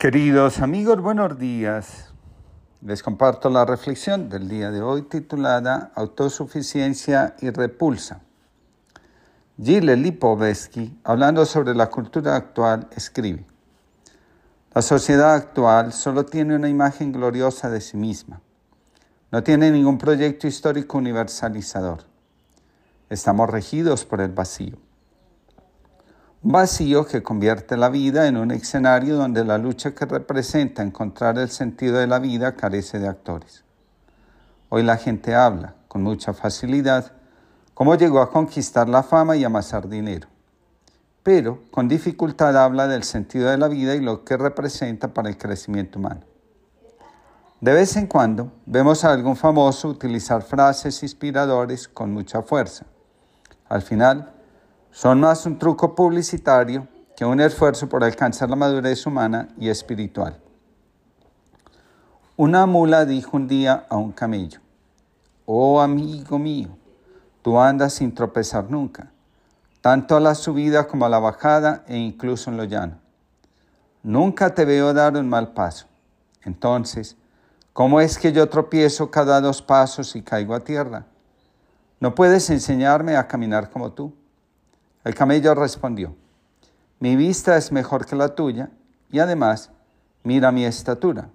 Queridos 0.00 0.60
amigos, 0.60 0.98
buenos 1.02 1.38
días. 1.38 2.08
Les 2.80 3.02
comparto 3.02 3.50
la 3.50 3.66
reflexión 3.66 4.30
del 4.30 4.48
día 4.48 4.70
de 4.70 4.80
hoy 4.80 5.02
titulada 5.02 5.92
Autosuficiencia 5.94 7.36
y 7.42 7.50
repulsa. 7.50 8.22
Gilles 9.62 9.98
Lipovetsky, 9.98 10.98
hablando 11.04 11.44
sobre 11.44 11.74
la 11.74 11.90
cultura 11.90 12.34
actual, 12.34 12.88
escribe, 12.96 13.44
La 14.72 14.80
sociedad 14.80 15.34
actual 15.34 15.92
solo 15.92 16.24
tiene 16.24 16.56
una 16.56 16.70
imagen 16.70 17.12
gloriosa 17.12 17.68
de 17.68 17.82
sí 17.82 17.98
misma. 17.98 18.40
No 19.30 19.42
tiene 19.42 19.70
ningún 19.70 19.98
proyecto 19.98 20.46
histórico 20.46 20.96
universalizador. 20.96 22.04
Estamos 23.10 23.50
regidos 23.50 24.06
por 24.06 24.22
el 24.22 24.30
vacío. 24.30 24.78
Vacío 26.42 27.04
que 27.04 27.22
convierte 27.22 27.76
la 27.76 27.90
vida 27.90 28.26
en 28.26 28.38
un 28.38 28.50
escenario 28.50 29.16
donde 29.16 29.44
la 29.44 29.58
lucha 29.58 29.94
que 29.94 30.06
representa 30.06 30.82
encontrar 30.82 31.36
el 31.36 31.50
sentido 31.50 31.98
de 31.98 32.06
la 32.06 32.18
vida 32.18 32.56
carece 32.56 32.98
de 32.98 33.08
actores. 33.08 33.62
Hoy 34.70 34.82
la 34.82 34.96
gente 34.96 35.34
habla 35.34 35.74
con 35.86 36.02
mucha 36.02 36.32
facilidad 36.32 37.12
cómo 37.74 37.94
llegó 37.94 38.22
a 38.22 38.30
conquistar 38.30 38.88
la 38.88 39.02
fama 39.02 39.36
y 39.36 39.44
amasar 39.44 39.86
dinero, 39.86 40.28
pero 41.22 41.60
con 41.70 41.88
dificultad 41.88 42.56
habla 42.56 42.88
del 42.88 43.02
sentido 43.02 43.50
de 43.50 43.58
la 43.58 43.68
vida 43.68 43.94
y 43.94 44.00
lo 44.00 44.24
que 44.24 44.38
representa 44.38 45.08
para 45.08 45.28
el 45.28 45.36
crecimiento 45.36 45.98
humano. 45.98 46.22
De 47.60 47.74
vez 47.74 47.96
en 47.96 48.06
cuando 48.06 48.50
vemos 48.64 49.04
a 49.04 49.12
algún 49.12 49.36
famoso 49.36 49.88
utilizar 49.88 50.40
frases 50.40 51.02
inspiradores 51.02 51.86
con 51.86 52.14
mucha 52.14 52.40
fuerza. 52.40 52.86
Al 53.68 53.82
final, 53.82 54.39
son 54.90 55.20
más 55.20 55.46
un 55.46 55.58
truco 55.58 55.94
publicitario 55.94 56.88
que 57.16 57.24
un 57.24 57.40
esfuerzo 57.40 57.88
por 57.88 58.02
alcanzar 58.02 58.50
la 58.50 58.56
madurez 58.56 59.06
humana 59.06 59.48
y 59.58 59.68
espiritual. 59.68 60.40
Una 62.36 62.66
mula 62.66 63.04
dijo 63.04 63.36
un 63.36 63.46
día 63.46 63.86
a 63.88 63.96
un 63.96 64.12
camello, 64.12 64.60
Oh 65.44 65.80
amigo 65.80 66.38
mío, 66.38 66.70
tú 67.42 67.58
andas 67.58 67.94
sin 67.94 68.14
tropezar 68.14 68.70
nunca, 68.70 69.10
tanto 69.80 70.16
a 70.16 70.20
la 70.20 70.34
subida 70.34 70.86
como 70.86 71.04
a 71.04 71.08
la 71.08 71.18
bajada 71.18 71.84
e 71.86 71.96
incluso 71.96 72.50
en 72.50 72.56
lo 72.56 72.64
llano. 72.64 72.98
Nunca 74.02 74.54
te 74.54 74.64
veo 74.64 74.94
dar 74.94 75.16
un 75.16 75.28
mal 75.28 75.52
paso. 75.52 75.86
Entonces, 76.42 77.16
¿cómo 77.72 78.00
es 78.00 78.18
que 78.18 78.32
yo 78.32 78.48
tropiezo 78.48 79.10
cada 79.10 79.40
dos 79.40 79.60
pasos 79.60 80.16
y 80.16 80.22
caigo 80.22 80.54
a 80.54 80.60
tierra? 80.60 81.04
¿No 82.00 82.14
puedes 82.14 82.48
enseñarme 82.48 83.16
a 83.16 83.28
caminar 83.28 83.68
como 83.70 83.92
tú? 83.92 84.14
El 85.02 85.14
camello 85.14 85.54
respondió, 85.54 86.14
mi 86.98 87.16
vista 87.16 87.56
es 87.56 87.72
mejor 87.72 88.04
que 88.04 88.16
la 88.16 88.34
tuya 88.34 88.70
y 89.10 89.18
además 89.18 89.70
mira 90.22 90.52
mi 90.52 90.66
estatura. 90.66 91.30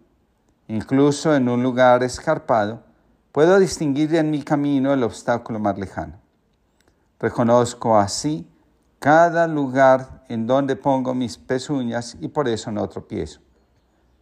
Incluso 0.68 1.36
en 1.36 1.50
un 1.50 1.64
lugar 1.64 2.04
escarpado 2.04 2.84
puedo 3.32 3.58
distinguir 3.58 4.14
en 4.16 4.30
mi 4.30 4.44
camino 4.44 4.94
el 4.94 5.02
obstáculo 5.02 5.60
más 5.60 5.80
lejano. 5.80 6.14
Reconozco 7.20 7.98
así 7.98 8.48
cada 9.00 9.48
lugar 9.48 10.24
en 10.30 10.46
donde 10.46 10.76
pongo 10.76 11.16
mis 11.16 11.38
pezuñas 11.38 12.18
y 12.22 12.28
por 12.28 12.48
eso 12.48 12.72
no 12.72 12.88
tropiezo. 12.88 13.40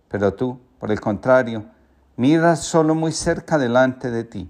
Pero 0.07 0.33
tú, 0.33 0.59
por 0.79 0.89
el 0.89 1.01
contrario, 1.01 1.65
miras 2.15 2.63
solo 2.63 2.95
muy 2.95 3.11
cerca 3.11 3.57
delante 3.57 4.09
de 4.09 4.23
ti. 4.23 4.49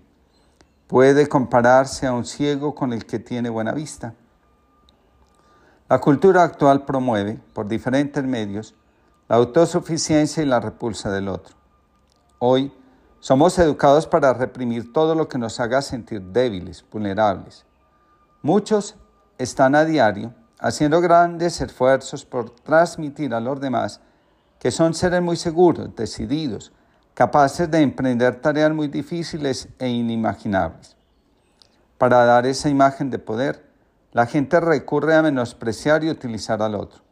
Puede 0.86 1.27
compararse 1.27 2.05
a 2.05 2.14
un 2.14 2.25
ciego 2.25 2.75
con 2.75 2.94
el 2.94 3.08
que 3.08 3.17
tiene 3.17 3.49
buena 3.49 3.71
vista. 3.71 4.14
La 5.94 6.02
cultura 6.02 6.41
actual 6.41 6.86
promueve, 6.86 7.39
por 7.53 7.67
diferentes 7.67 8.23
medios, 8.23 8.73
la 9.30 9.36
autosuficiencia 9.36 10.41
y 10.41 10.47
la 10.47 10.59
repulsa 10.59 11.11
del 11.11 11.27
otro. 11.27 11.55
Hoy 12.39 12.73
somos 13.19 13.59
educados 13.59 14.08
para 14.08 14.33
reprimir 14.33 14.91
todo 14.91 15.14
lo 15.14 15.27
que 15.27 15.38
nos 15.38 15.59
haga 15.59 15.83
sentir 15.83 16.19
débiles, 16.19 16.83
vulnerables. 16.92 17.64
Muchos 18.42 18.95
están 19.37 19.76
a 19.76 19.86
diario 19.86 20.33
haciendo 20.58 20.99
grandes 20.99 21.61
esfuerzos 21.61 22.26
por 22.26 22.49
transmitir 22.49 23.32
a 23.36 23.39
los 23.39 23.61
demás 23.61 24.02
que 24.58 24.71
son 24.71 24.95
seres 24.95 25.21
muy 25.21 25.36
seguros, 25.36 25.95
decididos, 25.95 26.71
capaces 27.14 27.70
de 27.70 27.82
emprender 27.82 28.42
tareas 28.42 28.73
muy 28.73 28.87
difíciles 28.87 29.70
e 29.77 29.89
inimaginables. 29.89 30.98
Para 31.99 32.26
dar 32.26 32.48
esa 32.48 32.67
imagen 32.67 33.11
de 33.11 33.20
poder, 33.20 33.73
la 34.14 34.28
gente 34.28 34.60
recurre 34.60 35.16
a 35.16 35.22
menospreciar 35.22 36.04
y 36.04 36.10
utilizar 36.10 36.62
al 36.62 36.76
otro. 36.76 37.04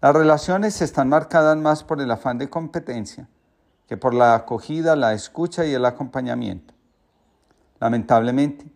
Las 0.00 0.14
relaciones 0.14 0.82
están 0.82 1.08
marcadas 1.08 1.56
más 1.56 1.84
por 1.84 2.00
el 2.00 2.10
afán 2.10 2.38
de 2.38 2.50
competencia 2.50 3.28
que 3.86 3.96
por 3.96 4.14
la 4.14 4.34
acogida, 4.34 4.96
la 4.96 5.12
escucha 5.12 5.64
y 5.64 5.72
el 5.72 5.84
acompañamiento. 5.84 6.74
Lamentablemente, 7.78 8.66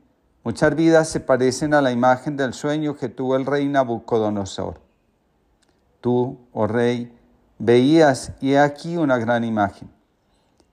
muchas 0.45 0.75
vidas 0.77 1.09
se 1.09 1.21
parecen 1.21 1.75
a 1.75 1.83
la 1.83 1.91
imagen 1.91 2.37
del 2.37 2.55
sueño 2.55 2.95
que 2.95 3.09
tuvo 3.09 3.37
el 3.37 3.47
rey 3.47 3.69
Nabucodonosor. 3.69 4.81
Tú, 6.01 6.39
oh 6.53 6.67
rey, 6.67 7.13
veías 7.59 8.33
y 8.41 8.55
aquí 8.55 8.97
una 8.97 9.19
gran 9.19 9.45
imagen. 9.45 9.91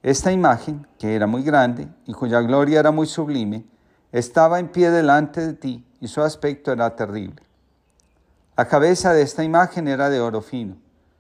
Esta 0.04 0.32
imagen, 0.32 0.86
que 1.00 1.16
era 1.16 1.26
muy 1.26 1.42
grande 1.42 1.88
y 2.06 2.14
cuya 2.14 2.42
gloria 2.42 2.80
era 2.80 2.92
muy 2.92 3.08
sublime, 3.08 3.66
estaba 4.12 4.60
en 4.60 4.70
pie 4.70 4.92
delante 4.92 5.46
de 5.46 5.54
ti 5.54 5.87
y 6.00 6.08
su 6.08 6.22
aspecto 6.22 6.72
era 6.72 6.96
terrible. 6.96 7.41
La 8.56 8.68
cabeza 8.68 9.13
de 9.13 9.22
esta 9.22 9.44
imagen 9.44 9.88
era 9.88 10.09
de 10.09 10.19
oro 10.19 10.41
fino, 10.41 10.78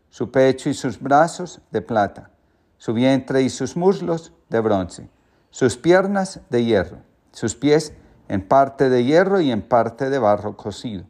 su 0.09 0.31
pecho 0.31 0.69
y 0.69 0.73
sus 0.73 0.99
brazos 0.99 1.61
de 1.71 1.81
plata, 1.81 2.29
su 2.77 2.93
vientre 2.93 3.41
y 3.41 3.49
sus 3.49 3.75
muslos 3.75 4.33
de 4.49 4.59
bronce, 4.59 5.09
sus 5.49 5.77
piernas 5.77 6.41
de 6.49 6.65
hierro, 6.65 6.97
sus 7.31 7.55
pies 7.55 7.93
en 8.27 8.47
parte 8.47 8.89
de 8.89 9.03
hierro 9.03 9.39
y 9.39 9.51
en 9.51 9.61
parte 9.61 10.09
de 10.09 10.19
barro 10.19 10.57
cocido. 10.57 11.05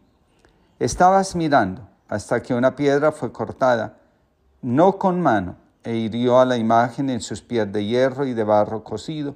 Estabas 0.79 1.35
mirando 1.35 1.87
hasta 2.07 2.41
que 2.41 2.53
una 2.53 2.75
piedra 2.75 3.11
fue 3.11 3.31
cortada, 3.31 3.97
no 4.61 4.97
con 4.97 5.21
mano, 5.21 5.55
e 5.83 5.95
hirió 5.95 6.39
a 6.39 6.45
la 6.45 6.57
imagen 6.57 7.09
en 7.09 7.21
sus 7.21 7.41
pies 7.41 7.71
de 7.71 7.85
hierro 7.85 8.25
y 8.25 8.33
de 8.33 8.43
barro 8.43 8.83
cocido, 8.83 9.35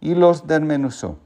y 0.00 0.14
los 0.14 0.46
desmenuzó. 0.46 1.18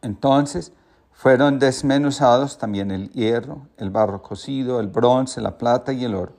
Entonces 0.00 0.72
fueron 1.18 1.58
desmenuzados 1.58 2.58
también 2.58 2.92
el 2.92 3.10
hierro, 3.10 3.66
el 3.76 3.90
barro 3.90 4.22
cocido, 4.22 4.78
el 4.78 4.86
bronce, 4.86 5.40
la 5.40 5.58
plata 5.58 5.92
y 5.92 6.04
el 6.04 6.14
oro. 6.14 6.34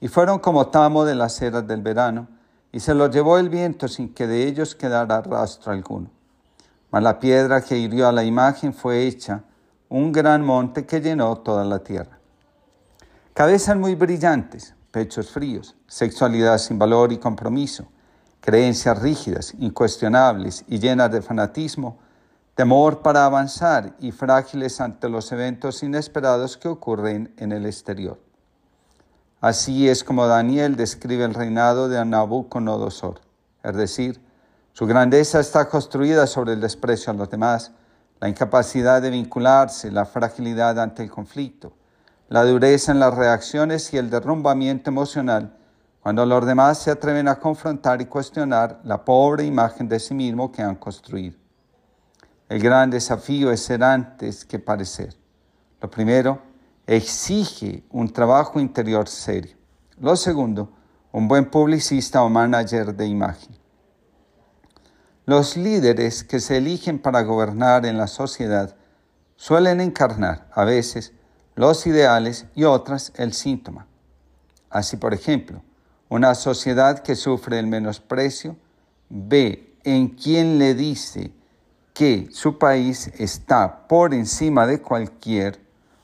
Y 0.00 0.06
fueron 0.06 0.38
como 0.38 0.68
tamo 0.68 1.04
de 1.04 1.16
las 1.16 1.42
eras 1.42 1.66
del 1.66 1.82
verano, 1.82 2.28
y 2.70 2.78
se 2.78 2.94
los 2.94 3.10
llevó 3.10 3.38
el 3.38 3.48
viento 3.48 3.88
sin 3.88 4.14
que 4.14 4.28
de 4.28 4.46
ellos 4.46 4.76
quedara 4.76 5.20
rastro 5.20 5.72
alguno. 5.72 6.10
Mas 6.92 7.02
la 7.02 7.18
piedra 7.18 7.60
que 7.60 7.76
hirió 7.76 8.06
a 8.06 8.12
la 8.12 8.22
imagen 8.22 8.72
fue 8.72 9.04
hecha 9.04 9.42
un 9.88 10.12
gran 10.12 10.44
monte 10.44 10.86
que 10.86 11.00
llenó 11.00 11.34
toda 11.38 11.64
la 11.64 11.80
tierra. 11.80 12.20
Cabezas 13.32 13.76
muy 13.76 13.96
brillantes, 13.96 14.76
pechos 14.92 15.28
fríos, 15.28 15.74
sexualidad 15.88 16.58
sin 16.58 16.78
valor 16.78 17.12
y 17.12 17.18
compromiso, 17.18 17.88
creencias 18.40 18.96
rígidas, 19.02 19.54
incuestionables 19.58 20.64
y 20.68 20.78
llenas 20.78 21.10
de 21.10 21.20
fanatismo, 21.20 21.98
temor 22.54 23.02
para 23.02 23.24
avanzar 23.24 23.94
y 23.98 24.12
frágiles 24.12 24.80
ante 24.80 25.08
los 25.08 25.30
eventos 25.32 25.82
inesperados 25.82 26.56
que 26.56 26.68
ocurren 26.68 27.34
en 27.36 27.52
el 27.52 27.66
exterior. 27.66 28.20
Así 29.40 29.88
es 29.88 30.04
como 30.04 30.26
Daniel 30.26 30.76
describe 30.76 31.24
el 31.24 31.34
reinado 31.34 31.88
de 31.88 32.04
Nabucodonosor, 32.04 33.20
es 33.62 33.76
decir, 33.76 34.22
su 34.72 34.86
grandeza 34.86 35.40
está 35.40 35.68
construida 35.68 36.26
sobre 36.26 36.54
el 36.54 36.60
desprecio 36.60 37.12
a 37.12 37.16
los 37.16 37.30
demás, 37.30 37.72
la 38.20 38.28
incapacidad 38.28 39.02
de 39.02 39.10
vincularse, 39.10 39.90
la 39.90 40.06
fragilidad 40.06 40.78
ante 40.78 41.02
el 41.02 41.10
conflicto, 41.10 41.72
la 42.28 42.44
dureza 42.44 42.92
en 42.92 43.00
las 43.00 43.14
reacciones 43.14 43.92
y 43.92 43.98
el 43.98 44.10
derrumbamiento 44.10 44.90
emocional 44.90 45.56
cuando 46.04 46.26
los 46.26 46.44
demás 46.44 46.78
se 46.78 46.90
atreven 46.90 47.28
a 47.28 47.36
confrontar 47.36 48.02
y 48.02 48.04
cuestionar 48.04 48.78
la 48.84 49.02
pobre 49.02 49.44
imagen 49.44 49.88
de 49.88 49.98
sí 49.98 50.12
mismo 50.12 50.52
que 50.52 50.60
han 50.60 50.76
construido. 50.76 51.43
El 52.48 52.60
gran 52.60 52.90
desafío 52.90 53.50
es 53.50 53.60
ser 53.60 53.82
antes 53.82 54.44
que 54.44 54.58
parecer. 54.58 55.14
Lo 55.80 55.90
primero, 55.90 56.42
exige 56.86 57.84
un 57.90 58.12
trabajo 58.12 58.60
interior 58.60 59.08
serio. 59.08 59.56
Lo 59.98 60.16
segundo, 60.16 60.70
un 61.12 61.28
buen 61.28 61.50
publicista 61.50 62.22
o 62.22 62.28
manager 62.28 62.94
de 62.94 63.06
imagen. 63.06 63.56
Los 65.26 65.56
líderes 65.56 66.22
que 66.22 66.40
se 66.40 66.58
eligen 66.58 66.98
para 66.98 67.22
gobernar 67.22 67.86
en 67.86 67.96
la 67.96 68.06
sociedad 68.06 68.76
suelen 69.36 69.80
encarnar 69.80 70.48
a 70.52 70.64
veces 70.64 71.12
los 71.54 71.86
ideales 71.86 72.46
y 72.54 72.64
otras 72.64 73.12
el 73.16 73.32
síntoma. 73.32 73.86
Así, 74.68 74.96
por 74.96 75.14
ejemplo, 75.14 75.62
una 76.08 76.34
sociedad 76.34 76.98
que 76.98 77.14
sufre 77.14 77.58
el 77.58 77.66
menosprecio 77.66 78.56
ve 79.08 79.78
en 79.84 80.08
quien 80.08 80.58
le 80.58 80.74
dice 80.74 81.32
que 81.94 82.26
su 82.32 82.58
país 82.58 83.12
está 83.18 83.86
por 83.86 84.14
encima 84.14 84.66
de 84.66 84.82
cualquier 84.82 85.60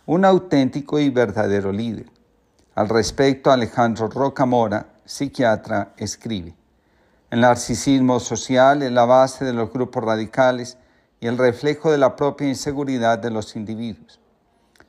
un 0.07 0.25
auténtico 0.25 1.01
y 1.01 1.11
verdadero 1.11 1.73
líder. 1.73 2.07
Al 2.77 2.89
respecto, 2.89 3.51
Alejandro 3.51 4.09
Rocamora, 4.09 4.87
psiquiatra, 5.05 5.93
escribe, 5.97 6.55
el 7.31 7.41
narcisismo 7.41 8.21
social 8.21 8.83
es 8.83 8.93
la 8.93 9.05
base 9.05 9.45
de 9.45 9.53
los 9.53 9.73
grupos 9.73 10.05
radicales 10.05 10.79
y 11.19 11.27
el 11.27 11.37
reflejo 11.37 11.91
de 11.91 11.99
la 11.99 12.15
propia 12.15 12.49
inseguridad 12.49 13.19
de 13.19 13.31
los 13.31 13.57
individuos. 13.57 14.21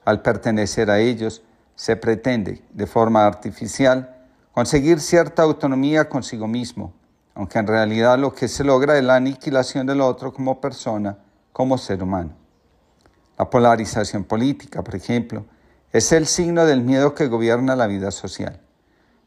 Al 0.05 0.21
pertenecer 0.21 0.91
a 0.91 0.99
ellos, 0.99 1.41
se 1.75 1.95
pretende, 1.95 2.63
de 2.73 2.85
forma 2.85 3.25
artificial, 3.25 4.15
conseguir 4.51 4.99
cierta 4.99 5.41
autonomía 5.41 6.07
consigo 6.07 6.47
mismo, 6.47 6.93
aunque 7.35 7.59
en 7.59 7.67
realidad 7.67 8.19
lo 8.19 8.33
que 8.33 8.47
se 8.47 8.63
logra 8.63 8.97
es 8.97 9.03
la 9.03 9.15
aniquilación 9.15 9.87
del 9.87 10.01
otro 10.01 10.33
como 10.33 10.59
persona, 10.59 11.17
como 11.53 11.77
ser 11.77 12.03
humano. 12.03 12.31
La 13.37 13.49
polarización 13.49 14.23
política, 14.23 14.83
por 14.83 14.95
ejemplo, 14.95 15.45
es 15.91 16.11
el 16.11 16.27
signo 16.27 16.65
del 16.65 16.81
miedo 16.81 17.15
que 17.15 17.27
gobierna 17.27 17.75
la 17.75 17.87
vida 17.87 18.11
social. 18.11 18.59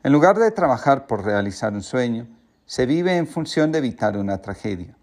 En 0.03 0.13
lugar 0.13 0.39
de 0.39 0.51
trabajar 0.51 1.07
por 1.07 1.25
realizar 1.25 1.73
un 1.73 1.83
sueño, 1.83 2.27
se 2.67 2.87
vive 2.87 3.17
en 3.17 3.27
función 3.27 3.73
de 3.73 3.79
evitar 3.79 4.17
una 4.17 4.41
tragedia. 4.41 4.97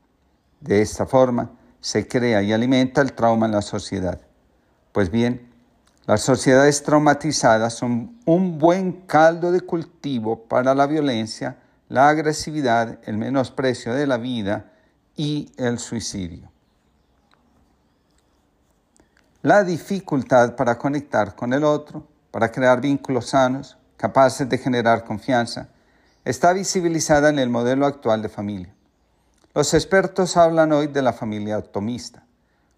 De 0.59 0.81
esta 0.81 1.05
forma, 1.05 1.51
se 1.79 2.07
crea 2.07 2.41
y 2.41 2.53
alimenta 2.53 3.01
el 3.01 3.13
trauma 3.13 3.47
en 3.47 3.51
la 3.51 3.61
sociedad. 3.61 4.19
Pues 4.91 5.09
bien, 5.09 5.49
las 6.05 6.21
sociedades 6.21 6.83
traumatizadas 6.83 7.73
son 7.73 8.19
un 8.25 8.57
buen 8.57 8.91
caldo 9.07 9.51
de 9.51 9.61
cultivo 9.61 10.43
para 10.43 10.73
la 10.73 10.87
violencia, 10.87 11.57
la 11.91 12.07
agresividad, 12.07 12.99
el 13.03 13.17
menosprecio 13.17 13.93
de 13.93 14.07
la 14.07 14.15
vida 14.15 14.71
y 15.17 15.51
el 15.57 15.77
suicidio. 15.77 16.49
La 19.41 19.65
dificultad 19.65 20.55
para 20.55 20.77
conectar 20.77 21.35
con 21.35 21.51
el 21.51 21.65
otro, 21.65 22.07
para 22.31 22.49
crear 22.49 22.79
vínculos 22.79 23.31
sanos, 23.31 23.77
capaces 23.97 24.47
de 24.47 24.57
generar 24.57 25.03
confianza, 25.03 25.67
está 26.23 26.53
visibilizada 26.53 27.27
en 27.27 27.39
el 27.39 27.49
modelo 27.49 27.85
actual 27.85 28.21
de 28.21 28.29
familia. 28.29 28.73
Los 29.53 29.73
expertos 29.73 30.37
hablan 30.37 30.71
hoy 30.71 30.87
de 30.87 31.01
la 31.01 31.11
familia 31.11 31.57
optimista. 31.57 32.23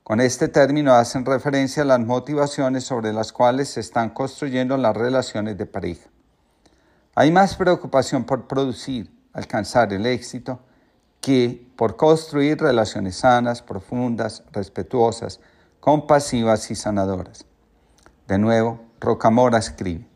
Con 0.02 0.22
este 0.22 0.48
término 0.48 0.92
hacen 0.92 1.24
referencia 1.24 1.84
a 1.84 1.86
las 1.86 2.00
motivaciones 2.00 2.84
sobre 2.84 3.14
las 3.14 3.32
cuales 3.32 3.70
se 3.70 3.82
están 3.82 4.10
construyendo 4.10 4.76
las 4.76 4.98
relaciones 4.98 5.56
de 5.56 5.68
pareja. 5.68 6.10
Hay 7.16 7.32
más 7.32 7.56
preocupación 7.56 8.24
por 8.24 8.48
producir, 8.48 9.12
alcanzar 9.34 9.94
el 9.94 10.08
éxito, 10.08 10.60
que 11.22 11.72
por 11.76 11.96
construir 11.96 12.60
relaciones 12.60 13.18
sanas, 13.18 13.62
profundas, 13.62 14.44
respetuosas, 14.52 15.40
compasivas 15.80 16.72
y 16.72 16.76
sanadoras. 16.76 17.46
De 18.28 18.40
nuevo, 18.40 18.82
Rocamora 19.00 19.60
escribe, 19.60 20.08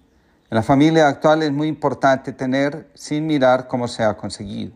en 0.49 0.55
la 0.55 0.63
familia 0.63 1.07
actual 1.07 1.43
es 1.43 1.51
muy 1.51 1.67
importante 1.67 2.33
tener 2.33 2.89
sin 2.95 3.27
mirar 3.27 3.67
cómo 3.67 3.87
se 3.87 4.03
ha 4.03 4.17
conseguido. 4.17 4.73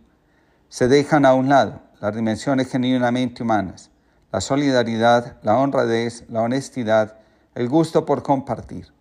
Se 0.69 0.87
dejan 0.87 1.25
a 1.25 1.33
un 1.33 1.49
lado 1.49 1.81
las 2.01 2.13
dimensiones 2.13 2.69
genuinamente 2.69 3.41
humanas, 3.41 3.89
la 4.31 4.41
solidaridad, 4.41 5.37
la 5.41 5.57
honradez, 5.57 6.25
la 6.29 6.41
honestidad, 6.41 7.17
el 7.55 7.67
gusto 7.67 8.05
por 8.05 8.21
compartir. 8.21 8.91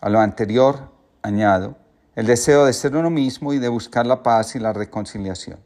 A 0.00 0.08
lo 0.08 0.20
anterior, 0.20 0.90
añado, 1.22 1.76
el 2.16 2.26
deseo 2.26 2.64
de 2.64 2.72
ser 2.72 2.96
uno 2.96 3.10
mismo 3.10 3.52
y 3.52 3.58
de 3.58 3.68
buscar 3.68 4.06
la 4.06 4.22
paz 4.22 4.56
y 4.56 4.58
la 4.58 4.72
reconciliación. 4.72 5.58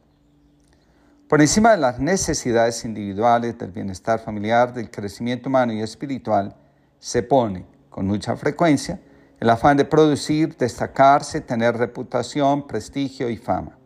Por 1.29 1.41
encima 1.41 1.71
de 1.71 1.79
las 1.79 1.99
necesidades 1.99 2.85
individuales, 2.85 3.59
del 3.59 3.73
bienestar 3.73 4.21
familiar, 4.21 4.75
del 4.75 4.91
crecimiento 4.91 5.49
humano 5.49 5.73
y 5.73 5.81
espiritual, 5.81 6.55
se 6.99 7.23
pone, 7.23 7.67
con 7.89 8.07
mucha 8.07 8.37
frecuencia, 8.37 9.01
el 9.41 9.51
afán 9.51 9.77
de 9.77 9.85
producir, 9.85 10.57
destacarse, 10.57 11.41
tener 11.41 11.77
reputación, 11.77 12.67
prestigio 12.67 13.31
y 13.31 13.37
fama. 13.37 13.77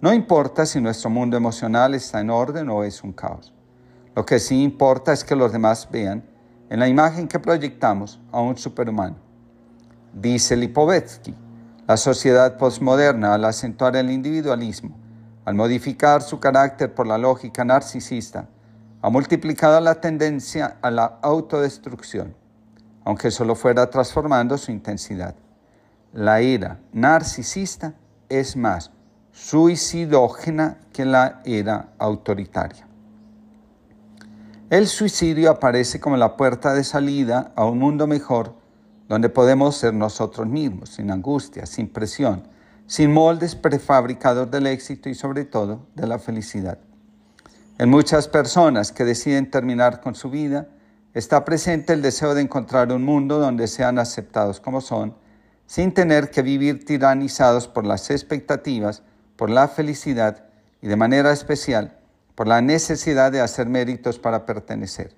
No 0.00 0.12
importa 0.12 0.64
si 0.64 0.80
nuestro 0.80 1.10
mundo 1.10 1.36
emocional 1.36 1.94
está 1.94 2.20
en 2.20 2.30
orden 2.30 2.68
o 2.70 2.84
es 2.84 3.02
un 3.02 3.12
caos. 3.12 3.52
Lo 4.14 4.24
que 4.24 4.38
sí 4.38 4.62
importa 4.62 5.12
es 5.12 5.24
que 5.24 5.36
los 5.36 5.52
demás 5.52 5.88
vean 5.90 6.24
en 6.68 6.78
la 6.78 6.88
imagen 6.88 7.26
que 7.26 7.38
proyectamos 7.38 8.20
a 8.32 8.40
un 8.40 8.56
superhumano. 8.56 9.16
Dice 10.12 10.56
Lipovetsky, 10.56 11.34
la 11.90 11.96
sociedad 11.96 12.56
postmoderna 12.56 13.34
al 13.34 13.44
acentuar 13.44 13.96
el 13.96 14.12
individualismo, 14.12 14.96
al 15.44 15.56
modificar 15.56 16.22
su 16.22 16.38
carácter 16.38 16.94
por 16.94 17.04
la 17.04 17.18
lógica 17.18 17.64
narcisista, 17.64 18.46
ha 19.02 19.10
multiplicado 19.10 19.80
la 19.80 19.96
tendencia 19.96 20.76
a 20.82 20.92
la 20.92 21.18
autodestrucción 21.20 22.36
aunque 23.04 23.32
solo 23.32 23.56
fuera 23.56 23.90
transformando 23.90 24.56
su 24.56 24.70
intensidad. 24.70 25.34
La 26.12 26.38
era 26.38 26.78
narcisista 26.92 27.94
es 28.28 28.56
más 28.56 28.92
suicidógena 29.32 30.78
que 30.92 31.04
la 31.04 31.40
era 31.44 31.88
autoritaria. 31.98 32.86
El 34.70 34.86
suicidio 34.86 35.50
aparece 35.50 35.98
como 35.98 36.16
la 36.16 36.36
puerta 36.36 36.72
de 36.72 36.84
salida 36.84 37.50
a 37.56 37.64
un 37.64 37.80
mundo 37.80 38.06
mejor 38.06 38.59
donde 39.10 39.28
podemos 39.28 39.76
ser 39.76 39.92
nosotros 39.92 40.46
mismos, 40.46 40.90
sin 40.90 41.10
angustia, 41.10 41.66
sin 41.66 41.88
presión, 41.88 42.44
sin 42.86 43.12
moldes 43.12 43.56
prefabricados 43.56 44.48
del 44.52 44.68
éxito 44.68 45.08
y 45.08 45.16
sobre 45.16 45.44
todo 45.44 45.88
de 45.96 46.06
la 46.06 46.20
felicidad. 46.20 46.78
En 47.78 47.90
muchas 47.90 48.28
personas 48.28 48.92
que 48.92 49.04
deciden 49.04 49.50
terminar 49.50 50.00
con 50.00 50.14
su 50.14 50.30
vida, 50.30 50.68
está 51.12 51.44
presente 51.44 51.92
el 51.92 52.02
deseo 52.02 52.34
de 52.36 52.42
encontrar 52.42 52.92
un 52.92 53.02
mundo 53.02 53.40
donde 53.40 53.66
sean 53.66 53.98
aceptados 53.98 54.60
como 54.60 54.80
son, 54.80 55.16
sin 55.66 55.92
tener 55.92 56.30
que 56.30 56.42
vivir 56.42 56.84
tiranizados 56.84 57.66
por 57.66 57.84
las 57.84 58.10
expectativas, 58.12 59.02
por 59.34 59.50
la 59.50 59.66
felicidad 59.66 60.44
y 60.80 60.86
de 60.86 60.94
manera 60.94 61.32
especial 61.32 61.96
por 62.36 62.46
la 62.46 62.62
necesidad 62.62 63.32
de 63.32 63.40
hacer 63.40 63.66
méritos 63.66 64.20
para 64.20 64.46
pertenecer. 64.46 65.12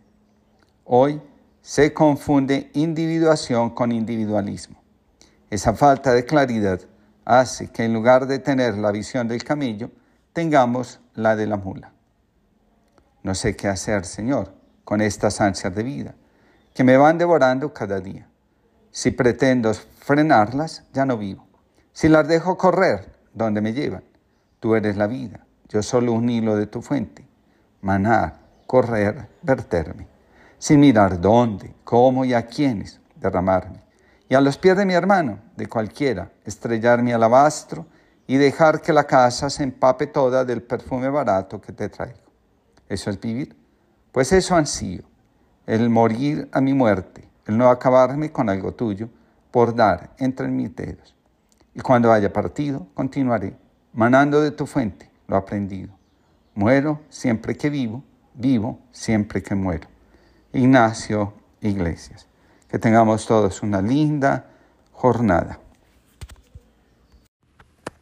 Hoy 0.85 1.21
se 1.63 1.95
confunde 1.95 2.71
individuación 2.75 3.71
con 3.71 3.93
individualismo. 3.93 4.83
Esa 5.49 5.75
falta 5.75 6.13
de 6.13 6.27
claridad 6.27 6.81
hace 7.25 7.71
que 7.71 7.85
en 7.85 7.95
lugar 7.95 8.27
de 8.27 8.39
tener 8.39 8.77
la 8.77 8.93
visión 8.93 9.29
del 9.29 9.45
camello, 9.45 9.91
tengamos 10.33 11.01
la 11.15 11.37
de 11.37 11.47
la 11.47 11.57
mula. 11.57 11.93
No 13.23 13.35
sé 13.35 13.57
qué 13.57 13.69
hacer, 13.69 14.05
Señor 14.05 14.63
con 14.85 15.01
estas 15.01 15.41
ansias 15.41 15.75
de 15.75 15.83
vida, 15.83 16.15
que 16.75 16.85
me 16.85 16.97
van 16.97 17.19
devorando 17.19 17.73
cada 17.73 18.01
día. 18.01 18.29
Si 18.91 19.11
pretendo 19.11 19.73
frenarlas, 19.73 20.85
ya 20.93 21.07
no 21.07 21.17
vivo. 21.17 21.47
Si 21.93 22.09
las 22.09 22.27
dejo 22.29 22.59
correr, 22.59 23.13
¿dónde 23.33 23.61
me 23.61 23.73
llevan? 23.73 24.05
Tú 24.61 24.75
eres 24.75 24.97
la 24.97 25.07
vida, 25.07 25.47
yo 25.69 25.83
solo 25.83 26.13
un 26.13 26.29
hilo 26.29 26.57
de 26.57 26.67
tu 26.67 26.83
fuente. 26.83 27.27
Manar, 27.81 28.39
correr, 28.67 29.29
verterme, 29.43 30.07
sin 30.63 30.79
mirar 30.79 31.21
dónde, 31.21 31.75
cómo 31.83 32.25
y 32.25 32.35
a 32.35 32.47
quiénes 32.47 33.01
derramarme. 33.17 33.83
Y 34.29 34.37
a 34.37 34.41
los 34.41 34.57
pies 34.57 34.77
de 34.77 34.87
mi 34.87 34.95
hermano, 34.95 35.41
de 35.57 35.67
cualquiera, 35.67 36.31
estrellar 36.45 37.03
mi 37.03 37.11
alabastro 37.11 37.85
y 38.29 38.37
dejar 38.37 38.81
que 38.81 38.93
la 38.93 39.03
casa 39.03 39.51
se 39.51 39.65
empape 39.65 40.07
toda 40.07 40.45
del 40.45 40.63
perfume 40.63 41.09
barato 41.09 41.61
que 41.61 41.73
te 41.73 41.89
traigo. 41.89 42.31
Eso 42.89 43.11
es 43.11 43.21
vivir. 43.21 43.57
Pues 44.13 44.31
eso 44.31 44.55
ansío, 44.55 45.03
el 45.67 45.91
morir 45.91 46.49
a 46.53 46.61
mi 46.61 46.75
muerte, 46.75 47.29
el 47.47 47.59
no 47.59 47.69
acabarme 47.69 48.31
con 48.31 48.49
algo 48.49 48.73
tuyo, 48.73 49.09
por 49.51 49.75
dar 49.75 50.15
entre 50.19 50.47
mis 50.47 50.77
dedos. 50.77 51.17
Y 51.75 51.81
cuando 51.81 52.13
haya 52.13 52.33
partido, 52.33 52.87
continuaré, 52.95 53.57
manando 53.95 54.41
de 54.41 54.53
tu 54.53 54.67
fuente 54.67 55.11
lo 55.27 55.35
aprendido. 55.35 55.93
Muero 56.55 57.01
siempre 57.09 57.57
que 57.57 57.69
vivo, 57.69 58.05
vivo 58.35 58.79
siempre 58.93 59.43
que 59.43 59.57
muero. 59.57 59.92
Ignacio 60.53 61.33
Iglesias. 61.63 62.27
Que 62.69 62.79
tengamos 62.79 63.27
todos 63.27 63.63
una 63.63 63.81
linda 63.81 64.51
jornada. 64.93 65.59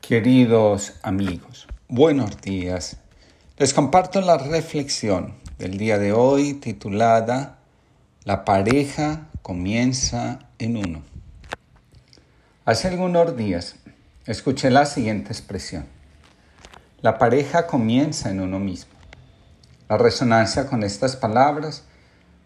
Queridos 0.01 0.95
amigos, 1.03 1.69
buenos 1.89 2.41
días. 2.41 2.97
Les 3.57 3.73
comparto 3.73 4.21
la 4.21 4.37
reflexión 4.37 5.35
del 5.59 5.79
día 5.79 5.99
de 5.99 6.13
hoy 6.13 6.55
titulada 6.55 7.59
La 8.25 8.45
pareja 8.45 9.29
comienza 9.43 10.41
en 10.59 10.77
uno. 10.77 11.03
Hace 12.65 12.89
algunos 12.89 13.37
días 13.37 13.77
escuché 14.27 14.71
la 14.71 14.87
siguiente 14.87 15.33
expresión. 15.33 15.87
La 17.01 17.17
pareja 17.19 17.69
comienza 17.69 18.31
en 18.31 18.41
uno 18.41 18.59
mismo. 18.59 18.93
La 19.89 19.97
resonancia 19.99 20.67
con 20.67 20.83
estas 20.83 21.15
palabras 21.15 21.85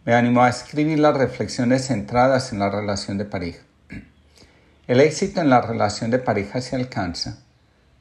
me 0.04 0.14
animó 0.14 0.42
a 0.42 0.50
escribir 0.50 0.99
las 0.99 1.16
reflexiones 1.16 1.87
centradas 1.87 2.52
en 2.52 2.58
la 2.58 2.70
relación 2.70 3.16
de 3.16 3.25
pareja. 3.25 3.62
El 4.87 5.00
éxito 5.00 5.40
en 5.40 5.49
la 5.49 5.62
relación 5.62 6.11
de 6.11 6.18
pareja 6.18 6.61
se 6.61 6.76
alcanza 6.76 7.38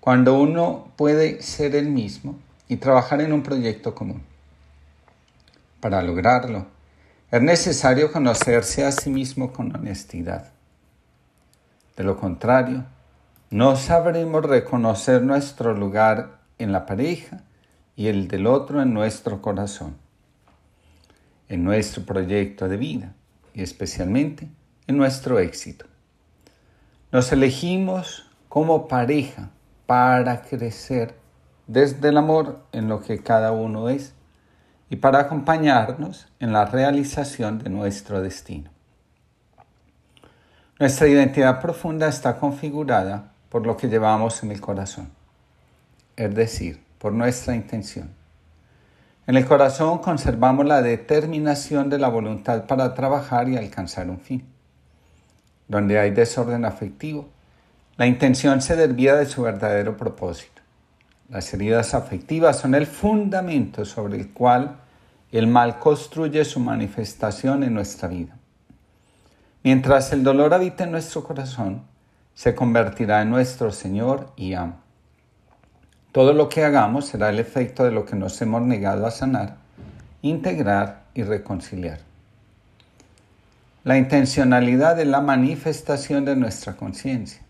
cuando 0.01 0.37
uno 0.37 0.91
puede 0.97 1.41
ser 1.41 1.75
el 1.75 1.87
mismo 1.87 2.37
y 2.67 2.75
trabajar 2.75 3.21
en 3.21 3.31
un 3.31 3.41
proyecto 3.41 3.95
común. 3.95 4.21
Para 5.79 6.01
lograrlo, 6.01 6.65
es 7.31 7.41
necesario 7.41 8.11
conocerse 8.11 8.83
a 8.83 8.91
sí 8.91 9.09
mismo 9.09 9.53
con 9.53 9.73
honestidad. 9.73 10.51
De 11.95 12.03
lo 12.03 12.17
contrario, 12.17 12.83
no 13.49 13.77
sabremos 13.77 14.43
reconocer 14.43 15.21
nuestro 15.21 15.73
lugar 15.73 16.39
en 16.57 16.73
la 16.73 16.85
pareja 16.85 17.43
y 17.95 18.07
el 18.07 18.27
del 18.27 18.45
otro 18.45 18.81
en 18.81 18.93
nuestro 18.93 19.41
corazón, 19.41 19.95
en 21.49 21.63
nuestro 21.63 22.03
proyecto 22.03 22.67
de 22.67 22.77
vida 22.77 23.13
y 23.53 23.61
especialmente 23.61 24.49
en 24.87 24.97
nuestro 24.97 25.39
éxito. 25.39 25.85
Nos 27.11 27.31
elegimos 27.31 28.29
como 28.49 28.87
pareja 28.87 29.49
para 29.85 30.41
crecer 30.41 31.15
desde 31.67 32.09
el 32.09 32.17
amor 32.17 32.63
en 32.71 32.89
lo 32.89 33.01
que 33.01 33.21
cada 33.21 33.51
uno 33.51 33.89
es 33.89 34.13
y 34.89 34.97
para 34.97 35.19
acompañarnos 35.19 36.27
en 36.39 36.53
la 36.53 36.65
realización 36.65 37.59
de 37.59 37.69
nuestro 37.69 38.21
destino. 38.21 38.69
Nuestra 40.79 41.07
identidad 41.07 41.61
profunda 41.61 42.07
está 42.07 42.37
configurada 42.37 43.31
por 43.49 43.65
lo 43.65 43.77
que 43.77 43.87
llevamos 43.87 44.43
en 44.43 44.51
el 44.51 44.59
corazón, 44.59 45.11
es 46.15 46.33
decir, 46.33 46.83
por 46.97 47.13
nuestra 47.13 47.55
intención. 47.55 48.22
En 49.25 49.37
el 49.37 49.45
corazón 49.45 49.99
conservamos 49.99 50.65
la 50.65 50.81
determinación 50.81 51.89
de 51.89 51.97
la 51.97 52.09
voluntad 52.09 52.65
para 52.65 52.93
trabajar 52.93 53.47
y 53.47 53.55
alcanzar 53.55 54.09
un 54.09 54.19
fin. 54.19 54.45
Donde 55.69 55.97
hay 55.97 56.11
desorden 56.11 56.65
afectivo, 56.65 57.29
la 57.95 58.05
intención 58.05 58.61
se 58.61 58.75
desvía 58.75 59.15
de 59.15 59.25
su 59.25 59.43
verdadero 59.43 59.95
propósito. 59.95 60.61
Las 61.29 61.53
heridas 61.53 61.93
afectivas 61.93 62.59
son 62.59 62.75
el 62.75 62.85
fundamento 62.85 63.85
sobre 63.85 64.17
el 64.17 64.33
cual 64.33 64.77
el 65.31 65.47
mal 65.47 65.79
construye 65.79 66.43
su 66.43 66.59
manifestación 66.59 67.63
en 67.63 67.73
nuestra 67.73 68.09
vida. 68.09 68.35
Mientras 69.63 70.11
el 70.11 70.23
dolor 70.23 70.53
habita 70.53 70.83
en 70.83 70.91
nuestro 70.91 71.23
corazón, 71.23 71.83
se 72.35 72.53
convertirá 72.53 73.21
en 73.21 73.29
nuestro 73.29 73.71
Señor 73.71 74.33
y 74.35 74.53
amo. 74.53 74.82
Todo 76.13 76.31
lo 76.31 76.47
que 76.47 76.63
hagamos 76.63 77.07
será 77.07 77.29
el 77.29 77.39
efecto 77.39 77.83
de 77.83 77.91
lo 77.91 78.05
que 78.05 78.15
nos 78.15 78.41
hemos 78.41 78.61
negado 78.61 79.05
a 79.05 79.11
sanar, 79.11 79.57
integrar 80.21 81.03
y 81.13 81.23
reconciliar. 81.23 81.99
La 83.83 83.97
intencionalidad 83.97 84.97
es 84.99 85.07
la 85.07 85.19
manifestación 85.19 86.23
de 86.23 86.35
nuestra 86.35 86.77
conciencia, 86.77 87.41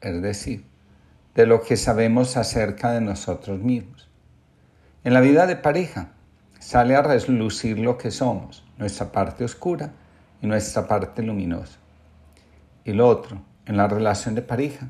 es 0.00 0.20
decir, 0.22 0.64
de 1.34 1.46
lo 1.46 1.62
que 1.62 1.76
sabemos 1.76 2.38
acerca 2.38 2.90
de 2.90 3.02
nosotros 3.02 3.60
mismos. 3.60 4.08
En 5.04 5.14
la 5.14 5.20
vida 5.20 5.46
de 5.46 5.56
pareja 5.56 6.08
sale 6.58 6.96
a 6.96 7.02
relucir 7.02 7.78
lo 7.78 7.98
que 7.98 8.10
somos, 8.10 8.64
nuestra 8.78 9.12
parte 9.12 9.44
oscura, 9.44 9.92
y 10.40 10.46
nuestra 10.46 10.88
parte 10.88 11.22
luminosa. 11.22 11.78
Y 12.84 12.92
lo 12.92 13.08
otro, 13.08 13.42
en 13.66 13.76
la 13.76 13.88
relación 13.88 14.34
de 14.34 14.42
pareja, 14.42 14.88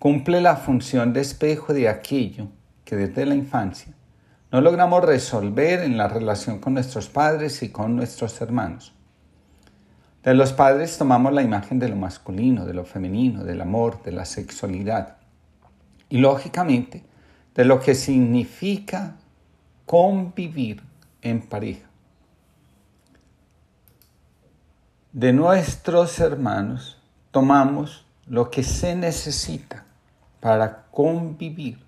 cumple 0.00 0.40
la 0.40 0.56
función 0.56 1.12
de 1.12 1.20
espejo 1.20 1.72
de 1.72 1.88
aquello 1.88 2.48
que 2.84 2.96
desde 2.96 3.24
la 3.24 3.36
infancia 3.36 3.92
no 4.50 4.60
logramos 4.60 5.04
resolver 5.04 5.84
en 5.84 5.96
la 5.96 6.08
relación 6.08 6.58
con 6.58 6.74
nuestros 6.74 7.08
padres 7.08 7.62
y 7.62 7.68
con 7.68 7.94
nuestros 7.94 8.40
hermanos. 8.40 8.92
De 10.24 10.34
los 10.34 10.52
padres 10.52 10.98
tomamos 10.98 11.32
la 11.32 11.42
imagen 11.42 11.78
de 11.78 11.88
lo 11.88 11.94
masculino, 11.94 12.66
de 12.66 12.74
lo 12.74 12.84
femenino, 12.84 13.44
del 13.44 13.60
amor, 13.60 14.02
de 14.02 14.10
la 14.10 14.24
sexualidad 14.24 15.18
y 16.08 16.18
lógicamente 16.18 17.04
de 17.54 17.64
lo 17.64 17.78
que 17.78 17.94
significa 17.94 19.14
convivir 19.86 20.82
en 21.22 21.42
pareja. 21.42 21.90
de 25.12 25.32
nuestros 25.32 26.20
hermanos 26.20 26.96
tomamos 27.32 28.06
lo 28.26 28.50
que 28.50 28.62
se 28.62 28.94
necesita 28.94 29.84
para 30.40 30.86
convivir 30.90 31.78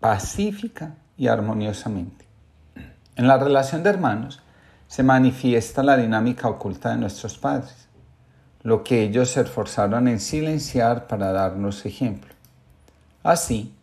pacífica 0.00 0.94
y 1.16 1.28
armoniosamente. 1.28 2.26
En 3.16 3.26
la 3.26 3.36
relación 3.36 3.82
de 3.82 3.90
hermanos 3.90 4.40
se 4.86 5.02
manifiesta 5.02 5.82
la 5.82 5.96
dinámica 5.96 6.48
oculta 6.48 6.90
de 6.90 6.96
nuestros 6.96 7.36
padres, 7.36 7.88
lo 8.62 8.84
que 8.84 9.02
ellos 9.02 9.30
se 9.30 9.40
esforzaron 9.40 10.08
en 10.08 10.20
silenciar 10.20 11.06
para 11.06 11.32
darnos 11.32 11.84
ejemplo. 11.84 12.32
Así, 13.22 13.74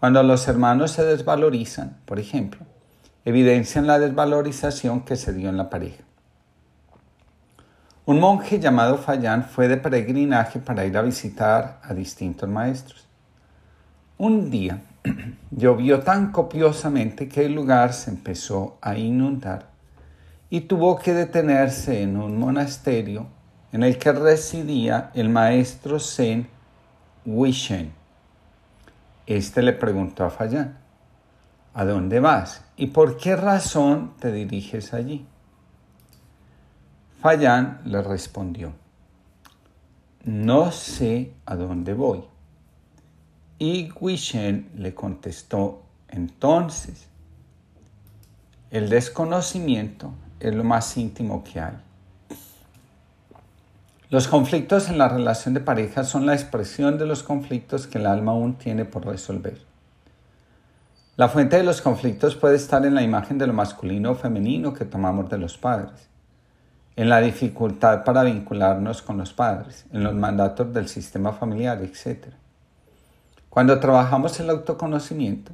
cuando 0.00 0.22
los 0.22 0.46
hermanos 0.48 0.92
se 0.92 1.04
desvalorizan, 1.04 1.98
por 2.04 2.18
ejemplo, 2.18 2.60
evidencian 3.24 3.86
la 3.86 3.98
desvalorización 3.98 5.02
que 5.02 5.16
se 5.16 5.32
dio 5.32 5.48
en 5.48 5.56
la 5.56 5.70
pareja. 5.70 6.07
Un 8.08 8.20
monje 8.20 8.58
llamado 8.58 8.96
Fayán 8.96 9.44
fue 9.44 9.68
de 9.68 9.76
peregrinaje 9.76 10.60
para 10.60 10.86
ir 10.86 10.96
a 10.96 11.02
visitar 11.02 11.78
a 11.82 11.92
distintos 11.92 12.48
maestros. 12.48 13.06
Un 14.16 14.50
día 14.50 14.80
llovió 15.50 16.00
tan 16.00 16.32
copiosamente 16.32 17.28
que 17.28 17.44
el 17.44 17.52
lugar 17.52 17.92
se 17.92 18.08
empezó 18.08 18.78
a 18.80 18.96
inundar 18.96 19.66
y 20.48 20.62
tuvo 20.62 20.96
que 20.96 21.12
detenerse 21.12 22.00
en 22.00 22.16
un 22.16 22.38
monasterio 22.38 23.26
en 23.72 23.82
el 23.82 23.98
que 23.98 24.12
residía 24.12 25.10
el 25.12 25.28
maestro 25.28 26.00
Zen 26.00 26.48
Wishen. 27.26 27.92
Este 29.26 29.60
le 29.60 29.74
preguntó 29.74 30.24
a 30.24 30.30
Fayán, 30.30 30.78
¿a 31.74 31.84
dónde 31.84 32.20
vas 32.20 32.64
y 32.74 32.86
por 32.86 33.18
qué 33.18 33.36
razón 33.36 34.14
te 34.18 34.32
diriges 34.32 34.94
allí? 34.94 35.26
Fayán 37.20 37.80
le 37.84 38.00
respondió, 38.00 38.74
no 40.22 40.70
sé 40.70 41.32
a 41.46 41.56
dónde 41.56 41.92
voy. 41.92 42.22
Y 43.58 43.90
Guishen 43.90 44.70
le 44.76 44.94
contestó, 44.94 45.82
entonces, 46.08 47.08
el 48.70 48.88
desconocimiento 48.88 50.12
es 50.38 50.54
lo 50.54 50.62
más 50.62 50.96
íntimo 50.96 51.42
que 51.42 51.58
hay. 51.58 51.76
Los 54.10 54.28
conflictos 54.28 54.88
en 54.88 54.98
la 54.98 55.08
relación 55.08 55.54
de 55.54 55.60
pareja 55.60 56.04
son 56.04 56.24
la 56.24 56.34
expresión 56.34 56.98
de 56.98 57.06
los 57.06 57.24
conflictos 57.24 57.88
que 57.88 57.98
el 57.98 58.06
alma 58.06 58.30
aún 58.30 58.54
tiene 58.54 58.84
por 58.84 59.04
resolver. 59.04 59.60
La 61.16 61.28
fuente 61.28 61.56
de 61.56 61.64
los 61.64 61.82
conflictos 61.82 62.36
puede 62.36 62.54
estar 62.54 62.86
en 62.86 62.94
la 62.94 63.02
imagen 63.02 63.38
de 63.38 63.48
lo 63.48 63.54
masculino 63.54 64.12
o 64.12 64.14
femenino 64.14 64.72
que 64.72 64.84
tomamos 64.84 65.28
de 65.28 65.38
los 65.38 65.58
padres 65.58 66.07
en 66.98 67.08
la 67.08 67.20
dificultad 67.20 68.02
para 68.02 68.24
vincularnos 68.24 69.02
con 69.02 69.18
los 69.18 69.32
padres, 69.32 69.86
en 69.92 70.02
los 70.02 70.16
mandatos 70.16 70.74
del 70.74 70.88
sistema 70.88 71.32
familiar, 71.32 71.80
etc. 71.80 72.26
Cuando 73.48 73.78
trabajamos 73.78 74.40
el 74.40 74.50
autoconocimiento, 74.50 75.52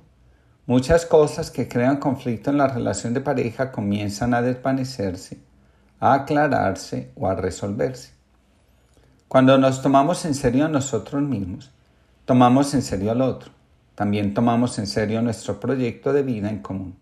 muchas 0.65 1.05
cosas 1.05 1.51
que 1.51 1.69
crean 1.69 1.99
conflicto 1.99 2.49
en 2.49 2.57
la 2.57 2.69
relación 2.69 3.13
de 3.13 3.21
pareja 3.21 3.73
comienzan 3.73 4.33
a 4.33 4.41
desvanecerse, 4.41 5.39
a 6.01 6.15
aclararse 6.15 7.13
o 7.15 7.29
a 7.29 7.35
resolverse. 7.35 8.15
Cuando 9.29 9.59
nos 9.59 9.83
tomamos 9.83 10.25
en 10.25 10.35
serio 10.35 10.65
a 10.65 10.69
nosotros 10.71 11.21
mismos, 11.21 11.73
tomamos 12.25 12.73
en 12.73 12.81
serio 12.81 13.11
al 13.11 13.21
otro. 13.21 13.53
También 13.95 14.33
tomamos 14.33 14.79
en 14.79 14.87
serio 14.87 15.21
nuestro 15.21 15.61
proyecto 15.61 16.15
de 16.15 16.23
vida 16.23 16.49
en 16.49 16.61
común. 16.61 16.97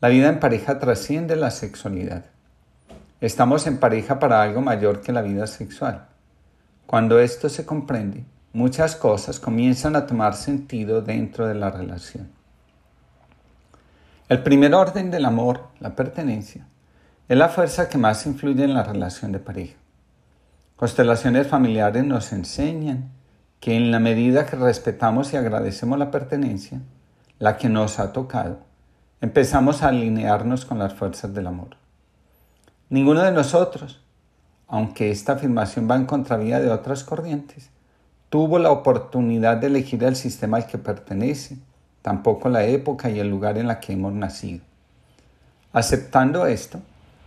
La 0.00 0.08
vida 0.08 0.30
en 0.30 0.40
pareja 0.40 0.78
trasciende 0.78 1.36
la 1.36 1.50
sexualidad. 1.50 2.24
Estamos 3.20 3.66
en 3.66 3.76
pareja 3.76 4.18
para 4.18 4.40
algo 4.40 4.62
mayor 4.62 5.02
que 5.02 5.12
la 5.12 5.20
vida 5.20 5.46
sexual. 5.46 6.06
Cuando 6.86 7.20
esto 7.20 7.50
se 7.50 7.66
comprende, 7.66 8.24
muchas 8.54 8.96
cosas 8.96 9.38
comienzan 9.38 9.94
a 9.94 10.06
tomar 10.06 10.34
sentido 10.34 11.02
dentro 11.02 11.46
de 11.46 11.54
la 11.54 11.70
relación. 11.70 12.30
El 14.30 14.42
primer 14.42 14.74
orden 14.74 15.10
del 15.10 15.26
amor, 15.26 15.68
la 15.80 15.94
pertenencia, 15.94 16.66
es 17.28 17.36
la 17.36 17.50
fuerza 17.50 17.90
que 17.90 17.98
más 17.98 18.24
influye 18.24 18.64
en 18.64 18.72
la 18.72 18.84
relación 18.84 19.32
de 19.32 19.38
pareja. 19.38 19.76
Constelaciones 20.76 21.46
familiares 21.46 22.04
nos 22.04 22.32
enseñan 22.32 23.10
que 23.60 23.76
en 23.76 23.90
la 23.90 23.98
medida 23.98 24.46
que 24.46 24.56
respetamos 24.56 25.34
y 25.34 25.36
agradecemos 25.36 25.98
la 25.98 26.10
pertenencia, 26.10 26.80
la 27.38 27.58
que 27.58 27.68
nos 27.68 27.98
ha 27.98 28.14
tocado, 28.14 28.60
empezamos 29.20 29.82
a 29.82 29.88
alinearnos 29.88 30.64
con 30.64 30.78
las 30.78 30.94
fuerzas 30.94 31.34
del 31.34 31.46
amor. 31.46 31.79
Ninguno 32.90 33.22
de 33.22 33.30
nosotros, 33.30 34.00
aunque 34.66 35.12
esta 35.12 35.34
afirmación 35.34 35.88
va 35.88 35.94
en 35.94 36.06
contravía 36.06 36.58
de 36.58 36.72
otras 36.72 37.04
corrientes, 37.04 37.70
tuvo 38.30 38.58
la 38.58 38.72
oportunidad 38.72 39.58
de 39.58 39.68
elegir 39.68 40.02
el 40.02 40.16
sistema 40.16 40.56
al 40.56 40.66
que 40.66 40.76
pertenece, 40.76 41.56
tampoco 42.02 42.48
la 42.48 42.64
época 42.64 43.08
y 43.08 43.20
el 43.20 43.30
lugar 43.30 43.58
en 43.58 43.68
la 43.68 43.78
que 43.78 43.92
hemos 43.92 44.12
nacido. 44.12 44.64
Aceptando 45.72 46.46
esto, 46.46 46.80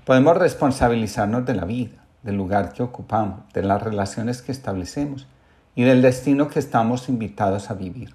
podemos 0.03 0.35
responsabilizarnos 0.35 1.45
de 1.45 1.55
la 1.55 1.63
vida, 1.63 2.03
del 2.23 2.35
lugar 2.35 2.73
que 2.73 2.83
ocupamos, 2.83 3.39
de 3.53 3.63
las 3.63 3.81
relaciones 3.81 4.41
que 4.41 4.51
establecemos 4.51 5.27
y 5.75 5.83
del 5.83 6.01
destino 6.01 6.49
que 6.49 6.59
estamos 6.59 7.07
invitados 7.07 7.71
a 7.71 7.73
vivir. 7.73 8.13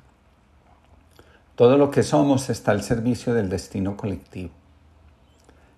Todo 1.55 1.79
lo 1.79 1.91
que 1.91 2.03
somos 2.03 2.51
está 2.51 2.73
al 2.73 2.83
servicio 2.83 3.33
del 3.33 3.49
destino 3.49 3.97
colectivo. 3.97 4.51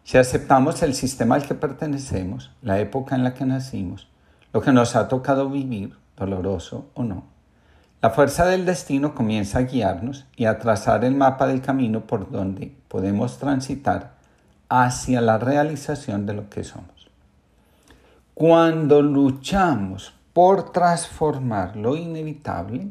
Si 0.05 0.19
aceptamos 0.19 0.83
el 0.83 0.95
sistema 0.95 1.37
al 1.37 1.47
que 1.47 1.55
pertenecemos, 1.55 2.51
la 2.63 2.81
época 2.81 3.15
en 3.15 3.25
la 3.25 3.35
que 3.35 3.45
nacimos, 3.45 4.09
lo 4.53 4.61
que 4.61 4.73
nos 4.73 4.97
ha 4.97 5.09
tocado 5.09 5.49
vivir, 5.49 5.97
doloroso 6.17 6.91
o 6.95 7.05
no. 7.05 7.25
La 8.03 8.11
fuerza 8.11 8.47
del 8.47 8.65
destino 8.65 9.15
comienza 9.15 9.59
a 9.59 9.63
guiarnos 9.63 10.27
y 10.35 10.47
a 10.47 10.59
trazar 10.59 11.05
el 11.05 11.15
mapa 11.15 11.47
del 11.47 11.61
camino 11.61 12.07
por 12.07 12.31
donde 12.31 12.75
podemos 12.89 13.39
transitar 13.39 14.15
hacia 14.71 15.21
la 15.21 15.37
realización 15.37 16.25
de 16.25 16.33
lo 16.33 16.49
que 16.49 16.65
somos. 16.65 17.11
Cuando 18.33 19.03
luchamos 19.03 20.15
por 20.33 20.73
transformar 20.73 21.77
lo 21.77 21.95
inevitable, 21.95 22.89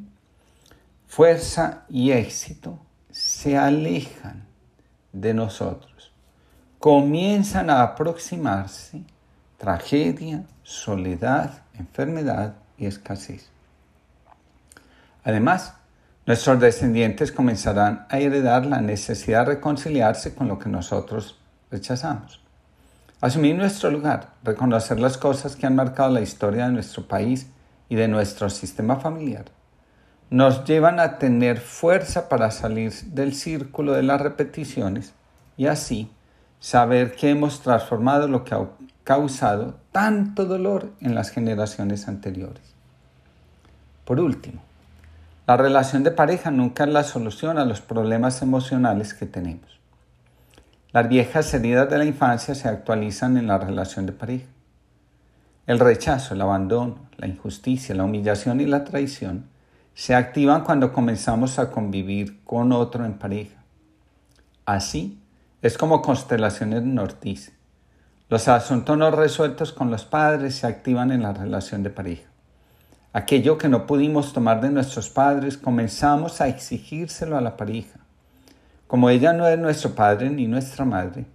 fuerza 1.08 1.86
y 1.90 2.12
éxito 2.12 2.78
se 3.10 3.58
alejan 3.58 4.44
de 5.12 5.34
nosotros. 5.34 5.89
Comienzan 6.80 7.70
a 7.70 7.84
aproximarse 7.84 9.04
tragedia, 9.58 10.46
soledad, 10.64 11.64
enfermedad 11.78 12.56
y 12.78 12.86
escasez. 12.86 13.50
Además, 15.26 15.74
nuestros 16.26 16.62
descendientes 16.62 17.34
comenzarán 17.34 18.06
a 18.10 18.20
heredar 18.20 18.66
la 18.66 18.80
necesidad 18.80 19.40
de 19.42 19.56
reconciliarse 19.56 20.34
con 20.34 20.48
lo 20.48 20.58
que 20.58 20.70
nosotros 20.70 21.38
rechazamos. 21.70 22.42
Asumir 23.20 23.58
nuestro 23.58 23.92
lugar, 23.92 24.30
reconocer 24.44 25.02
las 25.02 25.18
cosas 25.18 25.58
que 25.58 25.66
han 25.66 25.76
marcado 25.76 26.12
la 26.12 26.22
historia 26.22 26.68
de 26.68 26.72
nuestro 26.72 27.10
país 27.10 27.48
y 27.90 27.96
de 27.96 28.08
nuestro 28.08 28.50
sistema 28.50 28.96
familiar, 28.96 29.46
nos 30.30 30.64
llevan 30.64 31.02
a 31.02 31.18
tener 31.18 31.60
fuerza 31.60 32.30
para 32.30 32.52
salir 32.52 32.94
del 33.08 33.34
círculo 33.34 33.92
de 33.92 34.04
las 34.04 34.22
repeticiones 34.22 35.14
y 35.58 35.66
así 35.66 36.10
saber 36.60 37.16
que 37.16 37.30
hemos 37.30 37.62
transformado 37.62 38.28
lo 38.28 38.44
que 38.44 38.56
ha 38.56 38.68
causado 39.04 39.76
tanto 39.92 40.46
dolor 40.46 40.92
en 41.02 41.16
las 41.16 41.32
generaciones 41.32 42.08
anteriores. 42.08 42.64
Por 44.06 44.20
último, 44.20 44.62
la 45.48 45.58
relación 45.58 46.04
de 46.04 46.12
pareja 46.12 46.52
nunca 46.52 46.84
es 46.84 46.92
la 46.92 47.04
solución 47.04 47.58
a 47.58 47.66
los 47.66 47.82
problemas 47.82 48.42
emocionales 48.42 49.14
que 49.14 49.26
tenemos. 49.26 49.80
Las 50.92 51.08
viejas 51.08 51.54
heridas 51.54 51.90
de 51.90 51.98
la 51.98 52.06
infancia 52.06 52.56
se 52.56 52.68
actualizan 52.68 53.38
en 53.38 53.48
la 53.48 53.58
relación 53.58 54.06
de 54.06 54.12
pareja. 54.12 54.48
El 55.68 55.80
rechazo, 55.80 56.34
el 56.34 56.42
abandono, 56.42 56.98
la 57.18 57.28
injusticia, 57.28 57.94
la 57.94 58.04
humillación 58.04 58.60
y 58.60 58.66
la 58.66 58.84
traición 58.84 59.46
se 59.94 60.16
activan 60.16 60.64
cuando 60.64 60.94
comenzamos 60.94 61.60
a 61.60 61.70
convivir 61.70 62.44
con 62.44 62.72
otro 62.72 63.06
en 63.06 63.14
pareja. 63.14 63.58
Así 64.66 65.19
es 65.62 65.78
como 65.78 66.02
constelaciones 66.02 66.84
dice. 67.22 67.54
Los 68.30 68.48
asuntos 68.48 68.98
no 68.98 69.12
resueltos 69.12 69.74
con 69.74 69.92
los 69.92 70.06
padres 70.06 70.56
se 70.56 70.68
activan 70.68 71.12
en 71.12 71.24
la 71.24 71.34
relación 71.34 71.84
de 71.84 71.90
pareja. 71.90 72.30
Aquello 73.12 73.58
que 73.58 73.70
no 73.70 73.88
pudimos 73.88 74.34
tomar 74.34 74.62
de 74.62 74.70
nuestros 74.70 75.10
padres, 75.10 75.58
comenzamos 75.58 76.40
a 76.42 76.48
exigírselo 76.48 77.38
a 77.38 77.42
la 77.42 77.58
pareja. 77.58 78.00
Como 78.88 79.10
ella 79.10 79.34
no 79.34 79.48
es 79.48 79.58
nuestro 79.58 79.96
padre 79.96 80.30
ni 80.30 80.48
nuestra 80.48 80.86
madre, 80.86 81.26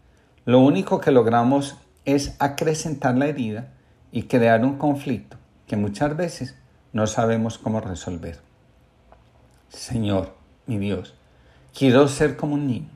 lo 0.45 0.61
único 0.61 1.00
que 1.00 1.11
logramos 1.11 1.76
es 2.04 2.37
acrecentar 2.38 3.16
la 3.16 3.26
herida 3.26 3.69
y 4.12 4.25
crear 4.25 4.64
un 4.64 4.78
conflicto 4.78 5.37
que 5.66 5.76
muchas 5.76 6.16
veces 6.16 6.54
no 6.93 7.07
sabemos 7.09 7.59
cómo 7.59 7.81
resolver. 7.81 8.38
Señor, 9.69 10.35
mi 10.66 10.78
Dios, 10.78 11.14
quiero 11.76 12.07
ser 12.07 12.37
como 12.37 12.54
un 12.54 12.69
niño. 12.69 12.94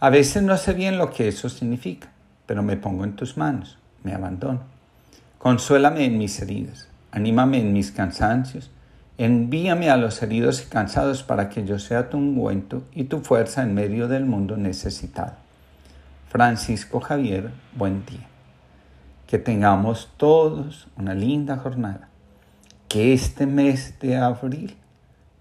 A 0.00 0.10
veces 0.10 0.42
no 0.42 0.56
sé 0.56 0.72
bien 0.72 0.98
lo 0.98 1.10
que 1.10 1.28
eso 1.28 1.48
significa, 1.48 2.10
pero 2.46 2.62
me 2.62 2.76
pongo 2.76 3.04
en 3.04 3.16
tus 3.16 3.36
manos, 3.36 3.78
me 4.02 4.14
abandono. 4.14 4.60
Consuélame 5.38 6.04
en 6.04 6.18
mis 6.18 6.40
heridas 6.40 6.90
anímame 7.12 7.60
en 7.60 7.72
mis 7.72 7.90
cansancios, 7.90 8.70
envíame 9.18 9.90
a 9.90 9.96
los 9.96 10.22
heridos 10.22 10.62
y 10.62 10.66
cansados 10.66 11.22
para 11.22 11.48
que 11.48 11.64
yo 11.64 11.78
sea 11.78 12.08
tu 12.08 12.18
ungüento 12.18 12.84
y 12.92 13.04
tu 13.04 13.20
fuerza 13.20 13.62
en 13.62 13.74
medio 13.74 14.08
del 14.08 14.24
mundo 14.24 14.56
necesitado. 14.56 15.34
Francisco 16.28 17.00
Javier, 17.00 17.50
buen 17.74 18.06
día. 18.06 18.26
Que 19.26 19.38
tengamos 19.38 20.10
todos 20.16 20.88
una 20.96 21.14
linda 21.14 21.56
jornada. 21.56 22.08
Que 22.88 23.12
este 23.12 23.46
mes 23.46 23.98
de 24.00 24.16
abril 24.16 24.76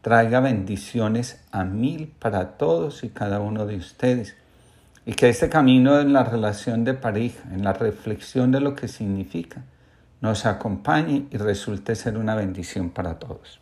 traiga 0.02 0.40
bendiciones 0.40 1.44
a 1.52 1.64
mil 1.64 2.08
para 2.20 2.58
todos 2.58 3.04
y 3.04 3.10
cada 3.10 3.40
uno 3.40 3.66
de 3.66 3.78
ustedes. 3.78 4.36
Y 5.10 5.14
que 5.14 5.28
este 5.28 5.50
camino 5.50 6.00
en 6.00 6.14
la 6.14 6.24
relación 6.24 6.84
de 6.84 6.94
pareja, 6.94 7.42
en 7.52 7.64
la 7.64 7.74
reflexión 7.74 8.52
de 8.52 8.60
lo 8.60 8.76
que 8.76 8.88
significa, 8.88 9.64
nos 10.22 10.46
acompañe 10.46 11.26
y 11.32 11.38
resulte 11.38 11.96
ser 11.96 12.16
una 12.16 12.36
bendición 12.36 12.92
para 12.92 13.18
todos. 13.18 13.60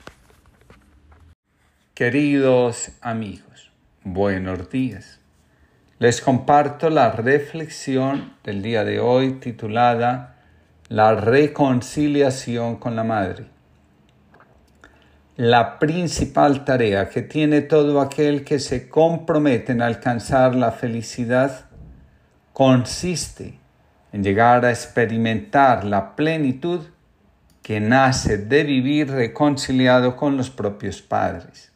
Queridos 1.93 2.91
amigos, 2.99 3.71
buenos 4.03 4.69
días. 4.69 5.21
Les 5.99 6.19
comparto 6.19 6.89
la 6.89 7.13
reflexión 7.13 8.33
del 8.43 8.61
día 8.61 8.83
de 8.83 8.99
hoy 8.99 9.35
titulada 9.39 10.35
La 10.89 11.15
reconciliación 11.15 12.75
con 12.75 12.97
la 12.97 13.05
Madre. 13.05 13.45
La 15.37 15.77
principal 15.77 16.65
tarea 16.65 17.09
que 17.09 17.21
tiene 17.21 17.61
todo 17.61 18.01
aquel 18.01 18.43
que 18.43 18.57
se 18.57 18.89
compromete 18.89 19.71
en 19.71 19.83
alcanzar 19.83 20.55
la 20.55 20.71
felicidad 20.71 21.65
consiste 22.53 23.59
en 24.11 24.23
llegar 24.23 24.65
a 24.65 24.71
experimentar 24.71 25.83
la 25.83 26.15
plenitud 26.15 26.87
que 27.61 27.79
nace 27.79 28.39
de 28.39 28.63
vivir 28.63 29.11
reconciliado 29.11 30.15
con 30.15 30.37
los 30.37 30.49
propios 30.49 31.03
padres. 31.03 31.71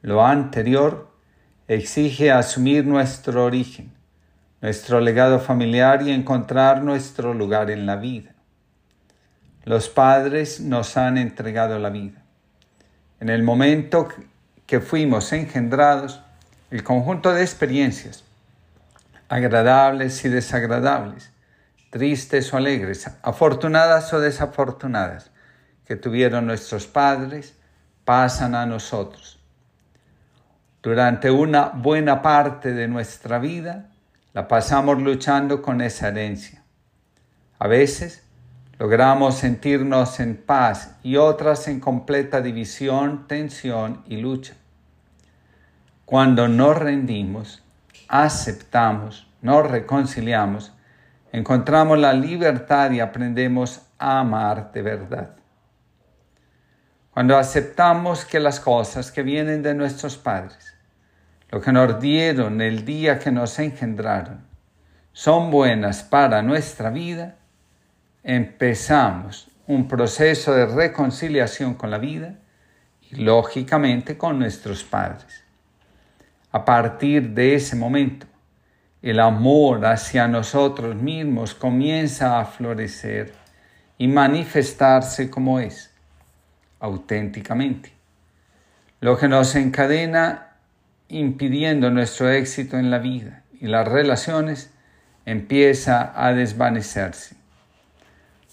Lo 0.00 0.26
anterior 0.26 1.12
exige 1.68 2.32
asumir 2.32 2.84
nuestro 2.84 3.44
origen, 3.44 3.92
nuestro 4.60 4.98
legado 4.98 5.38
familiar 5.38 6.02
y 6.02 6.10
encontrar 6.10 6.82
nuestro 6.82 7.34
lugar 7.34 7.70
en 7.70 7.86
la 7.86 7.94
vida. 7.94 8.34
Los 9.62 9.88
padres 9.88 10.58
nos 10.58 10.96
han 10.96 11.18
entregado 11.18 11.78
la 11.78 11.90
vida. 11.90 12.21
En 13.22 13.28
el 13.28 13.44
momento 13.44 14.08
que 14.66 14.80
fuimos 14.80 15.32
engendrados, 15.32 16.20
el 16.72 16.82
conjunto 16.82 17.32
de 17.32 17.42
experiencias 17.42 18.24
agradables 19.28 20.24
y 20.24 20.28
desagradables, 20.28 21.30
tristes 21.90 22.52
o 22.52 22.56
alegres, 22.56 23.08
afortunadas 23.22 24.12
o 24.12 24.18
desafortunadas, 24.18 25.30
que 25.86 25.94
tuvieron 25.94 26.48
nuestros 26.48 26.88
padres, 26.88 27.54
pasan 28.04 28.56
a 28.56 28.66
nosotros. 28.66 29.38
Durante 30.82 31.30
una 31.30 31.68
buena 31.68 32.22
parte 32.22 32.72
de 32.72 32.88
nuestra 32.88 33.38
vida 33.38 33.88
la 34.32 34.48
pasamos 34.48 35.00
luchando 35.00 35.62
con 35.62 35.80
esa 35.80 36.08
herencia. 36.08 36.64
A 37.60 37.68
veces 37.68 38.21
logramos 38.78 39.36
sentirnos 39.36 40.18
en 40.20 40.36
paz 40.36 40.96
y 41.02 41.16
otras 41.16 41.68
en 41.68 41.80
completa 41.80 42.40
división, 42.40 43.26
tensión 43.28 44.02
y 44.06 44.16
lucha. 44.16 44.54
Cuando 46.04 46.48
nos 46.48 46.76
rendimos, 46.76 47.62
aceptamos, 48.08 49.26
nos 49.40 49.70
reconciliamos, 49.70 50.72
encontramos 51.32 51.98
la 51.98 52.12
libertad 52.12 52.90
y 52.90 53.00
aprendemos 53.00 53.82
a 53.98 54.20
amar 54.20 54.72
de 54.72 54.82
verdad. 54.82 55.36
Cuando 57.12 57.36
aceptamos 57.36 58.24
que 58.24 58.40
las 58.40 58.58
cosas 58.58 59.12
que 59.12 59.22
vienen 59.22 59.62
de 59.62 59.74
nuestros 59.74 60.16
padres, 60.16 60.74
lo 61.50 61.60
que 61.60 61.70
nos 61.70 62.00
dieron 62.00 62.60
el 62.62 62.84
día 62.84 63.18
que 63.18 63.30
nos 63.30 63.58
engendraron, 63.58 64.46
son 65.12 65.50
buenas 65.50 66.02
para 66.02 66.40
nuestra 66.40 66.88
vida, 66.88 67.36
empezamos 68.22 69.48
un 69.66 69.88
proceso 69.88 70.54
de 70.54 70.66
reconciliación 70.66 71.74
con 71.74 71.90
la 71.90 71.98
vida 71.98 72.36
y 73.10 73.16
lógicamente 73.16 74.16
con 74.16 74.38
nuestros 74.38 74.84
padres. 74.84 75.44
A 76.50 76.64
partir 76.64 77.30
de 77.30 77.54
ese 77.54 77.76
momento, 77.76 78.26
el 79.00 79.18
amor 79.18 79.84
hacia 79.86 80.28
nosotros 80.28 80.94
mismos 80.94 81.54
comienza 81.54 82.38
a 82.38 82.44
florecer 82.44 83.32
y 83.98 84.06
manifestarse 84.06 85.30
como 85.30 85.58
es, 85.58 85.92
auténticamente. 86.78 87.92
Lo 89.00 89.16
que 89.18 89.28
nos 89.28 89.54
encadena 89.56 90.56
impidiendo 91.08 91.90
nuestro 91.90 92.30
éxito 92.30 92.78
en 92.78 92.90
la 92.90 92.98
vida 92.98 93.42
y 93.60 93.66
las 93.66 93.86
relaciones 93.86 94.70
empieza 95.24 96.12
a 96.14 96.32
desvanecerse. 96.32 97.41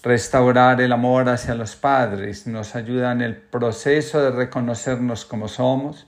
Restaurar 0.02 0.80
el 0.80 0.92
amor 0.92 1.28
hacia 1.28 1.54
los 1.54 1.76
padres 1.76 2.46
nos 2.46 2.74
ayuda 2.74 3.12
en 3.12 3.20
el 3.20 3.36
proceso 3.36 4.22
de 4.22 4.30
reconocernos 4.30 5.24
como 5.24 5.48
somos 5.48 6.06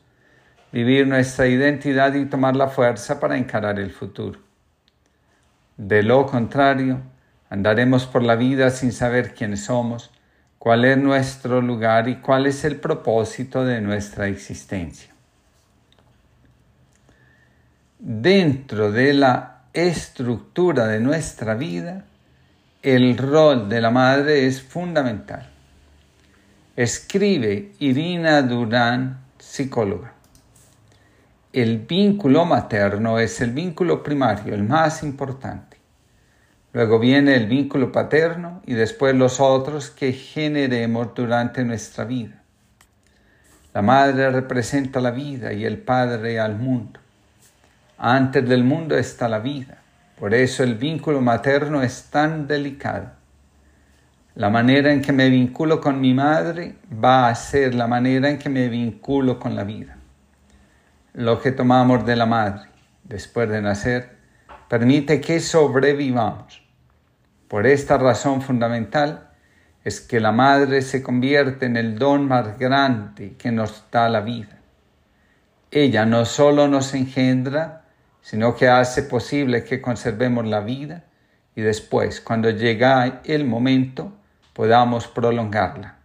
vivir 0.72 1.06
nuestra 1.06 1.46
identidad 1.46 2.14
y 2.14 2.24
tomar 2.24 2.56
la 2.56 2.68
fuerza 2.68 3.20
para 3.20 3.36
encarar 3.36 3.78
el 3.78 3.90
futuro. 3.90 4.40
De 5.76 6.02
lo 6.02 6.26
contrario, 6.26 7.00
Andaremos 7.52 8.06
por 8.06 8.22
la 8.22 8.34
vida 8.34 8.70
sin 8.70 8.92
saber 8.92 9.34
quiénes 9.34 9.66
somos, 9.66 10.10
cuál 10.58 10.86
es 10.86 10.96
nuestro 10.96 11.60
lugar 11.60 12.08
y 12.08 12.16
cuál 12.16 12.46
es 12.46 12.64
el 12.64 12.76
propósito 12.76 13.62
de 13.66 13.82
nuestra 13.82 14.26
existencia. 14.26 15.12
Dentro 17.98 18.90
de 18.90 19.12
la 19.12 19.64
estructura 19.74 20.86
de 20.86 21.00
nuestra 21.00 21.54
vida, 21.54 22.06
el 22.82 23.16
rol 23.16 23.68
de 23.68 23.80
la 23.80 23.90
madre 23.90 24.46
es 24.46 24.60
fundamental. 24.60 25.48
Escribe 26.74 27.72
Irina 27.78 28.42
Durán, 28.42 29.20
psicóloga. 29.38 30.14
El 31.52 31.78
vínculo 31.78 32.44
materno 32.44 33.20
es 33.20 33.40
el 33.40 33.52
vínculo 33.52 34.02
primario, 34.02 34.52
el 34.54 34.64
más 34.64 35.04
importante. 35.04 35.76
Luego 36.72 36.98
viene 36.98 37.36
el 37.36 37.46
vínculo 37.46 37.92
paterno 37.92 38.62
y 38.66 38.72
después 38.72 39.14
los 39.14 39.38
otros 39.38 39.90
que 39.90 40.12
generemos 40.12 41.14
durante 41.14 41.62
nuestra 41.64 42.04
vida. 42.04 42.42
La 43.74 43.82
madre 43.82 44.28
representa 44.30 45.00
la 45.00 45.12
vida 45.12 45.52
y 45.52 45.64
el 45.64 45.78
padre 45.78 46.40
al 46.40 46.56
mundo. 46.56 46.98
Antes 47.96 48.48
del 48.48 48.64
mundo 48.64 48.96
está 48.96 49.28
la 49.28 49.38
vida. 49.38 49.81
Por 50.18 50.34
eso 50.34 50.62
el 50.62 50.76
vínculo 50.76 51.20
materno 51.20 51.82
es 51.82 52.10
tan 52.10 52.46
delicado. 52.46 53.10
La 54.34 54.48
manera 54.48 54.92
en 54.92 55.02
que 55.02 55.12
me 55.12 55.28
vinculo 55.28 55.80
con 55.80 56.00
mi 56.00 56.14
madre 56.14 56.76
va 56.92 57.28
a 57.28 57.34
ser 57.34 57.74
la 57.74 57.86
manera 57.86 58.30
en 58.30 58.38
que 58.38 58.48
me 58.48 58.68
vinculo 58.68 59.38
con 59.38 59.54
la 59.54 59.64
vida. 59.64 59.96
Lo 61.14 61.40
que 61.40 61.52
tomamos 61.52 62.06
de 62.06 62.16
la 62.16 62.26
madre 62.26 62.68
después 63.04 63.48
de 63.48 63.60
nacer 63.60 64.16
permite 64.68 65.20
que 65.20 65.40
sobrevivamos 65.40 66.62
por 67.52 67.66
esta 67.66 67.98
razón 67.98 68.40
fundamental 68.40 69.28
es 69.84 70.00
que 70.00 70.20
la 70.20 70.32
madre 70.32 70.80
se 70.80 71.02
convierte 71.02 71.66
en 71.66 71.76
el 71.76 71.98
don 71.98 72.26
más 72.26 72.58
grande 72.58 73.34
que 73.36 73.52
nos 73.52 73.84
da 73.90 74.08
la 74.08 74.22
vida. 74.22 74.58
Ella 75.70 76.06
no 76.06 76.24
solo 76.24 76.66
nos 76.66 76.94
engendra, 76.94 77.81
sino 78.22 78.56
que 78.56 78.68
hace 78.68 79.02
posible 79.02 79.64
que 79.64 79.82
conservemos 79.82 80.46
la 80.46 80.60
vida 80.60 81.04
y 81.54 81.60
después, 81.60 82.20
cuando 82.20 82.50
llega 82.50 83.20
el 83.24 83.44
momento, 83.44 84.12
podamos 84.54 85.06
prolongarla. 85.08 85.96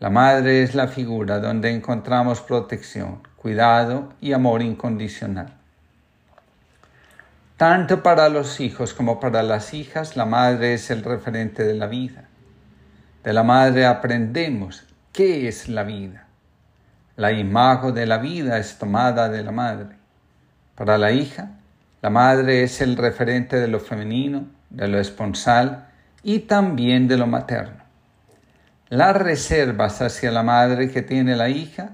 La 0.00 0.10
madre 0.10 0.64
es 0.64 0.74
la 0.74 0.88
figura 0.88 1.38
donde 1.38 1.70
encontramos 1.70 2.40
protección, 2.40 3.20
cuidado 3.36 4.12
y 4.20 4.32
amor 4.32 4.62
incondicional. 4.62 5.54
Tanto 7.56 8.02
para 8.02 8.28
los 8.28 8.58
hijos 8.58 8.94
como 8.94 9.20
para 9.20 9.44
las 9.44 9.74
hijas, 9.74 10.16
la 10.16 10.24
madre 10.24 10.74
es 10.74 10.90
el 10.90 11.04
referente 11.04 11.62
de 11.62 11.74
la 11.74 11.86
vida. 11.86 12.24
De 13.22 13.32
la 13.32 13.44
madre 13.44 13.86
aprendemos 13.86 14.84
qué 15.12 15.46
es 15.46 15.68
la 15.68 15.84
vida. 15.84 16.26
La 17.14 17.30
imagen 17.30 17.94
de 17.94 18.06
la 18.06 18.18
vida 18.18 18.58
es 18.58 18.78
tomada 18.78 19.28
de 19.28 19.44
la 19.44 19.52
madre. 19.52 20.01
Para 20.74 20.98
la 20.98 21.12
hija, 21.12 21.50
la 22.00 22.10
madre 22.10 22.62
es 22.62 22.80
el 22.80 22.96
referente 22.96 23.60
de 23.60 23.68
lo 23.68 23.78
femenino, 23.78 24.46
de 24.70 24.88
lo 24.88 24.98
esponsal 24.98 25.88
y 26.22 26.40
también 26.40 27.08
de 27.08 27.16
lo 27.16 27.26
materno. 27.26 27.82
Las 28.88 29.16
reservas 29.16 30.02
hacia 30.02 30.30
la 30.30 30.42
madre 30.42 30.90
que 30.90 31.02
tiene 31.02 31.36
la 31.36 31.48
hija 31.48 31.90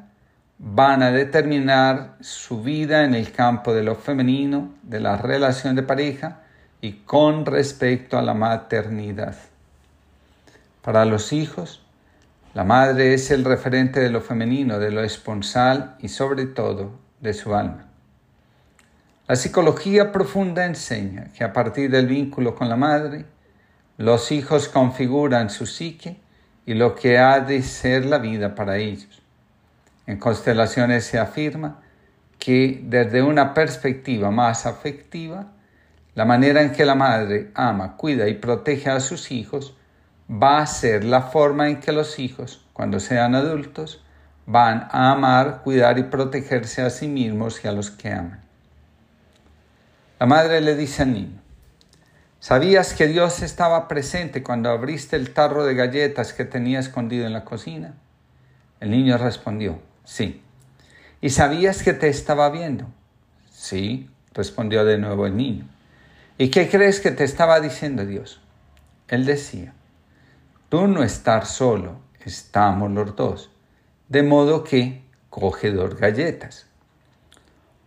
van 0.58 1.02
a 1.02 1.10
determinar 1.10 2.16
su 2.20 2.62
vida 2.62 3.04
en 3.04 3.14
el 3.14 3.32
campo 3.32 3.72
de 3.72 3.82
lo 3.82 3.94
femenino, 3.94 4.74
de 4.82 5.00
la 5.00 5.16
relación 5.16 5.76
de 5.76 5.82
pareja 5.82 6.40
y 6.80 6.92
con 7.04 7.46
respecto 7.46 8.18
a 8.18 8.22
la 8.22 8.34
maternidad. 8.34 9.36
Para 10.82 11.04
los 11.04 11.32
hijos, 11.32 11.82
la 12.54 12.64
madre 12.64 13.14
es 13.14 13.30
el 13.30 13.44
referente 13.44 14.00
de 14.00 14.10
lo 14.10 14.20
femenino, 14.20 14.78
de 14.78 14.90
lo 14.90 15.04
esponsal 15.04 15.96
y 16.00 16.08
sobre 16.08 16.46
todo 16.46 16.92
de 17.20 17.34
su 17.34 17.54
alma. 17.54 17.87
La 19.28 19.36
psicología 19.36 20.10
profunda 20.10 20.64
enseña 20.64 21.26
que 21.36 21.44
a 21.44 21.52
partir 21.52 21.90
del 21.90 22.06
vínculo 22.06 22.54
con 22.54 22.70
la 22.70 22.76
madre, 22.76 23.26
los 23.98 24.32
hijos 24.32 24.70
configuran 24.70 25.50
su 25.50 25.66
psique 25.66 26.16
y 26.64 26.72
lo 26.72 26.94
que 26.94 27.18
ha 27.18 27.40
de 27.40 27.62
ser 27.62 28.06
la 28.06 28.16
vida 28.16 28.54
para 28.54 28.78
ellos. 28.78 29.20
En 30.06 30.16
constelaciones 30.18 31.04
se 31.04 31.18
afirma 31.18 31.82
que 32.38 32.80
desde 32.84 33.20
una 33.20 33.52
perspectiva 33.52 34.30
más 34.30 34.64
afectiva, 34.64 35.52
la 36.14 36.24
manera 36.24 36.62
en 36.62 36.72
que 36.72 36.86
la 36.86 36.94
madre 36.94 37.50
ama, 37.54 37.98
cuida 37.98 38.28
y 38.28 38.34
protege 38.34 38.88
a 38.88 38.98
sus 38.98 39.30
hijos 39.30 39.76
va 40.30 40.60
a 40.60 40.66
ser 40.66 41.04
la 41.04 41.20
forma 41.20 41.68
en 41.68 41.80
que 41.80 41.92
los 41.92 42.18
hijos, 42.18 42.64
cuando 42.72 42.98
sean 42.98 43.34
adultos, 43.34 44.02
van 44.46 44.88
a 44.90 45.12
amar, 45.12 45.60
cuidar 45.62 45.98
y 45.98 46.04
protegerse 46.04 46.80
a 46.80 46.88
sí 46.88 47.08
mismos 47.08 47.62
y 47.62 47.68
a 47.68 47.72
los 47.72 47.90
que 47.90 48.10
aman. 48.10 48.47
La 50.18 50.26
madre 50.26 50.60
le 50.60 50.74
dice 50.74 51.02
al 51.02 51.12
niño, 51.12 51.40
¿sabías 52.40 52.94
que 52.94 53.06
Dios 53.06 53.42
estaba 53.42 53.86
presente 53.86 54.42
cuando 54.42 54.70
abriste 54.70 55.16
el 55.16 55.32
tarro 55.32 55.64
de 55.64 55.74
galletas 55.74 56.32
que 56.32 56.44
tenía 56.44 56.80
escondido 56.80 57.26
en 57.26 57.32
la 57.32 57.44
cocina? 57.44 57.94
El 58.80 58.90
niño 58.90 59.16
respondió, 59.18 59.80
Sí. 60.08 60.42
¿Y 61.20 61.30
sabías 61.30 61.82
que 61.82 61.92
te 61.92 62.08
estaba 62.08 62.48
viendo? 62.48 62.86
Sí, 63.50 64.08
respondió 64.32 64.86
de 64.86 64.96
nuevo 64.96 65.26
el 65.26 65.36
niño. 65.36 65.68
¿Y 66.38 66.48
qué 66.48 66.70
crees 66.70 67.00
que 67.00 67.10
te 67.10 67.24
estaba 67.24 67.60
diciendo 67.60 68.06
Dios? 68.06 68.40
Él 69.08 69.26
decía, 69.26 69.74
tú 70.70 70.86
no 70.86 71.02
estás 71.02 71.50
solo, 71.50 72.00
estamos 72.24 72.90
los 72.90 73.14
dos. 73.16 73.50
De 74.08 74.22
modo 74.22 74.64
que 74.64 75.02
coge 75.28 75.72
dos 75.72 75.96
galletas. 75.96 76.67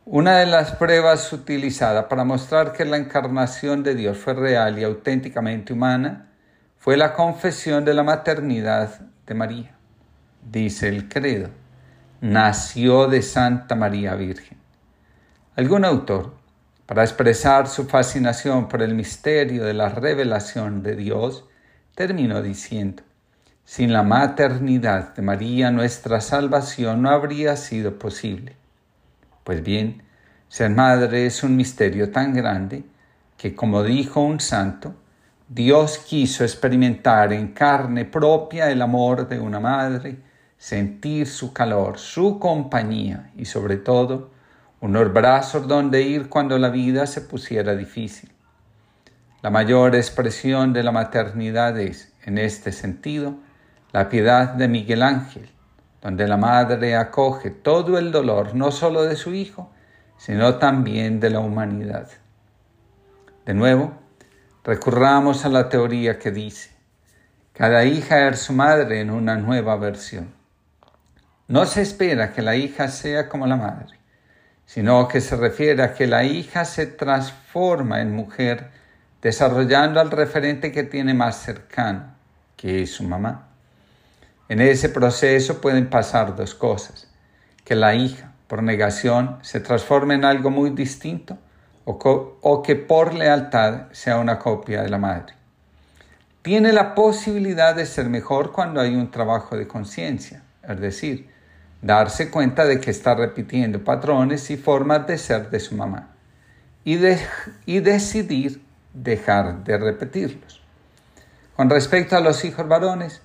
Una 0.06 0.40
de 0.40 0.48
las 0.48 0.76
pruebas 0.76 1.32
utilizadas 1.32 2.06
para 2.06 2.24
mostrar 2.24 2.74
que 2.74 2.86
la 2.86 2.98
encarnación 2.98 3.84
de 3.84 3.94
Dios 3.94 4.18
fue 4.18 4.34
real 4.34 4.80
y 4.80 4.84
auténticamente 4.84 5.74
humana 5.74 6.32
fue 6.78 6.98
la 6.98 7.14
confesión 7.14 7.86
de 7.86 7.94
la 7.94 8.04
maternidad 8.04 9.00
de 9.28 9.34
María. 9.36 9.76
Dice 10.44 10.88
el 10.88 11.08
credo 11.08 11.50
nació 12.22 13.08
de 13.08 13.24
Santa 13.24 13.76
María 13.76 14.14
Virgen. 14.14 14.60
Algún 15.56 15.84
autor, 15.86 16.36
para 16.86 17.04
expresar 17.04 17.68
su 17.68 17.86
fascinación 17.86 18.68
por 18.68 18.84
el 18.84 18.94
misterio 18.94 19.66
de 19.66 19.74
la 19.74 19.90
revelación 19.90 20.84
de 20.84 20.96
Dios, 20.96 21.46
terminó 21.96 22.44
diciendo, 22.44 23.02
sin 23.66 23.92
la 23.92 24.04
maternidad 24.04 25.16
de 25.16 25.22
María 25.24 25.72
nuestra 25.72 26.22
salvación 26.22 27.02
no 27.02 27.10
habría 27.10 27.56
sido 27.56 27.98
posible. 27.98 28.61
Pues 29.44 29.64
bien, 29.64 30.04
ser 30.48 30.70
madre 30.72 31.26
es 31.26 31.44
un 31.44 31.56
misterio 31.56 32.12
tan 32.12 32.34
grande 32.34 32.84
que, 33.38 33.56
como 33.56 33.84
dijo 33.84 34.22
un 34.22 34.40
santo, 34.40 34.94
Dios 35.48 35.98
quiso 35.98 36.44
experimentar 36.44 37.34
en 37.34 37.50
carne 37.50 38.06
propia 38.06 38.72
el 38.72 38.82
amor 38.82 39.28
de 39.28 39.40
una 39.40 39.60
madre, 39.60 40.18
sentir 40.58 41.28
su 41.28 41.52
calor, 41.52 41.98
su 41.98 42.40
compañía 42.40 43.32
y 43.36 43.46
sobre 43.46 43.78
todo 43.78 44.32
unos 44.80 45.12
brazos 45.12 45.68
donde 45.68 46.02
ir 46.04 46.30
cuando 46.30 46.58
la 46.58 46.70
vida 46.70 47.06
se 47.06 47.22
pusiera 47.22 47.76
difícil. 47.76 48.32
La 49.42 49.50
mayor 49.50 49.96
expresión 49.96 50.72
de 50.72 50.84
la 50.84 50.92
maternidad 50.92 51.80
es, 51.80 52.14
en 52.24 52.38
este 52.38 52.72
sentido, 52.72 53.36
la 53.92 54.08
piedad 54.08 54.50
de 54.54 54.68
Miguel 54.68 55.02
Ángel, 55.02 55.50
donde 56.02 56.28
la 56.28 56.38
madre 56.38 56.96
acoge 56.96 57.52
todo 57.52 57.98
el 57.98 58.12
dolor 58.12 58.56
no 58.56 58.72
solo 58.72 59.04
de 59.04 59.16
su 59.16 59.34
hijo, 59.34 59.72
sino 60.18 60.56
también 60.56 61.20
de 61.20 61.30
la 61.30 61.40
humanidad. 61.40 62.10
De 63.46 63.54
nuevo, 63.54 63.94
recurramos 64.64 65.46
a 65.46 65.50
la 65.50 65.70
teoría 65.70 66.20
que 66.20 66.32
dice, 66.32 66.72
cada 67.54 67.86
hija 67.86 68.28
es 68.28 68.40
su 68.40 68.54
madre 68.54 69.02
en 69.02 69.12
una 69.12 69.36
nueva 69.36 69.76
versión. 69.76 70.34
No 71.48 71.66
se 71.66 71.82
espera 71.82 72.34
que 72.34 72.42
la 72.42 72.56
hija 72.56 72.88
sea 72.88 73.28
como 73.30 73.46
la 73.46 73.58
madre, 73.58 74.00
sino 74.66 75.08
que 75.08 75.22
se 75.22 75.36
refiere 75.36 75.84
a 75.84 75.94
que 75.94 76.08
la 76.08 76.24
hija 76.24 76.66
se 76.66 76.88
transforma 76.88 78.02
en 78.02 78.16
mujer 78.16 78.72
desarrollando 79.22 80.00
al 80.00 80.12
referente 80.12 80.72
que 80.72 80.84
tiene 80.84 81.14
más 81.14 81.38
cercano, 81.38 82.16
que 82.56 82.82
es 82.84 82.92
su 82.92 83.04
mamá. 83.04 83.51
En 84.50 84.60
ese 84.62 84.90
proceso 84.90 85.62
pueden 85.62 85.90
pasar 85.90 86.36
dos 86.36 86.56
cosas, 86.56 87.08
que 87.64 87.76
la 87.76 87.96
hija, 87.96 88.34
por 88.48 88.64
negación, 88.64 89.38
se 89.42 89.60
transforme 89.60 90.16
en 90.16 90.26
algo 90.26 90.50
muy 90.50 90.72
distinto 90.72 91.38
o, 91.86 92.64
que 92.64 92.76
por 92.76 93.14
lealtad 93.14 93.92
sea 93.92 94.18
una 94.18 94.40
copia 94.40 94.82
de 94.84 94.90
la 94.90 94.98
madre. 94.98 95.34
Tiene 96.42 96.74
la 96.74 96.96
posibilidad 96.96 97.76
de 97.76 97.86
ser 97.86 98.10
mejor 98.10 98.52
cuando 98.52 98.82
hay 98.82 98.96
un 98.96 99.12
trabajo 99.12 99.56
de 99.56 99.68
conciencia, 99.68 100.44
es 100.68 100.80
decir, 100.80 101.30
darse 101.82 102.30
cuenta 102.30 102.66
de 102.66 102.80
que 102.80 102.92
está 102.92 103.16
repitiendo 103.16 103.84
patrones 103.84 104.50
y 104.50 104.58
formas 104.58 105.08
de 105.08 105.18
ser 105.18 105.50
de 105.50 105.60
su 105.60 105.76
mamá 105.76 106.10
y, 106.84 107.00
y 107.66 107.80
decidir 107.80 108.62
dejar 108.94 109.64
de 109.64 109.78
repetirlos. 109.78 110.62
Con 111.56 111.70
respecto 111.70 112.18
a 112.18 112.22
los 112.22 112.44
hijos 112.44 112.68
varones, 112.68 113.22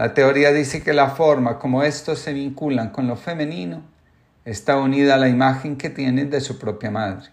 la 0.00 0.14
teoría 0.14 0.50
dice 0.50 0.82
que 0.82 0.94
la 0.94 1.10
forma 1.10 1.58
como 1.58 1.82
estos 1.82 2.20
se 2.20 2.32
vinculan 2.32 2.88
con 2.88 3.06
lo 3.06 3.16
femenino 3.16 3.82
está 4.46 4.78
unida 4.78 5.12
a 5.12 5.18
la 5.18 5.28
imagen 5.28 5.76
que 5.76 5.90
tienen 5.90 6.30
de 6.30 6.40
su 6.40 6.58
propia 6.58 6.90
madre. 6.90 7.28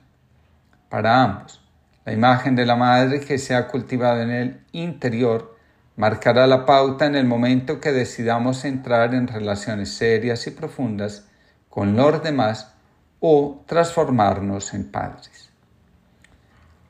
Para 0.89 1.23
ambos, 1.23 1.63
la 2.03 2.11
imagen 2.11 2.57
de 2.57 2.65
la 2.65 2.75
madre 2.75 3.21
que 3.21 3.37
se 3.37 3.55
ha 3.55 3.69
cultivado 3.69 4.21
en 4.21 4.31
el 4.31 4.59
interior 4.73 5.55
marcará 5.95 6.45
la 6.45 6.65
pauta 6.65 7.05
en 7.05 7.15
el 7.15 7.23
momento 7.25 7.79
que 7.79 7.93
decidamos 7.93 8.65
entrar 8.65 9.15
en 9.15 9.29
relaciones 9.29 9.93
serias 9.93 10.45
y 10.45 10.51
profundas 10.51 11.25
con 11.69 11.95
los 11.95 12.21
demás 12.21 12.73
o 13.21 13.63
transformarnos 13.65 14.73
en 14.73 14.91
padres. 14.91 15.51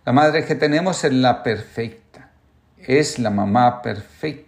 La 0.06 0.12
madre 0.12 0.44
que 0.44 0.56
tenemos 0.56 1.04
es 1.04 1.14
la 1.14 1.44
perfecta, 1.44 2.32
es 2.80 3.20
la 3.20 3.30
mamá 3.30 3.84
perfecta 3.84 4.47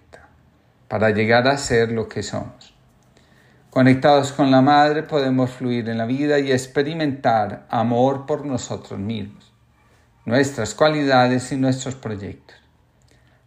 para 0.89 1.11
llegar 1.11 1.47
a 1.47 1.57
ser 1.57 1.93
lo 1.93 2.09
que 2.09 2.21
somos. 2.21 2.73
Conectados 3.69 4.33
con 4.33 4.51
la 4.51 4.61
madre 4.61 5.03
podemos 5.03 5.51
fluir 5.51 5.87
en 5.87 5.97
la 5.97 6.05
vida 6.05 6.39
y 6.39 6.51
experimentar 6.51 7.65
amor 7.69 8.25
por 8.25 8.45
nosotros 8.45 8.99
mismos, 8.99 9.53
nuestras 10.25 10.75
cualidades 10.75 11.51
y 11.53 11.55
nuestros 11.55 11.95
proyectos 11.95 12.59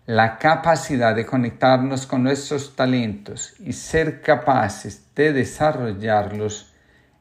la 0.06 0.38
capacidad 0.38 1.14
de 1.14 1.24
conectarnos 1.24 2.06
con 2.06 2.24
nuestros 2.24 2.74
talentos 2.74 3.54
y 3.60 3.72
ser 3.72 4.20
capaces 4.20 5.06
de 5.14 5.32
desarrollarlos 5.32 6.72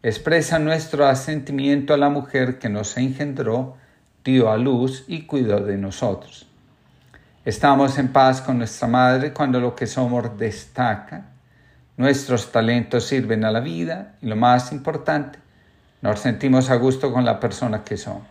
expresa 0.01 0.57
nuestro 0.57 1.05
asentimiento 1.05 1.93
a 1.93 1.97
la 1.97 2.09
mujer 2.09 2.57
que 2.57 2.69
nos 2.69 2.97
engendró, 2.97 3.77
dio 4.23 4.49
a 4.49 4.57
luz 4.57 5.05
y 5.07 5.27
cuidó 5.27 5.59
de 5.63 5.77
nosotros. 5.77 6.50
Estamos 7.43 7.97
en 7.97 8.09
paz 8.09 8.39
con 8.39 8.59
nuestra 8.59 8.87
madre 8.87 9.33
cuando 9.33 9.59
lo 9.59 9.75
que 9.75 9.87
somos 9.87 10.37
destaca, 10.37 11.25
nuestros 11.97 12.51
talentos 12.51 13.07
sirven 13.07 13.43
a 13.45 13.51
la 13.51 13.61
vida 13.61 14.13
y 14.21 14.27
lo 14.27 14.35
más 14.35 14.71
importante, 14.71 15.39
nos 16.03 16.19
sentimos 16.19 16.69
a 16.69 16.75
gusto 16.75 17.11
con 17.11 17.25
la 17.25 17.39
persona 17.39 17.83
que 17.83 17.97
somos. 17.97 18.27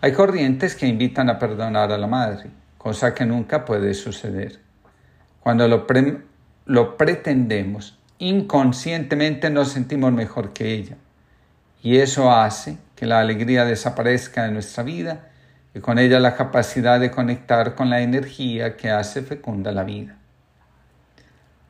Hay 0.00 0.12
corrientes 0.12 0.76
que 0.76 0.86
invitan 0.86 1.28
a 1.28 1.40
perdonar 1.40 1.90
a 1.90 1.98
la 1.98 2.06
madre 2.06 2.50
cosa 2.78 3.14
que 3.14 3.26
nunca 3.26 3.64
puede 3.64 3.94
suceder. 3.94 4.60
Cuando 5.40 5.66
lo, 5.66 5.84
lo 6.66 6.96
pretendemos, 6.96 7.98
inconscientemente 8.18 9.50
nos 9.50 9.70
sentimos 9.70 10.12
mejor 10.12 10.52
que 10.52 10.72
ella. 10.72 10.96
Y 11.82 11.98
eso 11.98 12.30
hace 12.30 12.78
que 12.94 13.06
la 13.06 13.18
alegría 13.18 13.64
desaparezca 13.64 14.44
de 14.44 14.52
nuestra 14.52 14.84
vida 14.84 15.31
y 15.74 15.80
con 15.80 15.98
ella 15.98 16.20
la 16.20 16.36
capacidad 16.36 17.00
de 17.00 17.10
conectar 17.10 17.74
con 17.74 17.90
la 17.90 18.00
energía 18.00 18.76
que 18.76 18.90
hace 18.90 19.22
fecunda 19.22 19.72
la 19.72 19.84
vida. 19.84 20.16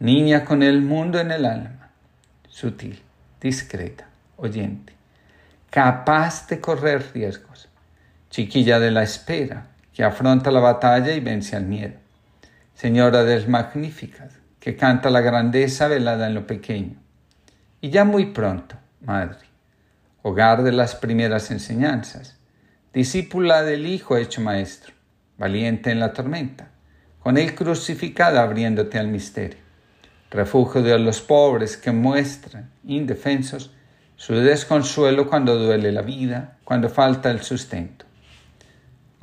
Niña 0.00 0.44
con 0.44 0.62
el 0.62 0.82
mundo 0.82 1.20
en 1.20 1.30
el 1.30 1.44
alma, 1.44 1.90
sutil, 2.48 3.00
discreta, 3.40 4.08
oyente, 4.36 4.92
capaz 5.70 6.48
de 6.48 6.60
correr 6.60 7.04
riesgos, 7.14 7.68
chiquilla 8.30 8.80
de 8.80 8.90
la 8.90 9.04
espera, 9.04 9.68
que 9.92 10.02
afronta 10.02 10.50
la 10.50 10.60
batalla 10.60 11.12
y 11.12 11.20
vence 11.20 11.54
al 11.54 11.64
miedo. 11.66 11.94
Señora 12.74 13.22
del 13.22 13.46
Magnificat, 13.46 14.32
que 14.58 14.76
canta 14.76 15.10
la 15.10 15.20
grandeza 15.20 15.86
velada 15.86 16.26
en 16.26 16.34
lo 16.34 16.46
pequeño. 16.46 16.96
Y 17.80 17.90
ya 17.90 18.04
muy 18.04 18.26
pronto, 18.26 18.76
Madre, 19.00 19.38
hogar 20.22 20.62
de 20.62 20.72
las 20.72 20.94
primeras 20.94 21.50
enseñanzas, 21.50 22.38
discípula 22.92 23.62
del 23.62 23.86
Hijo 23.86 24.16
hecho 24.16 24.40
Maestro, 24.40 24.92
valiente 25.38 25.90
en 25.90 26.00
la 26.00 26.12
tormenta, 26.12 26.68
con 27.20 27.38
él 27.38 27.54
crucificada 27.54 28.42
abriéndote 28.42 28.98
al 28.98 29.08
misterio, 29.08 29.58
refugio 30.30 30.82
de 30.82 30.98
los 30.98 31.20
pobres 31.20 31.76
que 31.76 31.92
muestran, 31.92 32.70
indefensos, 32.84 33.70
su 34.16 34.34
desconsuelo 34.34 35.28
cuando 35.28 35.56
duele 35.58 35.90
la 35.92 36.02
vida, 36.02 36.58
cuando 36.64 36.88
falta 36.88 37.30
el 37.30 37.42
sustento 37.42 38.06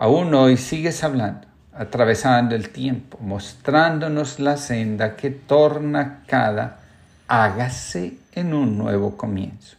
Aún 0.02 0.34
hoy 0.34 0.56
sigues 0.56 1.04
hablando, 1.04 1.46
atravesando 1.74 2.56
el 2.56 2.70
tiempo, 2.70 3.18
mostrándonos 3.20 4.40
la 4.40 4.56
senda 4.56 5.18
que 5.18 5.30
torna 5.30 6.24
cada 6.26 6.80
hágase 7.28 8.14
en 8.32 8.54
un 8.54 8.78
nuevo 8.78 9.18
comienzo. 9.18 9.76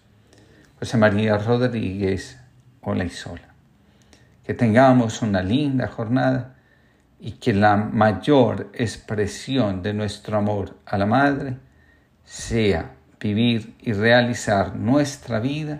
José 0.78 0.98
María 0.98 1.38
Rodríguez, 1.38 2.38
hola 2.82 3.04
y 3.04 3.08
sola. 3.08 3.49
Que 4.50 4.54
tengamos 4.54 5.22
una 5.22 5.44
linda 5.44 5.86
jornada 5.86 6.56
y 7.20 7.34
que 7.34 7.52
la 7.52 7.76
mayor 7.76 8.68
expresión 8.72 9.80
de 9.80 9.94
nuestro 9.94 10.38
amor 10.38 10.74
a 10.86 10.98
la 10.98 11.06
Madre 11.06 11.56
sea 12.24 12.90
vivir 13.20 13.76
y 13.80 13.92
realizar 13.92 14.74
nuestra 14.74 15.38
vida 15.38 15.78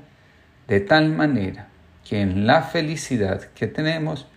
de 0.69 0.79
tal 0.79 1.11
manera 1.11 1.67
que 2.09 2.21
en 2.21 2.47
la 2.47 2.63
felicidad 2.63 3.43
que 3.57 3.67
tenemos 3.67 4.29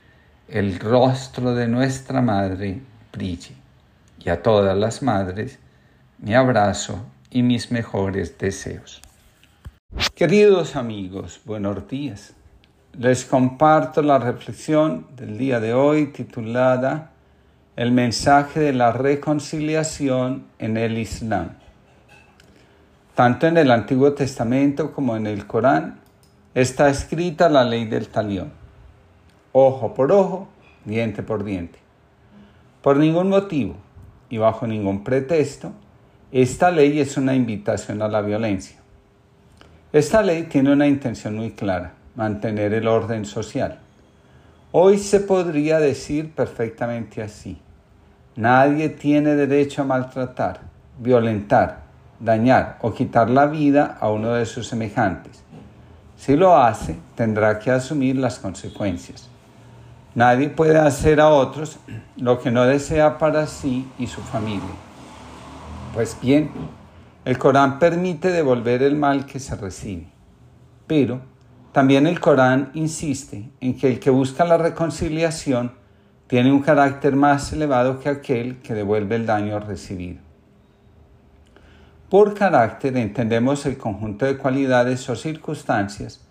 el 0.48 0.80
rostro 0.80 1.54
de 1.54 1.68
nuestra 1.68 2.20
Madre 2.24 2.82
brille. 3.12 3.54
Y 4.18 4.30
a 4.30 4.42
todas 4.42 4.76
las 4.76 5.04
madres, 5.04 5.60
mi 6.18 6.34
abrazo 6.34 7.06
y 7.30 7.44
mis 7.44 7.72
mejores 7.72 8.36
deseos. 8.40 9.00
Queridos 10.16 10.76
amigos, 10.76 11.40
buenos 11.46 11.88
días. 11.88 12.34
Les 13.00 13.26
comparto 13.26 14.04
la 14.04 14.20
reflexión 14.20 15.08
del 15.16 15.40
día 15.40 15.60
de 15.60 15.74
hoy 15.74 16.12
titulada 16.12 17.10
El 17.76 17.92
mensaje 17.92 18.60
de 18.60 18.72
la 18.72 18.92
reconciliación 18.92 20.46
en 20.60 20.78
el 20.78 21.00
Islam. 21.00 21.54
Tanto 23.16 23.48
en 23.48 23.58
el 23.58 23.72
Antiguo 23.72 24.14
Testamento 24.14 24.94
como 24.94 25.16
en 25.16 25.26
el 25.26 25.48
Corán 25.48 26.02
está 26.54 26.88
escrita 26.88 27.50
la 27.50 27.64
ley 27.64 27.86
del 27.86 28.10
talión. 28.10 28.52
Ojo 29.54 29.96
por 29.96 30.12
ojo, 30.12 30.48
diente 30.86 31.24
por 31.24 31.44
diente. 31.44 31.80
Por 32.84 32.98
ningún 32.98 33.28
motivo 33.28 33.76
y 34.30 34.38
bajo 34.38 34.68
ningún 34.68 35.04
pretexto, 35.04 35.72
esta 36.32 36.70
ley 36.70 37.00
es 37.00 37.18
una 37.18 37.34
invitación 37.34 38.04
a 38.04 38.08
la 38.08 38.22
violencia. 38.22 38.78
Esta 39.92 40.22
ley 40.22 40.44
tiene 40.44 40.72
una 40.72 40.86
intención 40.86 41.36
muy 41.36 41.54
clara, 41.54 41.94
mantener 42.16 42.74
el 42.74 42.88
orden 42.88 43.26
social. 43.26 43.80
Hoy 44.72 44.98
se 44.98 45.20
podría 45.20 45.80
decir 45.80 46.34
perfectamente 46.34 47.22
así. 47.22 47.60
Nadie 48.36 48.90
tiene 48.90 49.36
derecho 49.36 49.84
a 49.84 49.86
maltratar, 49.86 50.62
violentar, 50.98 51.84
dañar 52.20 52.78
o 52.82 52.94
quitar 52.94 53.30
la 53.30 53.46
vida 53.46 53.98
a 54.00 54.10
uno 54.10 54.34
de 54.34 54.46
sus 54.46 54.68
semejantes 54.68 55.44
si 56.24 56.38
lo 56.38 56.56
hace, 56.56 56.96
tendrá 57.16 57.60
que 57.60 57.70
asumir 57.70 58.16
las 58.16 58.40
consecuencias. 58.40 59.28
Nadie 60.16 60.48
puede 60.48 60.80
hacer 60.80 61.20
a 61.20 61.28
otros 61.28 61.80
lo 62.16 62.40
que 62.40 62.50
no 62.50 62.64
desea 62.64 63.18
para 63.18 63.46
sí 63.46 63.90
y 64.00 64.08
su 64.08 64.22
familia. 64.22 64.64
Pues 65.94 66.18
bien, 66.22 66.50
el 67.26 67.38
Corán 67.38 67.78
permite 67.78 68.32
devolver 68.32 68.84
el 68.84 68.96
mal 68.96 69.26
que 69.26 69.42
se 69.42 69.58
recibe, 69.58 70.08
pero 70.88 71.20
también 71.74 72.06
el 72.06 72.20
Corán 72.20 72.70
insiste 72.76 73.50
en 73.60 73.76
que 73.76 73.88
el 73.88 74.00
que 74.00 74.12
busca 74.12 74.46
la 74.46 74.58
reconciliación 74.58 75.74
tiene 76.28 76.52
un 76.52 76.62
carácter 76.62 77.16
más 77.16 77.52
elevado 77.52 78.00
que 78.00 78.10
aquel 78.10 78.60
que 78.60 78.76
devuelve 78.76 79.16
el 79.16 79.26
daño 79.26 79.60
recibido. 79.60 80.22
Por 82.10 82.36
carácter 82.36 82.96
entendemos 82.96 83.66
el 83.66 83.80
conjunto 83.80 84.26
de 84.26 84.38
cualidades 84.38 85.10
o 85.10 85.16
circunstancias 85.16 86.24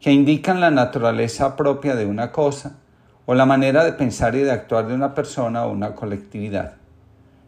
que 0.00 0.12
indican 0.12 0.60
la 0.60 0.70
naturaleza 0.70 1.56
propia 1.56 1.96
de 1.96 2.04
una 2.04 2.30
cosa 2.30 2.76
o 3.24 3.34
la 3.34 3.46
manera 3.46 3.84
de 3.84 3.94
pensar 3.94 4.34
y 4.34 4.40
de 4.40 4.50
actuar 4.50 4.86
de 4.86 4.94
una 4.94 5.14
persona 5.14 5.64
o 5.64 5.72
una 5.72 5.94
colectividad. 5.94 6.74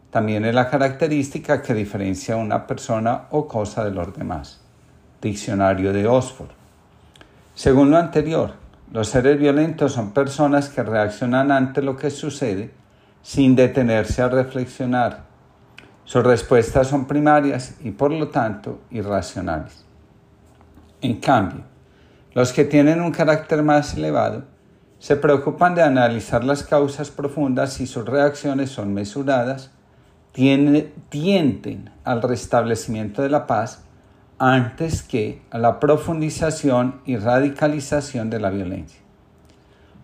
También 0.09 0.43
es 0.45 0.55
la 0.55 0.71
característica 0.71 1.61
que 1.61 1.75
diferencia 1.75 2.33
a 2.33 2.37
una 2.37 2.65
persona 2.65 3.25
o 3.29 3.47
cosa 3.47 3.85
de 3.85 3.91
los 3.91 4.15
demás. 4.15 4.59
Diccionario 5.21 5.93
de 5.93 6.07
Oxford. 6.07 6.62
Según 7.55 7.91
lo 7.91 7.97
anterior, 7.97 8.53
los 8.91 9.09
seres 9.09 9.39
violentos 9.39 9.93
son 9.93 10.11
personas 10.11 10.69
que 10.69 10.83
reaccionan 10.83 11.51
ante 11.51 11.81
lo 11.81 11.97
que 11.97 12.09
sucede 12.09 12.71
sin 13.21 13.55
detenerse 13.55 14.21
a 14.21 14.29
reflexionar 14.29 15.33
sus 16.05 16.23
respuestas 16.23 16.87
son 16.87 17.05
primarias 17.05 17.75
y 17.81 17.91
por 17.91 18.11
lo 18.11 18.27
tanto 18.27 18.81
irracionales. 18.91 19.85
En 21.01 21.19
cambio, 21.19 21.61
los 22.33 22.51
que 22.51 22.65
tienen 22.65 23.01
un 23.01 23.11
carácter 23.11 23.63
más 23.63 23.95
elevado 23.95 24.43
se 24.99 25.15
preocupan 25.15 25.75
de 25.75 25.81
analizar 25.81 26.43
las 26.43 26.63
causas 26.63 27.09
profundas 27.09 27.79
y 27.79 27.87
sus 27.87 28.05
reacciones 28.05 28.69
son 28.69 28.93
mesuradas, 28.93 29.71
tienden 30.33 31.91
al 32.03 32.21
restablecimiento 32.21 33.21
de 33.21 33.29
la 33.29 33.47
paz 33.47 33.83
antes 34.37 35.03
que 35.03 35.41
a 35.51 35.57
la 35.57 35.79
profundización 35.79 37.01
y 37.05 37.17
radicalización 37.17 38.29
de 38.29 38.39
la 38.39 38.49
violencia. 38.49 38.99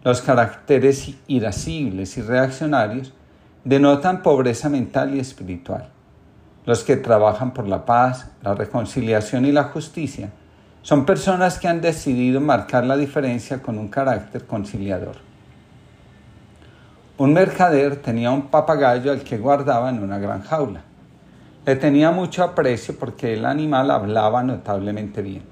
Los 0.04 0.22
caracteres 0.22 1.16
irascibles 1.28 2.18
y 2.18 2.22
reaccionarios 2.22 3.14
denotan 3.64 4.22
pobreza 4.22 4.70
mental 4.70 5.14
y 5.16 5.20
espiritual. 5.20 5.90
Los 6.66 6.84
que 6.84 6.96
trabajan 6.96 7.54
por 7.54 7.68
la 7.68 7.86
paz, 7.86 8.32
la 8.42 8.56
reconciliación 8.56 9.46
y 9.46 9.52
la 9.52 9.66
justicia 9.66 10.30
son 10.82 11.06
personas 11.06 11.60
que 11.60 11.68
han 11.68 11.82
decidido 11.82 12.40
marcar 12.40 12.86
la 12.86 12.96
diferencia 12.96 13.62
con 13.62 13.78
un 13.78 13.90
carácter 13.90 14.46
conciliador. 14.46 15.16
Un 17.18 17.34
mercader 17.34 17.98
tenía 17.98 18.32
un 18.32 18.44
papagayo 18.44 19.12
al 19.12 19.24
que 19.24 19.38
guardaba 19.38 19.90
en 19.90 20.02
una 20.02 20.20
gran 20.20 20.42
jaula. 20.42 20.84
Le 21.66 21.76
tenía 21.76 22.12
mucho 22.12 22.44
aprecio 22.44 22.98
porque 22.98 23.34
el 23.34 23.46
animal 23.46 23.92
hablaba 23.92 24.42
notablemente 24.44 25.22
bien. 25.22 25.44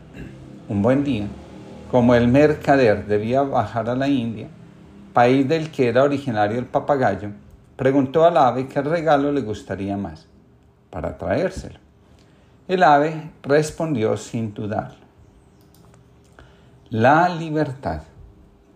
Un 0.70 0.82
buen 0.82 1.04
día, 1.04 1.28
como 1.92 2.16
el 2.16 2.28
mercader 2.28 3.06
debía 3.06 3.42
bajar 3.42 3.90
a 3.90 3.96
la 3.96 4.08
India, 4.08 4.48
país 5.14 5.48
del 5.48 5.72
que 5.72 5.90
era 5.90 6.04
originario 6.04 6.60
el 6.60 6.66
papagayo, 6.66 7.32
preguntó 7.76 8.26
al 8.26 8.38
ave 8.38 8.68
qué 8.68 8.82
regalo 8.82 9.32
le 9.32 9.42
gustaría 9.42 9.98
más 9.98 10.28
para 10.90 11.18
traérselo. 11.18 11.80
El 12.68 12.84
ave 12.84 13.32
respondió 13.44 14.18
sin 14.18 14.54
dudarlo. 14.54 15.06
La 16.90 17.30
libertad. 17.30 18.02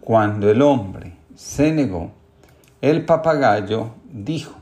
Cuando 0.02 0.50
el 0.50 0.62
hombre 0.62 1.16
se 1.36 1.72
negó, 1.72 2.12
el 2.82 3.06
papagayo 3.06 3.92
dijo, 4.12 4.61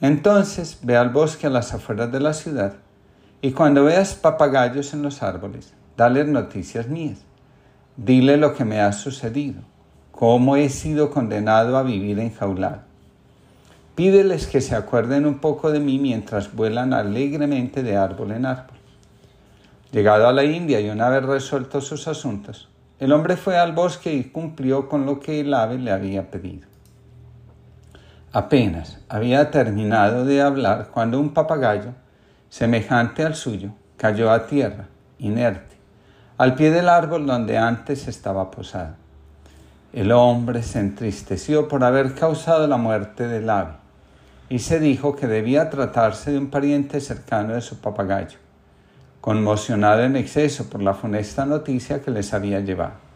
entonces 0.00 0.78
ve 0.82 0.96
al 0.96 1.10
bosque 1.10 1.46
a 1.46 1.50
las 1.50 1.74
afueras 1.74 2.12
de 2.12 2.20
la 2.20 2.34
ciudad 2.34 2.74
y 3.40 3.52
cuando 3.52 3.84
veas 3.84 4.14
papagayos 4.14 4.94
en 4.94 5.02
los 5.02 5.22
árboles, 5.22 5.74
dale 5.96 6.24
noticias 6.24 6.88
mías 6.88 7.18
Dile 8.00 8.36
lo 8.36 8.54
que 8.54 8.64
me 8.64 8.80
ha 8.80 8.92
sucedido, 8.92 9.60
cómo 10.12 10.54
he 10.54 10.68
sido 10.68 11.10
condenado 11.10 11.76
a 11.76 11.82
vivir 11.82 12.20
enjaulado. 12.20 12.82
Pídeles 13.96 14.46
que 14.46 14.60
se 14.60 14.76
acuerden 14.76 15.26
un 15.26 15.40
poco 15.40 15.72
de 15.72 15.80
mí 15.80 15.98
mientras 15.98 16.54
vuelan 16.54 16.92
alegremente 16.92 17.82
de 17.82 17.96
árbol 17.96 18.30
en 18.30 18.46
árbol. 18.46 18.76
Llegado 19.90 20.28
a 20.28 20.32
la 20.32 20.44
India 20.44 20.80
y 20.80 20.88
una 20.90 21.08
vez 21.08 21.24
resueltos 21.24 21.88
sus 21.88 22.06
asuntos, 22.06 22.68
el 23.00 23.12
hombre 23.12 23.36
fue 23.36 23.58
al 23.58 23.72
bosque 23.72 24.14
y 24.14 24.30
cumplió 24.30 24.88
con 24.88 25.04
lo 25.04 25.18
que 25.18 25.40
el 25.40 25.52
ave 25.52 25.76
le 25.76 25.90
había 25.90 26.30
pedido. 26.30 26.68
Apenas 28.32 28.98
había 29.08 29.50
terminado 29.50 30.24
de 30.24 30.42
hablar 30.42 30.88
cuando 30.92 31.18
un 31.18 31.32
papagayo, 31.34 31.94
semejante 32.48 33.24
al 33.24 33.34
suyo, 33.34 33.70
cayó 33.96 34.30
a 34.30 34.46
tierra, 34.46 34.86
inerte 35.18 35.78
al 36.38 36.54
pie 36.54 36.70
del 36.70 36.88
árbol 36.88 37.26
donde 37.26 37.58
antes 37.58 38.06
estaba 38.06 38.52
posado. 38.52 38.94
El 39.92 40.12
hombre 40.12 40.62
se 40.62 40.78
entristeció 40.78 41.66
por 41.66 41.82
haber 41.82 42.14
causado 42.14 42.68
la 42.68 42.76
muerte 42.76 43.26
del 43.26 43.50
ave 43.50 43.72
y 44.48 44.60
se 44.60 44.78
dijo 44.78 45.16
que 45.16 45.26
debía 45.26 45.68
tratarse 45.68 46.30
de 46.30 46.38
un 46.38 46.48
pariente 46.48 47.00
cercano 47.00 47.54
de 47.54 47.60
su 47.60 47.80
papagayo, 47.80 48.38
conmocionado 49.20 50.02
en 50.02 50.14
exceso 50.14 50.70
por 50.70 50.80
la 50.80 50.94
funesta 50.94 51.44
noticia 51.44 52.02
que 52.02 52.12
les 52.12 52.32
había 52.32 52.60
llevado. 52.60 53.07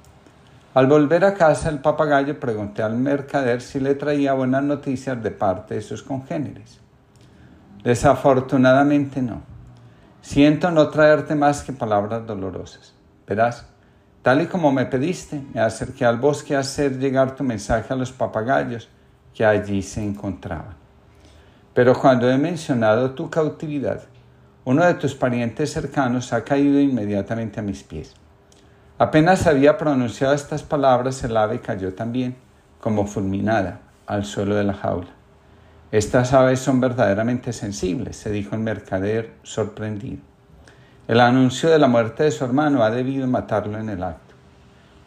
Al 0.75 0.87
volver 0.87 1.23
a 1.27 1.35
casa 1.35 1.69
el 1.69 1.81
papagayo 1.81 2.41
preguntó 2.41 2.83
al 2.83 2.97
mercader 2.97 3.61
si 3.61 3.79
le 3.79 3.95
traía 3.95 4.33
buenas 4.33 4.63
noticias 4.63 5.23
de 5.23 5.31
parte 5.31 5.75
de 5.75 5.83
sus 5.83 6.03
congéneres. 6.03 6.81
Desafortunadamente 7.85 9.21
no. 9.21 9.43
Siento 10.23 10.71
no 10.71 10.89
traerte 10.89 11.35
más 11.35 11.63
que 11.63 11.75
palabras 11.75 12.27
dolorosas. 12.27 12.95
Verás, 13.27 13.67
tal 14.23 14.41
y 14.41 14.47
como 14.47 14.73
me 14.73 14.87
pediste, 14.87 15.43
me 15.53 15.61
acerqué 15.61 16.07
al 16.07 16.17
bosque 16.17 16.57
a 16.57 16.61
hacer 16.61 16.99
llegar 16.99 17.37
tu 17.37 17.45
mensaje 17.45 17.93
a 17.93 17.97
los 17.97 18.11
papagayos 18.11 18.89
que 19.35 19.45
allí 19.45 19.83
se 19.83 20.03
encontraban. 20.03 20.77
Pero 21.75 21.99
cuando 22.01 22.31
he 22.31 22.39
mencionado 22.39 23.11
tu 23.11 23.29
cautividad, 23.29 24.05
uno 24.65 24.87
de 24.87 24.95
tus 24.95 25.15
parientes 25.15 25.71
cercanos 25.71 26.33
ha 26.33 26.45
caído 26.45 26.81
inmediatamente 26.81 27.61
a 27.61 27.63
mis 27.63 27.83
pies. 27.83 28.15
Apenas 29.03 29.49
había 29.49 29.79
pronunciado 29.79 30.33
estas 30.33 30.63
palabras, 30.63 31.25
el 31.25 31.37
ave 31.37 31.59
cayó 31.59 31.93
también, 31.93 32.37
como 32.81 33.05
fulminada, 33.05 33.81
al 34.07 34.25
suelo 34.25 34.55
de 34.55 34.63
la 34.63 34.75
jaula. 34.75 35.09
Estas 35.91 36.33
aves 36.33 36.61
son 36.61 36.79
verdaderamente 36.79 37.53
sensibles, 37.53 38.15
se 38.15 38.31
dijo 38.31 38.55
el 38.55 38.61
mercader 38.61 39.33
sorprendido. 39.43 40.23
El 41.09 41.19
anuncio 41.19 41.69
de 41.69 41.81
la 41.81 41.89
muerte 41.89 42.23
de 42.23 42.31
su 42.31 42.45
hermano 42.45 42.85
ha 42.85 42.93
debido 42.93 43.27
matarlo 43.27 43.77
en 43.77 43.89
el 43.89 44.05
acto. 44.05 44.37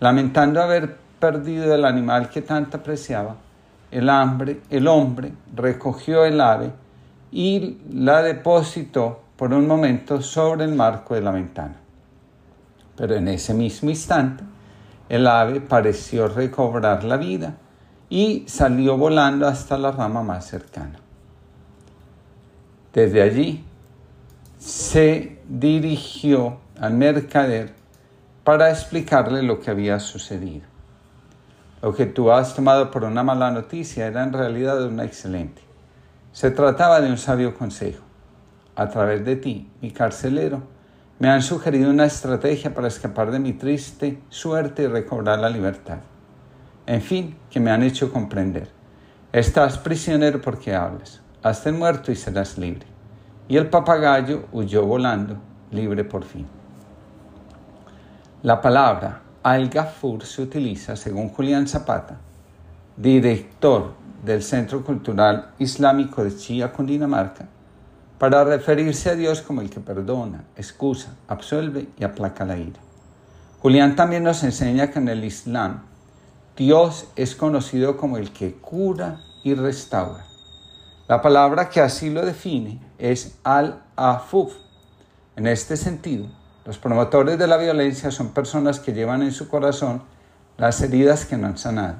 Lamentando 0.02 0.62
haber 0.62 0.98
perdido 1.22 1.74
el 1.74 1.86
animal 1.86 2.28
que 2.28 2.42
tanto 2.42 2.76
apreciaba, 2.76 3.38
el, 3.92 4.10
hambre, 4.10 4.60
el 4.72 4.90
hombre 4.90 5.32
recogió 5.56 6.26
el 6.26 6.42
ave 6.42 6.70
y 7.32 7.78
la 7.94 8.22
depositó 8.22 9.22
por 9.38 9.54
un 9.54 9.66
momento 9.66 10.22
sobre 10.22 10.66
el 10.66 10.76
marco 10.76 11.16
de 11.16 11.22
la 11.22 11.32
ventana. 11.32 11.85
Pero 12.96 13.16
en 13.16 13.28
ese 13.28 13.54
mismo 13.54 13.90
instante, 13.90 14.44
el 15.10 15.28
ave 15.28 15.62
pareció 15.62 16.28
recobrar 16.28 17.04
la 17.04 17.18
vida 17.18 17.56
y 18.10 18.46
salió 18.48 18.98
volando 18.98 19.48
hasta 19.48 19.78
la 19.78 19.92
rama 19.92 20.24
más 20.24 20.46
cercana. 20.46 21.00
Desde 22.94 23.22
allí, 23.22 23.64
se 24.58 25.40
dirigió 25.48 26.58
al 26.80 26.94
mercader 26.94 27.74
para 28.44 28.70
explicarle 28.70 29.44
lo 29.44 29.60
que 29.60 29.72
había 29.72 30.00
sucedido. 30.00 30.66
Lo 31.82 31.94
que 31.94 32.06
tú 32.06 32.32
has 32.32 32.56
tomado 32.56 32.90
por 32.90 33.04
una 33.04 33.22
mala 33.22 33.52
noticia 33.52 34.08
era 34.08 34.24
en 34.24 34.34
realidad 34.34 34.84
una 34.84 35.04
excelente. 35.04 35.62
Se 36.32 36.52
trataba 36.52 37.02
de 37.02 37.10
un 37.10 37.18
sabio 37.18 37.56
consejo. 37.56 38.04
A 38.76 38.90
través 38.90 39.24
de 39.24 39.36
ti, 39.36 39.70
mi 39.82 39.92
carcelero, 39.92 40.64
me 41.19 41.30
han 41.30 41.41
sugerido 41.41 41.89
una 41.89 42.06
estrategia 42.06 42.73
para 42.73 42.88
escapar 42.88 43.32
de 43.32 43.39
mi 43.39 43.54
triste 43.54 44.21
suerte 44.30 44.84
y 44.84 44.88
recobrar 44.88 45.39
la 45.39 45.49
libertad. 45.49 45.99
En 46.86 47.01
fin, 47.01 47.36
que 47.49 47.60
me 47.60 47.71
han 47.71 47.84
hecho 47.84 48.12
comprender. 48.12 48.69
Estás 49.32 49.78
prisionero 49.78 50.41
porque 50.41 50.75
hablas. 50.75 51.21
Hazte 51.41 51.71
muerto 51.71 52.12
y 52.12 52.15
serás 52.15 52.58
libre 52.58 52.95
y 53.47 53.58
el 53.58 53.67
papagayo 53.67 54.45
huyó 54.51 54.86
volando, 54.86 55.38
libre 55.71 56.04
por 56.04 56.23
fin. 56.23 56.47
La 58.41 58.62
palabra 58.62 59.21
al-Gafur 59.43 60.23
se 60.25 60.41
utiliza, 60.41 60.95
según 60.95 61.30
Julián 61.30 61.67
Zapata, 61.67 62.17
director 62.97 63.93
del 64.23 64.41
Centro 64.41 64.84
Cultural 64.84 65.51
Islámico 65.60 66.23
de 66.23 66.36
Chía, 66.36 66.71
Cundinamarca, 66.71 67.47
para 68.17 68.43
referirse 68.43 69.10
a 69.10 69.15
Dios 69.15 69.41
como 69.41 69.62
el 69.62 69.69
que 69.69 69.80
perdona, 69.80 70.45
excusa, 70.56 71.15
absuelve 71.28 71.88
y 71.97 72.04
aplaca 72.04 72.45
la 72.45 72.58
ira. 72.58 72.80
Julián 73.60 73.95
también 73.95 74.23
nos 74.23 74.43
enseña 74.43 74.91
que 74.91 74.99
en 74.99 75.10
el 75.10 75.23
Islam 75.23 75.84
Dios 76.56 77.08
es 77.15 77.36
conocido 77.36 77.97
como 77.97 78.17
el 78.17 78.32
que 78.32 78.54
cura 78.54 79.21
y 79.43 79.54
restaura. 79.54 80.25
La 81.08 81.21
palabra 81.21 81.69
que 81.69 81.82
así 81.82 82.10
lo 82.10 82.25
define 82.25 82.80
es 82.97 83.38
al-afuf. 83.43 84.54
En 85.36 85.47
este 85.47 85.75
sentido, 85.78 86.28
los 86.65 86.78
promotores 86.78 87.38
de 87.38 87.47
la 87.47 87.58
violencia 87.58 88.10
son 88.10 88.30
personas 88.30 88.80
que 88.80 88.93
llevan 88.93 89.21
en 89.21 89.32
su 89.32 89.49
corazón 89.49 90.04
las 90.58 90.82
heridas 90.82 91.25
que 91.25 91.38
no 91.38 91.47
han 91.47 91.58
sanado. 91.58 91.97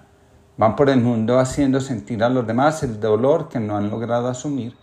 Van 0.58 0.75
por 0.75 0.89
el 0.89 1.01
mundo 1.01 1.38
haciendo 1.38 1.82
sentir 1.82 2.23
a 2.23 2.30
los 2.30 2.47
demás 2.47 2.82
el 2.82 2.99
dolor 2.99 3.49
que 3.49 3.60
no 3.60 3.75
han 3.75 3.89
logrado 3.89 4.30
asumir, 4.30 4.75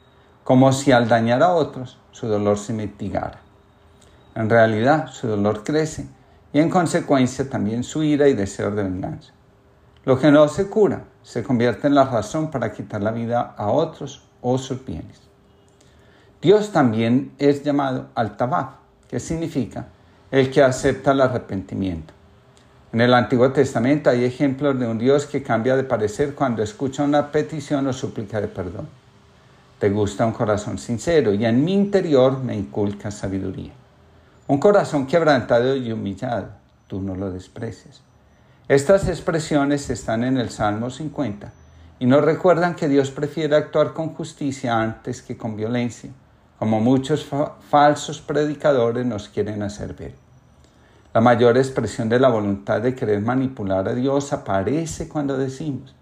como 0.44 0.72
si 0.72 0.92
al 0.92 1.08
dañar 1.08 1.42
a 1.42 1.50
otros 1.50 1.98
su 2.10 2.26
dolor 2.26 2.58
se 2.58 2.72
mitigara. 2.72 3.40
En 4.34 4.48
realidad, 4.48 5.08
su 5.08 5.28
dolor 5.28 5.62
crece 5.62 6.06
y 6.52 6.60
en 6.60 6.70
consecuencia 6.70 7.48
también 7.48 7.84
su 7.84 8.02
ira 8.02 8.28
y 8.28 8.34
deseo 8.34 8.70
de 8.70 8.82
venganza. 8.82 9.32
Lo 10.04 10.18
que 10.18 10.30
no 10.30 10.48
se 10.48 10.68
cura 10.68 11.04
se 11.22 11.42
convierte 11.42 11.86
en 11.86 11.94
la 11.94 12.04
razón 12.04 12.50
para 12.50 12.72
quitar 12.72 13.02
la 13.02 13.12
vida 13.12 13.54
a 13.56 13.68
otros 13.68 14.24
o 14.40 14.58
sus 14.58 14.84
bienes. 14.84 15.20
Dios 16.40 16.72
también 16.72 17.32
es 17.38 17.62
llamado 17.62 18.08
al 18.14 18.36
tabaf, 18.36 18.74
que 19.08 19.20
significa 19.20 19.86
el 20.30 20.50
que 20.50 20.62
acepta 20.62 21.12
el 21.12 21.20
arrepentimiento. 21.20 22.12
En 22.92 23.00
el 23.00 23.14
Antiguo 23.14 23.52
Testamento 23.52 24.10
hay 24.10 24.24
ejemplos 24.24 24.78
de 24.78 24.86
un 24.86 24.98
Dios 24.98 25.26
que 25.26 25.42
cambia 25.42 25.76
de 25.76 25.84
parecer 25.84 26.34
cuando 26.34 26.62
escucha 26.62 27.04
una 27.04 27.30
petición 27.30 27.86
o 27.86 27.92
súplica 27.92 28.40
de 28.40 28.48
perdón. 28.48 29.01
Te 29.82 29.90
gusta 29.90 30.24
un 30.24 30.30
corazón 30.30 30.78
sincero 30.78 31.34
y 31.34 31.44
en 31.44 31.64
mi 31.64 31.74
interior 31.74 32.38
me 32.38 32.54
inculca 32.54 33.10
sabiduría. 33.10 33.72
Un 34.46 34.58
corazón 34.58 35.08
quebrantado 35.08 35.74
y 35.74 35.90
humillado, 35.90 36.50
tú 36.86 37.00
no 37.00 37.16
lo 37.16 37.32
desprecias. 37.32 38.00
Estas 38.68 39.08
expresiones 39.08 39.90
están 39.90 40.22
en 40.22 40.38
el 40.38 40.50
Salmo 40.50 40.88
50 40.88 41.52
y 41.98 42.06
nos 42.06 42.24
recuerdan 42.24 42.76
que 42.76 42.86
Dios 42.86 43.10
prefiere 43.10 43.56
actuar 43.56 43.92
con 43.92 44.14
justicia 44.14 44.80
antes 44.80 45.20
que 45.20 45.36
con 45.36 45.56
violencia, 45.56 46.12
como 46.60 46.78
muchos 46.78 47.28
falsos 47.68 48.20
predicadores 48.20 49.04
nos 49.04 49.28
quieren 49.28 49.64
hacer 49.64 49.94
ver. 49.94 50.14
La 51.12 51.20
mayor 51.20 51.58
expresión 51.58 52.08
de 52.08 52.20
la 52.20 52.28
voluntad 52.28 52.80
de 52.82 52.94
querer 52.94 53.20
manipular 53.20 53.88
a 53.88 53.94
Dios 53.96 54.32
aparece 54.32 55.08
cuando 55.08 55.36
decimos, 55.36 55.92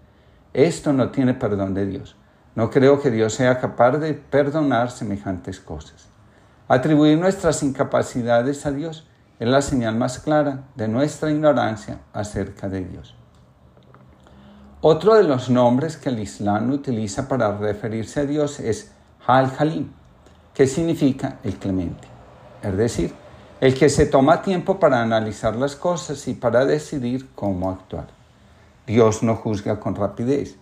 esto 0.53 0.93
no 0.93 1.09
tiene 1.09 1.33
perdón 1.33 1.73
de 1.73 1.87
Dios. 1.87 2.15
No 2.55 2.69
creo 2.69 3.01
que 3.01 3.11
Dios 3.11 3.33
sea 3.33 3.59
capaz 3.59 3.97
de 3.97 4.13
perdonar 4.13 4.91
semejantes 4.91 5.59
cosas. 5.59 6.07
Atribuir 6.67 7.17
nuestras 7.17 7.63
incapacidades 7.63 8.65
a 8.65 8.71
Dios 8.71 9.07
es 9.39 9.47
la 9.47 9.61
señal 9.61 9.95
más 9.95 10.19
clara 10.19 10.65
de 10.75 10.87
nuestra 10.87 11.31
ignorancia 11.31 11.99
acerca 12.13 12.69
de 12.69 12.85
Dios. 12.85 13.15
Otro 14.81 15.15
de 15.15 15.23
los 15.23 15.49
nombres 15.49 15.97
que 15.97 16.09
el 16.09 16.19
Islam 16.19 16.71
utiliza 16.71 17.27
para 17.27 17.57
referirse 17.57 18.21
a 18.21 18.25
Dios 18.25 18.59
es 18.59 18.91
Al-Halim, 19.27 19.91
que 20.53 20.67
significa 20.67 21.37
el 21.43 21.55
clemente, 21.57 22.07
es 22.63 22.77
decir, 22.77 23.13
el 23.59 23.75
que 23.75 23.89
se 23.89 24.07
toma 24.07 24.41
tiempo 24.41 24.79
para 24.79 25.01
analizar 25.01 25.55
las 25.55 25.75
cosas 25.75 26.27
y 26.27 26.33
para 26.33 26.65
decidir 26.65 27.29
cómo 27.35 27.69
actuar. 27.69 28.07
Dios 28.87 29.21
no 29.21 29.35
juzga 29.35 29.79
con 29.79 29.95
rapidez. 29.95 30.57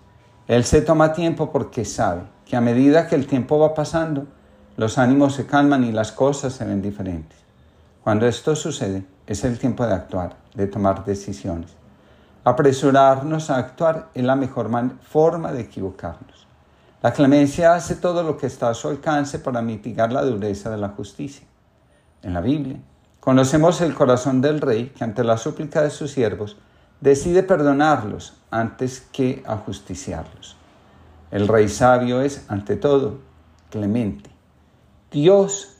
Él 0.50 0.66
se 0.66 0.82
toma 0.82 1.14
tiempo 1.14 1.52
porque 1.52 1.86
sabe 1.86 2.24
que 2.44 2.56
a 2.56 2.62
medida 2.62 3.06
que 3.06 3.14
el 3.14 3.28
tiempo 3.28 3.60
va 3.60 3.76
pasando, 3.76 4.26
los 4.78 4.98
ánimos 4.98 5.36
se 5.36 5.46
calman 5.46 5.84
y 5.84 5.92
las 5.92 6.12
cosas 6.12 6.54
se 6.54 6.66
ven 6.66 6.82
diferentes. 6.82 7.38
Cuando 8.04 8.26
esto 8.26 8.56
sucede, 8.56 9.06
es 9.28 9.44
el 9.44 9.60
tiempo 9.60 9.86
de 9.86 9.94
actuar, 9.94 10.38
de 10.56 10.66
tomar 10.66 11.06
decisiones. 11.06 11.70
Apresurarnos 12.44 13.52
a 13.52 13.58
actuar 13.58 14.10
es 14.16 14.24
la 14.24 14.36
mejor 14.36 14.72
forma 15.04 15.52
de 15.52 15.62
equivocarnos. 15.62 16.48
La 17.04 17.14
clemencia 17.14 17.76
hace 17.76 17.94
todo 17.94 18.24
lo 18.24 18.36
que 18.36 18.48
está 18.48 18.70
a 18.70 18.74
su 18.74 18.88
alcance 18.88 19.38
para 19.38 19.62
mitigar 19.62 20.12
la 20.12 20.24
dureza 20.24 20.72
de 20.72 20.78
la 20.78 20.90
justicia. 20.90 21.46
En 22.24 22.34
la 22.34 22.42
Biblia, 22.42 22.78
conocemos 23.20 23.82
el 23.82 23.94
corazón 23.94 24.42
del 24.42 24.62
rey 24.62 24.94
que 24.98 25.04
ante 25.04 25.24
la 25.24 25.38
súplica 25.38 25.84
de 25.84 25.92
sus 25.92 26.10
siervos 26.10 26.58
decide 27.02 27.44
perdonarlos 27.44 28.38
antes 28.52 29.02
que 29.12 29.44
ajusticiarlos. 29.46 30.58
El 31.32 31.48
rey 31.48 31.70
sabio 31.70 32.22
es, 32.22 32.46
ante 32.50 32.76
todo, 32.76 33.20
clemente. 33.70 34.30
Dios 35.12 35.78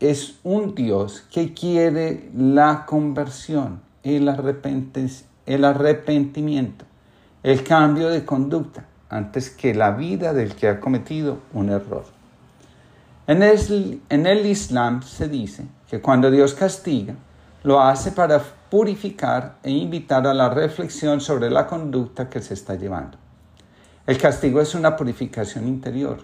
es 0.00 0.38
un 0.42 0.74
Dios 0.74 1.24
que 1.32 1.54
quiere 1.54 2.30
la 2.36 2.84
conversión, 2.86 3.80
el, 4.02 4.28
el 5.46 5.64
arrepentimiento, 5.64 6.84
el 7.42 7.62
cambio 7.62 8.08
de 8.08 8.24
conducta, 8.24 8.86
antes 9.08 9.50
que 9.50 9.74
la 9.74 9.92
vida 9.92 10.32
del 10.32 10.54
que 10.54 10.68
ha 10.68 10.80
cometido 10.80 11.38
un 11.52 11.70
error. 11.70 12.04
En 13.26 13.42
el, 13.42 14.02
en 14.08 14.26
el 14.26 14.46
Islam 14.46 15.02
se 15.02 15.28
dice 15.28 15.66
que 15.88 16.00
cuando 16.00 16.30
Dios 16.30 16.54
castiga, 16.54 17.14
lo 17.62 17.80
hace 17.80 18.10
para 18.10 18.42
purificar 18.72 19.58
e 19.62 19.70
invitar 19.70 20.26
a 20.26 20.32
la 20.32 20.48
reflexión 20.48 21.20
sobre 21.20 21.50
la 21.50 21.66
conducta 21.66 22.30
que 22.30 22.40
se 22.40 22.54
está 22.54 22.74
llevando. 22.74 23.18
El 24.06 24.16
castigo 24.16 24.62
es 24.62 24.74
una 24.74 24.96
purificación 24.96 25.68
interior, 25.68 26.20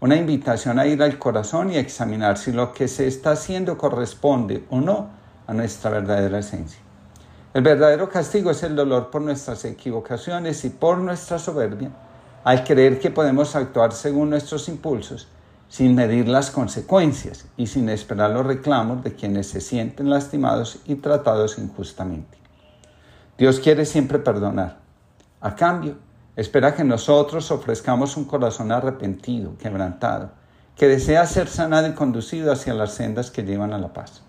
una 0.00 0.16
invitación 0.16 0.78
a 0.78 0.86
ir 0.86 1.02
al 1.02 1.18
corazón 1.18 1.70
y 1.70 1.76
a 1.76 1.80
examinar 1.80 2.38
si 2.38 2.52
lo 2.52 2.72
que 2.72 2.88
se 2.88 3.06
está 3.06 3.32
haciendo 3.32 3.76
corresponde 3.76 4.64
o 4.70 4.80
no 4.80 5.10
a 5.46 5.52
nuestra 5.52 5.90
verdadera 5.90 6.38
esencia. 6.38 6.80
El 7.52 7.60
verdadero 7.60 8.08
castigo 8.08 8.50
es 8.50 8.62
el 8.62 8.74
dolor 8.74 9.10
por 9.10 9.20
nuestras 9.20 9.66
equivocaciones 9.66 10.64
y 10.64 10.70
por 10.70 10.96
nuestra 10.96 11.38
soberbia, 11.38 11.90
al 12.44 12.64
creer 12.64 12.98
que 12.98 13.10
podemos 13.10 13.54
actuar 13.54 13.92
según 13.92 14.30
nuestros 14.30 14.70
impulsos 14.70 15.28
sin 15.70 15.94
medir 15.94 16.26
las 16.26 16.50
consecuencias 16.50 17.46
y 17.56 17.68
sin 17.68 17.88
esperar 17.88 18.32
los 18.32 18.44
reclamos 18.44 19.04
de 19.04 19.14
quienes 19.14 19.46
se 19.46 19.60
sienten 19.60 20.10
lastimados 20.10 20.80
y 20.84 20.96
tratados 20.96 21.58
injustamente. 21.58 22.36
Dios 23.38 23.60
quiere 23.60 23.86
siempre 23.86 24.18
perdonar. 24.18 24.78
A 25.40 25.54
cambio, 25.54 25.94
espera 26.34 26.74
que 26.74 26.82
nosotros 26.82 27.52
ofrezcamos 27.52 28.16
un 28.16 28.24
corazón 28.24 28.72
arrepentido, 28.72 29.56
quebrantado, 29.58 30.32
que 30.74 30.88
desea 30.88 31.24
ser 31.24 31.46
sanado 31.46 31.86
y 31.86 31.92
conducido 31.92 32.52
hacia 32.52 32.74
las 32.74 32.94
sendas 32.94 33.30
que 33.30 33.44
llevan 33.44 33.72
a 33.72 33.78
la 33.78 33.92
paz. 33.92 34.22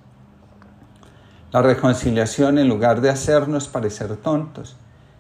La 1.52 1.64
reconciliación, 1.64 2.60
en 2.60 2.70
lugar 2.70 3.02
de 3.02 3.10
hacernos 3.10 3.68
parecer 3.68 4.16
tontos, 4.18 4.76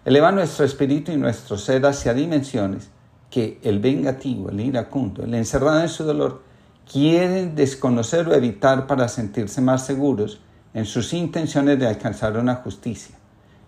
eleva 0.05 0.31
nuestro 0.31 0.65
espíritu 0.65 1.11
y 1.11 1.17
nuestro 1.17 1.57
ser 1.57 1.83
hacia 1.87 2.13
dimensiones 2.13 2.90
que 3.31 3.59
el 3.63 3.79
vengativo, 3.79 4.49
el 4.49 4.59
iracundo, 4.59 5.23
el 5.23 5.33
encerrado 5.33 5.81
en 5.81 5.89
su 5.89 6.03
dolor, 6.03 6.43
quieren 6.91 7.55
desconocer 7.55 8.27
o 8.27 8.33
evitar 8.33 8.85
para 8.85 9.07
sentirse 9.07 9.61
más 9.61 9.85
seguros 9.85 10.41
en 10.73 10.85
sus 10.85 11.13
intenciones 11.13 11.79
de 11.79 11.87
alcanzar 11.87 12.37
una 12.37 12.55
justicia, 12.55 13.15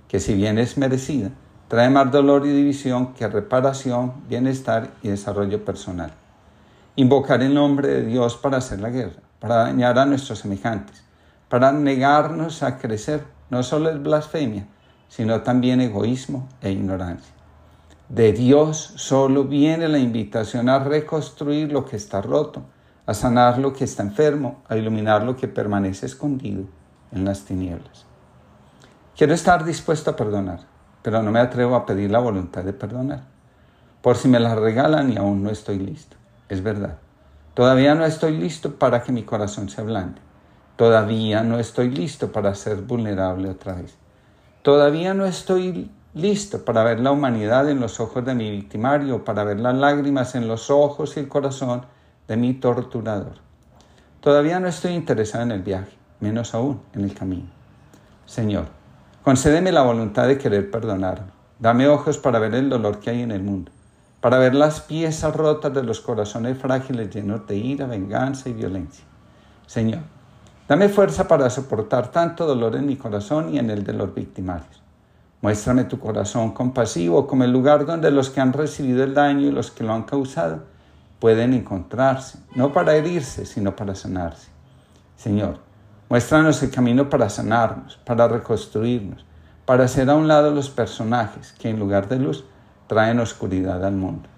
que 0.08 0.20
si 0.20 0.36
bien 0.36 0.60
es 0.60 0.78
merecida, 0.78 1.32
trae 1.70 1.90
más 1.90 2.12
dolor 2.12 2.46
y 2.46 2.52
división 2.52 3.14
que 3.14 3.28
reparación, 3.28 4.14
bienestar 4.28 4.92
y 5.02 5.08
desarrollo 5.08 5.64
personal. 5.64 6.12
Invocar 6.98 7.42
el 7.42 7.54
nombre 7.54 7.88
de 7.88 8.06
Dios 8.06 8.36
para 8.36 8.58
hacer 8.58 8.82
la 8.82 8.90
guerra, 8.90 9.22
para 9.40 9.56
dañar 9.56 9.98
a 9.98 10.06
nuestros 10.06 10.40
semejantes, 10.40 11.04
para 11.50 11.72
negarnos 11.72 12.62
a 12.64 12.78
crecer, 12.78 13.24
no 13.50 13.64
solo 13.64 13.90
es 13.90 14.02
blasfemia, 14.02 14.68
sino 15.08 15.42
también 15.42 15.80
egoísmo 15.82 16.50
e 16.62 16.72
ignorancia. 16.72 17.33
De 18.10 18.34
Dios 18.34 18.94
solo 18.96 19.46
viene 19.46 19.88
la 19.88 19.98
invitación 19.98 20.70
a 20.70 20.80
reconstruir 20.80 21.72
lo 21.72 21.86
que 21.86 21.96
está 21.96 22.22
roto, 22.22 22.64
a 23.06 23.14
sanar 23.14 23.58
lo 23.58 23.74
que 23.74 23.86
está 23.86 24.04
enfermo, 24.04 24.62
a 24.68 24.76
iluminar 24.76 25.24
lo 25.24 25.36
que 25.36 25.48
permanece 25.48 26.06
escondido 26.06 26.66
en 27.12 27.26
las 27.26 27.46
tinieblas. 27.46 28.06
Quiero 29.16 29.34
estar 29.34 29.64
dispuesto 29.64 30.12
a 30.12 30.16
perdonar, 30.16 30.62
pero 31.02 31.22
no 31.24 31.32
me 31.32 31.40
atrevo 31.40 31.76
a 31.76 31.86
pedir 31.86 32.12
la 32.12 32.20
voluntad 32.20 32.64
de 32.64 32.74
perdonar. 32.74 33.24
Por 34.02 34.18
si 34.18 34.28
me 34.28 34.40
la 34.40 34.56
regalan 34.56 35.12
y 35.12 35.18
aún 35.18 35.44
no 35.44 35.50
estoy 35.50 35.80
listo. 35.80 36.18
Es 36.50 36.62
verdad. 36.62 36.98
Todavía 37.54 37.96
no 37.96 38.06
estoy 38.06 38.36
listo 38.38 38.76
para 38.76 39.02
que 39.04 39.12
mi 39.12 39.24
corazón 39.24 39.70
se 39.70 39.80
ablande. 39.80 40.20
Todavía 40.76 41.44
no 41.44 41.60
estoy 41.60 41.90
listo 41.90 42.32
para 42.32 42.56
ser 42.56 42.82
vulnerable 42.82 43.50
otra 43.50 43.76
vez. 43.76 43.96
Todavía 44.62 45.14
no 45.14 45.26
estoy 45.26 45.92
listo 46.14 46.64
para 46.64 46.84
ver 46.84 47.00
la 47.00 47.12
humanidad 47.12 47.70
en 47.70 47.80
los 47.80 48.00
ojos 48.00 48.24
de 48.24 48.36
mi 48.36 48.52
victimario, 48.52 49.24
para 49.24 49.44
ver 49.44 49.60
las 49.60 49.76
lágrimas 49.76 50.36
en 50.36 50.48
los 50.48 50.70
ojos 50.70 51.18
y 51.18 51.22
el 51.22 51.28
corazón 51.28 51.86
de 52.28 52.38
mi 52.38 52.54
torturador. 52.54 53.34
Todavía 54.22 54.60
no 54.60 54.68
estoy 54.68 54.94
interesado 54.94 55.44
en 55.44 55.52
el 55.52 55.62
viaje, 55.64 55.92
menos 56.20 56.54
aún 56.54 56.82
en 56.94 57.04
el 57.04 57.14
camino. 57.14 57.50
Señor, 58.26 58.66
concédeme 59.24 59.72
la 59.72 59.82
voluntad 59.82 60.28
de 60.28 60.38
querer 60.38 60.70
perdonarme. 60.70 61.32
Dame 61.60 61.88
ojos 61.88 62.18
para 62.18 62.40
ver 62.40 62.54
el 62.56 62.70
dolor 62.70 63.00
que 63.00 63.10
hay 63.10 63.22
en 63.22 63.32
el 63.32 63.42
mundo, 63.42 63.72
para 64.22 64.38
ver 64.38 64.54
las 64.54 64.82
piezas 64.82 65.36
rotas 65.36 65.74
de 65.74 65.84
los 65.84 66.00
corazones 66.00 66.58
frágiles 66.58 67.10
llenos 67.10 67.48
de 67.48 67.56
ira, 67.56 67.88
venganza 67.88 68.50
y 68.50 68.54
violencia. 68.54 69.06
Señor, 69.66 70.02
dame 70.68 70.90
fuerza 70.90 71.28
para 71.28 71.50
soportar 71.50 72.12
tanto 72.12 72.46
dolor 72.46 72.76
en 72.76 72.86
mi 72.86 72.98
corazón 72.98 73.54
y 73.54 73.60
en 73.60 73.70
el 73.70 73.84
de 73.84 73.94
los 73.94 74.14
victimarios. 74.14 74.83
Muéstrame 75.44 75.84
tu 75.84 76.00
corazón 76.00 76.54
compasivo 76.54 77.28
como 77.28 77.44
el 77.44 77.52
lugar 77.52 77.86
donde 77.86 78.10
los 78.12 78.30
que 78.30 78.40
han 78.40 78.54
recibido 78.54 79.04
el 79.04 79.14
daño 79.14 79.46
y 79.46 79.52
los 79.52 79.72
que 79.72 79.84
lo 79.84 79.92
han 79.92 80.04
causado 80.04 80.64
pueden 81.20 81.54
encontrarse, 81.54 82.40
no 82.56 82.72
para 82.72 82.96
herirse, 82.96 83.46
sino 83.46 83.76
para 83.76 83.94
sanarse. 83.94 84.48
Señor, 85.18 85.60
muéstranos 86.08 86.64
el 86.64 86.72
camino 86.72 87.10
para 87.10 87.28
sanarnos, 87.28 87.98
para 88.06 88.30
reconstruirnos, 88.30 89.26
para 89.66 89.84
hacer 89.84 90.10
a 90.10 90.16
un 90.16 90.30
lado 90.30 90.50
los 90.52 90.70
personajes 90.70 91.52
que 91.60 91.70
en 91.70 91.78
lugar 91.78 92.08
de 92.08 92.20
luz 92.20 92.46
traen 92.88 93.20
oscuridad 93.20 93.84
al 93.84 93.96
mundo. 93.96 94.30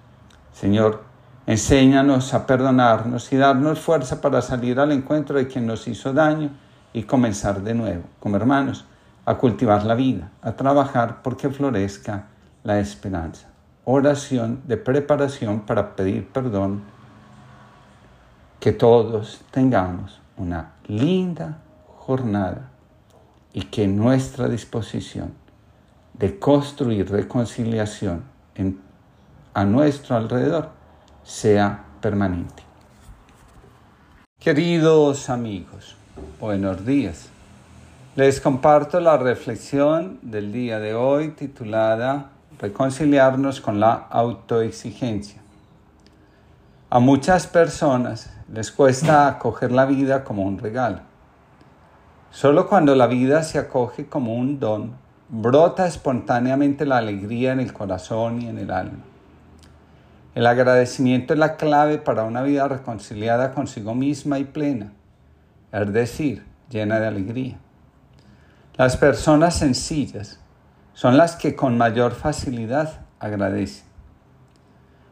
Señor, 0.54 1.04
enséñanos 1.46 2.34
a 2.34 2.48
perdonarnos 2.48 3.32
y 3.32 3.38
darnos 3.38 3.80
fuerza 3.80 4.22
para 4.22 4.42
salir 4.42 4.80
al 4.80 4.92
encuentro 4.92 5.38
de 5.38 5.48
quien 5.48 5.68
nos 5.68 5.88
hizo 5.88 6.14
daño 6.14 6.50
y 6.94 7.04
comenzar 7.04 7.62
de 7.62 7.76
nuevo, 7.76 8.06
como 8.20 8.38
hermanos 8.38 8.86
a 9.26 9.36
cultivar 9.36 9.84
la 9.86 9.96
vida, 9.96 10.32
a 10.42 10.54
trabajar 10.54 11.22
porque 11.24 11.50
florezca 11.50 12.28
la 12.64 12.80
esperanza. 12.80 13.48
Oración 13.84 14.62
de 14.66 14.78
preparación 14.78 15.62
para 15.62 15.96
pedir 15.96 16.28
perdón, 16.28 16.84
que 18.60 18.72
todos 18.72 19.42
tengamos 19.52 20.20
una 20.38 20.74
linda 20.88 21.60
jornada 21.98 22.70
y 23.54 23.62
que 23.64 23.88
nuestra 23.88 24.48
disposición 24.48 25.34
de 26.14 26.40
construir 26.40 27.10
reconciliación 27.10 28.24
a 29.54 29.66
nuestro 29.66 30.16
alrededor 30.16 30.70
sea 31.24 31.86
permanente. 32.02 32.64
Queridos 34.40 35.30
amigos, 35.30 35.96
buenos 36.40 36.86
días. 36.86 37.35
Les 38.16 38.40
comparto 38.40 39.02
la 39.02 39.18
reflexión 39.18 40.20
del 40.22 40.54
día 40.54 40.80
de 40.80 40.94
hoy 40.94 41.32
titulada 41.32 42.30
Reconciliarnos 42.62 43.60
con 43.60 43.82
la 43.82 43.92
autoexigencia. 43.92 45.42
A 46.90 47.00
muchas 47.00 47.46
personas 47.46 48.34
les 48.50 48.72
cuesta 48.72 49.28
acoger 49.28 49.74
la 49.74 49.86
vida 49.86 50.24
como 50.24 50.44
un 50.44 50.58
regalo. 50.58 51.00
Solo 52.32 52.70
cuando 52.70 52.96
la 52.96 53.08
vida 53.08 53.44
se 53.44 53.60
acoge 53.60 54.06
como 54.06 54.36
un 54.36 54.62
don, 54.62 54.94
brota 55.28 55.86
espontáneamente 55.86 56.86
la 56.86 57.00
alegría 57.00 57.52
en 57.52 57.60
el 57.60 57.74
corazón 57.74 58.42
y 58.42 58.48
en 58.48 58.60
el 58.60 58.72
alma. 58.72 59.04
El 60.36 60.48
agradecimiento 60.48 61.34
es 61.34 61.40
la 61.40 61.58
clave 61.58 61.98
para 61.98 62.24
una 62.24 62.44
vida 62.44 62.66
reconciliada 62.70 63.52
consigo 63.52 63.94
misma 63.94 64.40
y 64.40 64.46
plena, 64.46 64.94
es 65.74 65.92
decir, 65.92 66.46
llena 66.70 67.02
de 67.02 67.08
alegría. 67.08 67.58
Las 68.78 68.98
personas 68.98 69.58
sencillas 69.58 70.38
son 70.94 71.16
las 71.16 71.38
que 71.38 71.56
con 71.56 71.78
mayor 71.78 72.12
facilidad 72.12 73.06
agradecen. 73.20 73.86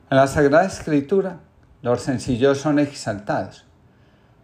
En 0.09 0.17
la 0.17 0.27
Sagrada 0.27 0.65
Escritura, 0.65 1.39
los 1.81 2.01
sencillos 2.01 2.57
son 2.57 2.77
exaltados, 2.77 3.65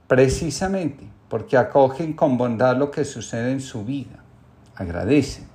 precisamente 0.07 1.09
porque 1.27 1.57
acogen 1.57 2.13
con 2.13 2.37
bondad 2.37 2.77
lo 2.77 2.91
que 2.91 3.03
sucede 3.03 3.51
en 3.51 3.59
su 3.59 3.83
vida, 3.83 4.23
agradecen 4.77 5.47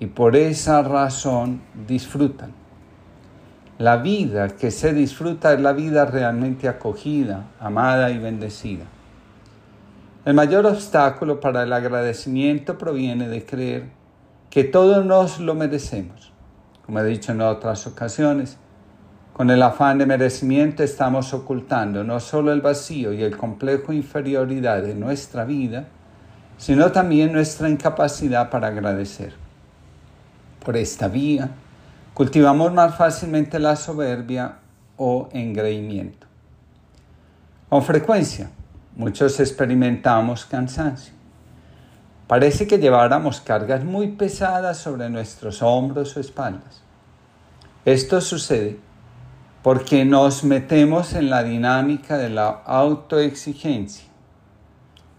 y 0.00 0.06
por 0.06 0.34
esa 0.34 0.82
razón 0.82 1.62
disfrutan. 1.86 2.50
La 3.78 3.98
vida 3.98 4.48
que 4.48 4.72
se 4.72 4.92
disfruta 4.92 5.52
es 5.52 5.60
la 5.60 5.74
vida 5.74 6.06
realmente 6.06 6.68
acogida, 6.68 7.44
amada 7.60 8.10
y 8.10 8.18
bendecida. 8.18 8.86
El 10.26 10.34
mayor 10.34 10.66
obstáculo 10.66 11.38
para 11.38 11.62
el 11.62 11.72
agradecimiento 11.72 12.76
proviene 12.76 13.28
de 13.28 13.46
creer 13.46 13.90
que 14.50 14.64
todos 14.64 15.06
nos 15.06 15.38
lo 15.38 15.54
merecemos. 15.54 16.32
Como 16.84 16.98
he 16.98 17.04
dicho 17.04 17.30
en 17.30 17.42
otras 17.42 17.86
ocasiones, 17.86 18.58
con 19.32 19.50
el 19.50 19.62
afán 19.62 19.98
de 19.98 20.06
merecimiento 20.06 20.82
estamos 20.82 21.32
ocultando 21.32 22.02
no 22.02 22.18
solo 22.18 22.52
el 22.52 22.60
vacío 22.60 23.12
y 23.12 23.22
el 23.22 23.36
complejo 23.36 23.92
inferioridad 23.92 24.82
de 24.82 24.96
nuestra 24.96 25.44
vida, 25.44 25.86
sino 26.58 26.90
también 26.90 27.32
nuestra 27.32 27.68
incapacidad 27.68 28.50
para 28.50 28.66
agradecer. 28.66 29.32
Por 30.64 30.76
esta 30.76 31.06
vía, 31.06 31.50
cultivamos 32.14 32.72
más 32.72 32.96
fácilmente 32.96 33.60
la 33.60 33.76
soberbia 33.76 34.56
o 34.96 35.28
engreimiento. 35.30 36.26
Con 37.68 37.84
frecuencia, 37.84 38.50
Muchos 38.96 39.38
experimentamos 39.40 40.46
cansancio. 40.46 41.12
Parece 42.26 42.66
que 42.66 42.78
lleváramos 42.78 43.42
cargas 43.42 43.84
muy 43.84 44.12
pesadas 44.12 44.78
sobre 44.78 45.10
nuestros 45.10 45.60
hombros 45.60 46.16
o 46.16 46.20
espaldas. 46.20 46.82
Esto 47.84 48.22
sucede 48.22 48.80
porque 49.62 50.06
nos 50.06 50.44
metemos 50.44 51.12
en 51.12 51.28
la 51.28 51.42
dinámica 51.42 52.16
de 52.16 52.30
la 52.30 52.48
autoexigencia. 52.48 54.06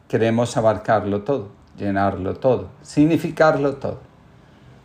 Queremos 0.08 0.58
abarcarlo 0.58 1.22
todo, 1.22 1.50
llenarlo 1.78 2.36
todo, 2.38 2.70
significarlo 2.82 3.76
todo. 3.76 4.00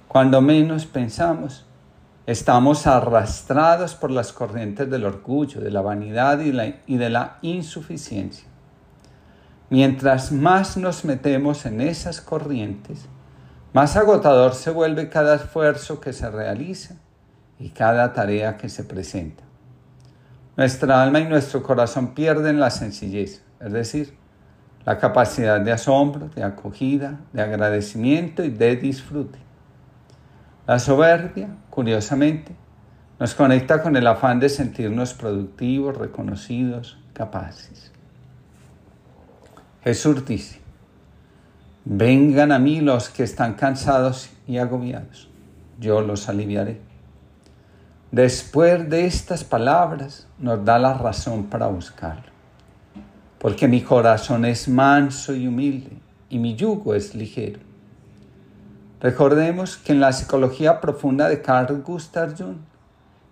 Cuando 0.07 0.43
menos 0.43 0.85
pensamos, 0.85 1.65
estamos 2.27 2.87
arrastrados 2.87 3.95
por 3.95 4.11
las 4.11 4.35
corrientes 4.35 4.91
del 4.91 5.07
orgullo, 5.07 5.63
de 5.63 5.71
la 5.71 5.81
vanidad 5.81 6.41
y, 6.41 6.53
y 6.87 6.99
de 6.99 7.09
la 7.09 7.39
insuficiencia. 7.41 8.52
Mientras 9.73 10.33
más 10.33 10.77
nos 10.77 11.03
metemos 11.07 11.65
en 11.65 11.81
esas 11.81 12.21
corrientes, 12.21 13.07
más 13.73 13.97
agotador 13.97 14.53
se 14.53 14.71
vuelve 14.71 15.09
cada 15.09 15.37
esfuerzo 15.37 15.99
que 15.99 16.13
se 16.13 16.31
realiza 16.31 16.97
y 17.59 17.71
cada 17.71 18.13
tarea 18.13 18.59
que 18.59 18.69
se 18.69 18.85
presenta. 18.85 19.45
Nuestra 20.59 21.03
alma 21.03 21.21
y 21.21 21.25
nuestro 21.25 21.63
corazón 21.63 22.13
pierden 22.13 22.61
la 22.61 22.69
sencillez, 22.69 23.43
es 23.61 23.73
decir, 23.73 24.15
la 24.85 24.99
capacidad 24.99 25.59
de 25.59 25.73
asombro, 25.73 26.29
de 26.29 26.43
acogida, 26.45 27.21
de 27.33 27.41
agradecimiento 27.41 28.45
y 28.45 28.51
de 28.51 28.77
disfrute. 28.77 29.39
La 30.67 30.79
soberbia, 30.81 31.49
curiosamente, 31.71 32.55
nos 33.19 33.35
conecta 33.35 33.83
con 33.83 33.97
el 33.97 34.07
afán 34.07 34.39
de 34.39 34.51
sentirnos 34.51 35.15
productivos, 35.15 35.97
reconocidos, 35.97 36.99
capaces. 37.15 37.92
Jesús 39.85 40.25
dice, 40.25 40.61
vengan 41.85 42.53
a 42.53 42.61
mí 42.61 42.81
los 42.81 43.09
que 43.09 43.25
están 43.25 43.55
cansados 43.55 44.31
y 44.47 44.59
agobiados, 44.59 45.29
yo 45.81 46.03
los 46.03 46.29
aliviaré. 46.29 46.81
Después 48.13 48.89
de 48.89 49.07
estas 49.07 49.43
palabras 49.43 50.29
nos 50.39 50.65
da 50.65 50.79
la 50.79 50.95
razón 50.95 51.47
para 51.47 51.67
buscarlo, 51.67 52.31
porque 53.41 53.67
mi 53.67 53.81
corazón 53.81 54.45
es 54.45 54.69
manso 54.69 55.35
y 55.35 55.49
humilde 55.49 55.97
y 56.29 56.39
mi 56.39 56.55
yugo 56.55 56.95
es 56.95 57.17
ligero. 57.17 57.59
Recordemos 59.01 59.77
que 59.79 59.91
en 59.91 60.01
la 60.01 60.13
psicología 60.13 60.81
profunda 60.81 61.29
de 61.29 61.43
Carl 61.43 61.83
Gustav 61.83 62.37
Jung, 62.39 62.59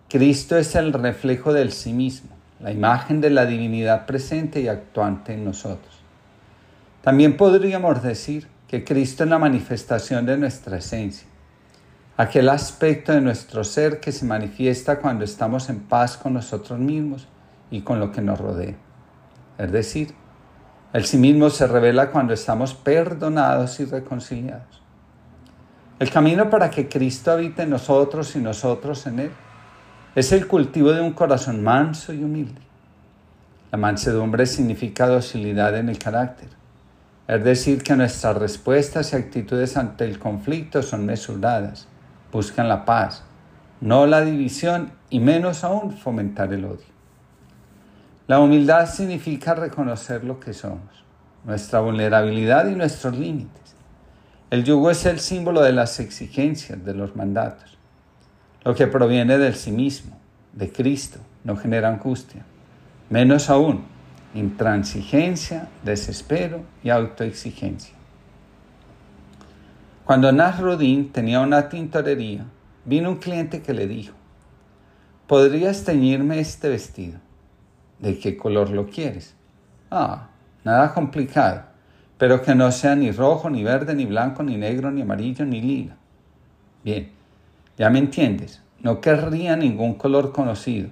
Cristo 0.08 0.56
es 0.56 0.74
el 0.74 0.92
reflejo 0.92 1.52
del 1.52 1.70
sí 1.70 1.92
mismo, 1.92 2.30
la 2.58 2.72
imagen 2.72 3.20
de 3.20 3.30
la 3.30 3.46
divinidad 3.46 4.04
presente 4.04 4.60
y 4.60 4.66
actuante 4.66 5.34
en 5.34 5.44
nosotros. 5.44 5.99
También 7.02 7.38
podríamos 7.38 8.02
decir 8.02 8.46
que 8.68 8.84
Cristo 8.84 9.24
es 9.24 9.30
la 9.30 9.38
manifestación 9.38 10.26
de 10.26 10.36
nuestra 10.36 10.76
esencia, 10.76 11.26
aquel 12.18 12.50
aspecto 12.50 13.12
de 13.12 13.22
nuestro 13.22 13.64
ser 13.64 14.00
que 14.00 14.12
se 14.12 14.26
manifiesta 14.26 14.98
cuando 14.98 15.24
estamos 15.24 15.70
en 15.70 15.80
paz 15.80 16.18
con 16.18 16.34
nosotros 16.34 16.78
mismos 16.78 17.26
y 17.70 17.80
con 17.80 18.00
lo 18.00 18.12
que 18.12 18.20
nos 18.20 18.38
rodea. 18.38 18.76
Es 19.56 19.72
decir, 19.72 20.14
el 20.92 21.06
sí 21.06 21.16
mismo 21.16 21.48
se 21.48 21.66
revela 21.66 22.10
cuando 22.10 22.34
estamos 22.34 22.74
perdonados 22.74 23.80
y 23.80 23.86
reconciliados. 23.86 24.82
El 25.98 26.10
camino 26.10 26.50
para 26.50 26.68
que 26.68 26.86
Cristo 26.86 27.32
habite 27.32 27.62
en 27.62 27.70
nosotros 27.70 28.36
y 28.36 28.40
nosotros 28.40 29.06
en 29.06 29.20
Él 29.20 29.30
es 30.14 30.32
el 30.32 30.46
cultivo 30.46 30.92
de 30.92 31.00
un 31.00 31.12
corazón 31.12 31.62
manso 31.62 32.12
y 32.12 32.22
humilde. 32.22 32.60
La 33.72 33.78
mansedumbre 33.78 34.44
significa 34.44 35.06
docilidad 35.06 35.76
en 35.78 35.88
el 35.88 35.98
carácter 35.98 36.59
es 37.36 37.44
decir, 37.44 37.84
que 37.84 37.94
nuestras 37.94 38.36
respuestas 38.36 39.12
y 39.12 39.16
actitudes 39.16 39.76
ante 39.76 40.04
el 40.04 40.18
conflicto 40.18 40.82
son 40.82 41.06
mesuradas, 41.06 41.86
buscan 42.32 42.68
la 42.68 42.84
paz, 42.84 43.22
no 43.80 44.04
la 44.06 44.22
división 44.22 44.90
y 45.10 45.20
menos 45.20 45.62
aún 45.62 45.92
fomentar 45.92 46.52
el 46.52 46.64
odio. 46.64 46.90
La 48.26 48.40
humildad 48.40 48.88
significa 48.88 49.54
reconocer 49.54 50.24
lo 50.24 50.40
que 50.40 50.52
somos, 50.52 51.04
nuestra 51.44 51.78
vulnerabilidad 51.78 52.66
y 52.66 52.74
nuestros 52.74 53.16
límites. 53.16 53.76
El 54.50 54.64
yugo 54.64 54.90
es 54.90 55.06
el 55.06 55.20
símbolo 55.20 55.62
de 55.62 55.72
las 55.72 56.00
exigencias, 56.00 56.84
de 56.84 56.94
los 56.94 57.14
mandatos. 57.14 57.78
Lo 58.64 58.74
que 58.74 58.88
proviene 58.88 59.38
del 59.38 59.54
sí 59.54 59.70
mismo, 59.70 60.18
de 60.52 60.72
Cristo, 60.72 61.20
no 61.44 61.56
genera 61.56 61.90
angustia. 61.90 62.44
Menos 63.08 63.50
aún, 63.50 63.84
intransigencia, 64.34 65.68
desespero 65.82 66.62
y 66.82 66.90
autoexigencia. 66.90 67.94
Cuando 70.04 70.32
Nasruddin 70.32 71.12
tenía 71.12 71.40
una 71.40 71.68
tintorería, 71.68 72.44
vino 72.84 73.10
un 73.10 73.16
cliente 73.16 73.62
que 73.62 73.74
le 73.74 73.86
dijo, 73.86 74.14
¿podrías 75.26 75.84
teñirme 75.84 76.40
este 76.40 76.68
vestido? 76.68 77.20
¿De 77.98 78.18
qué 78.18 78.36
color 78.36 78.70
lo 78.70 78.86
quieres? 78.86 79.34
Ah, 79.90 80.28
nada 80.64 80.92
complicado, 80.94 81.62
pero 82.18 82.42
que 82.42 82.54
no 82.54 82.72
sea 82.72 82.96
ni 82.96 83.12
rojo, 83.12 83.50
ni 83.50 83.62
verde, 83.62 83.94
ni 83.94 84.06
blanco, 84.06 84.42
ni 84.42 84.56
negro, 84.56 84.90
ni 84.90 85.02
amarillo, 85.02 85.44
ni 85.44 85.60
lila. 85.60 85.96
Bien, 86.82 87.10
ya 87.76 87.90
me 87.90 87.98
entiendes, 87.98 88.62
no 88.80 89.00
querría 89.00 89.56
ningún 89.56 89.94
color 89.94 90.32
conocido, 90.32 90.88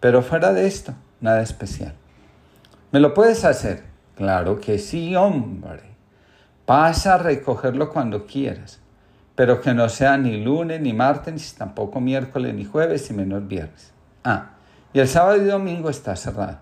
pero 0.00 0.22
fuera 0.22 0.52
de 0.52 0.66
esto, 0.66 0.94
nada 1.20 1.42
especial. 1.42 1.94
¿Me 2.92 3.00
lo 3.00 3.14
puedes 3.14 3.46
hacer? 3.46 3.84
Claro 4.16 4.60
que 4.60 4.78
sí, 4.78 5.16
hombre. 5.16 5.80
Pasa 6.66 7.14
a 7.14 7.18
recogerlo 7.18 7.90
cuando 7.90 8.26
quieras, 8.26 8.80
pero 9.34 9.62
que 9.62 9.72
no 9.72 9.88
sea 9.88 10.18
ni 10.18 10.44
lunes, 10.44 10.78
ni 10.82 10.92
martes, 10.92 11.54
tampoco 11.54 12.02
miércoles, 12.02 12.54
ni 12.54 12.66
jueves, 12.66 13.10
y 13.10 13.14
menos 13.14 13.48
viernes. 13.48 13.92
Ah, 14.22 14.50
y 14.92 15.00
el 15.00 15.08
sábado 15.08 15.38
y 15.38 15.46
domingo 15.46 15.88
está 15.88 16.14
cerrado. 16.16 16.58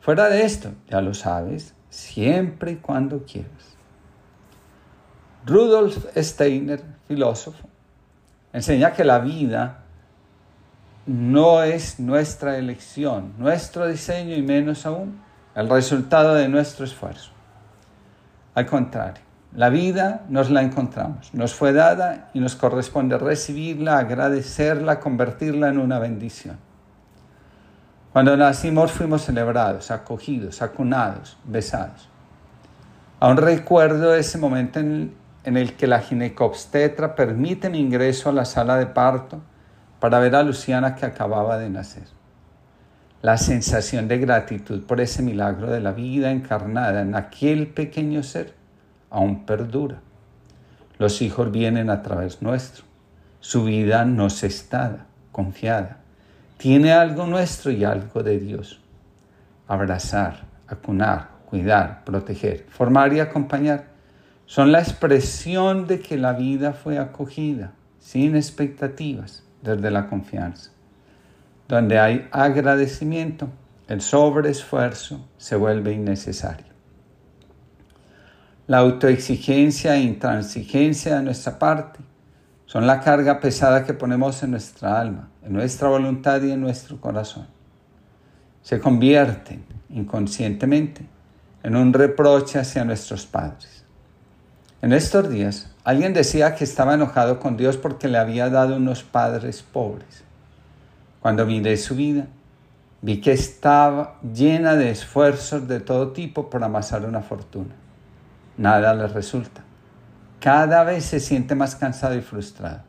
Fuera 0.00 0.28
de 0.28 0.44
esto, 0.44 0.72
ya 0.88 1.00
lo 1.00 1.14
sabes, 1.14 1.72
siempre 1.88 2.72
y 2.72 2.76
cuando 2.76 3.24
quieras. 3.24 3.76
Rudolf 5.46 6.04
Steiner, 6.16 6.82
filósofo, 7.06 7.68
enseña 8.52 8.92
que 8.92 9.04
la 9.04 9.20
vida 9.20 9.84
no 11.06 11.62
es 11.62 12.00
nuestra 12.00 12.58
elección, 12.58 13.34
nuestro 13.38 13.86
diseño 13.86 14.34
y 14.34 14.42
menos 14.42 14.84
aún 14.84 15.29
el 15.54 15.68
resultado 15.68 16.34
de 16.34 16.48
nuestro 16.48 16.84
esfuerzo. 16.84 17.30
Al 18.54 18.66
contrario, 18.66 19.22
la 19.54 19.68
vida 19.68 20.22
nos 20.28 20.50
la 20.50 20.62
encontramos, 20.62 21.34
nos 21.34 21.54
fue 21.54 21.72
dada 21.72 22.30
y 22.34 22.40
nos 22.40 22.54
corresponde 22.54 23.18
recibirla, 23.18 23.98
agradecerla, 23.98 25.00
convertirla 25.00 25.68
en 25.68 25.78
una 25.78 25.98
bendición. 25.98 26.56
Cuando 28.12 28.36
nacimos 28.36 28.92
fuimos 28.92 29.22
celebrados, 29.22 29.90
acogidos, 29.90 30.62
acunados, 30.62 31.36
besados. 31.44 32.08
Aún 33.20 33.36
recuerdo 33.36 34.14
ese 34.14 34.38
momento 34.38 34.80
en, 34.80 35.14
el 35.44 35.74
que 35.74 35.86
la 35.86 36.00
ginecobstetra 36.00 37.14
permite 37.14 37.70
mi 37.70 37.78
ingreso 37.78 38.30
a 38.30 38.32
la 38.32 38.44
sala 38.44 38.76
de 38.76 38.86
parto 38.86 39.40
para 40.00 40.18
ver 40.18 40.34
a 40.34 40.42
Luciana 40.42 40.94
que 40.94 41.06
acababa 41.06 41.58
de 41.58 41.70
nacer. 41.70 42.19
La 43.22 43.36
sensación 43.36 44.08
de 44.08 44.16
gratitud 44.16 44.82
por 44.84 44.98
ese 44.98 45.22
milagro 45.22 45.70
de 45.70 45.80
la 45.80 45.92
vida 45.92 46.30
encarnada 46.30 47.02
en 47.02 47.14
aquel 47.14 47.66
pequeño 47.66 48.22
ser 48.22 48.54
aún 49.10 49.44
perdura. 49.44 50.00
Los 50.96 51.20
hijos 51.20 51.52
vienen 51.52 51.90
a 51.90 52.00
través 52.02 52.40
nuestro. 52.40 52.84
Su 53.40 53.64
vida 53.64 54.06
nos 54.06 54.42
está 54.42 55.04
confiada. 55.32 55.98
Tiene 56.56 56.92
algo 56.92 57.26
nuestro 57.26 57.70
y 57.70 57.84
algo 57.84 58.22
de 58.22 58.38
Dios. 58.38 58.80
Abrazar, 59.68 60.40
acunar, 60.66 61.28
cuidar, 61.44 62.04
proteger, 62.04 62.64
formar 62.70 63.12
y 63.12 63.20
acompañar 63.20 63.84
son 64.46 64.72
la 64.72 64.80
expresión 64.80 65.86
de 65.86 66.00
que 66.00 66.16
la 66.16 66.32
vida 66.32 66.72
fue 66.72 66.98
acogida, 66.98 67.72
sin 67.98 68.34
expectativas, 68.34 69.44
desde 69.62 69.90
la 69.90 70.06
confianza. 70.08 70.70
Donde 71.70 72.00
hay 72.00 72.28
agradecimiento, 72.32 73.48
el 73.86 74.00
sobreesfuerzo 74.00 75.24
se 75.38 75.54
vuelve 75.54 75.92
innecesario. 75.92 76.66
La 78.66 78.78
autoexigencia 78.78 79.94
e 79.94 80.00
intransigencia 80.00 81.14
de 81.14 81.22
nuestra 81.22 81.60
parte 81.60 82.00
son 82.66 82.88
la 82.88 82.98
carga 82.98 83.38
pesada 83.38 83.84
que 83.84 83.94
ponemos 83.94 84.42
en 84.42 84.50
nuestra 84.50 85.00
alma, 85.00 85.28
en 85.44 85.52
nuestra 85.52 85.88
voluntad 85.88 86.42
y 86.42 86.50
en 86.50 86.60
nuestro 86.60 87.00
corazón. 87.00 87.46
Se 88.62 88.80
convierten 88.80 89.64
inconscientemente 89.90 91.06
en 91.62 91.76
un 91.76 91.92
reproche 91.92 92.58
hacia 92.58 92.84
nuestros 92.84 93.26
padres. 93.26 93.84
En 94.82 94.92
estos 94.92 95.30
días, 95.30 95.70
alguien 95.84 96.14
decía 96.14 96.56
que 96.56 96.64
estaba 96.64 96.94
enojado 96.94 97.38
con 97.38 97.56
Dios 97.56 97.76
porque 97.76 98.08
le 98.08 98.18
había 98.18 98.50
dado 98.50 98.76
unos 98.76 99.04
padres 99.04 99.62
pobres. 99.62 100.24
Cuando 101.20 101.46
miré 101.46 101.76
su 101.76 101.94
vida, 101.94 102.26
vi 103.02 103.20
que 103.20 103.32
estaba 103.32 104.18
llena 104.22 104.76
de 104.76 104.90
esfuerzos 104.90 105.68
de 105.68 105.80
todo 105.80 106.12
tipo 106.12 106.50
por 106.50 106.64
amasar 106.64 107.04
una 107.04 107.20
fortuna. 107.20 107.74
Nada 108.56 108.94
le 108.94 109.06
resulta 109.08 109.62
cada 110.40 110.84
vez 110.84 111.04
se 111.04 111.20
siente 111.20 111.54
más 111.54 111.76
cansado 111.76 112.14
y 112.16 112.22
frustrado. 112.22 112.80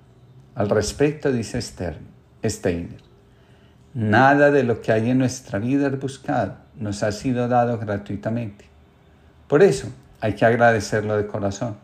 Al 0.55 0.69
respecto, 0.69 1.31
dice 1.31 1.61
Steiner, 1.61 3.01
nada 3.93 4.51
de 4.51 4.63
lo 4.63 4.81
que 4.81 4.93
hay 4.93 5.09
en 5.09 5.17
nuestra 5.17 5.59
vida 5.59 5.89
buscado, 5.89 6.55
nos 6.77 7.03
ha 7.03 7.11
sido 7.11 7.49
dado 7.49 7.77
gratuitamente. 7.77 8.65
Por 9.47 9.63
eso 9.63 9.89
hay 10.21 10.33
que 10.33 10.45
agradecerlo 10.45 11.17
de 11.17 11.27
corazón. 11.27 11.75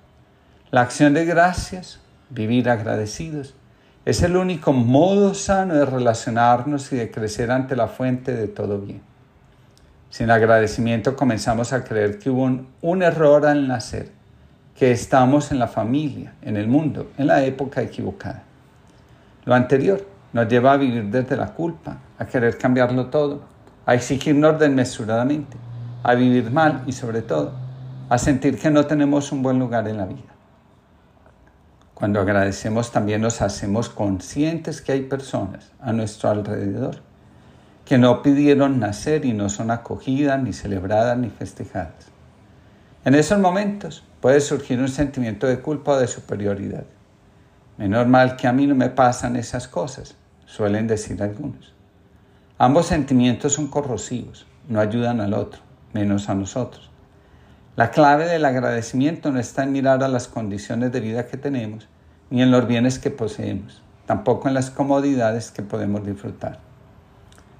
La 0.71 0.81
acción 0.81 1.13
de 1.13 1.25
gracias, 1.25 1.99
vivir 2.29 2.69
agradecidos, 2.69 3.53
es 4.07 4.23
el 4.23 4.37
único 4.37 4.71
modo 4.71 5.33
sano 5.33 5.73
de 5.73 5.85
relacionarnos 5.85 6.93
y 6.93 6.95
de 6.95 7.11
crecer 7.11 7.51
ante 7.51 7.75
la 7.75 7.89
fuente 7.89 8.33
de 8.33 8.47
todo 8.47 8.79
bien. 8.79 9.01
Sin 10.09 10.31
agradecimiento 10.31 11.17
comenzamos 11.17 11.73
a 11.73 11.83
creer 11.83 12.17
que 12.17 12.29
hubo 12.29 12.49
un, 12.81 13.03
error 13.03 13.45
al 13.45 13.67
nacer 13.67 14.09
que 14.77 14.91
estamos 14.91 15.51
en 15.51 15.59
la 15.59 15.67
familia, 15.67 16.35
en 16.41 16.55
el 16.55 16.69
mundo, 16.69 17.11
en 17.17 17.27
la 17.27 17.43
época 17.43 17.81
equivocada. 17.81 18.43
Lo 19.43 19.53
anterior 19.53 20.07
nos 20.31 20.47
lleva 20.47 20.71
a 20.71 20.77
vivir 20.77 21.03
desde 21.07 21.35
la 21.35 21.47
culpa, 21.47 21.97
a 22.17 22.25
querer 22.25 22.57
cambiarlo 22.57 23.07
todo, 23.07 23.41
a 23.85 23.93
exigirnos 23.93 24.57
desmesuradamente, 24.57 25.57
a 26.03 26.15
vivir 26.15 26.49
mal 26.49 26.81
y 26.87 26.93
sobre 26.93 27.23
todo 27.23 27.51
a 28.07 28.17
sentir 28.17 28.57
que 28.57 28.69
no 28.69 28.85
tenemos 28.85 29.33
un 29.33 29.43
buen 29.43 29.59
lugar 29.59 29.85
en 29.89 29.97
la 29.97 30.05
vida. 30.05 30.36
Cuando 31.97 32.19
agradecemos 32.19 32.91
también 32.91 33.21
nos 33.21 33.41
hacemos 33.41 33.89
conscientes 33.89 34.83
que 34.83 34.91
hay 34.91 35.01
personas 35.01 35.71
a 35.79 35.93
nuestro 35.93 36.29
alrededor 36.29 36.97
que 37.85 37.97
no 37.97 38.21
pidieron 38.21 38.79
nacer 38.79 39.25
y 39.25 39.33
no 39.33 39.49
son 39.49 39.71
acogidas, 39.71 40.39
ni 40.39 40.53
celebradas, 40.53 41.17
ni 41.17 41.31
festejadas. 41.31 42.11
En 43.03 43.15
esos 43.15 43.39
momentos 43.39 44.03
puede 44.21 44.41
surgir 44.41 44.79
un 44.79 44.89
sentimiento 44.89 45.47
de 45.47 45.59
culpa 45.59 45.93
o 45.93 45.97
de 45.97 46.05
superioridad. 46.05 46.83
Menos 47.79 48.05
mal 48.05 48.35
que 48.35 48.45
a 48.45 48.53
mí 48.53 48.67
no 48.67 48.75
me 48.75 48.91
pasan 48.91 49.35
esas 49.35 49.67
cosas, 49.67 50.13
suelen 50.45 50.85
decir 50.85 51.23
algunos. 51.23 51.73
Ambos 52.59 52.85
sentimientos 52.85 53.53
son 53.53 53.69
corrosivos, 53.69 54.45
no 54.69 54.79
ayudan 54.79 55.19
al 55.19 55.33
otro, 55.33 55.61
menos 55.93 56.29
a 56.29 56.35
nosotros. 56.35 56.91
La 57.77 57.91
clave 57.91 58.25
del 58.25 58.43
agradecimiento 58.43 59.31
no 59.31 59.39
está 59.39 59.61
en 59.61 59.71
mirar 59.71 60.03
a 60.03 60.07
las 60.07 60.27
condiciones 60.27 60.91
de 60.91 60.99
vida 60.99 61.27
que 61.27 61.37
tenemos, 61.37 61.87
ni 62.31 62.41
en 62.41 62.49
los 62.49 62.65
bienes 62.65 62.97
que 62.97 63.11
poseemos, 63.11 63.83
tampoco 64.07 64.47
en 64.47 64.55
las 64.55 64.71
comodidades 64.71 65.51
que 65.51 65.61
podemos 65.61 66.03
disfrutar. 66.03 66.57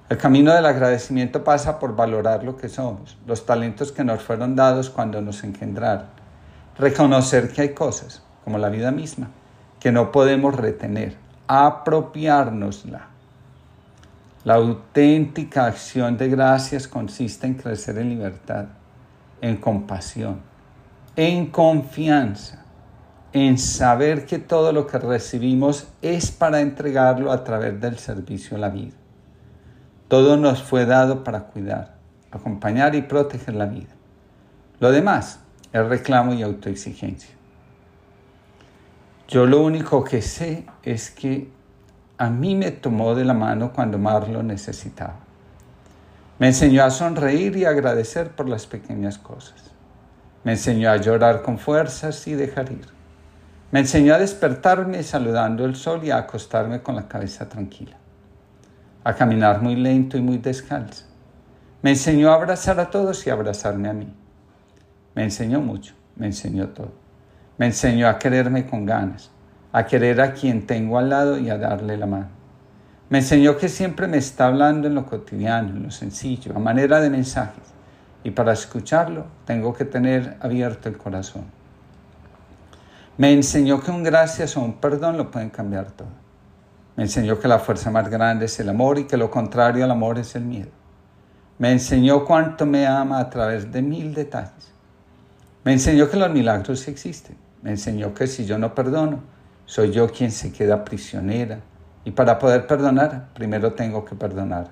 El 0.10 0.18
camino 0.18 0.52
del 0.56 0.66
agradecimiento 0.66 1.44
pasa 1.44 1.78
por 1.78 1.96
valorar 1.96 2.44
lo 2.44 2.58
que 2.58 2.68
somos, 2.68 3.16
los 3.28 3.46
talentos 3.46 3.92
que 3.92 4.04
nos 4.04 4.24
fueron 4.24 4.56
dados 4.56 4.90
cuando 4.90 5.22
nos 5.22 5.44
engendraron, 5.44 6.08
reconocer 6.80 7.50
que 7.54 7.62
hay 7.62 7.74
cosas, 7.76 8.24
como 8.44 8.58
la 8.58 8.70
vida 8.70 8.90
misma, 8.90 9.30
que 9.80 9.92
no 9.92 10.12
podemos 10.12 10.56
retener, 10.56 11.16
apropiárnosla. 11.46 13.06
La 14.46 14.56
auténtica 14.56 15.68
acción 15.68 16.18
de 16.18 16.28
gracias 16.28 16.88
consiste 16.88 17.46
en 17.46 17.54
crecer 17.54 18.00
en 18.00 18.10
libertad, 18.10 18.66
en 19.42 19.58
compasión, 19.58 20.42
en 21.16 21.48
confianza, 21.48 22.66
en 23.34 23.58
saber 23.58 24.26
que 24.26 24.40
todo 24.40 24.72
lo 24.72 24.88
que 24.88 24.98
recibimos 24.98 25.88
es 26.02 26.32
para 26.32 26.62
entregarlo 26.62 27.32
a 27.32 27.44
través 27.44 27.80
del 27.80 27.98
servicio 27.98 28.58
a 28.58 28.60
la 28.60 28.70
vida. 28.70 28.96
Todo 30.08 30.38
nos 30.38 30.64
fue 30.64 30.86
dado 30.86 31.24
para 31.24 31.42
cuidar, 31.42 31.96
acompañar 32.32 32.96
y 32.96 33.02
proteger 33.02 33.56
la 33.56 33.66
vida. 33.66 33.94
Lo 34.80 34.92
demás 34.92 35.40
el 35.74 35.90
reclamo 35.90 36.34
y 36.34 36.44
autoexigencia. 36.44 37.36
Yo 39.28 39.46
lo 39.46 39.62
único 39.62 40.04
que 40.04 40.22
sé 40.22 40.66
es 40.84 41.12
que 41.12 41.52
a 42.18 42.30
mí 42.30 42.56
me 42.56 42.72
tomó 42.72 43.14
de 43.14 43.26
la 43.26 43.34
mano 43.34 43.74
cuando 43.74 43.98
más 43.98 44.28
lo 44.30 44.42
necesitaba. 44.42 45.27
Me 46.40 46.48
enseñó 46.48 46.84
a 46.84 46.92
sonreír 46.92 47.58
y 47.58 47.66
agradecer 47.66 48.30
por 48.30 48.48
las 48.48 48.68
pequeñas 48.68 49.18
cosas. 49.18 49.72
Me 50.44 50.52
enseñó 50.52 50.92
a 50.92 50.98
llorar 50.98 51.42
con 51.42 51.58
fuerzas 51.58 52.28
y 52.28 52.36
dejar 52.36 52.72
ir. 52.72 52.86
Me 53.72 53.80
enseñó 53.80 54.14
a 54.14 54.20
despertarme 54.20 55.02
saludando 55.02 55.66
el 55.66 55.76
sol 55.76 56.04
y 56.04 56.12
a 56.12 56.18
acostarme 56.18 56.82
con 56.82 56.96
la 56.96 57.08
cabeza 57.08 57.50
tranquila. 57.50 57.98
A 59.04 59.16
caminar 59.16 59.62
muy 59.62 59.76
lento 59.76 60.16
y 60.16 60.22
muy 60.22 60.38
descalzo. 60.38 61.06
Me 61.82 61.92
enseñó 61.92 62.32
a 62.32 62.36
abrazar 62.36 62.80
a 62.80 62.90
todos 62.92 63.26
y 63.26 63.32
a 63.32 63.34
abrazarme 63.34 63.90
a 63.90 63.94
mí. 63.94 64.14
Me 65.16 65.24
enseñó 65.24 65.60
mucho, 65.60 65.96
me 66.16 66.28
enseñó 66.28 66.70
todo. 66.70 66.92
Me 67.58 67.66
enseñó 67.66 68.08
a 68.08 68.20
quererme 68.20 68.68
con 68.68 68.86
ganas, 68.86 69.32
a 69.72 69.88
querer 69.88 70.22
a 70.22 70.34
quien 70.34 70.68
tengo 70.68 71.00
al 71.00 71.10
lado 71.10 71.40
y 71.40 71.50
a 71.50 71.58
darle 71.58 71.98
la 71.98 72.06
mano. 72.06 72.37
Me 73.10 73.20
enseñó 73.20 73.58
que 73.58 73.70
siempre 73.70 74.08
me 74.08 74.18
está 74.18 74.48
hablando 74.48 74.88
en 74.88 74.96
lo 74.96 75.06
cotidiano, 75.06 75.70
en 75.70 75.84
lo 75.84 75.92
sencillo, 75.92 76.54
a 76.56 76.60
manera 76.60 77.00
de 77.00 77.10
mensajes. 77.10 77.64
Y 78.24 78.32
para 78.32 78.52
escucharlo 78.52 79.28
tengo 79.46 79.74
que 79.74 79.86
tener 79.86 80.36
abierto 80.42 80.90
el 80.90 80.98
corazón. 80.98 81.46
Me 83.18 83.32
enseñó 83.32 83.82
que 83.82 83.92
un 83.92 84.04
gracias 84.04 84.58
o 84.58 84.62
un 84.62 84.74
perdón 84.74 85.18
lo 85.18 85.32
pueden 85.32 85.50
cambiar 85.50 85.92
todo. 85.92 86.10
Me 86.98 87.04
enseñó 87.04 87.40
que 87.40 87.48
la 87.48 87.60
fuerza 87.60 87.92
más 87.92 88.10
grande 88.10 88.46
es 88.46 88.60
el 88.60 88.70
amor 88.70 89.00
y 89.00 89.06
que 89.06 89.18
lo 89.18 89.32
contrario 89.32 89.86
al 89.86 89.92
amor 89.92 90.20
es 90.20 90.36
el 90.36 90.44
miedo. 90.44 90.72
Me 91.60 91.72
enseñó 91.72 92.26
cuánto 92.26 92.66
me 92.66 92.86
ama 92.86 93.20
a 93.20 93.30
través 93.30 93.72
de 93.72 93.82
mil 93.82 94.14
detalles. 94.14 94.72
Me 95.64 95.74
enseñó 95.74 96.10
que 96.10 96.18
los 96.18 96.30
milagros 96.30 96.88
existen. 96.88 97.38
Me 97.62 97.72
enseñó 97.72 98.14
que 98.14 98.28
si 98.28 98.46
yo 98.46 98.58
no 98.58 98.76
perdono, 98.76 99.24
soy 99.66 99.92
yo 99.92 100.12
quien 100.12 100.32
se 100.32 100.52
queda 100.52 100.84
prisionera. 100.84 101.60
Y 102.08 102.12
para 102.12 102.40
poder 102.40 102.68
perdonar, 102.68 103.28
primero 103.34 103.74
tengo 103.74 104.06
que 104.06 104.16
perdonar. 104.16 104.70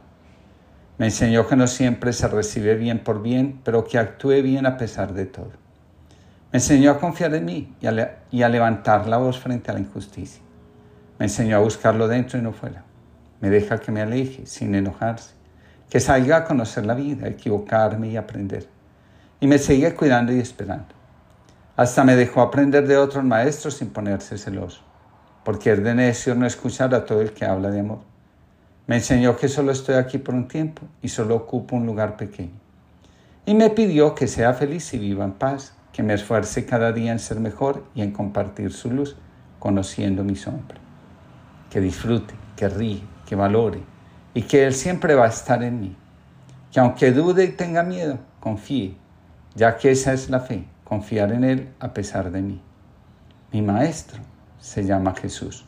Me 0.98 1.08
enseñó 1.08 1.46
que 1.46 1.58
no 1.58 1.68
siempre 1.68 2.14
se 2.14 2.30
recibe 2.30 2.76
bien 2.76 3.00
por 3.00 3.22
bien, 3.22 3.60
pero 3.66 3.84
que 3.84 3.98
actúe 3.98 4.42
bien 4.42 4.66
a 4.66 4.78
pesar 4.78 5.14
de 5.14 5.26
todo. 5.26 5.52
Me 6.54 6.60
enseñó 6.60 6.92
a 6.92 6.98
confiar 6.98 7.36
en 7.36 7.44
mí 7.44 7.76
y 7.82 8.42
a, 8.42 8.48
levantar 8.48 9.10
la 9.10 9.18
voz 9.18 9.38
frente 9.38 9.70
a 9.70 9.74
la 9.74 9.82
injusticia. 9.82 10.42
Me 11.20 11.26
enseñó 11.26 11.58
a 11.58 11.60
buscarlo 11.60 12.08
dentro 12.08 12.40
y 12.40 12.42
no 12.42 12.54
fuera. 12.54 12.86
Me 13.42 13.50
deja 13.50 13.80
que 13.80 13.92
me 13.92 14.02
aleje 14.02 14.46
sin 14.46 14.74
enojarse, 14.74 15.34
que 15.90 16.00
salga 16.00 16.38
a 16.38 16.46
conocer 16.46 16.86
la 16.86 16.94
vida, 16.94 17.28
equivocarme 17.28 18.08
y 18.08 18.16
aprender 18.16 18.70
y 19.42 19.48
me 19.48 19.58
seguía 19.58 19.94
cuidando 19.94 20.32
y 20.32 20.40
esperando. 20.40 20.96
Hasta 21.76 22.06
me 22.06 22.16
dejó 22.16 22.42
aprender 22.42 22.88
de 22.88 22.96
otros 22.96 23.26
maestros 23.26 23.74
sin 23.74 23.90
ponerse 23.90 24.38
celoso, 24.38 24.85
porque 25.46 25.72
es 25.72 25.84
de 25.84 25.94
necio 25.94 26.34
no 26.34 26.48
escuchar 26.48 26.94
a 26.96 27.06
todo 27.06 27.22
el 27.22 27.32
que 27.32 27.46
habla 27.46 27.70
de 27.70 27.80
amor. 27.80 28.00
Me 28.88 28.96
enseñó 28.96 29.38
que 29.38 29.48
solo 29.48 29.72
estoy 29.72 29.94
aquí 29.96 30.18
por 30.18 30.34
un 30.34 30.48
tiempo 30.48 30.82
y 31.04 31.10
solo 31.10 31.36
ocupo 31.36 31.76
un 31.76 31.86
lugar 31.86 32.18
pequeño. 32.18 32.60
Y 33.46 33.54
me 33.54 33.70
pidió 33.70 34.16
que 34.16 34.28
sea 34.28 34.56
feliz 34.56 34.92
y 34.96 34.98
viva 34.98 35.24
en 35.24 35.34
paz, 35.34 35.76
que 35.94 36.02
me 36.02 36.16
esfuerce 36.16 36.66
cada 36.66 36.92
día 36.92 37.12
en 37.12 37.20
ser 37.20 37.40
mejor 37.40 37.86
y 37.94 38.02
en 38.02 38.12
compartir 38.12 38.74
su 38.74 38.90
luz, 38.90 39.16
conociendo 39.60 40.24
mi 40.24 40.36
sombra. 40.36 40.80
Que 41.70 41.80
disfrute, 41.80 42.34
que 42.56 42.68
ríe, 42.68 43.04
que 43.28 43.36
valore 43.36 43.84
y 44.34 44.42
que 44.42 44.66
Él 44.66 44.74
siempre 44.74 45.14
va 45.14 45.26
a 45.26 45.30
estar 45.30 45.62
en 45.62 45.80
mí. 45.80 45.96
Que 46.72 46.80
aunque 46.80 47.12
dude 47.12 47.44
y 47.44 47.50
tenga 47.50 47.84
miedo, 47.84 48.18
confíe, 48.40 48.98
ya 49.54 49.78
que 49.78 49.92
esa 49.92 50.12
es 50.12 50.28
la 50.32 50.40
fe, 50.40 50.66
confiar 50.84 51.32
en 51.32 51.44
Él 51.44 51.70
a 51.80 51.94
pesar 51.94 52.32
de 52.32 52.42
mí. 52.42 52.62
Mi 53.52 53.62
maestro 53.62 54.22
se 54.66 54.84
llama 54.84 55.14
Jesús. 55.14 55.64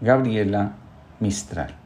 Gabriela 0.00 0.72
Mistral. 1.20 1.76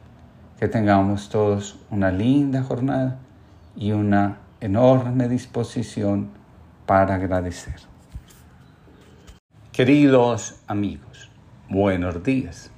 Que 0.59 0.67
tengamos 0.67 1.29
todos 1.29 1.79
una 1.91 2.11
linda 2.11 2.63
jornada 2.63 3.19
y 3.75 3.91
una 3.91 4.39
enorme 4.59 5.29
disposición 5.29 6.31
para 6.87 7.15
agradecer. 7.15 7.75
Queridos 9.71 10.55
amigos, 10.65 11.29
buenos 11.69 12.23
días. 12.23 12.71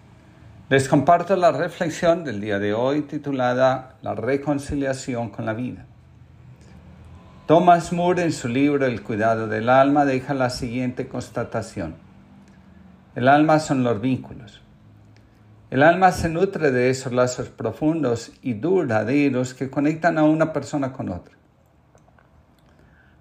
Les 0.67 0.89
comparto 0.89 1.37
la 1.37 1.53
reflexión 1.53 2.25
del 2.25 2.41
día 2.41 2.59
de 2.59 2.73
hoy 2.73 3.03
titulada 3.03 3.95
La 4.01 4.13
reconciliación 4.13 5.29
con 5.29 5.45
la 5.45 5.53
vida. 5.53 5.85
Thomas 7.47 7.93
Moore 7.93 8.23
en 8.23 8.33
su 8.33 8.49
libro 8.49 8.85
El 8.85 9.01
cuidado 9.03 9.47
del 9.47 9.69
alma 9.69 10.03
deja 10.03 10.33
la 10.33 10.49
siguiente 10.49 11.07
constatación. 11.07 12.02
El 13.15 13.27
alma 13.27 13.59
son 13.59 13.83
los 13.83 14.01
vínculos. 14.01 14.61
El 15.69 15.83
alma 15.83 16.11
se 16.11 16.29
nutre 16.29 16.71
de 16.71 16.89
esos 16.89 17.13
lazos 17.13 17.49
profundos 17.49 18.31
y 18.41 18.53
duraderos 18.53 19.53
que 19.53 19.69
conectan 19.69 20.17
a 20.17 20.23
una 20.23 20.51
persona 20.51 20.91
con 20.91 21.09
otra. 21.09 21.35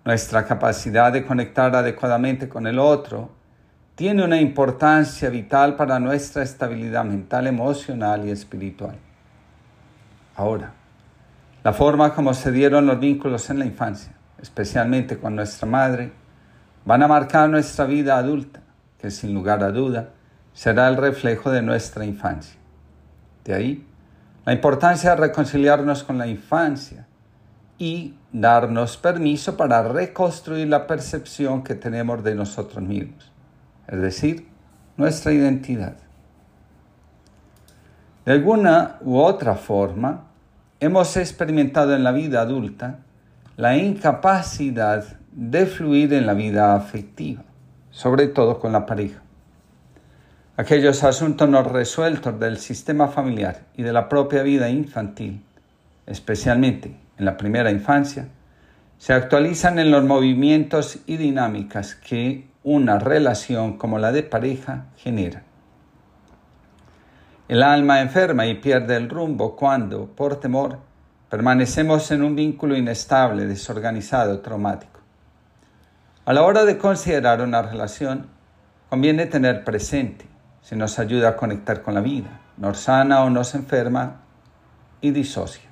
Nuestra 0.05 0.47
capacidad 0.47 1.13
de 1.13 1.25
conectar 1.25 1.77
adecuadamente 1.77 2.49
con 2.49 2.67
el 2.67 2.79
otro 2.79 3.31
tiene 3.95 4.25
una 4.25 4.41
importancia 4.41 5.29
vital 5.29 5.77
para 5.77 6.01
nuestra 6.01 6.43
estabilidad 6.43 7.05
mental, 7.05 7.47
emocional 7.47 8.27
y 8.27 8.31
espiritual. 8.31 8.97
Ahora, 10.35 10.73
la 11.63 11.73
forma 11.73 12.15
como 12.15 12.33
se 12.33 12.51
dieron 12.51 12.87
los 12.87 12.99
vínculos 12.99 13.51
en 13.51 13.59
la 13.59 13.67
infancia, 13.67 14.15
especialmente 14.41 15.19
con 15.19 15.37
nuestra 15.37 15.69
madre, 15.69 16.13
van 16.85 17.03
a 17.03 17.09
marcar 17.09 17.49
nuestra 17.51 17.85
vida 17.85 18.17
adulta, 18.17 18.62
que 19.03 19.11
sin 19.11 19.35
lugar 19.35 19.63
a 19.65 19.73
duda 19.73 20.11
será 20.55 20.89
el 20.89 20.97
reflejo 20.97 21.51
de 21.51 21.61
nuestra 21.61 22.05
infancia. 22.07 22.59
De 23.45 23.53
ahí 23.53 23.87
la 24.45 24.53
importancia 24.53 25.11
de 25.11 25.17
reconciliarnos 25.17 26.03
con 26.03 26.19
la 26.19 26.27
infancia 26.27 27.07
y 27.79 28.15
darnos 28.33 28.97
permiso 28.97 29.57
para 29.57 29.83
reconstruir 29.83 30.69
la 30.69 30.87
percepción 30.87 31.63
que 31.63 31.75
tenemos 31.75 32.25
de 32.25 32.35
nosotros 32.35 32.83
mismos, 32.83 33.31
es 33.87 34.01
decir, 34.01 34.49
nuestra 34.97 35.33
identidad. 35.33 35.97
De 38.25 38.33
alguna 38.33 38.99
u 39.01 39.19
otra 39.19 39.55
forma, 39.55 40.25
hemos 40.81 41.17
experimentado 41.17 41.95
en 41.95 42.05
la 42.05 42.13
vida 42.13 42.41
adulta 42.41 42.99
la 43.57 43.77
incapacidad 43.77 45.05
de 45.33 45.67
fluir 45.67 46.13
en 46.15 46.27
la 46.27 46.35
vida 46.35 46.75
afectiva, 46.75 47.43
sobre 47.93 48.27
todo 48.27 48.59
con 48.59 48.73
la 48.73 48.85
pareja. 48.85 49.23
Aquellos 50.57 51.05
asuntos 51.05 51.49
no 51.49 51.63
resueltos 51.63 52.39
del 52.41 52.59
sistema 52.59 53.09
familiar 53.09 53.63
y 53.77 53.85
de 53.85 53.93
la 53.93 54.09
propia 54.09 54.43
vida 54.43 54.69
infantil, 54.69 55.45
especialmente 56.07 56.97
en 57.17 57.25
la 57.25 57.37
primera 57.37 57.71
infancia, 57.71 58.29
se 58.99 59.13
actualizan 59.13 59.79
en 59.79 59.91
los 59.91 60.05
movimientos 60.05 60.99
y 61.07 61.17
dinámicas 61.17 61.95
que 61.95 62.49
una 62.65 62.99
relación 62.99 63.77
como 63.77 63.99
la 63.99 64.13
de 64.13 64.23
pareja 64.23 64.87
genera. 64.97 65.43
El 67.49 67.63
alma 67.63 68.01
enferma 68.01 68.47
y 68.47 68.55
pierde 68.55 68.97
el 68.97 69.09
rumbo 69.09 69.57
cuando, 69.57 70.07
por 70.07 70.39
temor, 70.39 70.79
permanecemos 71.29 72.11
en 72.11 72.23
un 72.23 72.37
vínculo 72.37 72.77
inestable, 72.77 73.47
desorganizado, 73.47 74.41
traumático. 74.41 74.92
A 76.25 76.33
la 76.33 76.45
hora 76.45 76.65
de 76.65 76.79
considerar 76.79 77.41
una 77.41 77.63
relación, 77.63 78.29
conviene 78.89 79.27
tener 79.27 79.65
presente 79.65 80.25
si 80.61 80.77
nos 80.77 81.01
ayuda 81.01 81.31
a 81.31 81.37
conectar 81.37 81.83
con 81.83 81.95
la 81.95 82.01
vida, 82.01 82.41
nos 82.57 82.79
sana 82.79 83.25
o 83.25 83.31
nos 83.31 83.57
enferma 83.57 84.21
y 85.01 85.11
disocia. 85.11 85.69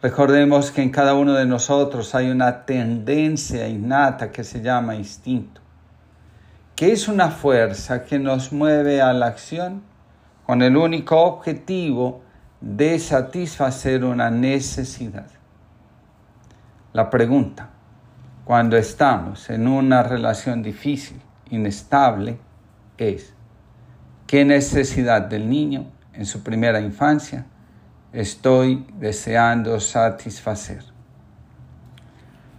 Recordemos 0.00 0.70
que 0.70 0.80
en 0.80 0.90
cada 0.90 1.14
uno 1.14 1.32
de 1.32 1.44
nosotros 1.44 2.14
hay 2.14 2.30
una 2.30 2.66
tendencia 2.66 3.66
innata 3.66 4.30
que 4.30 4.44
se 4.44 4.62
llama 4.62 4.94
instinto, 4.94 5.60
que 6.76 6.92
es 6.92 7.08
una 7.08 7.30
fuerza 7.30 8.04
que 8.04 8.20
nos 8.20 8.52
mueve 8.52 9.02
a 9.02 9.12
la 9.12 9.26
acción 9.26 9.82
con 10.46 10.62
el 10.62 10.76
único 10.76 11.20
objetivo 11.20 12.22
de 12.60 13.00
satisfacer 13.00 14.04
una 14.04 14.30
necesidad. 14.30 15.26
La 16.92 17.10
pregunta, 17.10 17.70
cuando 18.44 18.76
estamos 18.76 19.48
en 19.48 19.66
una 19.66 20.02
relación 20.02 20.62
difícil, 20.62 21.20
inestable, 21.50 22.38
es, 22.98 23.32
¿qué 24.26 24.44
necesidad 24.44 25.22
del 25.22 25.48
niño 25.48 25.90
en 26.12 26.26
su 26.26 26.42
primera 26.42 26.80
infancia 26.80 27.46
estoy 28.12 28.86
deseando 28.98 29.80
satisfacer? 29.80 30.84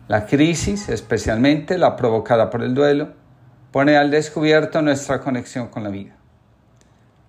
La 0.07 0.25
crisis, 0.25 0.89
especialmente 0.89 1.77
la 1.77 1.95
provocada 1.95 2.49
por 2.49 2.63
el 2.63 2.73
duelo, 2.73 3.13
pone 3.71 3.97
al 3.97 4.09
descubierto 4.09 4.81
nuestra 4.81 5.21
conexión 5.21 5.67
con 5.67 5.83
la 5.83 5.89
vida. 5.89 6.15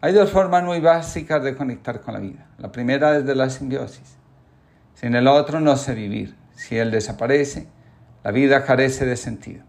Hay 0.00 0.12
dos 0.12 0.30
formas 0.30 0.62
muy 0.62 0.80
básicas 0.80 1.42
de 1.42 1.56
conectar 1.56 2.00
con 2.00 2.14
la 2.14 2.20
vida. 2.20 2.46
La 2.58 2.70
primera 2.70 3.16
es 3.16 3.26
de 3.26 3.34
la 3.34 3.50
simbiosis. 3.50 4.16
Sin 4.94 5.14
el 5.14 5.26
otro 5.26 5.60
no 5.60 5.76
sé 5.76 5.94
vivir. 5.94 6.36
Si 6.54 6.76
él 6.76 6.90
desaparece, 6.90 7.66
la 8.26 8.32
vida 8.32 8.64
carece 8.64 9.06
de 9.06 9.16
sentido. 9.16 9.62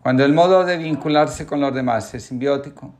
Cuando 0.00 0.24
el 0.24 0.32
modo 0.32 0.64
de 0.64 0.76
vincularse 0.76 1.44
con 1.44 1.60
los 1.60 1.74
demás 1.74 2.14
es 2.14 2.26
simbiótico, 2.26 2.94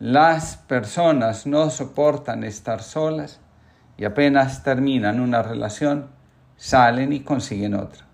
las 0.00 0.56
personas 0.56 1.46
no 1.46 1.70
soportan 1.70 2.42
estar 2.42 2.82
solas 2.82 3.38
y 3.96 4.04
apenas 4.04 4.64
terminan 4.64 5.20
una 5.20 5.44
relación, 5.44 6.08
salen 6.56 7.12
y 7.12 7.20
consiguen 7.20 7.74
otra. 7.74 8.06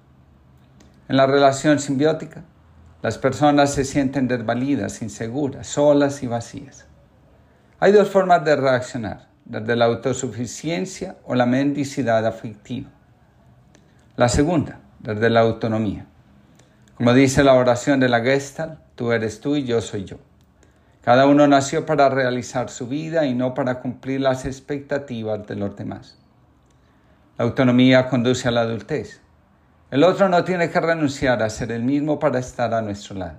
En 1.08 1.16
la 1.16 1.24
relación 1.24 1.78
simbiótica, 1.78 2.44
las 3.00 3.16
personas 3.16 3.72
se 3.72 3.86
sienten 3.86 4.28
desvalidas, 4.28 5.00
inseguras, 5.00 5.68
solas 5.68 6.22
y 6.22 6.26
vacías. 6.26 6.84
Hay 7.80 7.92
dos 7.92 8.10
formas 8.10 8.44
de 8.44 8.56
reaccionar, 8.56 9.28
desde 9.46 9.74
la 9.74 9.86
autosuficiencia 9.86 11.16
o 11.24 11.34
la 11.34 11.46
mendicidad 11.46 12.26
afectiva. 12.26 12.90
La 14.16 14.28
segunda, 14.28 14.80
desde 15.00 15.30
la 15.30 15.40
autonomía. 15.40 16.06
Como 16.96 17.12
dice 17.12 17.44
la 17.44 17.54
oración 17.54 18.00
de 18.00 18.08
la 18.08 18.20
Gestalt, 18.20 18.78
tú 18.94 19.12
eres 19.12 19.40
tú 19.40 19.56
y 19.56 19.64
yo 19.64 19.80
soy 19.80 20.04
yo. 20.04 20.16
Cada 21.02 21.26
uno 21.26 21.46
nació 21.46 21.86
para 21.86 22.08
realizar 22.08 22.68
su 22.68 22.88
vida 22.88 23.26
y 23.26 23.34
no 23.34 23.54
para 23.54 23.80
cumplir 23.80 24.20
las 24.20 24.44
expectativas 24.44 25.46
de 25.46 25.54
los 25.54 25.76
demás. 25.76 26.18
La 27.38 27.44
autonomía 27.44 28.08
conduce 28.08 28.48
a 28.48 28.50
la 28.50 28.62
adultez. 28.62 29.20
El 29.90 30.02
otro 30.02 30.28
no 30.28 30.42
tiene 30.42 30.70
que 30.70 30.80
renunciar 30.80 31.42
a 31.42 31.50
ser 31.50 31.70
el 31.70 31.82
mismo 31.84 32.18
para 32.18 32.38
estar 32.38 32.74
a 32.74 32.82
nuestro 32.82 33.14
lado. 33.14 33.38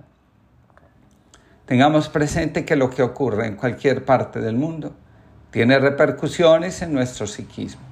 Tengamos 1.66 2.08
presente 2.08 2.64
que 2.64 2.76
lo 2.76 2.88
que 2.88 3.02
ocurre 3.02 3.46
en 3.46 3.56
cualquier 3.56 4.04
parte 4.04 4.40
del 4.40 4.56
mundo 4.56 4.96
tiene 5.50 5.78
repercusiones 5.78 6.80
en 6.80 6.94
nuestro 6.94 7.26
psiquismo. 7.26 7.82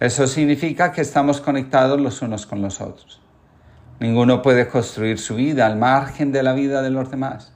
Eso 0.00 0.26
significa 0.26 0.92
que 0.92 1.02
estamos 1.02 1.42
conectados 1.42 2.00
los 2.00 2.22
unos 2.22 2.46
con 2.46 2.62
los 2.62 2.80
otros. 2.80 3.20
Ninguno 4.00 4.40
puede 4.40 4.66
construir 4.66 5.18
su 5.18 5.34
vida 5.34 5.66
al 5.66 5.76
margen 5.76 6.32
de 6.32 6.42
la 6.42 6.54
vida 6.54 6.80
de 6.80 6.88
los 6.88 7.10
demás. 7.10 7.52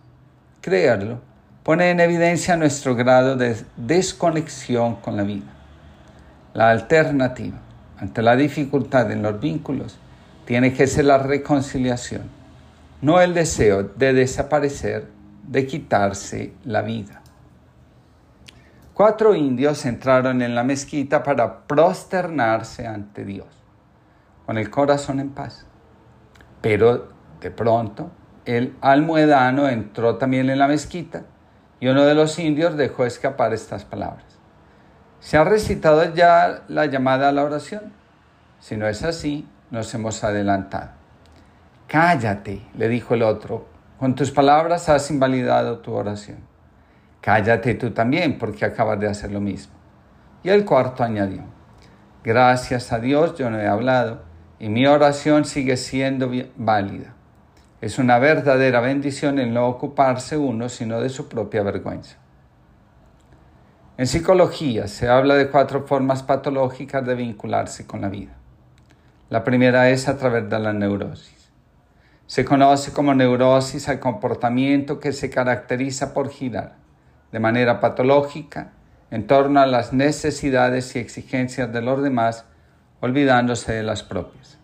Creerlo 0.60 1.20
pone 1.62 1.90
en 1.90 2.00
evidencia 2.00 2.58
nuestro 2.58 2.94
grado 2.94 3.34
de 3.36 3.56
desconexión 3.78 4.96
con 4.96 5.16
la 5.16 5.22
vida. 5.22 5.50
La 6.52 6.68
alternativa 6.68 7.58
ante 7.98 8.20
la 8.20 8.36
dificultad 8.36 9.10
en 9.10 9.22
los 9.22 9.40
vínculos 9.40 9.96
tiene 10.44 10.74
que 10.74 10.86
ser 10.86 11.06
la 11.06 11.16
reconciliación, 11.16 12.24
no 13.00 13.22
el 13.22 13.32
deseo 13.32 13.84
de 13.84 14.12
desaparecer 14.12 15.06
de 15.48 15.66
quitarse 15.66 16.52
la 16.64 16.82
vida. 16.82 17.22
Cuatro 18.94 19.34
indios 19.34 19.86
entraron 19.86 20.40
en 20.40 20.54
la 20.54 20.62
mezquita 20.62 21.24
para 21.24 21.66
prosternarse 21.66 22.86
ante 22.86 23.24
Dios, 23.24 23.48
con 24.46 24.56
el 24.56 24.70
corazón 24.70 25.18
en 25.18 25.30
paz. 25.30 25.66
Pero 26.60 27.08
de 27.40 27.50
pronto 27.50 28.12
el 28.44 28.76
almuedano 28.80 29.68
entró 29.68 30.16
también 30.16 30.48
en 30.48 30.60
la 30.60 30.68
mezquita 30.68 31.22
y 31.80 31.88
uno 31.88 32.04
de 32.04 32.14
los 32.14 32.38
indios 32.38 32.76
dejó 32.76 33.04
escapar 33.04 33.52
estas 33.52 33.84
palabras. 33.84 34.24
¿Se 35.18 35.38
ha 35.38 35.42
recitado 35.42 36.14
ya 36.14 36.62
la 36.68 36.86
llamada 36.86 37.30
a 37.30 37.32
la 37.32 37.42
oración? 37.42 37.92
Si 38.60 38.76
no 38.76 38.86
es 38.86 39.02
así, 39.02 39.48
nos 39.72 39.92
hemos 39.92 40.22
adelantado. 40.22 40.90
Cállate, 41.88 42.62
le 42.76 42.88
dijo 42.88 43.14
el 43.14 43.22
otro, 43.22 43.66
con 43.98 44.14
tus 44.14 44.30
palabras 44.30 44.88
has 44.88 45.10
invalidado 45.10 45.78
tu 45.78 45.92
oración. 45.94 46.53
Cállate 47.24 47.72
tú 47.76 47.90
también, 47.92 48.36
porque 48.36 48.66
acabas 48.66 49.00
de 49.00 49.08
hacer 49.08 49.32
lo 49.32 49.40
mismo. 49.40 49.72
Y 50.42 50.50
el 50.50 50.66
cuarto 50.66 51.02
añadió, 51.02 51.44
gracias 52.22 52.92
a 52.92 52.98
Dios 52.98 53.38
yo 53.38 53.48
no 53.48 53.58
he 53.58 53.66
hablado 53.66 54.24
y 54.58 54.68
mi 54.68 54.86
oración 54.86 55.46
sigue 55.46 55.78
siendo 55.78 56.30
válida. 56.56 57.14
Es 57.80 57.98
una 57.98 58.18
verdadera 58.18 58.80
bendición 58.80 59.38
el 59.38 59.54
no 59.54 59.68
ocuparse 59.68 60.36
uno 60.36 60.68
sino 60.68 61.00
de 61.00 61.08
su 61.08 61.26
propia 61.26 61.62
vergüenza. 61.62 62.18
En 63.96 64.06
psicología 64.06 64.86
se 64.86 65.08
habla 65.08 65.34
de 65.36 65.48
cuatro 65.48 65.86
formas 65.86 66.22
patológicas 66.22 67.06
de 67.06 67.14
vincularse 67.14 67.86
con 67.86 68.02
la 68.02 68.10
vida. 68.10 68.34
La 69.30 69.44
primera 69.44 69.88
es 69.88 70.08
a 70.08 70.18
través 70.18 70.50
de 70.50 70.58
la 70.58 70.74
neurosis. 70.74 71.50
Se 72.26 72.44
conoce 72.44 72.92
como 72.92 73.14
neurosis 73.14 73.88
al 73.88 73.98
comportamiento 73.98 75.00
que 75.00 75.12
se 75.12 75.30
caracteriza 75.30 76.12
por 76.12 76.28
girar 76.28 76.83
de 77.34 77.40
manera 77.40 77.80
patológica 77.80 78.70
en 79.10 79.26
torno 79.26 79.58
a 79.58 79.66
las 79.66 79.92
necesidades 79.92 80.94
y 80.94 81.00
exigencias 81.00 81.72
de 81.72 81.82
los 81.82 82.00
demás, 82.00 82.44
olvidándose 83.00 83.72
de 83.72 83.82
las 83.82 84.04
propias. 84.04 84.56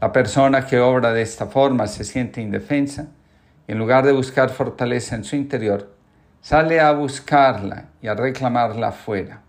La 0.00 0.10
persona 0.10 0.66
que 0.66 0.80
obra 0.80 1.12
de 1.12 1.22
esta 1.22 1.46
forma 1.46 1.86
se 1.86 2.02
siente 2.02 2.40
indefensa 2.40 3.06
y 3.68 3.72
en 3.72 3.78
lugar 3.78 4.04
de 4.04 4.10
buscar 4.10 4.50
fortaleza 4.50 5.14
en 5.14 5.22
su 5.22 5.36
interior, 5.36 5.94
sale 6.40 6.80
a 6.80 6.90
buscarla 6.90 7.84
y 8.02 8.08
a 8.08 8.14
reclamarla 8.14 8.88
afuera. 8.88 9.42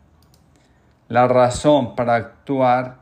La 1.07 1.27
razón 1.27 1.95
para 1.95 2.13
actuar 2.13 2.97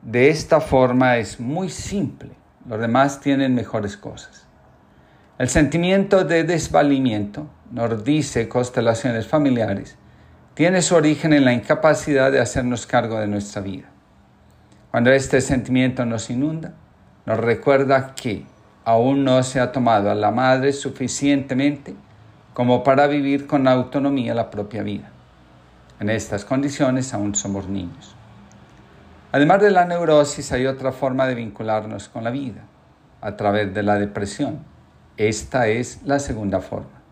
de 0.00 0.30
esta 0.30 0.62
forma 0.62 1.18
es 1.18 1.38
muy 1.38 1.68
simple. 1.68 2.30
Los 2.66 2.80
demás 2.80 3.20
tienen 3.20 3.54
mejores 3.54 3.98
cosas. 3.98 4.41
El 5.42 5.48
sentimiento 5.48 6.22
de 6.22 6.44
desvalimiento, 6.44 7.48
nos 7.72 8.04
dice 8.04 8.48
Constelaciones 8.48 9.26
Familiares, 9.26 9.96
tiene 10.54 10.82
su 10.82 10.94
origen 10.94 11.32
en 11.32 11.44
la 11.44 11.52
incapacidad 11.52 12.30
de 12.30 12.38
hacernos 12.38 12.86
cargo 12.86 13.18
de 13.18 13.26
nuestra 13.26 13.60
vida. 13.60 13.88
Cuando 14.92 15.10
este 15.10 15.40
sentimiento 15.40 16.06
nos 16.06 16.30
inunda, 16.30 16.74
nos 17.26 17.40
recuerda 17.40 18.14
que 18.14 18.46
aún 18.84 19.24
no 19.24 19.42
se 19.42 19.58
ha 19.58 19.72
tomado 19.72 20.12
a 20.12 20.14
la 20.14 20.30
madre 20.30 20.72
suficientemente 20.72 21.96
como 22.54 22.84
para 22.84 23.08
vivir 23.08 23.48
con 23.48 23.66
autonomía 23.66 24.36
la 24.36 24.48
propia 24.48 24.84
vida. 24.84 25.10
En 25.98 26.08
estas 26.08 26.44
condiciones 26.44 27.12
aún 27.14 27.34
somos 27.34 27.66
niños. 27.66 28.14
Además 29.32 29.60
de 29.60 29.72
la 29.72 29.86
neurosis 29.86 30.52
hay 30.52 30.66
otra 30.66 30.92
forma 30.92 31.26
de 31.26 31.34
vincularnos 31.34 32.08
con 32.08 32.22
la 32.22 32.30
vida, 32.30 32.62
a 33.20 33.36
través 33.36 33.74
de 33.74 33.82
la 33.82 33.98
depresión. 33.98 34.70
Esta 35.18 35.68
es 35.68 36.00
la 36.04 36.18
segunda 36.18 36.60
forma. 36.60 37.02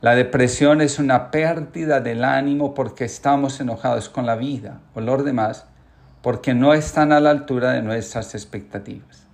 La 0.00 0.14
depresión 0.14 0.80
es 0.80 0.98
una 0.98 1.30
pérdida 1.30 2.00
del 2.00 2.24
ánimo 2.24 2.72
porque 2.72 3.04
estamos 3.04 3.60
enojados 3.60 4.08
con 4.08 4.24
la 4.24 4.36
vida 4.36 4.80
o 4.94 5.02
los 5.02 5.22
demás 5.22 5.66
porque 6.22 6.54
no 6.54 6.72
están 6.72 7.12
a 7.12 7.20
la 7.20 7.30
altura 7.30 7.72
de 7.72 7.82
nuestras 7.82 8.34
expectativas. 8.34 9.26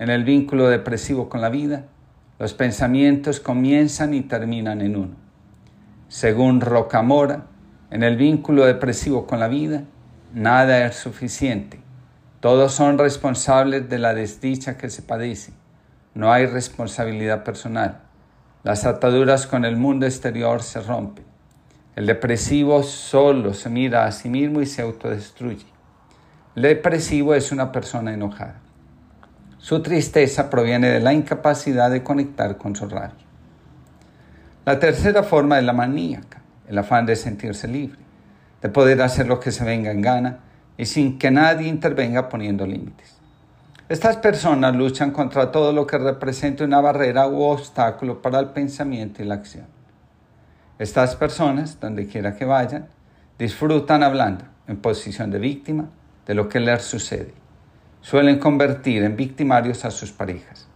En 0.00 0.10
el 0.10 0.24
vínculo 0.24 0.68
depresivo 0.68 1.28
con 1.28 1.40
la 1.40 1.48
vida, 1.48 1.84
los 2.40 2.54
pensamientos 2.54 3.38
comienzan 3.38 4.14
y 4.14 4.22
terminan 4.22 4.80
en 4.80 4.96
uno. 4.96 5.16
Según 6.08 6.60
Rocamora, 6.60 7.46
en 7.92 8.02
el 8.02 8.16
vínculo 8.16 8.64
depresivo 8.64 9.26
con 9.26 9.38
la 9.38 9.48
vida, 9.48 9.84
nada 10.34 10.84
es 10.86 10.96
suficiente. 10.96 11.80
Todos 12.40 12.72
son 12.72 12.98
responsables 12.98 13.88
de 13.88 13.98
la 13.98 14.14
desdicha 14.14 14.76
que 14.76 14.90
se 14.90 15.02
padece. 15.02 15.52
No 16.18 16.32
hay 16.32 16.46
responsabilidad 16.46 17.44
personal. 17.44 18.00
Las 18.64 18.84
ataduras 18.84 19.46
con 19.46 19.64
el 19.64 19.76
mundo 19.76 20.04
exterior 20.04 20.64
se 20.64 20.80
rompen. 20.80 21.24
El 21.94 22.06
depresivo 22.06 22.82
solo 22.82 23.54
se 23.54 23.70
mira 23.70 24.04
a 24.04 24.10
sí 24.10 24.28
mismo 24.28 24.60
y 24.60 24.66
se 24.66 24.82
autodestruye. 24.82 25.64
El 26.56 26.62
depresivo 26.62 27.36
es 27.36 27.52
una 27.52 27.70
persona 27.70 28.12
enojada. 28.12 28.56
Su 29.58 29.80
tristeza 29.80 30.50
proviene 30.50 30.88
de 30.88 30.98
la 30.98 31.12
incapacidad 31.12 31.88
de 31.88 32.02
conectar 32.02 32.58
con 32.58 32.74
su 32.74 32.88
rabia. 32.88 33.24
La 34.66 34.80
tercera 34.80 35.22
forma 35.22 35.60
es 35.60 35.64
la 35.64 35.72
maníaca, 35.72 36.42
el 36.66 36.78
afán 36.78 37.06
de 37.06 37.14
sentirse 37.14 37.68
libre, 37.68 38.00
de 38.60 38.68
poder 38.68 39.00
hacer 39.02 39.28
lo 39.28 39.38
que 39.38 39.52
se 39.52 39.64
venga 39.64 39.92
en 39.92 40.02
gana 40.02 40.40
y 40.76 40.86
sin 40.86 41.16
que 41.16 41.30
nadie 41.30 41.68
intervenga 41.68 42.28
poniendo 42.28 42.66
límites. 42.66 43.17
Estas 43.88 44.18
personas 44.18 44.76
luchan 44.76 45.12
contra 45.12 45.50
todo 45.50 45.72
lo 45.72 45.86
que 45.86 45.96
represente 45.96 46.62
una 46.62 46.78
barrera 46.78 47.26
u 47.26 47.40
obstáculo 47.40 48.20
para 48.20 48.38
el 48.38 48.50
pensamiento 48.50 49.22
y 49.22 49.24
la 49.24 49.36
acción. 49.36 49.64
Estas 50.78 51.16
personas, 51.16 51.80
donde 51.80 52.06
quiera 52.06 52.36
que 52.36 52.44
vayan, 52.44 52.88
disfrutan 53.38 54.02
hablando 54.02 54.44
en 54.66 54.76
posición 54.76 55.30
de 55.30 55.38
víctima 55.38 55.88
de 56.26 56.34
lo 56.34 56.50
que 56.50 56.60
les 56.60 56.82
sucede. 56.82 57.32
Suelen 58.02 58.38
convertir 58.38 59.04
en 59.04 59.16
victimarios 59.16 59.86
a 59.86 59.90
sus 59.90 60.12
parejas. 60.12 60.68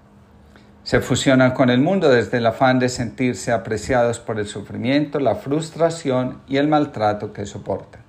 Se 0.83 1.01
fusionan 1.01 1.51
con 1.51 1.69
el 1.69 1.83
mundo 1.83 2.09
desde 2.09 2.39
el 2.39 2.47
afán 2.47 2.79
de 2.79 2.89
sentirse 2.89 3.53
apreciados 3.53 4.21
por 4.21 4.39
el 4.41 4.47
sufrimiento, 4.47 5.21
la 5.21 5.35
frustración 5.35 6.41
y 6.49 6.57
el 6.57 6.67
maltrato 6.67 7.35
que 7.35 7.45
soportan. 7.45 8.01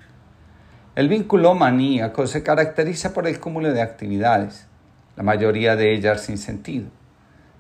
El 0.96 1.10
vínculo 1.10 1.56
maníaco 1.56 2.26
se 2.26 2.42
caracteriza 2.42 3.14
por 3.14 3.28
el 3.28 3.42
cúmulo 3.42 3.74
de 3.74 3.82
actividades, 3.82 4.68
la 5.16 5.24
mayoría 5.24 5.76
de 5.76 5.94
ellas 5.94 6.22
sin 6.22 6.38
sentido. 6.38 6.88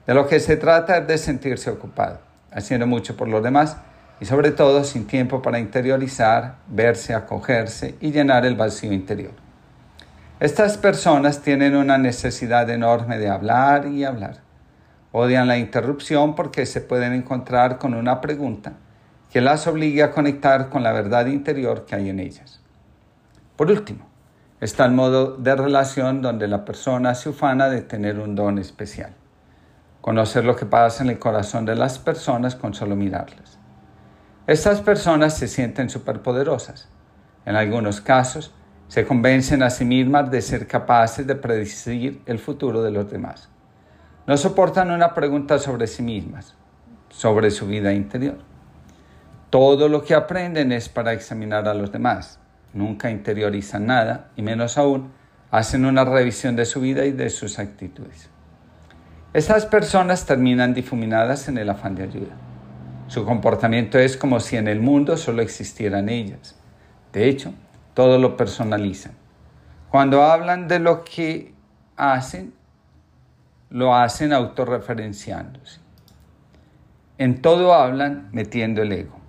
De 0.05 0.13
lo 0.13 0.27
que 0.27 0.39
se 0.39 0.57
trata 0.57 0.97
es 0.97 1.07
de 1.07 1.17
sentirse 1.17 1.69
ocupado, 1.69 2.19
haciendo 2.51 2.87
mucho 2.87 3.15
por 3.15 3.27
los 3.27 3.43
demás 3.43 3.77
y 4.19 4.25
sobre 4.25 4.51
todo 4.51 4.83
sin 4.83 5.07
tiempo 5.07 5.41
para 5.41 5.59
interiorizar, 5.59 6.55
verse, 6.67 7.13
acogerse 7.13 7.95
y 8.01 8.11
llenar 8.11 8.45
el 8.45 8.55
vacío 8.55 8.91
interior. 8.91 9.31
Estas 10.39 10.77
personas 10.77 11.41
tienen 11.41 11.75
una 11.75 11.97
necesidad 11.97 12.69
enorme 12.69 13.17
de 13.17 13.29
hablar 13.29 13.87
y 13.87 14.03
hablar. 14.03 14.41
Odian 15.11 15.47
la 15.47 15.57
interrupción 15.57 16.35
porque 16.35 16.65
se 16.65 16.81
pueden 16.81 17.13
encontrar 17.13 17.77
con 17.77 17.93
una 17.93 18.19
pregunta 18.19 18.73
que 19.31 19.41
las 19.41 19.67
obligue 19.67 20.03
a 20.03 20.11
conectar 20.11 20.69
con 20.69 20.83
la 20.83 20.91
verdad 20.91 21.27
interior 21.27 21.85
que 21.85 21.95
hay 21.95 22.09
en 22.09 22.19
ellas. 22.19 22.61
Por 23.55 23.71
último, 23.71 24.12
está 24.63 24.85
el 24.85 24.93
modo 24.93 25.35
de 25.35 25.57
relación 25.57 26.21
donde 26.21 26.47
la 26.47 26.63
persona 26.63 27.15
se 27.15 27.27
ufana 27.27 27.67
de 27.67 27.81
tener 27.81 28.17
un 28.17 28.33
don 28.33 28.57
especial. 28.59 29.13
Conocer 29.99 30.45
lo 30.45 30.55
que 30.55 30.65
pasa 30.65 31.03
en 31.03 31.09
el 31.09 31.19
corazón 31.19 31.65
de 31.65 31.75
las 31.75 31.99
personas 31.99 32.55
con 32.55 32.73
solo 32.73 32.95
mirarlas. 32.95 33.59
Estas 34.47 34.79
personas 34.79 35.37
se 35.37 35.49
sienten 35.49 35.89
superpoderosas. 35.89 36.87
En 37.45 37.57
algunos 37.57 37.99
casos, 37.99 38.53
se 38.87 39.05
convencen 39.05 39.63
a 39.63 39.69
sí 39.69 39.83
mismas 39.83 40.31
de 40.31 40.41
ser 40.41 40.65
capaces 40.65 41.27
de 41.27 41.35
predecir 41.35 42.21
el 42.25 42.39
futuro 42.39 42.81
de 42.83 42.91
los 42.91 43.11
demás. 43.11 43.49
No 44.27 44.37
soportan 44.37 44.91
una 44.91 45.13
pregunta 45.13 45.59
sobre 45.59 45.87
sí 45.87 46.03
mismas, 46.03 46.55
sobre 47.09 47.51
su 47.51 47.67
vida 47.67 47.91
interior. 47.91 48.37
Todo 49.49 49.89
lo 49.89 50.05
que 50.05 50.15
aprenden 50.15 50.71
es 50.71 50.87
para 50.87 51.11
examinar 51.11 51.67
a 51.67 51.73
los 51.73 51.91
demás. 51.91 52.39
Nunca 52.73 53.09
interiorizan 53.09 53.85
nada 53.85 54.31
y 54.35 54.41
menos 54.41 54.77
aún 54.77 55.11
hacen 55.51 55.85
una 55.85 56.03
revisión 56.03 56.55
de 56.55 56.65
su 56.65 56.81
vida 56.81 57.05
y 57.05 57.11
de 57.11 57.29
sus 57.29 57.59
actitudes. 57.59 58.29
Estas 59.33 59.65
personas 59.65 60.25
terminan 60.25 60.73
difuminadas 60.73 61.47
en 61.47 61.57
el 61.57 61.69
afán 61.69 61.95
de 61.95 62.03
ayuda. 62.03 62.35
Su 63.07 63.25
comportamiento 63.25 63.99
es 63.99 64.17
como 64.17 64.39
si 64.39 64.57
en 64.57 64.67
el 64.67 64.79
mundo 64.79 65.17
solo 65.17 65.41
existieran 65.41 66.09
ellas. 66.09 66.55
De 67.11 67.29
hecho, 67.29 67.53
todo 67.93 68.17
lo 68.17 68.35
personalizan. 68.35 69.13
Cuando 69.89 70.23
hablan 70.23 70.67
de 70.67 70.79
lo 70.79 71.03
que 71.03 71.53
hacen, 71.95 72.53
lo 73.69 73.95
hacen 73.95 74.33
autorreferenciándose. 74.33 75.79
En 77.19 77.41
todo 77.41 77.75
hablan 77.75 78.29
metiendo 78.31 78.81
el 78.81 78.91
ego. 78.91 79.19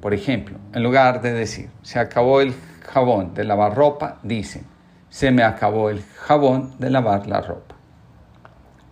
Por 0.00 0.14
ejemplo, 0.14 0.58
en 0.72 0.82
lugar 0.82 1.20
de 1.20 1.32
decir, 1.32 1.68
se 1.82 1.98
acabó 1.98 2.40
el 2.40 2.54
jabón 2.86 3.34
de 3.34 3.44
lavar 3.44 3.74
ropa, 3.74 4.18
dicen, 4.22 4.64
se 5.10 5.30
me 5.30 5.42
acabó 5.42 5.90
el 5.90 6.02
jabón 6.02 6.74
de 6.78 6.90
lavar 6.90 7.26
la 7.26 7.40
ropa. 7.40 7.74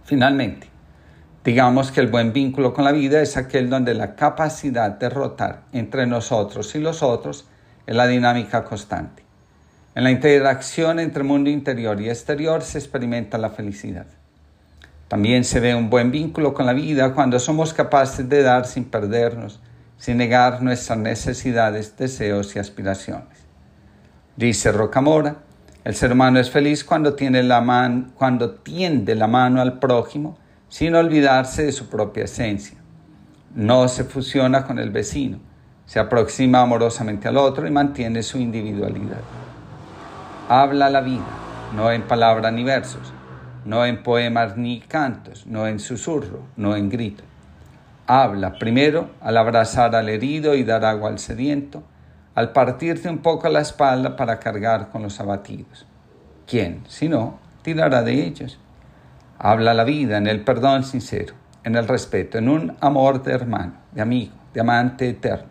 Finalmente, 0.05 0.69
digamos 1.45 1.91
que 1.91 2.01
el 2.01 2.09
buen 2.09 2.33
vínculo 2.33 2.75
con 2.75 2.85
la 2.85 2.93
vida 2.93 3.21
es 3.21 3.37
aquel 3.37 3.71
donde 3.71 3.95
la 3.95 4.15
capacidad 4.15 4.91
de 4.91 5.09
rotar 5.09 5.63
entre 5.73 6.07
nosotros 6.07 6.75
y 6.75 6.81
los 6.81 7.03
otros 7.03 7.47
es 7.87 7.95
la 7.95 8.07
dinámica 8.07 8.65
constante. 8.65 9.23
En 9.95 10.05
la 10.05 10.11
interacción 10.11 10.99
entre 10.99 11.23
mundo 11.23 11.51
interior 11.51 12.01
y 12.01 12.09
exterior 12.09 12.63
se 12.63 12.79
experimenta 12.79 13.39
la 13.39 13.51
felicidad. 13.51 14.07
También 15.09 15.45
se 15.45 15.61
ve 15.61 15.75
un 15.75 15.91
buen 15.91 16.11
vínculo 16.11 16.55
con 16.55 16.67
la 16.67 16.73
vida 16.73 17.15
cuando 17.15 17.39
somos 17.39 17.73
capaces 17.73 18.29
de 18.29 18.43
dar 18.43 18.67
sin 18.67 18.85
perdernos, 18.87 19.61
sin 19.99 20.17
negar 20.17 20.63
nuestras 20.63 20.99
necesidades, 20.99 21.97
deseos 21.97 22.57
y 22.57 22.59
aspiraciones. 22.59 23.34
Dice 24.37 24.73
Rocamora, 24.73 25.37
El 25.85 25.95
ser 25.95 26.11
humano 26.11 26.41
es 26.41 26.51
feliz 26.51 26.83
cuando, 26.83 27.15
tiene 27.15 27.45
la 27.45 27.61
man, 27.61 28.13
cuando 28.17 28.51
tiende 28.51 29.15
la 29.15 29.29
mano 29.29 29.61
al 29.61 29.79
prójimo 29.79 30.39
sin 30.69 30.97
olvidarse 30.97 31.67
de 31.67 31.73
su 31.73 31.89
propia 31.89 32.25
esencia. 32.25 32.77
No 33.55 33.87
se 33.87 34.03
fusiona 34.03 34.65
con 34.65 34.81
el 34.81 34.91
vecino, 34.91 35.39
se 35.87 36.01
aproxima 36.01 36.63
amorosamente 36.63 37.29
al 37.29 37.37
otro 37.37 37.65
y 37.65 37.71
mantiene 37.71 38.25
su 38.25 38.39
individualidad. 38.39 39.21
Habla 40.49 40.91
la 40.91 41.01
vida, 41.01 41.27
no 41.77 41.93
en 41.93 42.03
palabras 42.03 42.53
ni 42.53 42.65
versos, 42.65 43.13
no 43.65 43.87
en 43.87 44.03
poemas 44.03 44.57
ni 44.57 44.81
cantos, 44.81 45.47
no 45.47 45.69
en 45.69 45.79
susurro, 45.79 46.41
no 46.57 46.75
en 46.75 46.89
grito. 46.89 47.23
Habla 48.09 48.59
primero 48.59 49.11
al 49.21 49.37
abrazar 49.37 49.95
al 49.95 50.09
herido 50.09 50.57
y 50.57 50.65
dar 50.65 50.85
agua 50.85 51.11
al 51.11 51.21
sediento, 51.21 51.85
al 52.35 52.53
partirte 52.53 53.09
un 53.09 53.19
poco 53.19 53.49
la 53.49 53.61
espalda 53.61 54.17
para 54.17 54.39
cargar 54.41 54.91
con 54.91 55.03
los 55.03 55.21
abatidos. 55.21 55.87
¿Quién, 56.47 56.83
si 56.89 57.09
no, 57.09 57.39
tirará 57.63 58.03
de 58.03 58.25
ellos? 58.25 58.59
Habla 59.39 59.75
la 59.75 59.85
vida 59.85 60.19
en 60.19 60.27
el 60.27 60.43
perdón 60.43 60.85
sincero, 60.85 61.35
en 61.63 61.77
el 61.77 61.87
respeto, 61.87 62.39
en 62.39 62.49
un 62.49 62.77
amor 62.81 63.23
de 63.23 63.33
hermano, 63.33 63.75
de 63.93 64.03
amigo, 64.03 64.35
de 64.53 64.61
amante 64.61 65.09
eterno, 65.09 65.49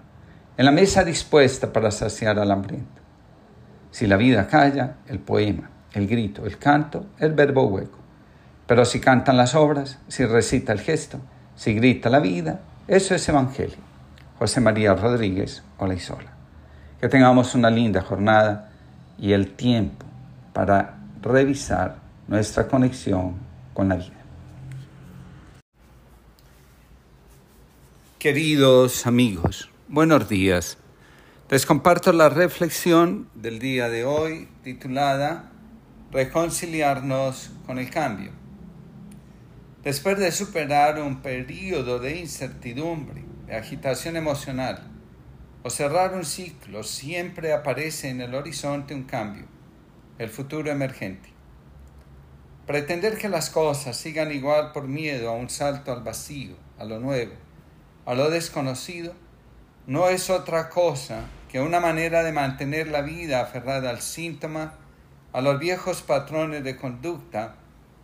en 0.57 0.65
la 0.65 0.71
mesa 0.71 1.03
dispuesta 1.03 1.71
para 1.71 1.91
saciar 1.91 2.37
al 2.37 2.51
hambriento. 2.51 3.01
Si 3.91 4.07
la 4.07 4.17
vida 4.17 4.47
calla, 4.47 4.95
el 5.07 5.19
poema, 5.19 5.69
el 5.93 6.07
grito, 6.07 6.45
el 6.45 6.57
canto, 6.57 7.05
el 7.19 7.33
verbo 7.33 7.67
hueco. 7.67 7.99
Pero 8.67 8.85
si 8.85 8.99
cantan 8.99 9.37
las 9.37 9.55
obras, 9.55 9.99
si 10.07 10.25
recita 10.25 10.73
el 10.73 10.81
gesto, 10.81 11.19
si 11.55 11.73
grita 11.73 12.09
la 12.09 12.19
vida, 12.19 12.61
eso 12.87 13.13
es 13.15 13.27
Evangelio. 13.29 13.77
José 14.39 14.61
María 14.61 14.95
Rodríguez, 14.95 15.63
Olaizola. 15.77 16.32
Que 17.03 17.09
tengamos 17.09 17.53
una 17.53 17.69
linda 17.69 18.01
jornada 18.01 18.71
y 19.19 19.33
el 19.33 19.55
tiempo 19.55 20.05
para 20.53 20.99
revisar 21.21 21.97
nuestra 22.29 22.69
conexión 22.69 23.35
con 23.73 23.89
la 23.89 23.95
vida. 23.95 24.23
Queridos 28.19 29.05
amigos, 29.05 29.69
buenos 29.89 30.29
días. 30.29 30.77
Les 31.49 31.65
comparto 31.65 32.13
la 32.13 32.29
reflexión 32.29 33.27
del 33.35 33.59
día 33.59 33.89
de 33.89 34.05
hoy 34.05 34.47
titulada 34.63 35.51
Reconciliarnos 36.09 37.51
con 37.65 37.79
el 37.79 37.89
cambio. 37.89 38.31
Después 39.83 40.17
de 40.17 40.31
superar 40.31 41.01
un 41.01 41.21
periodo 41.21 41.99
de 41.99 42.15
incertidumbre, 42.15 43.25
de 43.47 43.57
agitación 43.57 44.15
emocional, 44.15 44.92
o 45.63 45.69
cerrar 45.69 46.13
un 46.13 46.25
ciclo, 46.25 46.83
siempre 46.83 47.53
aparece 47.53 48.09
en 48.09 48.19
el 48.19 48.35
horizonte 48.35 48.93
un 48.93 49.03
cambio, 49.03 49.45
el 50.19 50.29
futuro 50.29 50.69
emergente. 50.69 51.29
Pretender 52.67 53.17
que 53.17 53.29
las 53.29 53.49
cosas 53.49 53.95
sigan 53.95 54.31
igual 54.31 54.71
por 54.73 54.87
miedo 54.87 55.29
a 55.29 55.33
un 55.33 55.49
salto 55.49 55.91
al 55.93 56.03
vacío, 56.03 56.55
a 56.77 56.83
lo 56.83 56.99
nuevo, 56.99 57.33
a 58.05 58.13
lo 58.13 58.29
desconocido, 58.29 59.13
no 59.87 60.09
es 60.09 60.29
otra 60.29 60.69
cosa 60.69 61.25
que 61.49 61.61
una 61.61 61.79
manera 61.79 62.23
de 62.23 62.31
mantener 62.31 62.87
la 62.87 63.01
vida 63.01 63.41
aferrada 63.41 63.89
al 63.89 64.01
síntoma, 64.01 64.75
a 65.31 65.41
los 65.41 65.59
viejos 65.59 66.01
patrones 66.01 66.63
de 66.63 66.75
conducta 66.75 67.55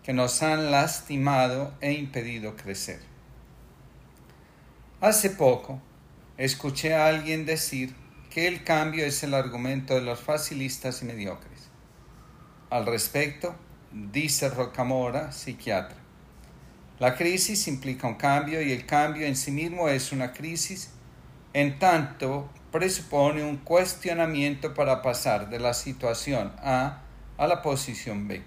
que 0.04 0.14
nos 0.14 0.42
han 0.44 0.72
lastimado 0.72 1.74
e 1.82 1.94
impedido 1.94 2.56
crecer. 2.56 3.00
Hace 5.02 5.30
poco, 5.30 5.82
escuché 6.40 6.96
a 6.96 7.08
alguien 7.08 7.46
decir 7.46 7.94
que 8.30 8.48
el 8.48 8.64
cambio 8.64 9.06
es 9.06 9.24
el 9.24 9.34
argumento 9.34 9.94
de 9.96 10.02
los 10.02 10.22
facilistas 10.22 11.02
y 11.02 11.06
mediocres. 11.06 11.70
Al 12.70 12.86
respecto, 12.86 13.56
dice 13.92 14.48
Rocamora, 14.48 15.34
psiquiatra, 15.34 15.98
la 16.98 17.16
crisis 17.16 17.68
implica 17.68 18.08
un 18.08 18.16
cambio 18.16 18.62
y 18.62 18.72
el 18.72 18.86
cambio 18.86 19.28
en 19.28 19.36
sí 19.36 19.52
mismo 19.52 19.90
es 19.90 20.14
una 20.14 20.32
crisis, 20.32 20.92
en 21.52 21.78
tanto 21.78 22.50
presupone 22.72 23.44
un 23.44 23.58
cuestionamiento 23.58 24.74
para 24.74 25.02
pasar 25.02 25.50
de 25.50 25.60
la 25.60 25.74
situación 25.74 26.54
A 26.60 27.02
a 27.38 27.48
la 27.48 27.62
posición 27.62 28.30
B, 28.30 28.44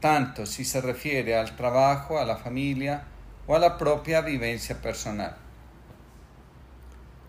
tanto 0.00 0.46
si 0.46 0.64
se 0.64 0.80
refiere 0.80 1.36
al 1.36 1.54
trabajo, 1.54 2.18
a 2.18 2.24
la 2.24 2.36
familia 2.38 3.04
o 3.46 3.54
a 3.54 3.58
la 3.58 3.76
propia 3.76 4.22
vivencia 4.22 4.80
personal. 4.80 5.47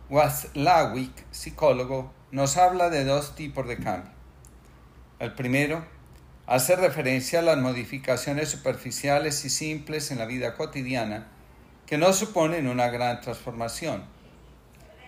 Waslawick, 0.09 1.23
psicólogo, 1.29 2.11
nos 2.31 2.57
habla 2.57 2.89
de 2.89 3.05
dos 3.05 3.35
tipos 3.35 3.67
de 3.67 3.77
cambio. 3.77 4.11
El 5.19 5.35
primero 5.35 5.85
hace 6.47 6.75
referencia 6.75 7.39
a 7.39 7.43
las 7.43 7.59
modificaciones 7.59 8.49
superficiales 8.49 9.45
y 9.45 9.51
simples 9.51 10.09
en 10.09 10.17
la 10.17 10.25
vida 10.25 10.55
cotidiana 10.55 11.27
que 11.85 11.99
no 11.99 12.11
suponen 12.11 12.67
una 12.67 12.87
gran 12.87 13.21
transformación. 13.21 14.03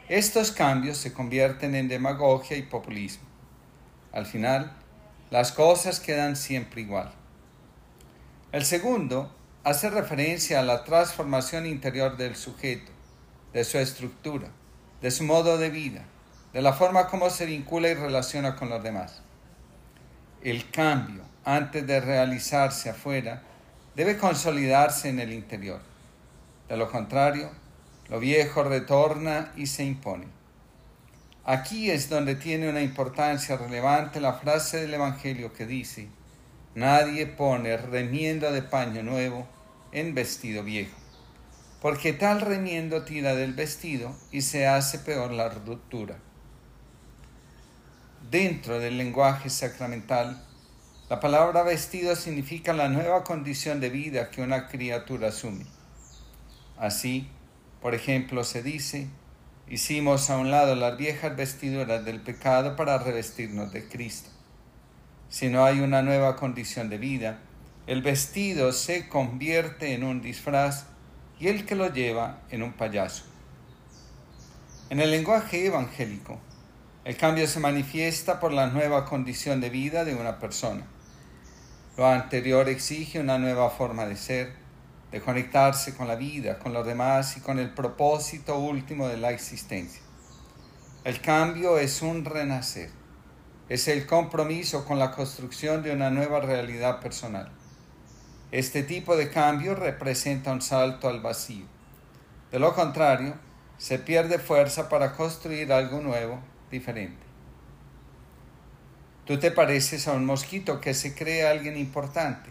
Estos 0.08 0.52
cambios 0.52 0.98
se 0.98 1.14
convierten 1.14 1.74
en 1.74 1.88
demagogia 1.88 2.56
y 2.58 2.62
populismo. 2.62 3.26
Al 4.12 4.28
final, 4.28 4.72
las 5.32 5.52
cosas 5.52 6.00
quedan 6.00 6.36
siempre 6.36 6.82
igual. 6.82 7.12
El 8.52 8.66
segundo 8.66 9.36
hace 9.64 9.90
referencia 9.90 10.60
a 10.60 10.64
la 10.64 10.84
transformación 10.84 11.66
interior 11.66 12.18
del 12.18 12.36
sujeto, 12.36 12.92
de 13.52 13.64
su 13.64 13.80
estructura, 13.80 14.52
de 15.02 15.10
su 15.10 15.24
modo 15.24 15.58
de 15.58 15.70
vida, 15.70 16.04
de 16.54 16.62
la 16.62 16.74
forma 16.74 17.08
como 17.08 17.30
se 17.30 17.46
vincula 17.46 17.90
y 17.90 17.96
relaciona 17.96 18.56
con 18.56 18.70
los 18.70 18.84
demás. 18.84 19.22
El 20.44 20.70
cambio, 20.70 21.24
antes 21.44 21.86
de 21.88 22.00
realizarse 22.00 22.90
afuera, 22.90 23.42
debe 23.96 24.18
consolidarse 24.18 25.10
en 25.10 25.20
el 25.20 25.34
interior. 25.34 25.82
De 26.70 26.78
lo 26.78 26.90
contrario, 26.92 27.50
lo 28.10 28.20
viejo 28.20 28.64
retorna 28.64 29.52
y 29.56 29.66
se 29.66 29.84
impone. 29.84 30.28
Aquí 31.46 31.90
es 31.90 32.10
donde 32.10 32.36
tiene 32.36 32.70
una 32.70 32.82
importancia 32.82 33.58
relevante 33.58 34.22
la 34.22 34.34
frase 34.34 34.82
del 34.82 34.94
Evangelio 34.94 35.52
que 35.54 35.66
dice, 35.66 36.10
nadie 36.76 37.26
pone 37.26 37.76
remiendo 37.78 38.52
de 38.52 38.62
paño 38.62 39.02
nuevo 39.02 39.48
en 39.92 40.14
vestido 40.14 40.64
viejo 40.64 41.01
porque 41.82 42.14
tal 42.14 42.42
remiendo 42.42 43.04
tira 43.04 43.34
del 43.34 43.54
vestido 43.54 44.16
y 44.32 44.42
se 44.42 44.68
hace 44.68 45.00
peor 45.00 45.32
la 45.32 45.50
ruptura. 45.50 46.20
Dentro 48.30 48.80
del 48.80 49.00
lenguaje 49.00 49.50
sacramental, 49.50 50.46
la 51.10 51.20
palabra 51.20 51.64
vestido 51.64 52.16
significa 52.16 52.72
la 52.74 52.88
nueva 52.88 53.24
condición 53.24 53.80
de 53.80 53.90
vida 53.90 54.30
que 54.30 54.44
una 54.44 54.68
criatura 54.68 55.30
asume. 55.30 55.66
Así, 56.78 57.28
por 57.82 57.96
ejemplo, 57.96 58.44
se 58.44 58.62
dice, 58.62 59.08
hicimos 59.68 60.30
a 60.30 60.38
un 60.38 60.52
lado 60.52 60.76
las 60.76 60.96
viejas 60.98 61.36
vestiduras 61.36 62.06
del 62.06 62.22
pecado 62.22 62.76
para 62.76 63.00
revestirnos 63.00 63.74
de 63.74 63.88
Cristo. 63.90 64.30
Si 65.30 65.50
no 65.50 65.66
hay 65.66 65.80
una 65.80 66.04
nueva 66.04 66.36
condición 66.36 66.90
de 66.90 67.00
vida, 67.00 67.40
el 67.88 68.04
vestido 68.04 68.72
se 68.72 69.10
convierte 69.10 69.96
en 69.96 70.04
un 70.04 70.22
disfraz 70.22 70.91
y 71.42 71.48
el 71.48 71.66
que 71.66 71.74
lo 71.74 71.92
lleva 71.92 72.44
en 72.52 72.62
un 72.62 72.74
payaso. 72.74 73.24
En 74.92 75.00
el 75.00 75.10
lenguaje 75.10 75.66
evangélico, 75.66 76.40
el 77.04 77.18
cambio 77.18 77.48
se 77.48 77.60
manifiesta 77.60 78.40
por 78.40 78.54
la 78.54 78.68
nueva 78.68 79.06
condición 79.06 79.60
de 79.60 79.72
vida 79.72 80.06
de 80.06 80.14
una 80.14 80.38
persona. 80.38 80.86
Lo 81.98 82.06
anterior 82.06 82.70
exige 82.70 83.20
una 83.20 83.40
nueva 83.40 83.72
forma 83.72 84.06
de 84.06 84.18
ser, 84.18 84.54
de 85.12 85.20
conectarse 85.20 85.96
con 85.96 86.08
la 86.08 86.16
vida, 86.16 86.60
con 86.60 86.74
los 86.74 86.86
demás 86.86 87.36
y 87.38 87.40
con 87.40 87.58
el 87.58 87.74
propósito 87.74 88.60
último 88.60 89.08
de 89.08 89.18
la 89.18 89.32
existencia. 89.32 90.04
El 91.04 91.22
cambio 91.22 91.80
es 91.80 92.04
un 92.04 92.24
renacer, 92.24 92.92
es 93.68 93.88
el 93.88 94.06
compromiso 94.06 94.86
con 94.86 95.00
la 95.00 95.10
construcción 95.10 95.82
de 95.82 95.92
una 95.92 96.12
nueva 96.12 96.40
realidad 96.40 97.00
personal. 97.00 97.52
Este 98.52 98.84
tipo 98.84 99.16
de 99.16 99.30
cambio 99.30 99.76
representa 99.76 100.52
un 100.52 100.62
salto 100.62 101.08
al 101.08 101.22
vacío. 101.22 101.66
De 102.52 102.60
lo 102.60 102.76
contrario, 102.76 103.36
se 103.78 103.98
pierde 103.98 104.40
fuerza 104.40 104.90
para 104.90 105.14
construir 105.14 105.72
algo 105.72 106.02
nuevo, 106.02 106.42
diferente. 106.70 107.24
Tú 109.26 109.40
te 109.40 109.52
pareces 109.52 110.10
a 110.10 110.12
un 110.12 110.26
mosquito 110.26 110.82
que 110.82 110.94
se 110.94 111.16
cree 111.16 111.48
alguien 111.48 111.78
importante. 111.78 112.50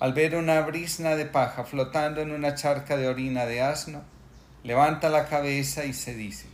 Al 0.00 0.12
ver 0.12 0.34
una 0.34 0.60
brisna 0.62 1.14
de 1.14 1.26
paja 1.26 1.62
flotando 1.62 2.20
en 2.20 2.32
una 2.32 2.56
charca 2.56 2.96
de 2.96 3.06
orina 3.06 3.46
de 3.46 3.62
asno, 3.62 4.02
levanta 4.64 5.08
la 5.08 5.26
cabeza 5.26 5.84
y 5.84 5.92
se 5.92 6.14
dice, 6.14 6.48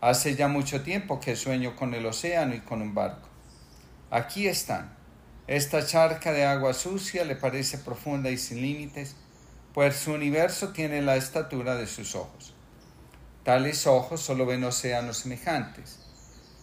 hace 0.00 0.36
ya 0.36 0.48
mucho 0.48 0.82
tiempo 0.82 1.20
que 1.20 1.36
sueño 1.36 1.76
con 1.76 1.92
el 1.92 2.06
océano 2.06 2.54
y 2.54 2.60
con 2.60 2.80
un 2.80 2.94
barco. 2.94 3.28
Aquí 4.10 4.48
están 4.48 4.97
esta 5.48 5.84
charca 5.84 6.32
de 6.32 6.44
agua 6.44 6.74
sucia 6.74 7.24
le 7.24 7.34
parece 7.34 7.78
profunda 7.78 8.30
y 8.30 8.36
sin 8.36 8.60
límites, 8.60 9.16
pues 9.72 9.96
su 9.96 10.12
universo 10.12 10.74
tiene 10.74 11.00
la 11.00 11.16
estatura 11.16 11.74
de 11.74 11.86
sus 11.86 12.14
ojos. 12.14 12.54
Tales 13.44 13.86
ojos 13.86 14.20
solo 14.20 14.44
ven 14.44 14.62
océanos 14.64 15.16
semejantes. 15.16 16.00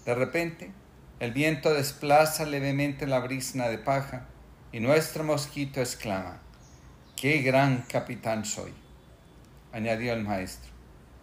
De 0.06 0.14
repente, 0.14 0.72
el 1.20 1.32
viento 1.32 1.74
desplaza 1.74 2.46
levemente 2.46 3.08
la 3.08 3.20
brisna 3.20 3.70
de 3.70 3.80
paja 3.80 4.28
y 4.72 4.80
nuestro 4.82 5.24
mosquito 5.24 5.80
exclama, 5.80 6.44
¡qué 7.16 7.42
gran 7.42 7.86
capitán 7.90 8.46
soy! 8.46 8.72
añadió 9.72 10.14
el 10.14 10.24
maestro. 10.24 10.72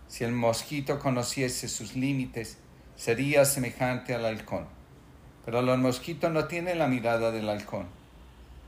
Si 0.08 0.24
el 0.24 0.32
mosquito 0.32 0.98
conociese 0.98 1.68
sus 1.68 1.94
límites, 1.94 2.58
sería 2.96 3.44
semejante 3.44 4.14
al 4.14 4.24
halcón. 4.24 4.81
Pero 5.44 5.62
los 5.62 5.78
mosquitos 5.78 6.30
no 6.30 6.46
tienen 6.46 6.78
la 6.78 6.88
mirada 6.88 7.30
del 7.30 7.48
halcón. 7.48 7.86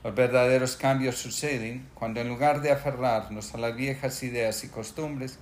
Los 0.02 0.14
verdaderos 0.14 0.76
cambios 0.76 1.16
suceden 1.16 1.88
cuando 1.94 2.20
en 2.20 2.28
lugar 2.28 2.60
de 2.60 2.72
aferrarnos 2.72 3.54
a 3.54 3.58
las 3.58 3.74
viejas 3.74 4.22
ideas 4.22 4.62
y 4.64 4.68
costumbres, 4.68 5.38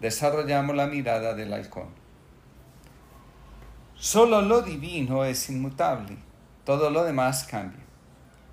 desarrollamos 0.00 0.74
la 0.74 0.86
mirada 0.86 1.34
del 1.34 1.52
halcón. 1.52 1.88
Solo 3.94 4.42
lo 4.42 4.62
divino 4.62 5.24
es 5.24 5.48
inmutable, 5.50 6.16
todo 6.64 6.90
lo 6.90 7.04
demás 7.04 7.44
cambia. 7.44 7.84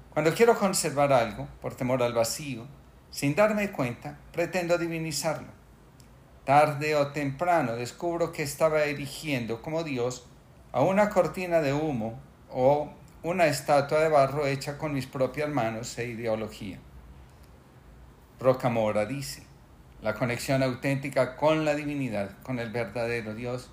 Cuando 0.10 0.34
quiero 0.34 0.58
conservar 0.58 1.12
algo, 1.12 1.48
por 1.62 1.76
temor 1.76 2.04
al 2.04 2.14
vacío, 2.14 2.66
sin 3.10 3.36
darme 3.36 3.72
cuenta, 3.72 4.18
pretendo 4.32 4.78
divinizarlo. 4.78 5.48
Tarde 6.46 6.96
o 6.96 7.08
temprano 7.08 7.76
descubro 7.76 8.32
que 8.32 8.44
estaba 8.44 8.84
erigiendo 8.84 9.62
como 9.62 9.84
Dios 9.84 10.28
a 10.74 10.82
una 10.82 11.10
cortina 11.10 11.62
de 11.62 11.72
humo 11.72 12.20
o 12.52 12.92
una 13.22 13.46
estatua 13.46 14.00
de 14.00 14.10
barro 14.10 14.48
hecha 14.48 14.78
con 14.78 14.92
mis 14.92 15.06
propias 15.06 15.48
manos 15.48 15.98
e 16.00 16.08
ideología. 16.08 16.80
Rocamora 18.40 19.06
dice, 19.06 19.44
la 20.02 20.16
conexión 20.16 20.64
auténtica 20.64 21.38
con 21.38 21.64
la 21.64 21.76
divinidad, 21.76 22.42
con 22.42 22.60
el 22.60 22.72
verdadero 22.72 23.36
Dios, 23.36 23.70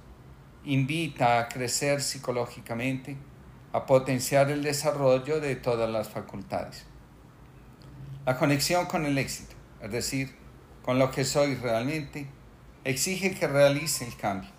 invita 0.62 1.38
a 1.38 1.48
crecer 1.48 2.03
psicológicamente, 2.03 3.16
a 3.72 3.86
potenciar 3.86 4.51
el 4.51 4.62
desarrollo 4.62 5.40
de 5.40 5.57
todas 5.57 5.88
las 5.88 6.11
facultades. 6.11 6.84
La 8.26 8.36
conexión 8.36 8.84
con 8.84 9.07
el 9.07 9.16
éxito, 9.16 9.55
es 9.80 9.90
decir, 9.90 10.36
con 10.82 10.98
lo 10.98 11.11
que 11.11 11.24
soy 11.24 11.55
realmente, 11.55 12.26
exige 12.84 13.34
que 13.34 13.48
realice 13.48 14.07
el 14.07 14.16
cambio. 14.16 14.51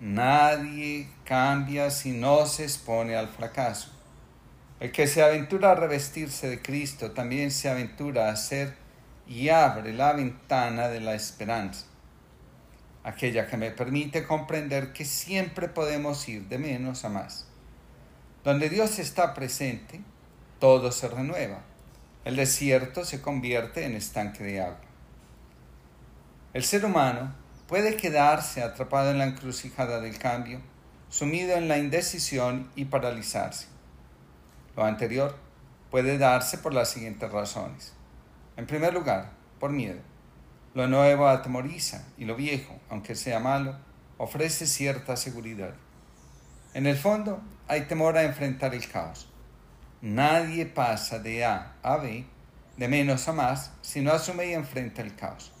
Nadie 0.00 1.08
cambia 1.32 1.90
si 1.90 2.10
no 2.10 2.44
se 2.44 2.64
expone 2.64 3.16
al 3.16 3.26
fracaso. 3.26 3.88
El 4.80 4.92
que 4.92 5.06
se 5.06 5.22
aventura 5.22 5.70
a 5.70 5.74
revestirse 5.74 6.46
de 6.50 6.60
Cristo 6.60 7.12
también 7.12 7.50
se 7.50 7.70
aventura 7.70 8.28
a 8.28 8.36
ser 8.36 8.76
y 9.26 9.48
abre 9.48 9.94
la 9.94 10.12
ventana 10.12 10.88
de 10.88 11.00
la 11.00 11.14
esperanza 11.14 11.86
aquella 13.02 13.46
que 13.46 13.56
me 13.56 13.70
permite 13.70 14.26
comprender 14.26 14.92
que 14.92 15.06
siempre 15.06 15.68
podemos 15.68 16.28
ir 16.28 16.48
de 16.48 16.58
menos 16.58 17.06
a 17.06 17.08
más. 17.08 17.46
Donde 18.44 18.68
Dios 18.68 18.98
está 18.98 19.32
presente, 19.32 20.02
todo 20.58 20.92
se 20.92 21.08
renueva. 21.08 21.62
El 22.26 22.36
desierto 22.36 23.06
se 23.06 23.22
convierte 23.22 23.86
en 23.86 23.94
estanque 23.96 24.44
de 24.44 24.60
agua. 24.60 24.80
El 26.52 26.62
ser 26.62 26.84
humano 26.84 27.34
puede 27.66 27.96
quedarse 27.96 28.62
atrapado 28.62 29.10
en 29.10 29.18
la 29.18 29.24
encrucijada 29.24 29.98
del 29.98 30.18
cambio, 30.18 30.60
sumido 31.12 31.58
en 31.58 31.68
la 31.68 31.76
indecisión 31.76 32.70
y 32.74 32.86
paralizarse. 32.86 33.66
Lo 34.74 34.82
anterior 34.82 35.36
puede 35.90 36.16
darse 36.16 36.56
por 36.56 36.72
las 36.72 36.88
siguientes 36.88 37.30
razones. 37.30 37.92
En 38.56 38.66
primer 38.66 38.94
lugar, 38.94 39.32
por 39.60 39.72
miedo. 39.72 40.00
Lo 40.72 40.88
nuevo 40.88 41.28
atemoriza 41.28 42.06
y 42.16 42.24
lo 42.24 42.34
viejo, 42.34 42.80
aunque 42.88 43.14
sea 43.14 43.40
malo, 43.40 43.76
ofrece 44.16 44.66
cierta 44.66 45.18
seguridad. 45.18 45.74
En 46.72 46.86
el 46.86 46.96
fondo, 46.96 47.42
hay 47.68 47.82
temor 47.82 48.16
a 48.16 48.22
enfrentar 48.22 48.74
el 48.74 48.88
caos. 48.88 49.28
Nadie 50.00 50.64
pasa 50.64 51.18
de 51.18 51.44
A 51.44 51.74
a 51.82 51.98
B, 51.98 52.24
de 52.78 52.88
menos 52.88 53.28
a 53.28 53.34
más, 53.34 53.72
si 53.82 54.00
no 54.00 54.12
asume 54.12 54.46
y 54.46 54.54
enfrenta 54.54 55.02
el 55.02 55.14
caos. 55.14 55.52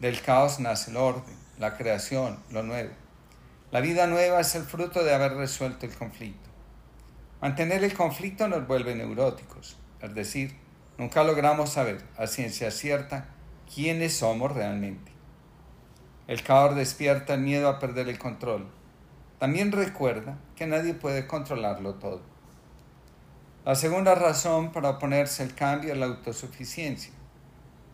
Del 0.00 0.22
caos 0.22 0.58
nace 0.58 0.90
el 0.90 0.96
orden, 0.96 1.36
la 1.58 1.76
creación, 1.76 2.42
lo 2.50 2.62
nuevo. 2.62 2.94
La 3.72 3.80
vida 3.80 4.08
nueva 4.08 4.40
es 4.40 4.56
el 4.56 4.64
fruto 4.64 5.04
de 5.04 5.14
haber 5.14 5.34
resuelto 5.34 5.86
el 5.86 5.94
conflicto. 5.94 6.50
Mantener 7.40 7.84
el 7.84 7.94
conflicto 7.94 8.48
nos 8.48 8.66
vuelve 8.66 8.96
neuróticos, 8.96 9.78
es 10.02 10.12
decir, 10.12 10.56
nunca 10.98 11.22
logramos 11.22 11.70
saber 11.70 12.02
a 12.16 12.26
ciencia 12.26 12.72
cierta 12.72 13.28
quiénes 13.72 14.16
somos 14.16 14.50
realmente. 14.50 15.12
El 16.26 16.42
caos 16.42 16.74
despierta 16.74 17.34
el 17.34 17.42
miedo 17.42 17.68
a 17.68 17.78
perder 17.78 18.08
el 18.08 18.18
control. 18.18 18.66
También 19.38 19.70
recuerda 19.70 20.36
que 20.56 20.66
nadie 20.66 20.94
puede 20.94 21.28
controlarlo 21.28 21.94
todo. 21.94 22.22
La 23.64 23.76
segunda 23.76 24.16
razón 24.16 24.72
para 24.72 24.90
oponerse 24.90 25.44
al 25.44 25.54
cambio 25.54 25.92
es 25.92 25.98
la 25.98 26.06
autosuficiencia. 26.06 27.12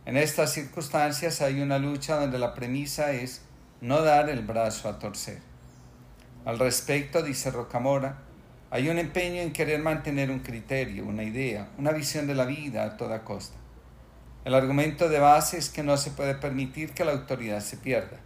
En 0.07 0.17
estas 0.17 0.55
circunstancias 0.55 1.43
hay 1.43 1.61
una 1.61 1.79
lucha 1.79 2.19
donde 2.19 2.39
la 2.39 2.55
premisa 2.55 3.13
es 3.13 3.43
no 3.83 4.01
dar 4.01 4.31
el 4.31 4.41
brazo 4.41 4.89
a 4.89 4.99
torcer. 4.99 5.41
Al 6.47 6.61
respecto, 6.61 7.23
dice 7.25 7.51
Rocamora, 7.51 8.19
hay 8.71 8.89
un 8.89 8.99
empeño 8.99 9.43
en 9.43 9.53
querer 9.53 9.81
mantener 9.83 10.31
un 10.31 10.39
criterio, 10.39 11.05
una 11.05 11.25
idea, 11.25 11.71
una 11.77 11.91
visión 11.91 12.29
de 12.29 12.37
la 12.37 12.45
vida 12.45 12.85
a 12.85 12.97
toda 12.97 13.25
costa. 13.25 13.57
El 14.45 14.55
argumento 14.55 15.09
de 15.09 15.19
base 15.19 15.59
es 15.59 15.71
que 15.71 15.83
no 15.83 15.97
se 15.97 16.13
puede 16.13 16.37
permitir 16.37 16.93
que 16.93 17.05
la 17.05 17.11
autoridad 17.11 17.59
se 17.59 17.77
pierda. 17.77 18.19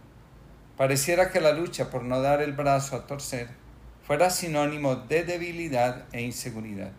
Pareciera 0.77 1.31
que 1.31 1.41
la 1.41 1.51
lucha 1.51 1.89
por 1.89 2.03
no 2.03 2.21
dar 2.21 2.43
el 2.43 2.53
brazo 2.53 2.95
a 2.95 3.07
torcer 3.07 3.49
fuera 4.05 4.29
sinónimo 4.29 4.97
de 4.97 5.23
debilidad 5.23 6.05
e 6.11 6.21
inseguridad. 6.21 6.91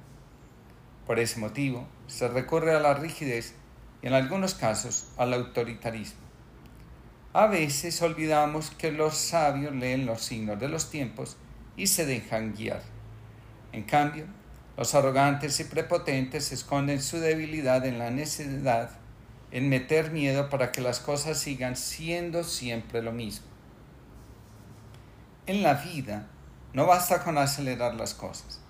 Por 1.06 1.20
ese 1.20 1.38
motivo, 1.38 1.86
se 2.08 2.26
recurre 2.26 2.74
a 2.74 2.80
la 2.80 2.94
rigidez 2.94 3.54
y 4.02 4.08
en 4.08 4.14
algunos 4.14 4.54
casos 4.54 5.06
al 5.16 5.34
autoritarismo. 5.34 6.21
A 7.34 7.46
veces 7.46 8.02
olvidamos 8.02 8.70
que 8.70 8.92
los 8.92 9.16
sabios 9.16 9.74
leen 9.74 10.06
los 10.06 10.22
signos 10.22 10.60
de 10.60 10.68
los 10.68 10.90
tiempos 10.90 11.36
y 11.76 11.86
se 11.86 12.04
dejan 12.04 12.54
guiar. 12.54 12.82
En 13.72 13.84
cambio, 13.84 14.26
los 14.76 14.94
arrogantes 14.94 15.58
y 15.60 15.64
prepotentes 15.64 16.52
esconden 16.52 17.00
su 17.00 17.18
debilidad 17.18 17.84
en 17.86 17.98
la 17.98 18.10
necesidad 18.10 18.90
en 19.50 19.68
meter 19.68 20.10
miedo 20.10 20.48
para 20.48 20.72
que 20.72 20.80
las 20.80 20.98
cosas 20.98 21.38
sigan 21.38 21.76
siendo 21.76 22.42
siempre 22.42 23.02
lo 23.02 23.12
mismo. 23.12 23.46
En 25.46 25.62
la 25.62 25.74
vida 25.74 26.26
no 26.72 26.86
basta 26.86 27.22
con 27.22 27.36
acelerar 27.36 27.94
las 27.94 28.14
cosas, 28.14 28.60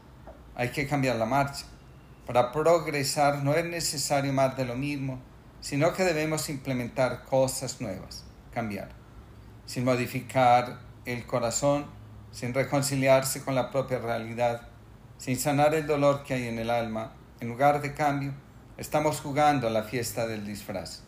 hay 0.56 0.70
que 0.70 0.88
cambiar 0.88 1.16
la 1.16 1.26
marcha. 1.26 1.66
Para 2.26 2.50
progresar 2.50 3.44
no 3.44 3.54
es 3.54 3.64
necesario 3.64 4.32
más 4.32 4.56
de 4.56 4.64
lo 4.64 4.74
mismo, 4.74 5.20
sino 5.60 5.92
que 5.92 6.02
debemos 6.02 6.48
implementar 6.48 7.24
cosas 7.24 7.80
nuevas, 7.80 8.24
cambiar, 8.52 8.90
sin 9.66 9.84
modificar 9.84 10.80
el 11.04 11.26
corazón, 11.26 11.86
sin 12.30 12.54
reconciliarse 12.54 13.44
con 13.44 13.54
la 13.54 13.70
propia 13.70 13.98
realidad, 13.98 14.68
sin 15.18 15.38
sanar 15.38 15.74
el 15.74 15.86
dolor 15.86 16.22
que 16.22 16.34
hay 16.34 16.48
en 16.48 16.58
el 16.58 16.70
alma, 16.70 17.12
en 17.40 17.48
lugar 17.48 17.82
de 17.82 17.94
cambio, 17.94 18.32
Estamos 18.78 19.20
jugando 19.20 19.66
a 19.66 19.70
la 19.70 19.82
fiesta 19.82 20.26
del 20.26 20.46
disfraz. 20.46 21.02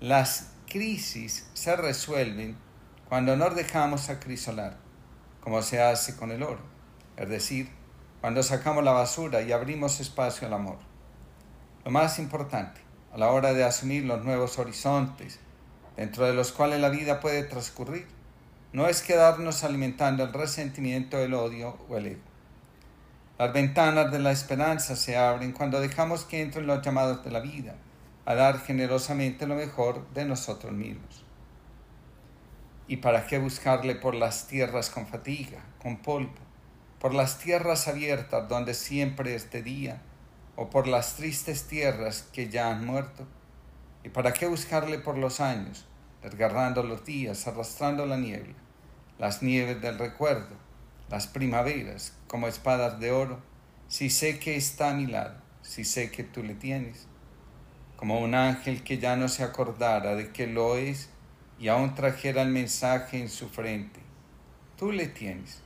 Las 0.00 0.52
crisis 0.68 1.48
se 1.54 1.74
resuelven 1.74 2.58
cuando 3.08 3.36
nos 3.36 3.56
dejamos 3.56 4.10
acrisolar, 4.10 4.76
como 5.40 5.62
se 5.62 5.82
hace 5.82 6.14
con 6.14 6.30
el 6.30 6.42
oro, 6.42 6.60
es 7.16 7.28
decir, 7.28 7.70
cuando 8.20 8.42
sacamos 8.42 8.84
la 8.84 8.92
basura 8.92 9.40
y 9.40 9.50
abrimos 9.50 9.98
espacio 9.98 10.46
al 10.46 10.52
amor. 10.52 10.76
Lo 11.86 11.90
más 11.90 12.18
importante, 12.18 12.80
a 13.12 13.18
la 13.18 13.30
hora 13.30 13.54
de 13.54 13.64
asumir 13.64 14.04
los 14.04 14.22
nuevos 14.22 14.58
horizontes 14.58 15.40
dentro 15.96 16.26
de 16.26 16.34
los 16.34 16.52
cuales 16.52 16.80
la 16.80 16.88
vida 16.88 17.20
puede 17.20 17.42
transcurrir, 17.42 18.06
no 18.72 18.86
es 18.86 19.02
quedarnos 19.02 19.64
alimentando 19.64 20.24
el 20.24 20.32
resentimiento, 20.32 21.18
el 21.18 21.34
odio 21.34 21.78
o 21.88 21.96
el 21.96 22.06
ego. 22.06 22.22
Las 23.38 23.52
ventanas 23.52 24.10
de 24.10 24.18
la 24.18 24.30
esperanza 24.30 24.96
se 24.96 25.16
abren 25.16 25.52
cuando 25.52 25.80
dejamos 25.80 26.24
que 26.24 26.40
entren 26.40 26.66
los 26.66 26.80
llamados 26.80 27.24
de 27.24 27.30
la 27.30 27.40
vida, 27.40 27.74
a 28.24 28.34
dar 28.34 28.60
generosamente 28.60 29.46
lo 29.46 29.56
mejor 29.56 30.08
de 30.14 30.24
nosotros 30.24 30.72
mismos. 30.72 31.24
¿Y 32.86 32.98
para 32.98 33.26
qué 33.26 33.38
buscarle 33.38 33.94
por 33.94 34.14
las 34.14 34.46
tierras 34.46 34.90
con 34.90 35.06
fatiga, 35.06 35.60
con 35.82 35.98
polvo, 35.98 36.32
por 36.98 37.14
las 37.14 37.38
tierras 37.38 37.88
abiertas 37.88 38.48
donde 38.48 38.74
siempre 38.74 39.34
es 39.34 39.50
de 39.50 39.62
día, 39.62 40.02
o 40.56 40.70
por 40.70 40.86
las 40.86 41.16
tristes 41.16 41.66
tierras 41.66 42.28
que 42.32 42.48
ya 42.48 42.70
han 42.70 42.86
muerto? 42.86 43.26
¿Y 44.04 44.08
para 44.08 44.32
qué 44.32 44.46
buscarle 44.46 44.98
por 44.98 45.16
los 45.16 45.40
años, 45.40 45.86
desgarrando 46.22 46.82
los 46.82 47.04
días, 47.04 47.46
arrastrando 47.46 48.06
la 48.06 48.16
niebla, 48.16 48.54
las 49.18 49.42
nieves 49.42 49.80
del 49.80 49.98
recuerdo, 49.98 50.56
las 51.08 51.26
primaveras 51.26 52.16
como 52.26 52.48
espadas 52.48 52.98
de 52.98 53.12
oro, 53.12 53.40
si 53.88 54.10
sé 54.10 54.38
que 54.38 54.56
está 54.56 54.90
a 54.90 54.94
mi 54.94 55.06
lado, 55.06 55.36
si 55.62 55.84
sé 55.84 56.10
que 56.10 56.24
tú 56.24 56.42
le 56.42 56.54
tienes, 56.54 57.06
como 57.96 58.20
un 58.20 58.34
ángel 58.34 58.82
que 58.82 58.98
ya 58.98 59.14
no 59.14 59.28
se 59.28 59.44
acordara 59.44 60.16
de 60.16 60.32
que 60.32 60.46
lo 60.46 60.76
es 60.76 61.10
y 61.58 61.68
aún 61.68 61.94
trajera 61.94 62.42
el 62.42 62.48
mensaje 62.48 63.20
en 63.20 63.28
su 63.28 63.48
frente, 63.48 64.00
tú 64.76 64.90
le 64.90 65.06
tienes. 65.06 65.60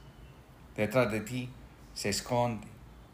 detrás 0.76 1.10
de 1.10 1.20
ti 1.22 1.48
se 1.94 2.10
esconde. 2.10 2.66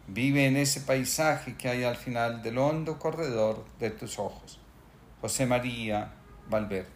Vive 0.08 0.46
en 0.46 0.56
ese 0.56 0.80
paisaje 0.80 1.56
que 1.56 1.68
hay 1.68 1.84
al 1.84 1.96
final 1.96 2.42
del 2.42 2.58
hondo 2.58 2.98
corredor 2.98 3.64
de 3.78 3.90
tus 3.90 4.18
ojos. 4.18 4.61
José 5.22 5.46
María 5.46 6.14
Valverde. 6.50 6.88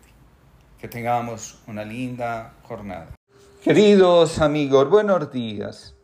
Que 0.80 0.88
tengamos 0.88 1.60
una 1.68 1.84
linda 1.84 2.54
jornada. 2.64 3.14
Queridos 3.62 4.40
amigos, 4.40 4.90
buenos 4.90 5.30
días. 5.30 5.94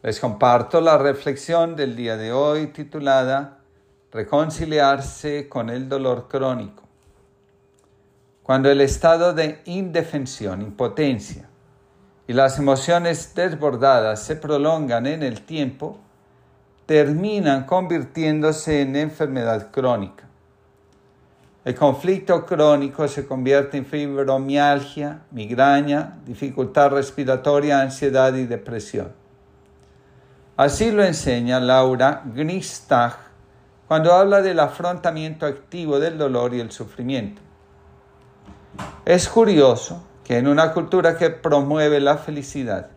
Les 0.00 0.20
comparto 0.20 0.80
la 0.80 0.98
reflexión 0.98 1.74
del 1.74 1.96
día 1.96 2.16
de 2.16 2.30
hoy 2.30 2.68
titulada 2.68 3.58
Reconciliarse 4.12 5.48
con 5.48 5.68
el 5.68 5.88
dolor 5.88 6.28
crónico. 6.28 6.84
Cuando 8.44 8.70
el 8.70 8.80
estado 8.80 9.34
de 9.34 9.60
indefensión, 9.64 10.62
impotencia 10.62 11.48
y 12.28 12.34
las 12.34 12.60
emociones 12.60 13.34
desbordadas 13.34 14.22
se 14.22 14.36
prolongan 14.36 15.08
en 15.08 15.24
el 15.24 15.42
tiempo, 15.42 15.98
terminan 16.86 17.64
convirtiéndose 17.64 18.80
en 18.82 18.94
enfermedad 18.94 19.72
crónica. 19.72 20.27
El 21.64 21.74
conflicto 21.74 22.46
crónico 22.46 23.06
se 23.08 23.26
convierte 23.26 23.76
en 23.76 23.84
fibromialgia, 23.84 25.22
migraña, 25.30 26.18
dificultad 26.24 26.90
respiratoria, 26.90 27.80
ansiedad 27.80 28.34
y 28.34 28.46
depresión. 28.46 29.12
Así 30.56 30.90
lo 30.90 31.04
enseña 31.04 31.60
Laura 31.60 32.22
Gristag 32.34 33.16
cuando 33.86 34.12
habla 34.12 34.42
del 34.42 34.60
afrontamiento 34.60 35.46
activo 35.46 35.98
del 35.98 36.18
dolor 36.18 36.54
y 36.54 36.60
el 36.60 36.70
sufrimiento. 36.70 37.42
Es 39.04 39.28
curioso 39.28 40.04
que 40.24 40.36
en 40.36 40.46
una 40.46 40.72
cultura 40.72 41.16
que 41.16 41.30
promueve 41.30 42.00
la 42.00 42.18
felicidad 42.18 42.90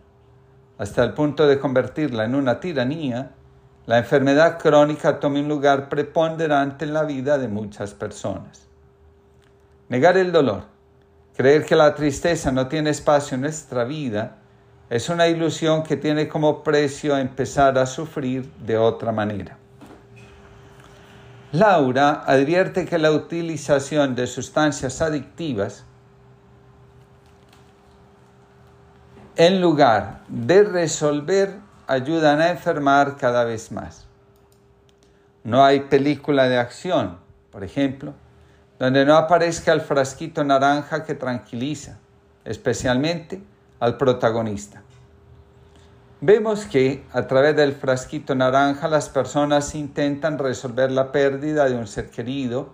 hasta 0.78 1.04
el 1.04 1.14
punto 1.14 1.46
de 1.46 1.58
convertirla 1.58 2.24
en 2.24 2.34
una 2.34 2.60
tiranía, 2.60 3.30
la 3.86 3.98
enfermedad 3.98 4.58
crónica 4.58 5.18
toma 5.18 5.40
un 5.40 5.48
lugar 5.48 5.88
preponderante 5.88 6.84
en 6.84 6.94
la 6.94 7.02
vida 7.02 7.38
de 7.38 7.48
muchas 7.48 7.94
personas. 7.94 8.66
Negar 9.88 10.16
el 10.16 10.30
dolor, 10.30 10.64
creer 11.36 11.64
que 11.64 11.74
la 11.74 11.94
tristeza 11.94 12.52
no 12.52 12.68
tiene 12.68 12.90
espacio 12.90 13.34
en 13.34 13.42
nuestra 13.42 13.84
vida, 13.84 14.38
es 14.88 15.08
una 15.08 15.26
ilusión 15.26 15.82
que 15.82 15.96
tiene 15.96 16.28
como 16.28 16.62
precio 16.62 17.16
empezar 17.16 17.76
a 17.78 17.86
sufrir 17.86 18.50
de 18.64 18.76
otra 18.76 19.10
manera. 19.10 19.56
Laura 21.50 22.22
advierte 22.26 22.86
que 22.86 22.98
la 22.98 23.10
utilización 23.10 24.14
de 24.14 24.26
sustancias 24.26 25.02
adictivas 25.02 25.84
en 29.36 29.60
lugar 29.60 30.22
de 30.28 30.62
resolver 30.62 31.58
ayudan 31.92 32.40
a 32.40 32.48
enfermar 32.48 33.18
cada 33.18 33.44
vez 33.44 33.70
más. 33.70 34.06
No 35.44 35.62
hay 35.62 35.80
película 35.80 36.48
de 36.48 36.56
acción, 36.56 37.18
por 37.50 37.64
ejemplo, 37.64 38.14
donde 38.78 39.04
no 39.04 39.14
aparezca 39.14 39.74
el 39.74 39.82
frasquito 39.82 40.42
naranja 40.42 41.04
que 41.04 41.14
tranquiliza, 41.14 41.98
especialmente 42.46 43.42
al 43.78 43.98
protagonista. 43.98 44.82
Vemos 46.22 46.64
que 46.64 47.04
a 47.12 47.26
través 47.26 47.56
del 47.56 47.74
frasquito 47.74 48.34
naranja 48.34 48.88
las 48.88 49.10
personas 49.10 49.74
intentan 49.74 50.38
resolver 50.38 50.90
la 50.90 51.12
pérdida 51.12 51.68
de 51.68 51.76
un 51.76 51.86
ser 51.86 52.08
querido, 52.10 52.72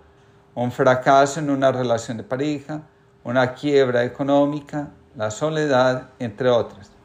un 0.55 0.71
fracaso 0.71 1.41
en 1.41 1.51
una 1.51 1.73
relación 1.73 2.19
de 2.19 2.23
pareja, 2.23 2.83
una 3.25 3.55
quiebra 3.55 4.05
económica, 4.05 4.91
la 5.17 5.33
soledad, 5.33 6.11
entre 6.21 6.51
otras. 6.51 6.98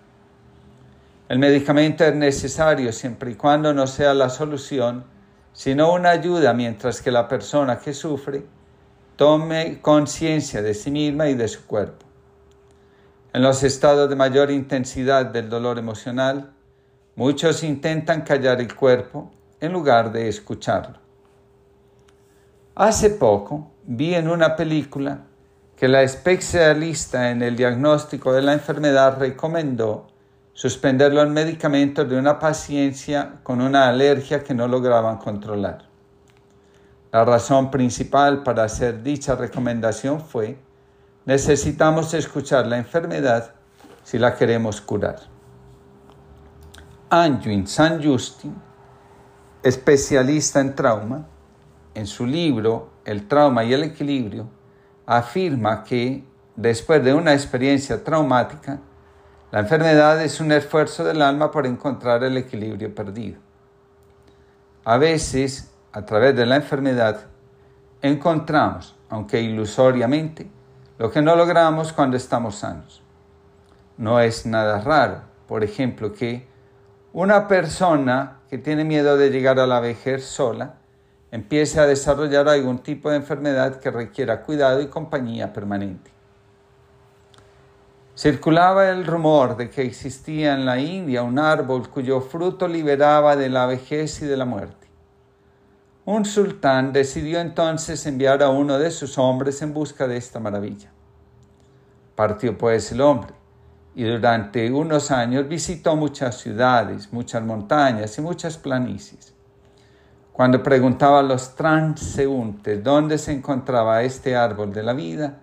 El 1.30 1.40
medicamento 1.40 2.04
es 2.04 2.14
necesario 2.14 2.92
siempre 2.92 3.32
y 3.32 3.36
cuando 3.36 3.74
no 3.74 3.88
sea 3.88 4.14
la 4.14 4.30
solución, 4.30 5.06
sino 5.54 5.94
una 5.94 6.10
ayuda 6.10 6.54
mientras 6.54 7.02
que 7.02 7.12
la 7.12 7.28
persona 7.28 7.80
que 7.80 7.94
sufre 7.94 8.46
tome 9.16 9.80
conciencia 9.82 10.62
de 10.62 10.74
sí 10.74 10.92
misma 10.92 11.30
y 11.30 11.36
de 11.36 11.48
su 11.48 11.66
cuerpo. 11.66 12.06
En 13.32 13.42
los 13.42 13.64
estados 13.64 14.10
de 14.10 14.16
mayor 14.16 14.52
intensidad 14.52 15.26
del 15.28 15.50
dolor 15.50 15.80
emocional, 15.80 16.54
muchos 17.16 17.64
intentan 17.64 18.22
callar 18.22 18.60
el 18.60 18.76
cuerpo 18.76 19.32
en 19.60 19.72
lugar 19.72 20.12
de 20.12 20.28
escucharlo. 20.28 21.00
Hace 22.76 23.12
poco 23.12 23.72
vi 23.86 24.14
en 24.14 24.30
una 24.30 24.56
película 24.56 25.22
que 25.78 25.88
la 25.88 26.02
especialista 26.02 27.32
en 27.32 27.42
el 27.42 27.56
diagnóstico 27.56 28.34
de 28.34 28.42
la 28.42 28.54
enfermedad 28.54 29.18
recomendó 29.20 30.13
suspender 30.54 31.14
los 31.14 31.30
medicamentos 31.30 32.08
de 32.08 32.18
una 32.18 32.40
paciencia 32.40 33.36
con 33.44 33.62
una 33.62 33.90
alergia 33.90 34.44
que 34.44 34.54
no 34.54 34.68
lograban 34.68 35.18
controlar. 35.18 35.86
La 37.12 37.26
razón 37.26 37.70
principal 37.70 38.44
para 38.44 38.64
hacer 38.64 39.04
dicha 39.04 39.36
recomendación 39.36 40.22
fue 40.22 40.58
necesitamos 41.26 42.14
escuchar 42.14 42.68
la 42.68 42.78
enfermedad 42.78 43.54
si 44.04 44.18
la 44.20 44.36
queremos 44.36 44.82
curar. 44.82 45.20
Anjuin 47.10 47.68
San 47.68 48.04
Justin, 48.04 48.56
especialista 49.62 50.60
en 50.60 50.76
trauma, 50.76 51.28
en 51.94 52.08
su 52.08 52.26
libro 52.26 52.90
El 53.06 53.28
trauma 53.28 53.64
y 53.64 53.74
el 53.74 53.84
equilibrio, 53.84 54.48
afirma 55.06 55.84
que 55.84 56.24
después 56.56 57.04
de 57.04 57.14
una 57.14 57.34
experiencia 57.34 58.04
traumática, 58.04 58.80
la 59.54 59.60
enfermedad 59.60 60.20
es 60.20 60.40
un 60.40 60.52
esfuerzo 60.52 61.04
del 61.04 61.22
alma 61.22 61.52
por 61.52 61.68
encontrar 61.68 62.24
el 62.24 62.38
equilibrio 62.38 62.96
perdido. 62.96 63.40
A 64.84 64.98
veces, 64.98 65.72
a 65.92 66.04
través 66.08 66.36
de 66.36 66.48
la 66.48 66.56
enfermedad, 66.56 67.28
encontramos, 68.02 68.96
aunque 69.10 69.42
ilusoriamente, 69.42 70.50
lo 70.98 71.12
que 71.12 71.22
no 71.22 71.36
logramos 71.36 71.94
cuando 71.94 72.18
estamos 72.18 72.56
sanos. 72.56 73.04
No 73.96 74.20
es 74.20 74.48
nada 74.48 74.82
raro, 74.82 75.22
por 75.48 75.64
ejemplo, 75.64 76.14
que 76.14 76.48
una 77.14 77.48
persona 77.48 78.40
que 78.50 78.58
tiene 78.58 78.84
miedo 78.84 79.18
de 79.18 79.30
llegar 79.30 79.60
a 79.60 79.68
la 79.68 79.80
vejez 79.80 80.26
sola 80.26 80.78
empiece 81.30 81.80
a 81.80 81.86
desarrollar 81.86 82.50
algún 82.50 82.80
tipo 82.80 83.12
de 83.12 83.18
enfermedad 83.18 83.80
que 83.80 83.92
requiera 83.92 84.42
cuidado 84.42 84.82
y 84.82 84.88
compañía 84.88 85.54
permanente. 85.54 86.13
Circulaba 88.16 88.90
el 88.90 89.08
rumor 89.08 89.58
de 89.58 89.72
que 89.72 89.82
existía 89.82 90.54
en 90.54 90.66
la 90.66 90.80
India 90.80 91.24
un 91.24 91.40
árbol 91.40 91.90
cuyo 91.90 92.22
fruto 92.22 92.68
liberaba 92.68 93.36
de 93.36 93.50
la 93.50 93.66
vejez 93.66 94.22
y 94.22 94.26
de 94.26 94.38
la 94.38 94.46
muerte. 94.46 94.88
Un 96.06 96.24
sultán 96.24 96.94
decidió 96.94 97.40
entonces 97.40 98.06
enviar 98.06 98.44
a 98.44 98.50
uno 98.50 98.78
de 98.78 98.92
sus 98.92 99.18
hombres 99.18 99.64
en 99.64 99.74
busca 99.74 100.08
de 100.08 100.18
esta 100.18 100.40
maravilla. 100.40 100.92
Partió 102.16 102.56
pues 102.56 102.92
el 102.92 103.02
hombre 103.02 103.34
y 103.96 104.04
durante 104.04 104.72
unos 104.72 105.10
años 105.10 105.48
visitó 105.48 105.96
muchas 105.96 106.38
ciudades, 106.38 107.12
muchas 107.12 107.42
montañas 107.42 108.16
y 108.18 108.22
muchas 108.22 108.58
planicies. 108.58 109.34
Cuando 110.32 110.62
preguntaba 110.62 111.20
a 111.20 111.24
los 111.24 111.56
transeúntes 111.56 112.84
dónde 112.84 113.18
se 113.18 113.32
encontraba 113.32 114.04
este 114.04 114.36
árbol 114.36 114.72
de 114.72 114.84
la 114.84 114.94
vida, 114.94 115.40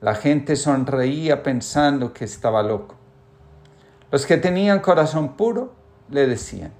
la 0.00 0.14
gente 0.14 0.54
sonreía 0.54 1.42
pensando 1.42 2.12
que 2.12 2.24
estaba 2.24 2.62
loco. 2.62 2.94
Los 4.10 4.26
que 4.26 4.36
tenían 4.36 4.80
corazón 4.80 5.36
puro 5.36 5.74
le 6.10 6.26
decían, 6.26 6.72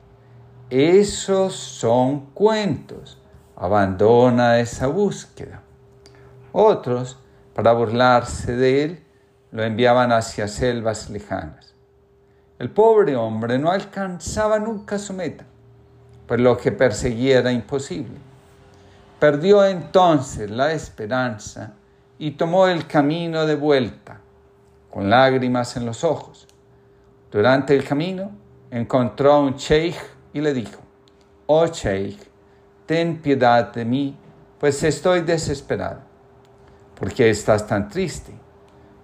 esos 0.70 1.54
son 1.54 2.26
cuentos, 2.32 3.20
abandona 3.56 4.60
esa 4.60 4.86
búsqueda. 4.86 5.62
Otros, 6.52 7.18
para 7.54 7.72
burlarse 7.72 8.54
de 8.54 8.84
él, 8.84 9.04
lo 9.50 9.64
enviaban 9.64 10.12
hacia 10.12 10.46
selvas 10.46 11.10
lejanas. 11.10 11.74
El 12.58 12.70
pobre 12.70 13.16
hombre 13.16 13.58
no 13.58 13.70
alcanzaba 13.70 14.58
nunca 14.58 14.98
su 14.98 15.12
meta, 15.12 15.44
pues 16.26 16.40
lo 16.40 16.56
que 16.56 16.72
perseguía 16.72 17.38
era 17.38 17.52
imposible. 17.52 18.18
Perdió 19.18 19.64
entonces 19.64 20.50
la 20.50 20.72
esperanza 20.72 21.74
y 22.18 22.32
tomó 22.32 22.66
el 22.66 22.86
camino 22.86 23.46
de 23.46 23.54
vuelta, 23.54 24.20
con 24.90 25.08
lágrimas 25.08 25.76
en 25.76 25.86
los 25.86 26.02
ojos. 26.02 26.46
Durante 27.30 27.76
el 27.76 27.84
camino 27.84 28.32
encontró 28.70 29.32
a 29.32 29.40
un 29.40 29.54
sheikh 29.54 29.96
y 30.32 30.40
le 30.40 30.52
dijo, 30.52 30.80
Oh 31.46 31.66
sheikh, 31.66 32.18
ten 32.86 33.18
piedad 33.18 33.72
de 33.72 33.84
mí, 33.84 34.16
pues 34.58 34.82
estoy 34.82 35.20
desesperado. 35.20 36.00
¿Por 36.98 37.12
qué 37.12 37.30
estás 37.30 37.66
tan 37.66 37.88
triste? 37.88 38.32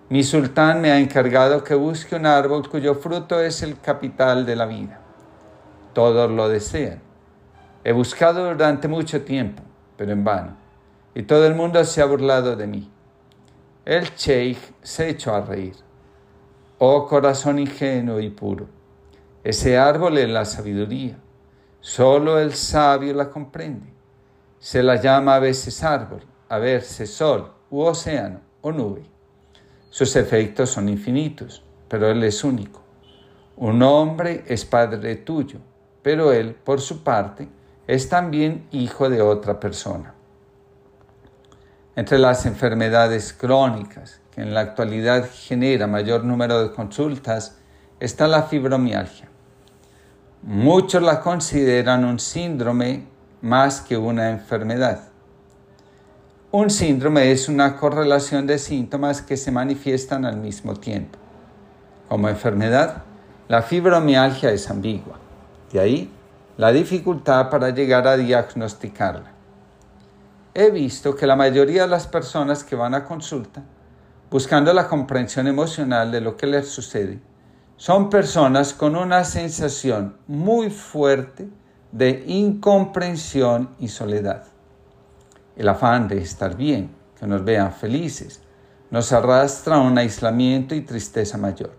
Mi 0.08 0.22
sultán 0.24 0.80
me 0.80 0.90
ha 0.90 0.98
encargado 0.98 1.62
que 1.62 1.74
busque 1.74 2.16
un 2.16 2.26
árbol 2.26 2.68
cuyo 2.68 2.96
fruto 2.96 3.40
es 3.40 3.62
el 3.62 3.78
capital 3.80 4.44
de 4.44 4.56
la 4.56 4.66
vida. 4.66 5.00
Todos 5.92 6.30
lo 6.30 6.48
desean. 6.48 7.00
He 7.84 7.92
buscado 7.92 8.44
durante 8.44 8.88
mucho 8.88 9.22
tiempo, 9.22 9.62
pero 9.96 10.12
en 10.12 10.24
vano, 10.24 10.56
y 11.14 11.22
todo 11.22 11.46
el 11.46 11.54
mundo 11.54 11.84
se 11.84 12.02
ha 12.02 12.06
burlado 12.06 12.56
de 12.56 12.66
mí. 12.66 12.90
El 13.86 14.14
sheikh 14.14 14.58
se 14.82 15.10
echó 15.10 15.34
a 15.34 15.42
reír. 15.42 15.74
Oh 16.78 17.06
corazón 17.06 17.58
ingenuo 17.58 18.18
y 18.18 18.30
puro, 18.30 18.66
Ese 19.42 19.76
árbol 19.76 20.16
es 20.16 20.30
la 20.30 20.46
sabiduría. 20.46 21.18
Solo 21.80 22.38
el 22.38 22.54
sabio 22.54 23.12
la 23.12 23.28
comprende. 23.28 23.92
Se 24.58 24.82
la 24.82 24.96
llama 24.96 25.34
a 25.34 25.38
veces 25.38 25.84
árbol, 25.84 26.22
a 26.48 26.56
veces 26.56 27.10
sol, 27.10 27.52
u 27.68 27.82
océano, 27.82 28.40
o 28.62 28.72
nube. 28.72 29.02
Sus 29.90 30.16
efectos 30.16 30.70
son 30.70 30.88
infinitos, 30.88 31.62
pero 31.86 32.08
Él 32.08 32.24
es 32.24 32.42
único. 32.42 32.80
Un 33.56 33.82
hombre 33.82 34.44
es 34.46 34.64
padre 34.64 35.16
tuyo, 35.16 35.58
pero 36.00 36.32
Él, 36.32 36.54
por 36.54 36.80
su 36.80 37.04
parte, 37.04 37.48
es 37.86 38.08
también 38.08 38.66
hijo 38.70 39.10
de 39.10 39.20
otra 39.20 39.60
persona. 39.60 40.13
Entre 41.96 42.18
las 42.18 42.44
enfermedades 42.44 43.32
crónicas, 43.32 44.20
que 44.32 44.42
en 44.42 44.52
la 44.52 44.60
actualidad 44.60 45.28
genera 45.32 45.86
mayor 45.86 46.24
número 46.24 46.60
de 46.62 46.74
consultas, 46.74 47.56
está 48.00 48.26
la 48.26 48.42
fibromialgia. 48.42 49.28
Muchos 50.42 51.02
la 51.02 51.20
consideran 51.20 52.04
un 52.04 52.18
síndrome 52.18 53.06
más 53.42 53.80
que 53.80 53.96
una 53.96 54.30
enfermedad. 54.30 55.08
Un 56.50 56.70
síndrome 56.70 57.30
es 57.30 57.48
una 57.48 57.76
correlación 57.76 58.46
de 58.46 58.58
síntomas 58.58 59.22
que 59.22 59.36
se 59.36 59.50
manifiestan 59.50 60.24
al 60.24 60.36
mismo 60.36 60.74
tiempo. 60.74 61.18
Como 62.08 62.28
enfermedad, 62.28 63.04
la 63.48 63.62
fibromialgia 63.62 64.50
es 64.50 64.68
ambigua. 64.68 65.18
De 65.72 65.80
ahí 65.80 66.10
la 66.56 66.72
dificultad 66.72 67.50
para 67.50 67.70
llegar 67.70 68.06
a 68.06 68.16
diagnosticarla. 68.16 69.33
He 70.56 70.70
visto 70.70 71.16
que 71.16 71.26
la 71.26 71.34
mayoría 71.34 71.82
de 71.82 71.88
las 71.88 72.06
personas 72.06 72.62
que 72.62 72.76
van 72.76 72.94
a 72.94 73.04
consulta, 73.04 73.64
buscando 74.30 74.72
la 74.72 74.86
comprensión 74.86 75.48
emocional 75.48 76.12
de 76.12 76.20
lo 76.20 76.36
que 76.36 76.46
les 76.46 76.68
sucede, 76.68 77.20
son 77.76 78.08
personas 78.08 78.72
con 78.72 78.94
una 78.94 79.24
sensación 79.24 80.16
muy 80.28 80.70
fuerte 80.70 81.48
de 81.90 82.22
incomprensión 82.28 83.70
y 83.80 83.88
soledad. 83.88 84.44
El 85.56 85.68
afán 85.68 86.06
de 86.06 86.18
estar 86.18 86.56
bien, 86.56 86.94
que 87.18 87.26
nos 87.26 87.44
vean 87.44 87.72
felices, 87.72 88.40
nos 88.90 89.12
arrastra 89.12 89.74
a 89.74 89.80
un 89.80 89.98
aislamiento 89.98 90.76
y 90.76 90.82
tristeza 90.82 91.36
mayor. 91.36 91.74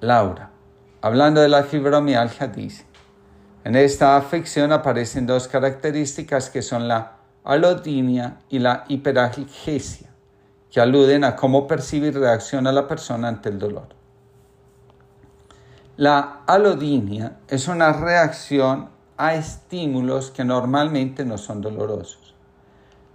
Laura, 0.00 0.50
hablando 1.00 1.40
de 1.40 1.48
la 1.48 1.62
fibromialgia, 1.62 2.48
dice, 2.48 2.84
en 3.64 3.76
esta 3.76 4.16
afección 4.16 4.72
aparecen 4.72 5.26
dos 5.26 5.48
características 5.48 6.50
que 6.50 6.60
son 6.60 6.86
la 6.86 7.16
alodinia 7.44 8.40
y 8.50 8.58
la 8.58 8.84
hiperalgesia, 8.88 10.10
que 10.70 10.80
aluden 10.80 11.24
a 11.24 11.34
cómo 11.34 11.66
percibe 11.66 12.08
y 12.08 12.10
reacciona 12.10 12.72
la 12.72 12.86
persona 12.86 13.28
ante 13.28 13.48
el 13.48 13.58
dolor. 13.58 13.88
La 15.96 16.42
alodinia 16.46 17.38
es 17.48 17.66
una 17.66 17.92
reacción 17.92 18.90
a 19.16 19.34
estímulos 19.34 20.30
que 20.30 20.44
normalmente 20.44 21.24
no 21.24 21.38
son 21.38 21.62
dolorosos. 21.62 22.34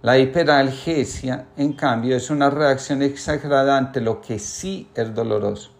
La 0.02 0.18
hiperalgesia, 0.18 1.46
en 1.56 1.74
cambio, 1.74 2.16
es 2.16 2.30
una 2.30 2.50
reacción 2.50 3.02
exagerada 3.02 3.76
ante 3.76 4.00
lo 4.00 4.20
que 4.20 4.38
sí 4.38 4.88
es 4.94 5.14
doloroso. 5.14 5.70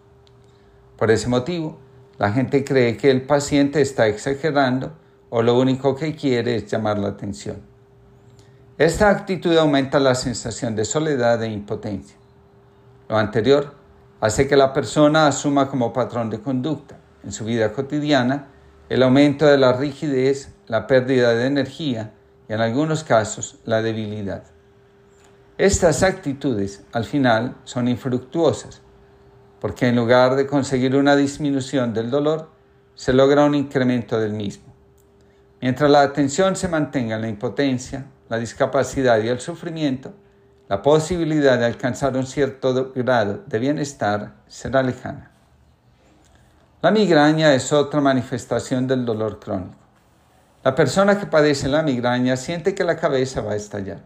Por 0.97 1.11
ese 1.11 1.29
motivo, 1.29 1.79
la 2.21 2.31
gente 2.33 2.65
cree 2.65 2.99
que 2.99 3.11
el 3.11 3.23
paciente 3.23 3.81
está 3.81 4.07
exagerando 4.07 4.93
o 5.31 5.43
lo 5.43 5.59
único 5.59 5.97
que 5.97 6.15
quiere 6.15 6.55
es 6.57 6.67
llamar 6.67 6.99
la 6.99 7.09
atención. 7.09 7.63
Esta 8.77 9.09
actitud 9.09 9.57
aumenta 9.57 9.99
la 9.99 10.15
sensación 10.15 10.77
de 10.77 10.85
soledad 10.85 11.43
e 11.43 11.49
impotencia. 11.49 12.19
Lo 13.09 13.17
anterior 13.17 13.75
hace 14.21 14.47
que 14.47 14.55
la 14.55 14.75
persona 14.75 15.29
asuma 15.29 15.71
como 15.71 15.95
patrón 15.95 16.29
de 16.29 16.43
conducta 16.43 16.99
en 17.25 17.33
su 17.33 17.47
vida 17.47 17.73
cotidiana 17.73 18.49
el 18.91 19.03
aumento 19.03 19.47
de 19.47 19.57
la 19.57 19.73
rigidez, 19.73 20.53
la 20.67 20.87
pérdida 20.87 21.33
de 21.33 21.47
energía 21.47 22.13
y 22.51 22.53
en 22.53 22.61
algunos 22.61 23.03
casos 23.03 23.61
la 23.65 23.81
debilidad. 23.81 24.43
Estas 25.57 26.03
actitudes 26.03 26.85
al 26.93 27.07
final 27.07 27.57
son 27.65 27.89
infructuosas 27.89 28.83
porque 29.61 29.89
en 29.89 29.97
lugar 29.97 30.37
de 30.37 30.47
conseguir 30.47 30.97
una 30.97 31.15
disminución 31.17 31.93
del 31.93 32.11
dolor, 32.11 32.49
se 32.95 33.13
logra 33.13 33.45
un 33.45 33.55
incremento 33.55 34.19
del 34.19 34.33
mismo. 34.33 34.73
Mientras 35.61 35.91
la 35.91 36.03
atención 36.03 36.57
se 36.57 36.69
mantenga 36.69 37.17
en 37.17 37.23
la 37.23 37.29
impotencia, 37.29 38.07
la 38.29 38.39
discapacidad 38.39 39.23
y 39.23 39.29
el 39.29 39.41
sufrimiento, 39.41 40.13
la 40.69 40.83
posibilidad 40.83 41.59
de 41.59 41.67
alcanzar 41.67 42.17
un 42.17 42.27
cierto 42.27 42.93
grado 42.95 43.43
de 43.47 43.59
bienestar 43.59 44.35
será 44.47 44.83
lejana. 44.83 45.31
La 46.81 46.91
migraña 46.91 47.53
es 47.55 47.73
otra 47.73 48.01
manifestación 48.01 48.87
del 48.87 49.05
dolor 49.05 49.39
crónico. 49.39 49.75
La 50.63 50.75
persona 50.75 51.19
que 51.19 51.27
padece 51.27 51.69
la 51.69 51.83
migraña 51.83 52.37
siente 52.37 52.75
que 52.75 52.85
la 52.85 52.97
cabeza 52.97 53.43
va 53.43 53.53
a 53.53 53.57
estallar. 53.57 54.01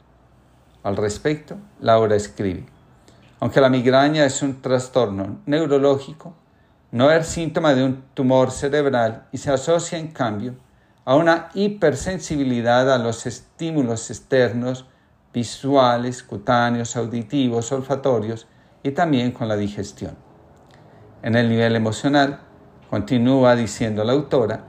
Al 0.82 0.96
respecto, 0.96 1.56
Laura 1.80 2.16
escribe, 2.16 2.66
aunque 3.44 3.60
la 3.60 3.68
migraña 3.68 4.24
es 4.24 4.40
un 4.40 4.62
trastorno 4.62 5.42
neurológico, 5.44 6.32
no 6.92 7.10
es 7.10 7.26
síntoma 7.26 7.74
de 7.74 7.84
un 7.84 8.02
tumor 8.14 8.50
cerebral 8.50 9.26
y 9.32 9.36
se 9.36 9.52
asocia 9.52 9.98
en 9.98 10.08
cambio 10.12 10.54
a 11.04 11.14
una 11.14 11.50
hipersensibilidad 11.52 12.90
a 12.90 12.96
los 12.96 13.26
estímulos 13.26 14.08
externos, 14.08 14.86
visuales, 15.30 16.22
cutáneos, 16.22 16.96
auditivos, 16.96 17.70
olfatorios 17.70 18.46
y 18.82 18.92
también 18.92 19.30
con 19.32 19.46
la 19.46 19.56
digestión. 19.56 20.16
En 21.22 21.34
el 21.34 21.50
nivel 21.50 21.76
emocional, 21.76 22.40
continúa 22.88 23.56
diciendo 23.56 24.04
la 24.04 24.14
autora, 24.14 24.64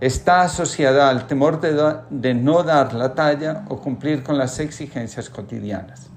está 0.00 0.40
asociada 0.42 1.10
al 1.10 1.28
temor 1.28 1.60
de, 1.60 2.34
no 2.34 2.64
dar 2.64 2.92
la 2.92 3.14
talla 3.14 3.64
o 3.68 3.80
cumplir 3.80 4.24
con 4.24 4.36
las 4.36 4.58
exigencias 4.58 5.30
cotidianas. 5.30 6.10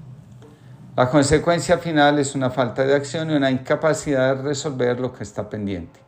La 1.00 1.08
consecuencia 1.08 1.78
final 1.78 2.18
es 2.18 2.34
una 2.34 2.50
falta 2.50 2.84
de 2.84 2.94
acción 2.94 3.30
y 3.30 3.34
una 3.34 3.50
incapacidad 3.50 4.36
de 4.36 4.42
resolver 4.42 5.00
lo 5.00 5.14
que 5.14 5.22
está 5.22 5.48
pendiente. 5.48 5.98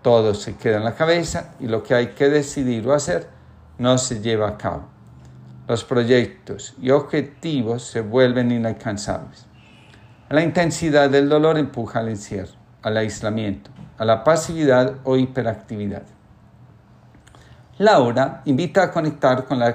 Todo 0.00 0.32
se 0.32 0.56
queda 0.56 0.78
en 0.78 0.84
la 0.84 0.94
cabeza 0.94 1.52
y 1.60 1.66
lo 1.66 1.82
que 1.82 1.94
hay 1.94 2.06
que 2.14 2.30
decidir 2.30 2.88
o 2.88 2.94
hacer 2.94 3.28
no 3.76 3.98
se 3.98 4.22
lleva 4.22 4.48
a 4.48 4.56
cabo. 4.56 4.84
Los 5.68 5.84
proyectos 5.84 6.74
y 6.80 6.92
objetivos 6.92 7.82
se 7.82 8.00
vuelven 8.00 8.52
inalcanzables. 8.52 9.44
La 10.30 10.42
intensidad 10.42 11.10
del 11.10 11.28
dolor 11.28 11.58
empuja 11.58 11.98
al 11.98 12.08
encierro, 12.08 12.54
al 12.80 12.96
aislamiento, 12.96 13.70
a 13.98 14.06
la 14.06 14.24
pasividad 14.24 14.94
o 15.04 15.18
hiperactividad. 15.18 16.04
Laura 17.76 18.40
invita 18.46 18.84
a 18.84 18.90
conectar 18.90 19.44
con 19.44 19.58
las 19.58 19.74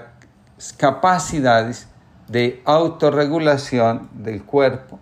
capacidades 0.78 1.91
de 2.32 2.62
autorregulación 2.64 4.10
del 4.14 4.44
cuerpo, 4.44 5.00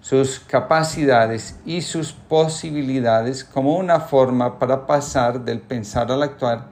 sus 0.00 0.40
capacidades 0.40 1.60
y 1.66 1.82
sus 1.82 2.12
posibilidades 2.12 3.44
como 3.44 3.76
una 3.76 4.00
forma 4.00 4.58
para 4.58 4.86
pasar 4.86 5.44
del 5.44 5.60
pensar 5.60 6.10
al 6.10 6.22
actuar 6.22 6.68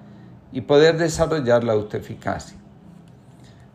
y 0.50 0.62
poder 0.62 0.96
desarrollar 0.96 1.62
la 1.62 1.74
autoeficacia. 1.74 2.56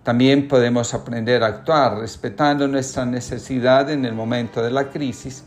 También 0.02 0.48
podemos 0.48 0.96
aprender 0.96 1.44
a 1.44 1.48
actuar 1.48 2.00
respetando 2.00 2.68
nuestra 2.68 3.06
necesidad 3.06 3.92
en 3.92 4.04
el 4.04 4.14
momento 4.14 4.64
de 4.64 4.72
la 4.72 4.90
crisis 4.90 5.46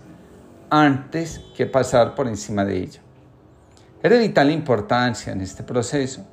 antes 0.70 1.40
que 1.56 1.66
pasar 1.66 2.14
por 2.14 2.28
encima 2.28 2.64
de 2.64 2.78
ella. 2.78 3.00
Es 4.00 4.10
de 4.10 4.18
vital 4.20 4.52
importancia 4.52 5.32
en 5.32 5.40
este 5.40 5.64
proceso 5.64 6.24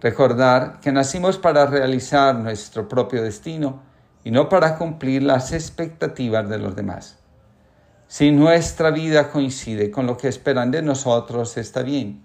recordar 0.00 0.78
que 0.80 0.92
nacimos 0.92 1.38
para 1.38 1.66
realizar 1.66 2.36
nuestro 2.36 2.88
propio 2.88 3.20
destino 3.22 3.95
y 4.26 4.32
no 4.32 4.48
para 4.48 4.76
cumplir 4.76 5.22
las 5.22 5.52
expectativas 5.52 6.48
de 6.48 6.58
los 6.58 6.74
demás. 6.74 7.16
Si 8.08 8.32
nuestra 8.32 8.90
vida 8.90 9.30
coincide 9.30 9.92
con 9.92 10.08
lo 10.08 10.16
que 10.16 10.26
esperan 10.26 10.72
de 10.72 10.82
nosotros, 10.82 11.56
está 11.56 11.82
bien. 11.82 12.24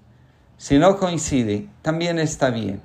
Si 0.57 0.79
no 0.79 0.97
coincide, 0.97 1.69
también 1.83 2.17
está 2.17 2.49
bien. 2.49 2.81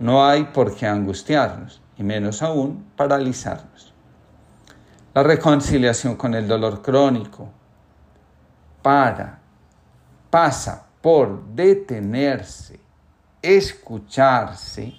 No 0.00 0.26
hay 0.26 0.46
por 0.46 0.74
qué 0.74 0.88
angustiarnos, 0.88 1.80
y 1.96 2.02
menos 2.02 2.42
aún 2.42 2.84
paralizarnos. 2.96 3.94
La 5.14 5.22
reconciliación 5.22 6.16
con 6.16 6.34
el 6.34 6.48
dolor 6.48 6.82
crónico, 6.82 7.48
para, 8.82 9.38
pasa 10.30 10.84
por 11.00 11.44
detenerse, 11.54 12.80
escucharse 13.40 14.94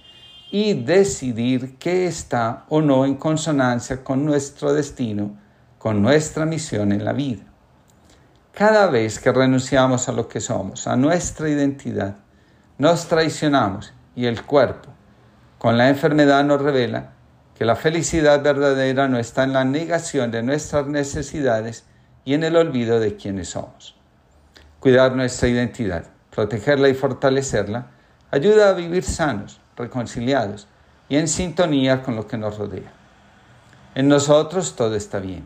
y 0.51 0.73
decidir 0.73 1.77
qué 1.77 2.07
está 2.07 2.65
o 2.69 2.81
no 2.81 3.05
en 3.05 3.15
consonancia 3.15 4.03
con 4.03 4.25
nuestro 4.25 4.73
destino, 4.73 5.37
con 5.77 6.01
nuestra 6.01 6.45
misión 6.45 6.91
en 6.91 7.05
la 7.05 7.13
vida. 7.13 7.43
Cada 8.51 8.87
vez 8.87 9.19
que 9.19 9.31
renunciamos 9.31 10.09
a 10.09 10.11
lo 10.11 10.27
que 10.27 10.39
somos, 10.39 10.87
a 10.87 10.95
nuestra 10.95 11.49
identidad, 11.49 12.15
nos 12.77 13.07
traicionamos 13.07 13.93
y 14.15 14.25
el 14.25 14.43
cuerpo, 14.43 14.89
con 15.57 15.77
la 15.77 15.89
enfermedad, 15.89 16.43
nos 16.43 16.61
revela 16.61 17.11
que 17.55 17.65
la 17.65 17.75
felicidad 17.75 18.41
verdadera 18.41 19.07
no 19.07 19.19
está 19.19 19.43
en 19.43 19.53
la 19.53 19.65
negación 19.65 20.31
de 20.31 20.43
nuestras 20.43 20.87
necesidades, 20.87 21.85
y 22.29 22.35
en 22.35 22.43
el 22.43 22.55
olvido 22.55 22.99
de 22.99 23.15
quienes 23.15 23.49
somos. 23.49 23.95
Cuidar 24.79 25.15
nuestra 25.15 25.47
identidad, 25.47 26.05
protegerla 26.29 26.87
y 26.87 26.93
fortalecerla, 26.93 27.87
ayuda 28.29 28.69
a 28.69 28.73
vivir 28.73 29.03
sanos, 29.03 29.59
reconciliados 29.79 30.67
y 31.07 31.17
en 31.17 31.27
sintonía 31.27 32.03
con 32.03 32.15
lo 32.15 32.27
que 32.27 32.37
nos 32.37 32.57
rodea. 32.57 32.91
En 33.95 34.07
nosotros 34.07 34.75
todo 34.75 34.95
está 34.95 35.19
bien. 35.19 35.45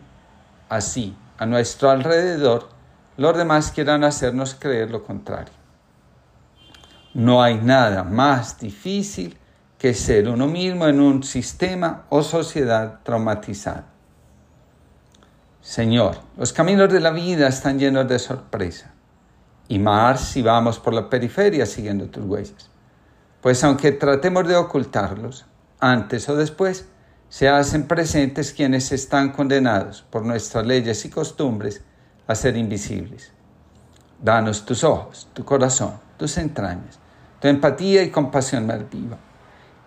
Así, 0.68 1.16
a 1.38 1.46
nuestro 1.46 1.90
alrededor, 1.90 2.68
los 3.16 3.38
demás 3.38 3.72
quieran 3.72 4.04
hacernos 4.04 4.56
creer 4.56 4.92
lo 4.92 5.04
contrario. 5.04 5.54
No 7.14 7.42
hay 7.44 7.56
nada 7.56 8.04
más 8.04 8.60
difícil 8.60 9.38
que 9.78 9.94
ser 9.94 10.28
uno 10.28 10.48
mismo 10.48 10.88
en 10.88 11.00
un 11.00 11.24
sistema 11.24 12.04
o 12.10 12.24
sociedad 12.24 13.00
traumatizado. 13.04 13.84
Señor, 15.62 16.18
los 16.38 16.52
caminos 16.52 16.92
de 16.92 17.00
la 17.00 17.12
vida 17.12 17.48
están 17.48 17.80
llenos 17.80 18.08
de 18.08 18.20
sorpresa, 18.20 18.92
y 19.68 19.80
más 19.80 20.22
si 20.22 20.42
vamos 20.42 20.80
por 20.80 20.94
la 20.94 21.10
periferia 21.10 21.66
siguiendo 21.66 22.08
tus 22.08 22.26
huellas. 22.26 22.73
Pues 23.44 23.62
aunque 23.66 23.92
tratemos 23.92 24.48
de 24.48 24.56
ocultarlos, 24.56 25.46
antes 25.82 26.30
o 26.30 26.36
después 26.38 26.88
se 27.28 27.50
hacen 27.50 27.90
presentes 27.90 28.54
quienes 28.54 28.94
están 28.94 29.34
condenados 29.34 30.02
por 30.10 30.24
nuestras 30.24 30.66
leyes 30.66 31.04
y 31.04 31.10
costumbres 31.10 31.84
a 32.26 32.36
ser 32.36 32.56
invisibles. 32.56 33.34
Danos 34.22 34.66
tus 34.66 34.86
ojos, 34.86 35.28
tu 35.34 35.44
corazón, 35.44 36.00
tus 36.16 36.38
entrañas, 36.38 37.00
tu 37.42 37.50
empatía 37.50 38.02
y 38.04 38.12
compasión 38.12 38.66
más 38.66 38.90
viva. 38.90 39.18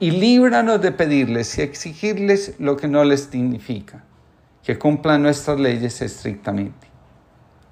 Y 0.01 0.11
líbranos 0.11 0.83
de 0.83 0.93
pedirles 0.93 1.57
y 1.57 1.63
exigirles 1.63 2.57
lo 2.59 2.77
que 2.77 2.89
no 2.89 3.05
les 3.05 3.31
dignifica, 3.31 4.05
que 4.63 4.79
cumplan 4.79 5.23
nuestras 5.23 5.59
leyes 5.59 6.03
estrictamente. 6.03 6.89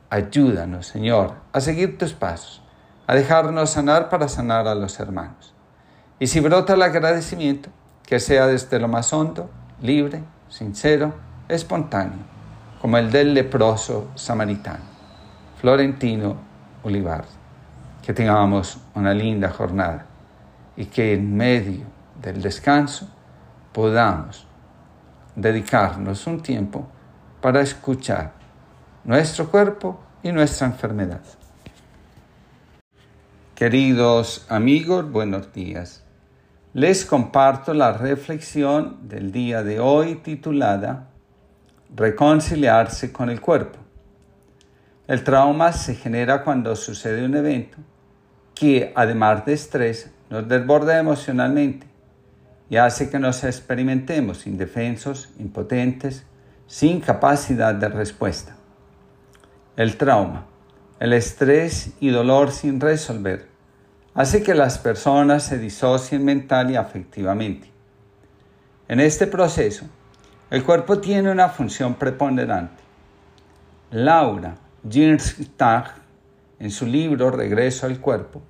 Ayúdanos, 0.09 0.87
Señor, 0.87 1.35
a 1.53 1.61
seguir 1.61 1.99
tus 1.99 2.15
pasos, 2.15 2.63
a 3.07 3.15
dejarnos 3.15 3.69
sanar 3.69 4.09
para 4.09 4.29
sanar 4.29 4.67
a 4.67 4.75
los 4.75 4.99
hermanos. 4.99 5.54
Y 6.25 6.27
si 6.27 6.41
brota 6.41 6.73
el 6.73 6.81
agradecimiento, 6.81 7.69
que 8.07 8.19
sea 8.19 8.47
desde 8.47 8.81
lo 8.81 8.89
más 8.89 9.13
hondo, 9.13 9.51
libre, 9.83 10.23
sincero, 10.49 11.13
espontáneo, 11.51 12.21
como 12.81 12.97
el 12.97 13.13
del 13.13 13.35
leproso 13.35 14.09
samaritano, 14.15 14.85
Florentino 15.61 16.35
Olivar 16.83 17.27
que 18.01 18.15
tengamos 18.15 18.79
una 18.95 19.13
linda 19.13 19.51
jornada 19.51 20.07
y 20.79 20.87
que 20.87 21.13
en 21.13 21.37
medio 21.37 21.85
del 22.23 22.41
descanso 22.41 23.07
podamos 23.75 24.47
dedicarnos 25.37 26.27
un 26.27 26.41
tiempo 26.41 26.89
para 27.43 27.61
escuchar 27.61 28.33
nuestro 29.05 29.51
cuerpo 29.51 30.01
y 30.23 30.33
nuestra 30.33 30.69
enfermedad. 30.69 31.21
Queridos 33.55 34.47
amigos, 34.49 35.13
buenos 35.13 35.53
días. 35.53 36.04
Les 36.75 37.05
comparto 37.05 37.73
la 37.73 37.93
reflexión 37.93 39.09
del 39.09 39.31
día 39.31 39.63
de 39.63 39.79
hoy 39.79 40.17
titulada 40.17 41.07
Reconciliarse 41.95 43.13
con 43.13 43.31
el 43.31 43.41
cuerpo. 43.41 43.79
El 45.07 45.23
trauma 45.23 45.71
se 45.73 45.95
genera 45.95 46.43
cuando 46.43 46.75
sucede 46.75 47.25
un 47.25 47.37
evento 47.37 47.79
que 48.57 48.93
además 48.97 49.47
de 49.47 49.53
estrés 49.53 50.11
nos 50.31 50.49
desborda 50.49 50.99
emocionalmente 50.99 51.87
y 52.69 52.77
hace 52.77 53.09
que 53.09 53.21
nos 53.21 53.45
experimentemos 53.45 54.45
indefensos, 54.45 55.31
impotentes, 55.39 56.27
sin 56.67 56.99
capacidad 57.01 57.77
de 57.77 57.89
respuesta. 57.89 58.57
El 59.77 59.97
trauma, 59.97 60.47
el 60.99 61.13
estrés 61.13 61.93
y 62.01 62.09
dolor 62.09 62.51
sin 62.51 62.81
resolver 62.81 63.54
hace 64.15 64.43
que 64.43 64.55
las 64.55 64.79
personas 64.79 65.43
se 65.43 65.59
disocien 65.59 66.25
mental 66.25 66.71
y 66.71 66.77
afectivamente. 66.77 67.71
En 68.89 69.01
este 69.01 69.27
proceso, 69.27 69.87
el 70.51 70.63
cuerpo 70.63 70.99
tiene 70.99 71.31
una 71.31 71.49
función 71.49 71.95
preponderante. 71.95 72.83
Laura 73.91 74.57
Girstag 74.89 76.05
en 76.59 76.71
su 76.71 76.87
libro 76.87 77.31
Regreso 77.31 77.87
al 77.87 78.01
Cuerpo, 78.01 78.43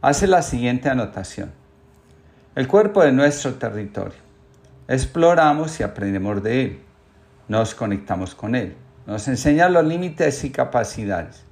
hace 0.00 0.26
la 0.26 0.42
siguiente 0.42 0.88
anotación. 0.88 1.52
El 2.54 2.66
cuerpo 2.66 3.02
es 3.02 3.12
nuestro 3.12 3.54
territorio. 3.54 4.18
Exploramos 4.88 5.78
y 5.80 5.82
aprendemos 5.82 6.42
de 6.42 6.62
él. 6.62 6.82
Nos 7.48 7.74
conectamos 7.74 8.34
con 8.34 8.54
él. 8.54 8.74
Nos 9.06 9.28
enseña 9.28 9.68
los 9.68 9.84
límites 9.84 10.44
y 10.44 10.50
capacidades. 10.50 11.44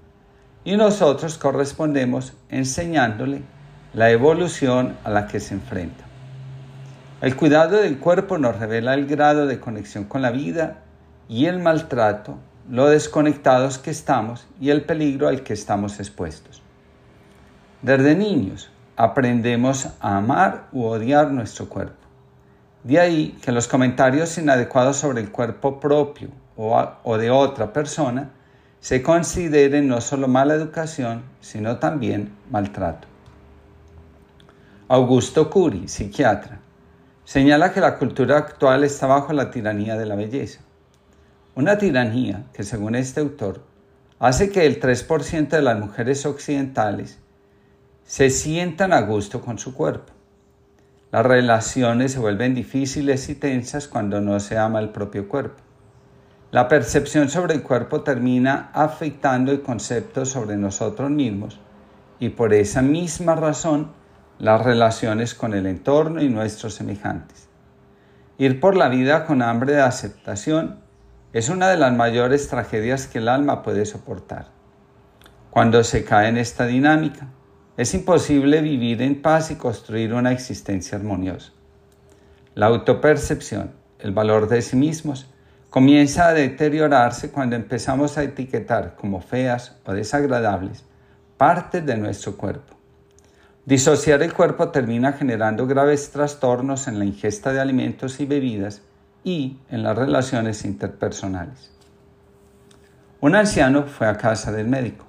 Y 0.64 0.76
nosotros 0.76 1.38
correspondemos 1.38 2.34
enseñándole 2.48 3.42
la 3.94 4.10
evolución 4.10 4.96
a 5.04 5.10
la 5.10 5.26
que 5.26 5.40
se 5.40 5.54
enfrenta. 5.54 6.04
El 7.20 7.36
cuidado 7.36 7.76
del 7.76 7.98
cuerpo 7.98 8.38
nos 8.38 8.58
revela 8.58 8.94
el 8.94 9.06
grado 9.06 9.46
de 9.46 9.60
conexión 9.60 10.04
con 10.04 10.22
la 10.22 10.30
vida 10.30 10.78
y 11.28 11.46
el 11.46 11.58
maltrato 11.58 12.38
lo 12.70 12.88
desconectados 12.88 13.78
que 13.78 13.90
estamos 13.90 14.46
y 14.60 14.70
el 14.70 14.84
peligro 14.84 15.28
al 15.28 15.42
que 15.42 15.52
estamos 15.52 15.98
expuestos. 15.98 16.62
Desde 17.82 18.14
niños 18.14 18.70
aprendemos 18.96 19.88
a 20.00 20.18
amar 20.18 20.68
u 20.72 20.84
odiar 20.84 21.30
nuestro 21.30 21.68
cuerpo. 21.68 21.94
De 22.84 23.00
ahí 23.00 23.38
que 23.42 23.52
los 23.52 23.68
comentarios 23.68 24.38
inadecuados 24.38 24.96
sobre 24.96 25.20
el 25.20 25.30
cuerpo 25.30 25.80
propio 25.80 26.28
o, 26.56 27.18
de 27.18 27.30
otra 27.30 27.72
persona 27.72 28.30
se 28.80 29.02
consideren 29.02 29.88
no 29.88 30.00
solo 30.00 30.26
mala 30.26 30.54
educación, 30.54 31.22
sino 31.40 31.78
también 31.78 32.32
maltrato. 32.50 33.06
Augusto 34.88 35.50
Curi, 35.50 35.86
psiquiatra, 35.86 36.60
señala 37.24 37.72
que 37.72 37.80
la 37.80 37.98
cultura 37.98 38.38
actual 38.38 38.82
está 38.82 39.06
bajo 39.06 39.32
la 39.32 39.50
tiranía 39.50 39.96
de 39.96 40.06
la 40.06 40.16
belleza. 40.16 40.60
Una 41.54 41.78
tiranía 41.78 42.46
que, 42.54 42.64
según 42.64 42.94
este 42.94 43.20
autor, 43.20 43.62
hace 44.18 44.50
que 44.50 44.66
el 44.66 44.80
3% 44.80 45.48
de 45.48 45.62
las 45.62 45.78
mujeres 45.78 46.24
occidentales 46.24 47.18
se 48.04 48.30
sientan 48.30 48.92
a 48.92 49.02
gusto 49.02 49.42
con 49.42 49.58
su 49.58 49.74
cuerpo. 49.74 50.12
Las 51.12 51.26
relaciones 51.26 52.12
se 52.12 52.18
vuelven 52.18 52.54
difíciles 52.54 53.28
y 53.28 53.34
tensas 53.34 53.88
cuando 53.88 54.20
no 54.20 54.40
se 54.40 54.56
ama 54.56 54.80
el 54.80 54.88
propio 54.88 55.28
cuerpo. 55.28 55.62
La 56.50 56.66
percepción 56.66 57.28
sobre 57.28 57.54
el 57.54 57.62
cuerpo 57.62 58.02
termina 58.02 58.70
afectando 58.72 59.52
el 59.52 59.62
concepto 59.62 60.24
sobre 60.24 60.56
nosotros 60.56 61.08
mismos 61.08 61.60
y 62.18 62.30
por 62.30 62.52
esa 62.52 62.82
misma 62.82 63.36
razón 63.36 63.92
las 64.40 64.60
relaciones 64.60 65.34
con 65.34 65.54
el 65.54 65.66
entorno 65.66 66.20
y 66.20 66.28
nuestros 66.28 66.74
semejantes. 66.74 67.48
Ir 68.36 68.58
por 68.58 68.76
la 68.76 68.88
vida 68.88 69.26
con 69.26 69.42
hambre 69.42 69.74
de 69.74 69.82
aceptación 69.82 70.80
es 71.32 71.50
una 71.50 71.68
de 71.68 71.76
las 71.76 71.92
mayores 71.92 72.48
tragedias 72.48 73.06
que 73.06 73.18
el 73.18 73.28
alma 73.28 73.62
puede 73.62 73.86
soportar. 73.86 74.46
Cuando 75.50 75.84
se 75.84 76.04
cae 76.04 76.28
en 76.28 76.36
esta 76.36 76.66
dinámica, 76.66 77.28
es 77.76 77.94
imposible 77.94 78.60
vivir 78.60 79.02
en 79.02 79.22
paz 79.22 79.52
y 79.52 79.54
construir 79.54 80.14
una 80.14 80.32
existencia 80.32 80.98
armoniosa. 80.98 81.52
La 82.54 82.66
autopercepción, 82.66 83.72
el 84.00 84.10
valor 84.10 84.48
de 84.48 84.62
sí 84.62 84.74
mismos, 84.74 85.29
comienza 85.70 86.26
a 86.26 86.34
deteriorarse 86.34 87.30
cuando 87.30 87.54
empezamos 87.54 88.18
a 88.18 88.24
etiquetar 88.24 88.96
como 88.96 89.20
feas 89.20 89.76
o 89.84 89.92
desagradables 89.92 90.84
partes 91.36 91.86
de 91.86 91.96
nuestro 91.96 92.36
cuerpo. 92.36 92.74
Disociar 93.64 94.22
el 94.22 94.34
cuerpo 94.34 94.70
termina 94.70 95.12
generando 95.12 95.66
graves 95.66 96.10
trastornos 96.10 96.88
en 96.88 96.98
la 96.98 97.04
ingesta 97.04 97.52
de 97.52 97.60
alimentos 97.60 98.18
y 98.18 98.26
bebidas 98.26 98.82
y 99.22 99.58
en 99.70 99.84
las 99.84 99.96
relaciones 99.96 100.64
interpersonales. 100.64 101.70
Un 103.20 103.36
anciano 103.36 103.84
fue 103.84 104.08
a 104.08 104.16
casa 104.16 104.50
del 104.50 104.66
médico. 104.66 105.04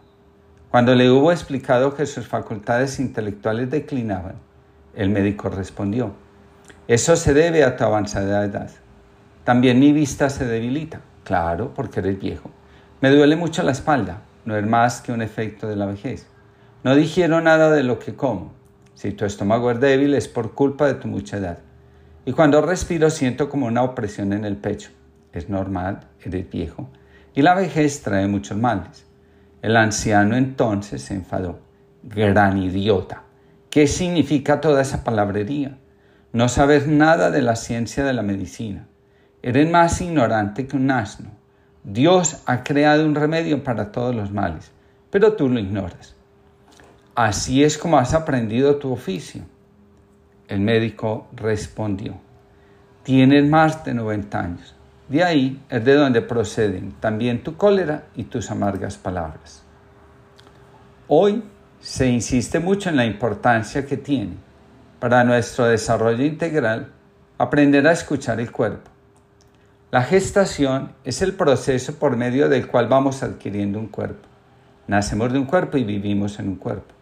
Cuando 0.69 0.93
le 0.95 1.09
hubo 1.09 1.31
explicado 1.31 1.95
que 1.95 2.05
sus 2.05 2.27
facultades 2.27 2.99
intelectuales 2.99 3.69
declinaban, 3.71 4.35
el 4.95 5.09
médico 5.09 5.49
respondió, 5.49 6.13
eso 6.87 7.15
se 7.15 7.33
debe 7.33 7.63
a 7.63 7.75
tu 7.75 7.83
avanzada 7.83 8.43
edad. 8.43 8.69
También 9.43 9.79
mi 9.79 9.91
vista 9.91 10.29
se 10.29 10.45
debilita. 10.45 11.01
Claro, 11.23 11.73
porque 11.73 11.99
eres 11.99 12.19
viejo. 12.19 12.51
Me 13.01 13.09
duele 13.09 13.35
mucho 13.35 13.63
la 13.63 13.71
espalda. 13.71 14.21
No 14.45 14.55
es 14.55 14.65
más 14.65 15.01
que 15.01 15.11
un 15.11 15.21
efecto 15.21 15.67
de 15.67 15.75
la 15.75 15.85
vejez. 15.85 16.27
No 16.83 16.95
dijeron 16.95 17.45
nada 17.45 17.71
de 17.71 17.83
lo 17.83 17.99
que 17.99 18.15
como. 18.15 18.53
Si 18.93 19.11
tu 19.11 19.25
estómago 19.25 19.71
es 19.71 19.79
débil 19.79 20.13
es 20.13 20.27
por 20.27 20.53
culpa 20.53 20.87
de 20.87 20.95
tu 20.95 21.07
mucha 21.07 21.37
edad. 21.37 21.59
Y 22.25 22.33
cuando 22.33 22.61
respiro 22.61 23.09
siento 23.09 23.49
como 23.49 23.65
una 23.65 23.81
opresión 23.81 24.33
en 24.33 24.45
el 24.45 24.57
pecho. 24.57 24.91
Es 25.33 25.49
normal, 25.49 26.01
eres 26.23 26.49
viejo. 26.49 26.89
Y 27.33 27.41
la 27.41 27.55
vejez 27.55 28.03
trae 28.03 28.27
muchos 28.27 28.57
males. 28.57 29.05
El 29.61 29.75
anciano 29.75 30.35
entonces 30.35 31.01
se 31.01 31.15
enfadó. 31.15 31.59
Gran 32.03 32.57
idiota. 32.57 33.23
¿Qué 33.71 33.87
significa 33.87 34.61
toda 34.61 34.81
esa 34.81 35.03
palabrería? 35.03 35.77
No 36.33 36.49
sabes 36.49 36.87
nada 36.87 37.31
de 37.31 37.41
la 37.41 37.55
ciencia 37.55 38.03
de 38.03 38.13
la 38.13 38.21
medicina. 38.21 38.87
Eres 39.43 39.69
más 39.69 39.99
ignorante 40.01 40.67
que 40.67 40.77
un 40.77 40.91
asno. 40.91 41.31
Dios 41.83 42.43
ha 42.45 42.63
creado 42.63 43.05
un 43.05 43.15
remedio 43.15 43.63
para 43.63 43.91
todos 43.91 44.15
los 44.15 44.31
males. 44.31 44.71
pero 45.09 45.33
tú 45.33 45.49
lo 45.49 45.59
ignoras. 45.59 46.15
Así 47.15 47.63
es 47.63 47.77
como 47.77 47.97
has 47.97 48.13
aprendido 48.13 48.77
tu 48.77 48.93
oficio. 48.93 49.41
El 50.47 50.61
médico 50.61 51.27
respondió, 51.33 52.15
tienes 53.03 53.45
más 53.49 53.83
de 53.83 53.93
90 53.93 54.39
años. 54.39 54.75
De 55.09 55.23
ahí 55.23 55.61
es 55.69 55.83
de 55.83 55.95
donde 55.95 56.21
proceden 56.21 56.93
también 57.01 57.43
tu 57.43 57.57
cólera 57.57 58.05
y 58.15 58.23
tus 58.23 58.49
amargas 58.49 58.97
palabras. 58.97 59.63
Hoy 61.07 61.43
se 61.81 62.07
insiste 62.07 62.59
mucho 62.59 62.89
en 62.89 62.95
la 62.95 63.05
importancia 63.05 63.85
que 63.85 63.97
tiene 63.97 64.37
para 64.99 65.25
nuestro 65.25 65.65
desarrollo 65.65 66.23
integral 66.23 66.93
aprender 67.37 67.85
a 67.87 67.91
escuchar 67.91 68.39
el 68.39 68.51
cuerpo. 68.51 68.90
La 69.91 70.03
gestación 70.03 70.93
es 71.03 71.21
el 71.21 71.33
proceso 71.33 71.95
por 71.95 72.15
medio 72.15 72.47
del 72.47 72.67
cual 72.67 72.87
vamos 72.87 73.23
adquiriendo 73.23 73.77
un 73.77 73.87
cuerpo. 73.87 74.25
Nacemos 74.87 75.33
de 75.33 75.39
un 75.39 75.43
cuerpo 75.43 75.75
y 75.75 75.83
vivimos 75.83 76.39
en 76.39 76.47
un 76.47 76.55
cuerpo. 76.55 76.93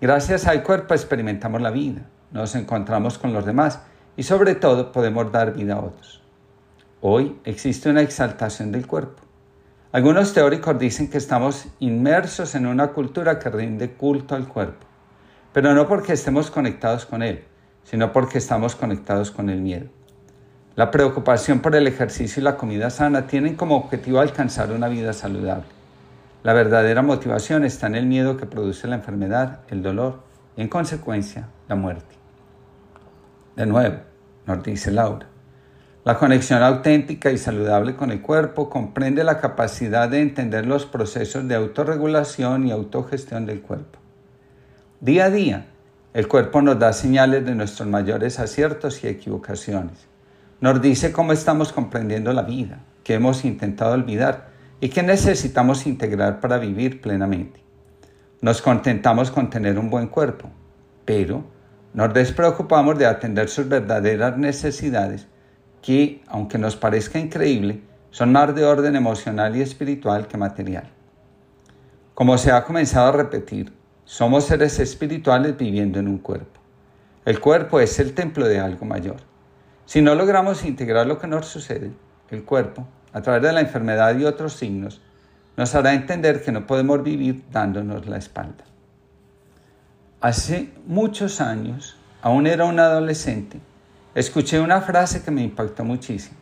Gracias 0.00 0.48
al 0.48 0.64
cuerpo 0.64 0.94
experimentamos 0.94 1.62
la 1.62 1.70
vida, 1.70 2.02
nos 2.32 2.56
encontramos 2.56 3.18
con 3.18 3.32
los 3.32 3.46
demás 3.46 3.82
y 4.16 4.24
sobre 4.24 4.56
todo 4.56 4.90
podemos 4.90 5.30
dar 5.30 5.54
vida 5.54 5.74
a 5.74 5.80
otros. 5.80 6.24
Hoy 7.00 7.38
existe 7.44 7.88
una 7.88 8.02
exaltación 8.02 8.72
del 8.72 8.88
cuerpo. 8.88 9.22
Algunos 9.92 10.34
teóricos 10.34 10.76
dicen 10.76 11.08
que 11.08 11.18
estamos 11.18 11.68
inmersos 11.78 12.56
en 12.56 12.66
una 12.66 12.88
cultura 12.88 13.38
que 13.38 13.48
rinde 13.48 13.92
culto 13.92 14.34
al 14.34 14.48
cuerpo, 14.48 14.84
pero 15.52 15.72
no 15.72 15.86
porque 15.86 16.14
estemos 16.14 16.50
conectados 16.50 17.06
con 17.06 17.22
él, 17.22 17.44
sino 17.84 18.10
porque 18.10 18.38
estamos 18.38 18.74
conectados 18.74 19.30
con 19.30 19.50
el 19.50 19.60
miedo. 19.60 19.86
La 20.76 20.90
preocupación 20.90 21.60
por 21.60 21.76
el 21.76 21.86
ejercicio 21.86 22.40
y 22.40 22.44
la 22.44 22.56
comida 22.56 22.90
sana 22.90 23.28
tienen 23.28 23.54
como 23.54 23.76
objetivo 23.76 24.18
alcanzar 24.18 24.72
una 24.72 24.88
vida 24.88 25.12
saludable. 25.12 25.66
La 26.42 26.52
verdadera 26.52 27.00
motivación 27.00 27.64
está 27.64 27.86
en 27.86 27.94
el 27.94 28.06
miedo 28.06 28.36
que 28.36 28.46
produce 28.46 28.88
la 28.88 28.96
enfermedad, 28.96 29.60
el 29.68 29.82
dolor 29.82 30.22
y 30.56 30.62
en 30.62 30.68
consecuencia 30.68 31.46
la 31.68 31.76
muerte. 31.76 32.16
De 33.54 33.66
nuevo, 33.66 33.98
nos 34.46 34.64
dice 34.64 34.90
Laura, 34.90 35.26
la 36.04 36.18
conexión 36.18 36.60
auténtica 36.60 37.30
y 37.30 37.38
saludable 37.38 37.94
con 37.94 38.10
el 38.10 38.20
cuerpo 38.20 38.68
comprende 38.68 39.22
la 39.22 39.38
capacidad 39.38 40.08
de 40.08 40.22
entender 40.22 40.66
los 40.66 40.86
procesos 40.86 41.46
de 41.46 41.54
autorregulación 41.54 42.66
y 42.66 42.72
autogestión 42.72 43.46
del 43.46 43.62
cuerpo. 43.62 44.00
Día 45.00 45.26
a 45.26 45.30
día, 45.30 45.66
el 46.14 46.26
cuerpo 46.26 46.62
nos 46.62 46.80
da 46.80 46.92
señales 46.92 47.46
de 47.46 47.54
nuestros 47.54 47.88
mayores 47.88 48.40
aciertos 48.40 49.04
y 49.04 49.06
equivocaciones. 49.06 50.13
Nos 50.64 50.80
dice 50.80 51.12
cómo 51.12 51.34
estamos 51.34 51.74
comprendiendo 51.74 52.32
la 52.32 52.40
vida, 52.40 52.78
qué 53.02 53.12
hemos 53.12 53.44
intentado 53.44 53.92
olvidar 53.92 54.48
y 54.80 54.88
qué 54.88 55.02
necesitamos 55.02 55.86
integrar 55.86 56.40
para 56.40 56.56
vivir 56.56 57.02
plenamente. 57.02 57.62
Nos 58.40 58.62
contentamos 58.62 59.30
con 59.30 59.50
tener 59.50 59.78
un 59.78 59.90
buen 59.90 60.08
cuerpo, 60.08 60.48
pero 61.04 61.44
nos 61.92 62.14
despreocupamos 62.14 62.98
de 62.98 63.04
atender 63.04 63.50
sus 63.50 63.68
verdaderas 63.68 64.38
necesidades 64.38 65.26
que, 65.82 66.22
aunque 66.28 66.56
nos 66.56 66.76
parezca 66.76 67.18
increíble, 67.18 67.82
son 68.10 68.32
más 68.32 68.54
de 68.54 68.64
orden 68.64 68.96
emocional 68.96 69.54
y 69.56 69.60
espiritual 69.60 70.28
que 70.28 70.38
material. 70.38 70.88
Como 72.14 72.38
se 72.38 72.52
ha 72.52 72.64
comenzado 72.64 73.08
a 73.08 73.12
repetir, 73.12 73.70
somos 74.06 74.46
seres 74.46 74.78
espirituales 74.78 75.58
viviendo 75.58 75.98
en 75.98 76.08
un 76.08 76.16
cuerpo. 76.16 76.58
El 77.26 77.38
cuerpo 77.38 77.80
es 77.80 78.00
el 78.00 78.14
templo 78.14 78.48
de 78.48 78.60
algo 78.60 78.86
mayor. 78.86 79.33
Si 79.86 80.02
no 80.02 80.14
logramos 80.14 80.64
integrar 80.64 81.06
lo 81.06 81.18
que 81.18 81.26
nos 81.26 81.46
sucede, 81.46 81.92
el 82.30 82.44
cuerpo, 82.44 82.86
a 83.12 83.22
través 83.22 83.42
de 83.42 83.52
la 83.52 83.60
enfermedad 83.60 84.16
y 84.18 84.24
otros 84.24 84.54
signos, 84.54 85.00
nos 85.56 85.74
hará 85.74 85.94
entender 85.94 86.42
que 86.42 86.52
no 86.52 86.66
podemos 86.66 87.02
vivir 87.02 87.44
dándonos 87.52 88.06
la 88.06 88.16
espalda. 88.16 88.64
Hace 90.20 90.72
muchos 90.86 91.40
años, 91.40 91.96
aún 92.22 92.46
era 92.46 92.64
un 92.64 92.80
adolescente, 92.80 93.60
Escuché 94.14 94.60
una 94.60 94.80
frase 94.80 95.24
que 95.24 95.32
me 95.32 95.42
impactó 95.42 95.84
muchísimo. 95.84 96.36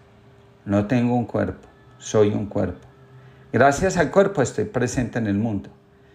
No 0.66 0.86
tengo 0.86 1.14
un 1.14 1.24
cuerpo, 1.24 1.68
soy 1.96 2.28
un 2.28 2.44
cuerpo. 2.44 2.86
Gracias 3.50 3.96
al 3.96 4.10
cuerpo 4.10 4.42
estoy 4.42 4.66
presente 4.66 5.18
en 5.18 5.26
el 5.26 5.38
mundo. 5.38 5.70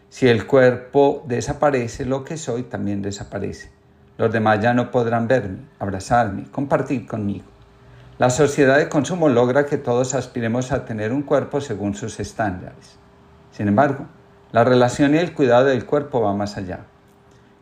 Si 0.09 0.27
el 0.27 0.45
cuerpo 0.45 1.25
desaparece, 1.27 2.05
lo 2.05 2.23
que 2.23 2.37
soy 2.37 2.61
también 2.61 3.01
desaparece. 3.01 3.71
Los 4.17 4.31
demás 4.31 4.59
ya 4.61 4.73
no 4.73 4.89
podrán 4.89 5.27
verme, 5.27 5.59
abrazarme, 5.79 6.45
compartir 6.51 7.05
conmigo. 7.05 7.45
La 8.17 8.31
sociedad 8.31 8.77
de 8.77 8.89
consumo 8.89 9.29
logra 9.29 9.67
que 9.67 9.77
todos 9.77 10.15
aspiremos 10.15 10.71
a 10.71 10.85
tener 10.85 11.13
un 11.13 11.21
cuerpo 11.21 11.61
según 11.61 11.93
sus 11.93 12.19
estándares. 12.19 12.97
Sin 13.51 13.67
embargo, 13.67 14.07
la 14.51 14.63
relación 14.63 15.13
y 15.13 15.19
el 15.19 15.33
cuidado 15.33 15.65
del 15.65 15.85
cuerpo 15.85 16.21
va 16.21 16.33
más 16.33 16.57
allá. 16.57 16.79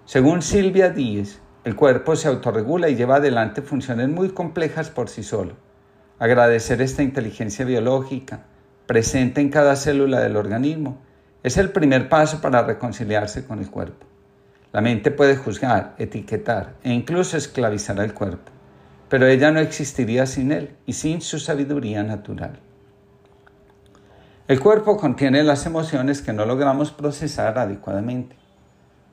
Según 0.05 0.41
Silvia 0.41 0.89
Díez, 0.89 1.39
el 1.65 1.75
cuerpo 1.75 2.15
se 2.15 2.29
autorregula 2.29 2.89
y 2.89 2.95
lleva 2.95 3.15
adelante 3.15 3.61
funciones 3.61 4.07
muy 4.07 4.29
complejas 4.29 4.89
por 4.89 5.09
sí 5.09 5.23
solo. 5.23 5.55
Agradecer 6.19 6.81
esta 6.81 7.03
inteligencia 7.03 7.65
biológica 7.65 8.43
presente 8.85 9.41
en 9.41 9.49
cada 9.49 9.75
célula 9.75 10.19
del 10.21 10.37
organismo 10.37 11.01
es 11.43 11.57
el 11.57 11.71
primer 11.71 12.07
paso 12.07 12.39
para 12.39 12.61
reconciliarse 12.61 13.45
con 13.45 13.59
el 13.59 13.69
cuerpo. 13.69 14.05
La 14.75 14.81
mente 14.81 15.09
puede 15.09 15.37
juzgar, 15.37 15.95
etiquetar 15.99 16.73
e 16.83 16.91
incluso 16.91 17.37
esclavizar 17.37 17.97
al 18.01 18.13
cuerpo, 18.13 18.51
pero 19.07 19.25
ella 19.25 19.49
no 19.49 19.61
existiría 19.61 20.25
sin 20.25 20.51
él 20.51 20.75
y 20.85 20.91
sin 20.91 21.21
su 21.21 21.39
sabiduría 21.39 22.03
natural. 22.03 22.59
El 24.49 24.59
cuerpo 24.59 24.97
contiene 24.97 25.43
las 25.43 25.65
emociones 25.65 26.21
que 26.21 26.33
no 26.33 26.45
logramos 26.45 26.91
procesar 26.91 27.57
adecuadamente. 27.57 28.35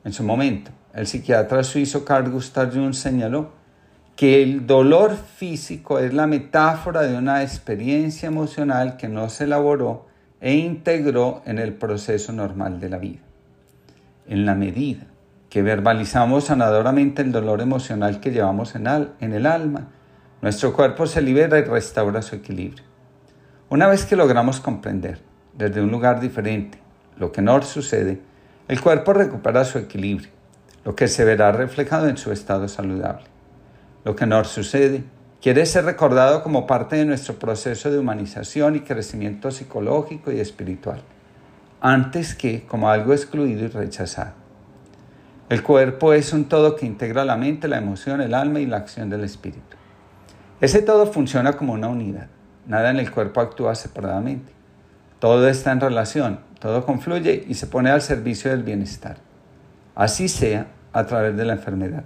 En 0.03 0.11
su 0.11 0.23
momento, 0.23 0.71
el 0.93 1.07
psiquiatra 1.07 1.63
suizo 1.63 2.03
Carl 2.03 2.29
Gustav 2.29 2.73
Jung 2.73 2.93
señaló 2.93 3.51
que 4.17 4.43
el 4.43 4.67
dolor 4.67 5.15
físico 5.15 5.97
es 5.97 6.13
la 6.13 6.27
metáfora 6.27 7.03
de 7.03 7.17
una 7.17 7.41
experiencia 7.41 8.27
emocional 8.27 8.97
que 8.97 9.07
no 9.07 9.29
se 9.29 9.45
elaboró 9.45 10.07
e 10.41 10.55
integró 10.55 11.41
en 11.45 11.57
el 11.57 11.73
proceso 11.73 12.33
normal 12.33 12.81
de 12.81 12.89
la 12.89 12.97
vida. 12.97 13.21
En 14.27 14.45
la 14.45 14.55
medida 14.55 15.07
que 15.53 15.61
verbalizamos 15.61 16.45
sanadoramente 16.45 17.21
el 17.21 17.31
dolor 17.31 17.61
emocional 17.61 18.19
que 18.19 18.31
llevamos 18.31 18.73
en, 18.73 18.87
el 18.87 19.45
alma, 19.45 19.87
nuestro 20.41 20.73
cuerpo 20.73 21.05
se 21.05 21.21
libera 21.21 21.59
y 21.59 21.63
restaura 21.63 22.23
su 22.23 22.37
equilibrio. 22.37 22.83
Una 23.69 23.87
vez 23.87 24.03
que 24.03 24.15
logramos 24.15 24.59
comprender 24.59 25.21
desde 25.55 25.79
un 25.79 25.91
lugar 25.91 26.19
diferente 26.19 26.79
lo 27.19 27.31
que 27.31 27.43
nos 27.43 27.67
sucede, 27.67 28.19
el 28.67 28.81
cuerpo 28.81 29.13
recupera 29.13 29.63
su 29.63 29.77
equilibrio 29.77 30.31
lo 30.85 30.95
que 30.95 31.07
se 31.07 31.23
verá 31.23 31.51
reflejado 31.51 32.07
en 32.07 32.17
su 32.17 32.31
estado 32.31 32.67
saludable. 32.67 33.25
Lo 34.05 34.15
que 34.15 34.25
nos 34.25 34.47
sucede 34.47 35.03
quiere 35.39 35.67
ser 35.67 35.85
recordado 35.85 36.41
como 36.41 36.65
parte 36.65 36.95
de 36.95 37.05
nuestro 37.05 37.35
proceso 37.35 37.91
de 37.91 37.99
humanización 37.99 38.75
y 38.75 38.79
crecimiento 38.79 39.51
psicológico 39.51 40.31
y 40.31 40.39
espiritual, 40.39 41.03
antes 41.79 42.33
que 42.33 42.63
como 42.65 42.89
algo 42.89 43.13
excluido 43.13 43.65
y 43.65 43.67
rechazado. 43.67 44.42
El 45.49 45.61
cuerpo 45.63 46.13
es 46.13 46.33
un 46.33 46.45
todo 46.45 46.75
que 46.75 46.85
integra 46.85 47.25
la 47.25 47.35
mente, 47.35 47.67
la 47.67 47.77
emoción, 47.77 48.21
el 48.21 48.33
alma 48.33 48.59
y 48.59 48.65
la 48.65 48.77
acción 48.77 49.09
del 49.09 49.23
espíritu. 49.23 49.77
Ese 50.61 50.81
todo 50.81 51.05
funciona 51.05 51.53
como 51.53 51.73
una 51.73 51.89
unidad. 51.89 52.27
Nada 52.65 52.91
en 52.91 52.97
el 52.97 53.11
cuerpo 53.11 53.41
actúa 53.41 53.75
separadamente. 53.75 54.51
Todo 55.19 55.47
está 55.47 55.71
en 55.71 55.81
relación, 55.81 56.39
todo 56.59 56.85
confluye 56.85 57.45
y 57.47 57.53
se 57.53 57.67
pone 57.67 57.89
al 57.89 58.01
servicio 58.01 58.51
del 58.51 58.63
bienestar 58.63 59.17
así 59.95 60.27
sea 60.27 60.67
a 60.91 61.05
través 61.05 61.35
de 61.37 61.45
la 61.45 61.53
enfermedad. 61.53 62.03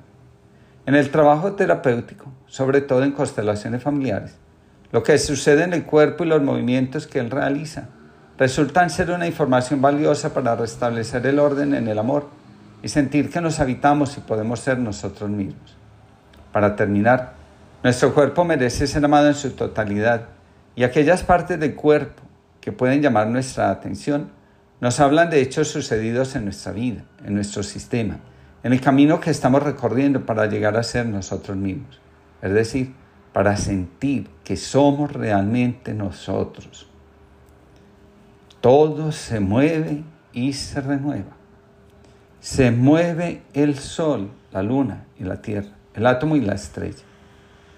En 0.86 0.96
el 0.96 1.10
trabajo 1.10 1.54
terapéutico, 1.54 2.26
sobre 2.48 2.82
todo 2.82 3.04
en 3.04 3.12
constelaciones 3.12 3.84
familiares, 3.84 4.36
lo 4.92 5.04
que 5.04 5.18
sucede 5.18 5.64
en 5.64 5.74
el 5.74 5.84
cuerpo 5.84 6.24
y 6.24 6.28
los 6.28 6.42
movimientos 6.42 7.08
que 7.08 7.20
él 7.20 7.30
realiza 7.30 7.90
resultan 8.38 8.90
ser 8.90 9.12
una 9.12 9.28
información 9.28 9.82
valiosa 9.82 10.34
para 10.34 10.56
restablecer 10.56 11.26
el 11.26 11.40
orden 11.40 11.74
en 11.74 11.88
el 11.88 12.00
amor 12.00 12.30
y 12.88 12.90
sentir 12.90 13.30
que 13.30 13.42
nos 13.42 13.60
habitamos 13.60 14.18
y 14.18 14.22
podemos 14.22 14.62
ser 14.62 14.80
nosotros 14.80 15.30
mismos. 15.30 15.76
Para 16.54 16.78
terminar, 16.78 17.34
nuestro 17.84 18.14
cuerpo 18.14 18.46
merece 18.46 18.88
ser 18.88 19.04
amado 19.04 19.28
en 19.28 19.34
su 19.34 19.52
totalidad 19.52 20.30
y 20.74 20.86
aquellas 20.86 21.22
partes 21.22 21.60
del 21.60 21.76
cuerpo 21.76 22.24
que 22.62 22.72
pueden 22.72 23.02
llamar 23.02 23.28
nuestra 23.28 23.72
atención 23.72 24.30
nos 24.80 25.02
hablan 25.02 25.30
de 25.30 25.42
hechos 25.42 25.68
sucedidos 25.68 26.34
en 26.38 26.46
nuestra 26.46 26.72
vida, 26.72 27.04
en 27.26 27.36
nuestro 27.36 27.62
sistema, 27.62 28.20
en 28.64 28.72
el 28.72 28.80
camino 28.80 29.20
que 29.20 29.32
estamos 29.32 29.64
recorriendo 29.64 30.26
para 30.26 30.46
llegar 30.46 30.78
a 30.78 30.84
ser 30.84 31.08
nosotros 31.08 31.58
mismos. 31.58 32.00
Es 32.42 32.54
decir, 32.54 32.94
para 33.34 33.58
sentir 33.58 34.30
que 34.46 34.56
somos 34.56 35.12
realmente 35.12 35.94
nosotros. 35.94 36.88
Todo 38.62 39.12
se 39.12 39.42
mueve 39.42 40.06
y 40.32 40.54
se 40.54 40.80
renueva. 40.80 41.37
Se 42.50 42.72
mueve 42.72 43.44
el 43.54 43.78
sol, 43.78 44.32
la 44.54 44.64
luna 44.64 45.04
y 45.20 45.26
la 45.26 45.42
tierra, 45.42 45.68
el 45.94 46.08
átomo 46.08 46.38
y 46.38 46.40
la 46.40 46.54
estrella. 46.54 47.04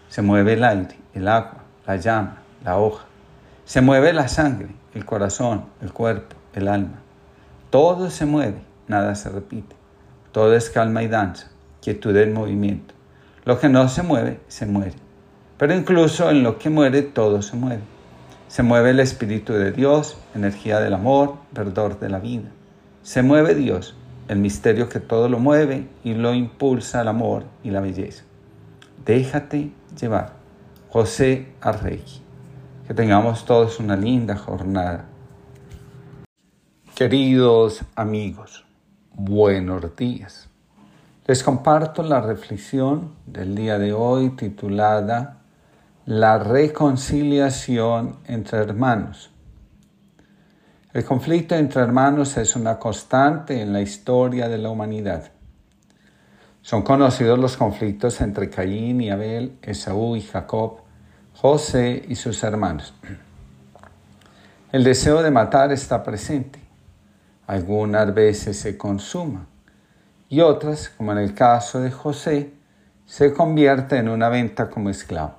Se 0.09 0.21
mueve 0.21 0.53
el 0.53 0.63
aire, 0.63 0.95
el 1.15 1.27
agua, 1.27 1.63
la 1.87 1.95
llama, 1.95 2.37
la 2.63 2.77
hoja. 2.77 3.05
Se 3.65 3.81
mueve 3.81 4.13
la 4.13 4.27
sangre, 4.27 4.69
el 4.93 5.05
corazón, 5.05 5.65
el 5.81 5.91
cuerpo, 5.91 6.35
el 6.53 6.67
alma. 6.67 6.99
Todo 7.71 8.11
se 8.11 8.27
mueve, 8.27 8.61
nada 8.87 9.15
se 9.15 9.29
repite. 9.29 9.75
Todo 10.31 10.53
es 10.53 10.69
calma 10.69 11.01
y 11.01 11.07
danza, 11.07 11.47
quietud 11.81 12.15
en 12.15 12.33
movimiento. 12.33 12.93
Lo 13.45 13.59
que 13.59 13.69
no 13.69 13.89
se 13.89 14.03
mueve, 14.03 14.39
se 14.49 14.67
muere. 14.67 14.93
Pero 15.57 15.73
incluso 15.73 16.29
en 16.29 16.43
lo 16.43 16.59
que 16.59 16.69
muere, 16.69 17.01
todo 17.01 17.41
se 17.41 17.55
mueve. 17.55 17.81
Se 18.47 18.61
mueve 18.61 18.91
el 18.91 18.99
Espíritu 18.99 19.53
de 19.53 19.71
Dios, 19.71 20.19
energía 20.35 20.79
del 20.79 20.93
amor, 20.93 21.37
verdor 21.53 21.99
de 21.99 22.09
la 22.09 22.19
vida. 22.19 22.51
Se 23.01 23.23
mueve 23.23 23.55
Dios, 23.55 23.95
el 24.29 24.37
misterio 24.37 24.87
que 24.89 24.99
todo 24.99 25.27
lo 25.27 25.39
mueve 25.39 25.89
y 26.03 26.13
lo 26.13 26.35
impulsa 26.35 27.01
al 27.01 27.07
amor 27.07 27.45
y 27.63 27.71
la 27.71 27.81
belleza. 27.81 28.23
Déjate 29.03 29.71
llevar. 29.99 30.33
José 30.89 31.53
Arregui. 31.61 32.21
Que 32.87 32.93
tengamos 32.93 33.43
todos 33.45 33.79
una 33.79 33.95
linda 33.95 34.35
jornada. 34.35 35.05
Queridos 36.93 37.81
amigos, 37.95 38.65
buenos 39.13 39.95
días. 39.95 40.47
Les 41.25 41.43
comparto 41.43 42.03
la 42.03 42.21
reflexión 42.21 43.15
del 43.25 43.55
día 43.55 43.79
de 43.79 43.93
hoy 43.93 44.29
titulada 44.31 45.41
La 46.05 46.37
reconciliación 46.37 48.17
entre 48.25 48.59
hermanos. 48.59 49.31
El 50.91 51.05
conflicto 51.05 51.53
entre 51.53 51.83
hermanos 51.83 52.35
es 52.37 52.55
una 52.55 52.79
constante 52.79 53.61
en 53.61 53.71
la 53.71 53.79
historia 53.79 54.49
de 54.49 54.57
la 54.57 54.71
humanidad. 54.71 55.31
Son 56.63 56.81
conocidos 56.81 57.37
los 57.37 57.57
conflictos 57.57 58.19
entre 58.21 58.49
Caín 58.49 58.99
y 58.99 59.11
Abel, 59.11 59.59
Esaú 59.61 60.15
y 60.15 60.21
Jacob, 60.21 60.79
José 61.35 62.03
y 62.07 62.15
sus 62.15 62.43
hermanos. 62.43 62.95
El 64.71 64.83
deseo 64.83 65.21
de 65.21 65.29
matar 65.29 65.71
está 65.71 66.01
presente. 66.01 66.59
Algunas 67.45 68.11
veces 68.11 68.57
se 68.57 68.75
consuma 68.75 69.45
y 70.27 70.41
otras, 70.41 70.89
como 70.89 71.11
en 71.11 71.19
el 71.19 71.35
caso 71.35 71.81
de 71.81 71.91
José, 71.91 72.53
se 73.05 73.33
convierte 73.33 73.97
en 73.97 74.09
una 74.09 74.29
venta 74.29 74.69
como 74.69 74.89
esclavo. 74.89 75.38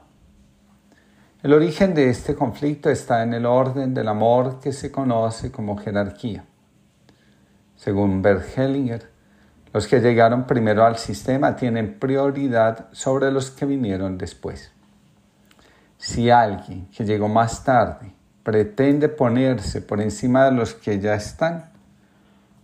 El 1.43 1.55
origen 1.55 1.95
de 1.95 2.11
este 2.11 2.35
conflicto 2.35 2.91
está 2.91 3.23
en 3.23 3.33
el 3.33 3.47
orden 3.47 3.95
del 3.95 4.09
amor 4.09 4.61
que 4.61 4.75
se 4.75 4.93
conoce 4.93 5.51
como 5.51 5.79
jerarquía. 5.79 6.45
Según 7.77 8.21
Bert 8.21 8.59
Hellinger, 8.59 9.11
los 9.73 9.87
que 9.87 10.01
llegaron 10.01 10.47
primero 10.47 10.85
al 10.85 10.99
sistema 10.99 11.57
tienen 11.57 11.99
prioridad 11.99 12.89
sobre 12.93 13.33
los 13.33 13.51
que 13.51 13.65
vinieron 13.65 14.19
después. 14.19 14.71
Si 15.97 16.29
alguien 16.29 16.89
que 16.89 17.07
llegó 17.07 17.27
más 17.27 17.65
tarde 17.65 18.13
pretende 18.43 19.09
ponerse 19.09 19.81
por 19.81 20.03
encima 20.03 20.45
de 20.45 20.53
los 20.53 20.75
que 20.75 21.01
ya 21.01 21.15
están, 21.15 21.71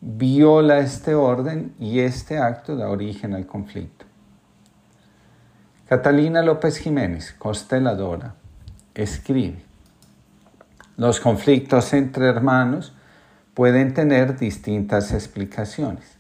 viola 0.03 0.81
este 0.81 1.15
orden 1.15 1.75
y 1.79 2.01
este 2.01 2.37
acto 2.37 2.77
da 2.77 2.91
origen 2.91 3.33
al 3.33 3.47
conflicto. 3.47 4.05
Catalina 5.89 6.43
López 6.43 6.77
Jiménez, 6.77 7.35
consteladora, 7.39 8.35
escribe, 9.03 9.63
los 10.97 11.21
conflictos 11.21 11.93
entre 11.93 12.27
hermanos 12.27 12.95
pueden 13.53 13.95
tener 13.95 14.39
distintas 14.39 15.13
explicaciones. 15.13 16.17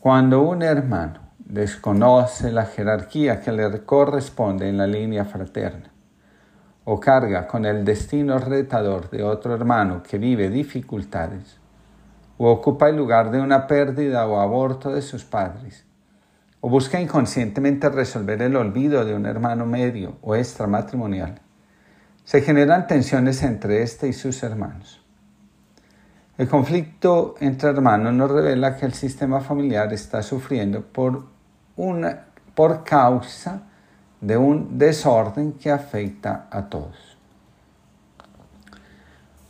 Cuando 0.00 0.42
un 0.42 0.62
hermano 0.62 1.20
desconoce 1.38 2.52
la 2.52 2.64
jerarquía 2.64 3.40
que 3.40 3.52
le 3.52 3.84
corresponde 3.84 4.68
en 4.68 4.78
la 4.78 4.86
línea 4.86 5.24
fraterna, 5.24 5.90
o 6.84 6.98
carga 6.98 7.46
con 7.46 7.66
el 7.66 7.84
destino 7.84 8.38
retador 8.38 9.10
de 9.10 9.22
otro 9.22 9.54
hermano 9.54 10.02
que 10.02 10.16
vive 10.16 10.48
dificultades, 10.48 11.58
o 12.38 12.50
ocupa 12.50 12.88
el 12.88 12.96
lugar 12.96 13.30
de 13.30 13.40
una 13.40 13.66
pérdida 13.66 14.26
o 14.26 14.40
aborto 14.40 14.92
de 14.92 15.02
sus 15.02 15.24
padres, 15.24 15.84
o 16.60 16.70
busca 16.70 17.00
inconscientemente 17.00 17.88
resolver 17.90 18.40
el 18.40 18.56
olvido 18.56 19.04
de 19.04 19.14
un 19.14 19.26
hermano 19.26 19.66
medio 19.66 20.16
o 20.22 20.34
extramatrimonial, 20.34 21.40
se 22.30 22.42
generan 22.42 22.86
tensiones 22.86 23.42
entre 23.42 23.82
éste 23.82 24.06
y 24.06 24.12
sus 24.12 24.44
hermanos. 24.44 25.02
El 26.38 26.46
conflicto 26.46 27.34
entre 27.40 27.70
hermanos 27.70 28.14
nos 28.14 28.30
revela 28.30 28.76
que 28.76 28.86
el 28.86 28.94
sistema 28.94 29.40
familiar 29.40 29.92
está 29.92 30.22
sufriendo 30.22 30.80
por, 30.80 31.24
una, 31.74 32.26
por 32.54 32.84
causa 32.84 33.62
de 34.20 34.36
un 34.36 34.78
desorden 34.78 35.54
que 35.54 35.72
afecta 35.72 36.46
a 36.52 36.66
todos. 36.66 37.18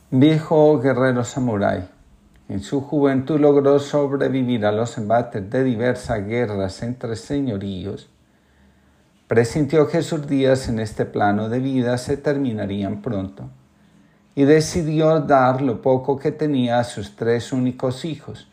Viejo 0.09 0.79
guerrero 0.79 1.23
samurái, 1.23 1.87
en 2.49 2.61
su 2.61 2.81
juventud 2.81 3.39
logró 3.39 3.77
sobrevivir 3.77 4.65
a 4.65 4.71
los 4.71 4.97
embates 4.97 5.47
de 5.51 5.63
diversas 5.63 6.25
guerras 6.25 6.81
entre 6.81 7.15
señoríos, 7.15 8.09
presintió 9.31 9.87
que 9.87 10.01
sus 10.01 10.27
días 10.27 10.67
en 10.67 10.77
este 10.77 11.05
plano 11.05 11.47
de 11.47 11.59
vida 11.59 11.97
se 11.97 12.17
terminarían 12.17 13.01
pronto 13.01 13.49
y 14.35 14.43
decidió 14.43 15.21
dar 15.21 15.61
lo 15.61 15.81
poco 15.81 16.19
que 16.19 16.33
tenía 16.33 16.79
a 16.79 16.83
sus 16.83 17.15
tres 17.15 17.53
únicos 17.53 18.03
hijos, 18.03 18.49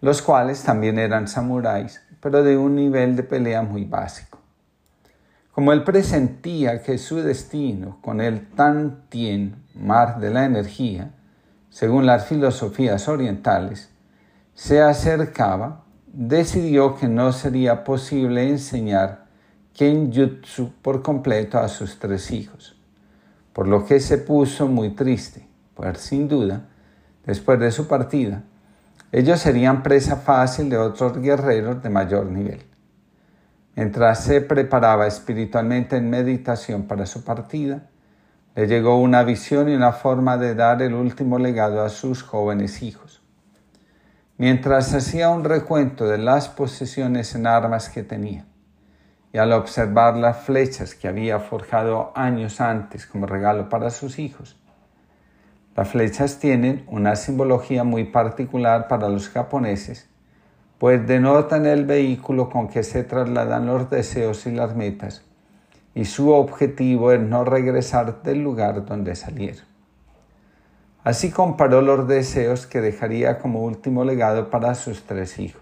los 0.00 0.20
cuales 0.20 0.64
también 0.64 0.98
eran 0.98 1.28
samuráis, 1.28 2.02
pero 2.20 2.42
de 2.42 2.56
un 2.56 2.74
nivel 2.74 3.14
de 3.14 3.22
pelea 3.22 3.62
muy 3.62 3.84
básico. 3.84 4.40
Como 5.52 5.72
él 5.72 5.84
presentía 5.84 6.82
que 6.82 6.98
su 6.98 7.22
destino 7.22 7.98
con 8.02 8.20
el 8.20 8.48
Tantien, 8.56 9.62
mar 9.76 10.18
de 10.18 10.30
la 10.30 10.46
energía, 10.46 11.12
según 11.70 12.06
las 12.06 12.26
filosofías 12.26 13.06
orientales, 13.06 13.88
se 14.54 14.82
acercaba, 14.82 15.84
decidió 16.12 16.96
que 16.96 17.06
no 17.06 17.30
sería 17.30 17.84
posible 17.84 18.48
enseñar 18.48 19.21
Kenjutsu 19.74 20.72
por 20.82 21.02
completo 21.02 21.58
a 21.58 21.68
sus 21.68 21.98
tres 21.98 22.30
hijos, 22.30 22.76
por 23.54 23.66
lo 23.66 23.86
que 23.86 24.00
se 24.00 24.18
puso 24.18 24.68
muy 24.68 24.90
triste, 24.90 25.46
pues 25.74 25.98
sin 25.98 26.28
duda, 26.28 26.68
después 27.24 27.58
de 27.58 27.70
su 27.70 27.88
partida, 27.88 28.42
ellos 29.12 29.40
serían 29.40 29.82
presa 29.82 30.16
fácil 30.16 30.68
de 30.68 30.76
otros 30.76 31.18
guerreros 31.20 31.82
de 31.82 31.88
mayor 31.88 32.26
nivel. 32.26 32.62
Mientras 33.74 34.24
se 34.24 34.42
preparaba 34.42 35.06
espiritualmente 35.06 35.96
en 35.96 36.10
meditación 36.10 36.82
para 36.82 37.06
su 37.06 37.24
partida, 37.24 37.88
le 38.54 38.66
llegó 38.66 39.00
una 39.00 39.22
visión 39.22 39.70
y 39.70 39.74
una 39.74 39.92
forma 39.92 40.36
de 40.36 40.54
dar 40.54 40.82
el 40.82 40.92
último 40.92 41.38
legado 41.38 41.82
a 41.82 41.88
sus 41.88 42.22
jóvenes 42.22 42.82
hijos. 42.82 43.22
Mientras 44.36 44.92
hacía 44.92 45.30
un 45.30 45.44
recuento 45.44 46.06
de 46.06 46.18
las 46.18 46.50
posesiones 46.50 47.34
en 47.34 47.46
armas 47.46 47.88
que 47.88 48.02
tenía, 48.02 48.44
y 49.32 49.38
al 49.38 49.52
observar 49.52 50.16
las 50.16 50.44
flechas 50.44 50.94
que 50.94 51.08
había 51.08 51.40
forjado 51.40 52.12
años 52.14 52.60
antes 52.60 53.06
como 53.06 53.26
regalo 53.26 53.68
para 53.68 53.90
sus 53.90 54.18
hijos, 54.18 54.58
las 55.74 55.88
flechas 55.88 56.38
tienen 56.38 56.84
una 56.86 57.16
simbología 57.16 57.82
muy 57.84 58.04
particular 58.04 58.88
para 58.88 59.08
los 59.08 59.28
japoneses 59.28 60.08
pues 60.82 61.06
denotan 61.06 61.64
el 61.64 61.84
vehículo 61.84 62.50
con 62.50 62.66
que 62.66 62.82
se 62.82 63.04
trasladan 63.04 63.66
los 63.66 63.88
deseos 63.88 64.46
y 64.46 64.50
las 64.50 64.74
metas, 64.74 65.22
y 65.94 66.06
su 66.06 66.32
objetivo 66.32 67.12
es 67.12 67.20
no 67.20 67.44
regresar 67.44 68.24
del 68.24 68.42
lugar 68.42 68.84
donde 68.84 69.14
salieron. 69.14 69.64
Así 71.04 71.30
comparó 71.30 71.82
los 71.82 72.08
deseos 72.08 72.66
que 72.66 72.80
dejaría 72.80 73.38
como 73.38 73.62
último 73.62 74.04
legado 74.04 74.50
para 74.50 74.74
sus 74.74 75.04
tres 75.04 75.38
hijos. 75.38 75.61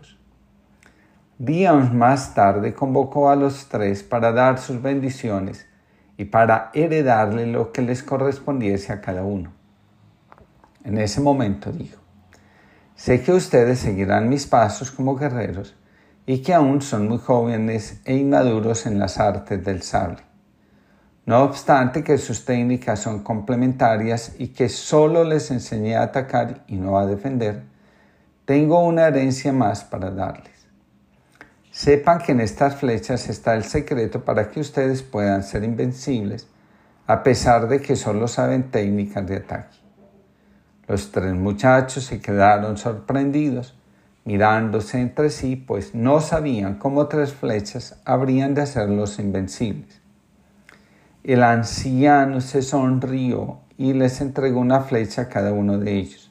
Días 1.43 1.95
más 1.95 2.35
tarde 2.35 2.75
convocó 2.75 3.31
a 3.31 3.35
los 3.35 3.71
tres 3.71 4.03
para 4.03 4.31
dar 4.31 4.59
sus 4.59 4.83
bendiciones 4.83 5.67
y 6.19 6.27
para 6.27 6.71
heredarle 6.75 7.47
lo 7.47 7.73
que 7.73 7.81
les 7.81 8.03
correspondiese 8.03 8.93
a 8.93 9.01
cada 9.01 9.23
uno. 9.23 9.51
En 10.85 10.99
ese 10.99 11.23
momento 11.23 11.73
dijo, 11.73 11.99
Sé 12.95 13.23
que 13.23 13.33
ustedes 13.33 13.79
seguirán 13.79 14.29
mis 14.29 14.47
pasos 14.47 14.91
como 14.91 15.17
guerreros 15.17 15.75
y 16.27 16.43
que 16.43 16.53
aún 16.53 16.83
son 16.83 17.09
muy 17.09 17.17
jóvenes 17.17 18.03
e 18.05 18.17
inmaduros 18.17 18.85
en 18.85 18.99
las 18.99 19.19
artes 19.19 19.65
del 19.65 19.81
sable. 19.81 20.21
No 21.25 21.43
obstante 21.43 22.05
que 22.05 22.19
sus 22.19 22.45
técnicas 22.45 23.01
son 23.01 23.23
complementarias 23.23 24.35
y 24.39 24.49
que 24.49 24.69
solo 24.69 25.25
les 25.25 25.51
enseñé 25.51 25.97
a 25.97 26.03
atacar 26.03 26.65
y 26.67 26.77
no 26.77 26.99
a 26.99 27.07
defender, 27.07 27.63
tengo 28.45 28.85
una 28.87 29.07
herencia 29.07 29.55
más 29.55 29.85
para 29.85 30.11
darles. 30.11 30.50
Sepan 31.81 32.19
que 32.19 32.33
en 32.33 32.43
estas 32.43 32.77
flechas 32.77 33.31
está 33.31 33.55
el 33.55 33.65
secreto 33.65 34.23
para 34.23 34.51
que 34.51 34.61
ustedes 34.61 35.03
puedan 35.03 35.43
ser 35.43 35.65
invencibles, 35.65 36.47
a 37.07 37.23
pesar 37.23 37.69
de 37.69 37.81
que 37.81 37.97
solo 37.97 38.29
saben 38.29 38.71
técnicas 38.71 39.27
de 39.27 39.37
ataque. 39.37 39.79
Los 40.87 41.11
tres 41.11 41.33
muchachos 41.33 42.05
se 42.05 42.21
quedaron 42.21 42.77
sorprendidos, 42.77 43.79
mirándose 44.27 45.01
entre 45.01 45.31
sí, 45.31 45.57
pues 45.57 45.95
no 45.95 46.21
sabían 46.21 46.75
cómo 46.75 47.07
tres 47.07 47.33
flechas 47.33 47.99
habrían 48.05 48.53
de 48.55 48.61
hacerlos 48.61 49.19
invencibles. 49.19 50.03
El 51.25 51.43
anciano 51.43 52.43
se 52.43 52.61
sonrió 52.61 53.61
y 53.79 53.95
les 53.95 54.21
entregó 54.21 54.61
una 54.61 54.81
flecha 54.81 55.23
a 55.23 55.29
cada 55.31 55.55
uno 55.55 55.79
de 55.79 55.93
ellos. 55.95 56.30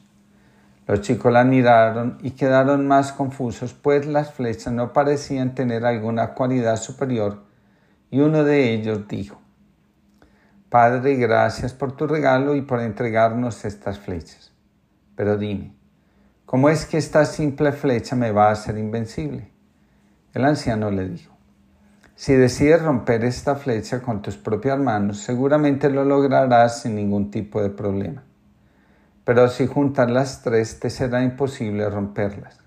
Los 0.90 1.02
chicos 1.02 1.32
la 1.32 1.44
miraron 1.44 2.18
y 2.20 2.32
quedaron 2.32 2.88
más 2.88 3.12
confusos, 3.12 3.74
pues 3.74 4.06
las 4.06 4.32
flechas 4.32 4.72
no 4.72 4.92
parecían 4.92 5.54
tener 5.54 5.86
alguna 5.86 6.34
cualidad 6.34 6.74
superior, 6.78 7.44
y 8.10 8.18
uno 8.18 8.42
de 8.42 8.74
ellos 8.74 9.06
dijo, 9.06 9.40
Padre, 10.68 11.14
gracias 11.14 11.74
por 11.74 11.92
tu 11.92 12.08
regalo 12.08 12.56
y 12.56 12.62
por 12.62 12.80
entregarnos 12.80 13.64
estas 13.64 14.00
flechas. 14.00 14.50
Pero 15.14 15.36
dime, 15.36 15.76
¿cómo 16.44 16.68
es 16.68 16.86
que 16.86 16.98
esta 16.98 17.24
simple 17.24 17.70
flecha 17.70 18.16
me 18.16 18.32
va 18.32 18.48
a 18.48 18.52
hacer 18.54 18.76
invencible? 18.76 19.48
El 20.34 20.44
anciano 20.44 20.90
le 20.90 21.08
dijo, 21.08 21.36
si 22.16 22.34
decides 22.34 22.82
romper 22.82 23.22
esta 23.22 23.54
flecha 23.54 24.02
con 24.02 24.22
tus 24.22 24.36
propias 24.36 24.80
manos, 24.80 25.18
seguramente 25.18 25.88
lo 25.88 26.04
lograrás 26.04 26.82
sin 26.82 26.96
ningún 26.96 27.30
tipo 27.30 27.62
de 27.62 27.70
problema 27.70 28.24
pero 29.30 29.46
si 29.46 29.68
juntas 29.68 30.10
las 30.10 30.42
tres 30.42 30.80
te 30.80 30.90
será 30.90 31.22
imposible 31.22 31.88
romperlas. 31.88 32.58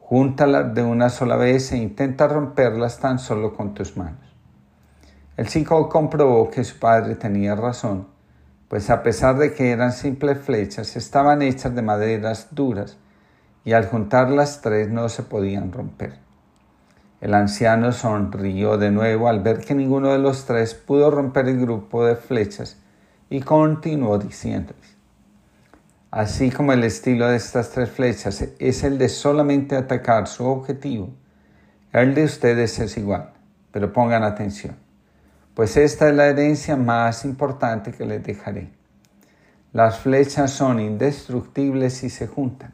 Júntalas 0.00 0.74
de 0.74 0.82
una 0.82 1.08
sola 1.08 1.36
vez 1.36 1.70
e 1.70 1.76
intenta 1.76 2.26
romperlas 2.26 2.98
tan 2.98 3.20
solo 3.20 3.54
con 3.54 3.74
tus 3.74 3.96
manos. 3.96 4.34
El 5.36 5.46
chico 5.46 5.88
comprobó 5.88 6.50
que 6.50 6.64
su 6.64 6.80
padre 6.80 7.14
tenía 7.14 7.54
razón, 7.54 8.08
pues 8.66 8.90
a 8.90 9.04
pesar 9.04 9.38
de 9.38 9.54
que 9.54 9.70
eran 9.70 9.92
simples 9.92 10.38
flechas, 10.38 10.96
estaban 10.96 11.42
hechas 11.42 11.72
de 11.72 11.82
maderas 11.82 12.48
duras 12.50 12.98
y 13.64 13.72
al 13.72 13.86
juntar 13.86 14.30
las 14.30 14.60
tres 14.60 14.88
no 14.90 15.08
se 15.08 15.22
podían 15.22 15.70
romper. 15.70 16.14
El 17.20 17.34
anciano 17.34 17.92
sonrió 17.92 18.78
de 18.78 18.90
nuevo 18.90 19.28
al 19.28 19.44
ver 19.44 19.60
que 19.60 19.76
ninguno 19.76 20.10
de 20.10 20.18
los 20.18 20.44
tres 20.44 20.74
pudo 20.74 21.12
romper 21.12 21.46
el 21.46 21.60
grupo 21.60 22.04
de 22.04 22.16
flechas 22.16 22.78
y 23.30 23.42
continuó 23.42 24.18
diciéndoles, 24.18 24.97
Así 26.10 26.50
como 26.50 26.72
el 26.72 26.84
estilo 26.84 27.28
de 27.28 27.36
estas 27.36 27.70
tres 27.70 27.90
flechas 27.90 28.42
es 28.58 28.82
el 28.82 28.96
de 28.96 29.10
solamente 29.10 29.76
atacar 29.76 30.26
su 30.26 30.46
objetivo, 30.46 31.10
el 31.92 32.14
de 32.14 32.24
ustedes 32.24 32.78
es 32.78 32.96
igual, 32.96 33.32
pero 33.72 33.92
pongan 33.92 34.22
atención, 34.22 34.76
pues 35.52 35.76
esta 35.76 36.08
es 36.08 36.14
la 36.14 36.28
herencia 36.28 36.76
más 36.76 37.26
importante 37.26 37.92
que 37.92 38.06
les 38.06 38.24
dejaré. 38.24 38.70
Las 39.74 39.98
flechas 39.98 40.50
son 40.50 40.80
indestructibles 40.80 41.92
si 41.92 42.08
se 42.08 42.26
juntan, 42.26 42.72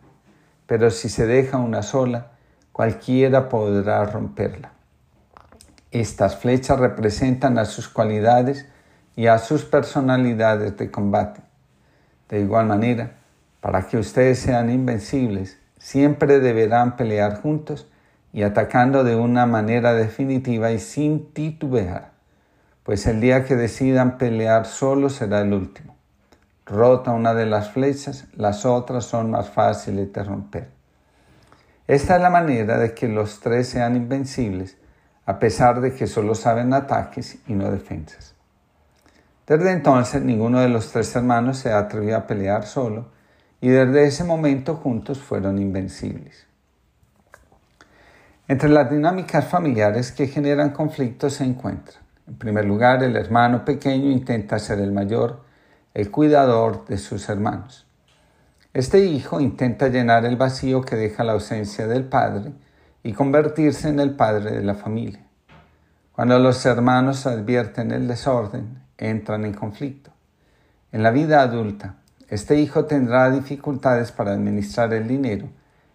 pero 0.67 0.93
si 0.93 1.09
se 1.09 1.27
deja 1.27 1.59
una 1.59 1.83
sola, 1.83 2.33
cualquiera 2.71 3.49
podrá 3.49 4.05
romperla. 4.05 4.73
Estas 5.91 6.37
flechas 6.37 6.79
representan 6.79 7.59
a 7.59 7.65
sus 7.65 7.89
cualidades 7.89 8.69
y 9.17 9.27
a 9.27 9.39
sus 9.39 9.65
personalidades 9.65 10.77
de 10.77 10.91
combate. 10.93 11.41
De 12.29 12.41
igual 12.41 12.67
manera, 12.67 13.24
para 13.65 13.87
que 13.87 13.97
ustedes 13.97 14.41
sean 14.41 14.69
invencibles, 14.69 15.59
siempre 15.79 16.39
deberán 16.39 16.97
pelear 16.97 17.41
juntos 17.41 17.89
y 18.31 18.43
atacando 18.43 19.05
de 19.05 19.17
una 19.17 19.47
manera 19.47 19.95
definitiva 19.95 20.71
y 20.71 20.79
sin 20.79 21.33
titubear, 21.33 22.11
pues 22.83 23.07
el 23.07 23.23
día 23.23 23.47
que 23.47 23.57
decidan 23.57 24.19
pelear 24.19 24.67
solo 24.67 25.09
será 25.09 25.41
el 25.41 25.55
último. 25.55 25.97
Rota 26.67 27.13
una 27.13 27.33
de 27.33 27.47
las 27.47 27.71
flechas, 27.71 28.27
las 28.35 28.67
otras 28.67 29.07
son 29.07 29.31
más 29.31 29.49
fáciles 29.49 30.13
de 30.13 30.23
romper. 30.23 30.69
Esta 31.87 32.17
es 32.17 32.21
la 32.21 32.29
manera 32.29 32.77
de 32.77 32.93
que 32.93 33.09
los 33.09 33.41
tres 33.41 33.67
sean 33.67 33.97
invencibles, 33.97 34.77
a 35.25 35.39
pesar 35.39 35.81
de 35.81 35.95
que 35.95 36.07
solo 36.07 36.35
saben 36.35 36.75
ataques 36.75 37.39
y 37.47 37.55
no 37.55 37.71
defensas. 37.71 38.35
Desde 39.47 39.73
entonces 39.73 40.21
ninguno 40.21 40.61
de 40.61 40.69
los 40.69 40.93
tres 40.93 41.17
hermanos 41.17 41.57
se 41.57 41.73
atrevió 41.73 42.19
a 42.19 42.27
pelear 42.27 42.67
solo, 42.67 43.14
y 43.65 43.69
desde 43.71 44.05
ese 44.05 44.25
momento 44.25 44.77
juntos 44.77 45.21
fueron 45.21 45.59
invencibles. 45.59 46.47
Entre 48.47 48.69
las 48.69 48.91
dinámicas 48.91 49.47
familiares 49.47 50.13
que 50.13 50.27
generan 50.27 50.69
conflictos 50.69 51.33
se 51.33 51.45
encuentran. 51.45 51.97
En 52.27 52.35
primer 52.35 52.67
lugar, 52.67 53.03
el 53.03 53.17
hermano 53.17 53.65
pequeño 53.65 54.11
intenta 54.11 54.59
ser 54.59 54.81
el 54.81 54.93
mayor, 54.93 55.45
el 55.95 56.11
cuidador 56.11 56.85
de 56.85 56.99
sus 56.99 57.27
hermanos. 57.31 57.87
Este 58.75 58.99
hijo 59.03 59.41
intenta 59.41 59.89
llenar 59.89 60.27
el 60.27 60.37
vacío 60.37 60.83
que 60.83 60.97
deja 60.97 61.25
la 61.25 61.33
ausencia 61.33 61.87
del 61.87 62.05
padre 62.05 62.53
y 63.03 63.15
convertirse 63.15 63.89
en 63.89 63.99
el 63.99 64.15
padre 64.15 64.51
de 64.51 64.63
la 64.63 64.75
familia. 64.75 65.25
Cuando 66.13 66.39
los 66.39 66.67
hermanos 66.67 67.27
advierten 67.27 67.93
el 67.93 68.09
desorden, 68.09 68.83
entran 68.99 69.47
en 69.47 69.55
conflicto. 69.55 70.11
En 70.93 71.03
la 71.03 71.11
vida 71.11 71.41
adulta, 71.41 71.95
este 72.35 72.59
hijo 72.59 72.87
tendrá 72.87 73.31
dificultades 73.31 74.11
para 74.11 74.33
administrar 74.33 74.93
el 74.93 75.07
dinero 75.07 75.49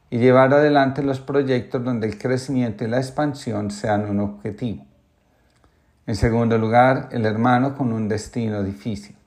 y 0.10 0.20
llevar 0.20 0.54
adelante 0.54 1.04
los 1.04 1.20
proyectos 1.20 1.84
donde 1.84 2.08
el 2.08 2.18
crecimiento 2.18 2.86
y 2.86 2.88
la 2.88 2.96
expansión 2.96 3.72
sean 3.72 4.10
un 4.10 4.22
objetivo. 4.22 4.86
En 6.08 6.16
segundo 6.16 6.58
lugar, 6.58 7.10
el 7.12 7.26
hermano 7.26 7.76
con 7.76 7.92
un 7.92 8.08
destino 8.08 8.64
difícil. 8.64 9.18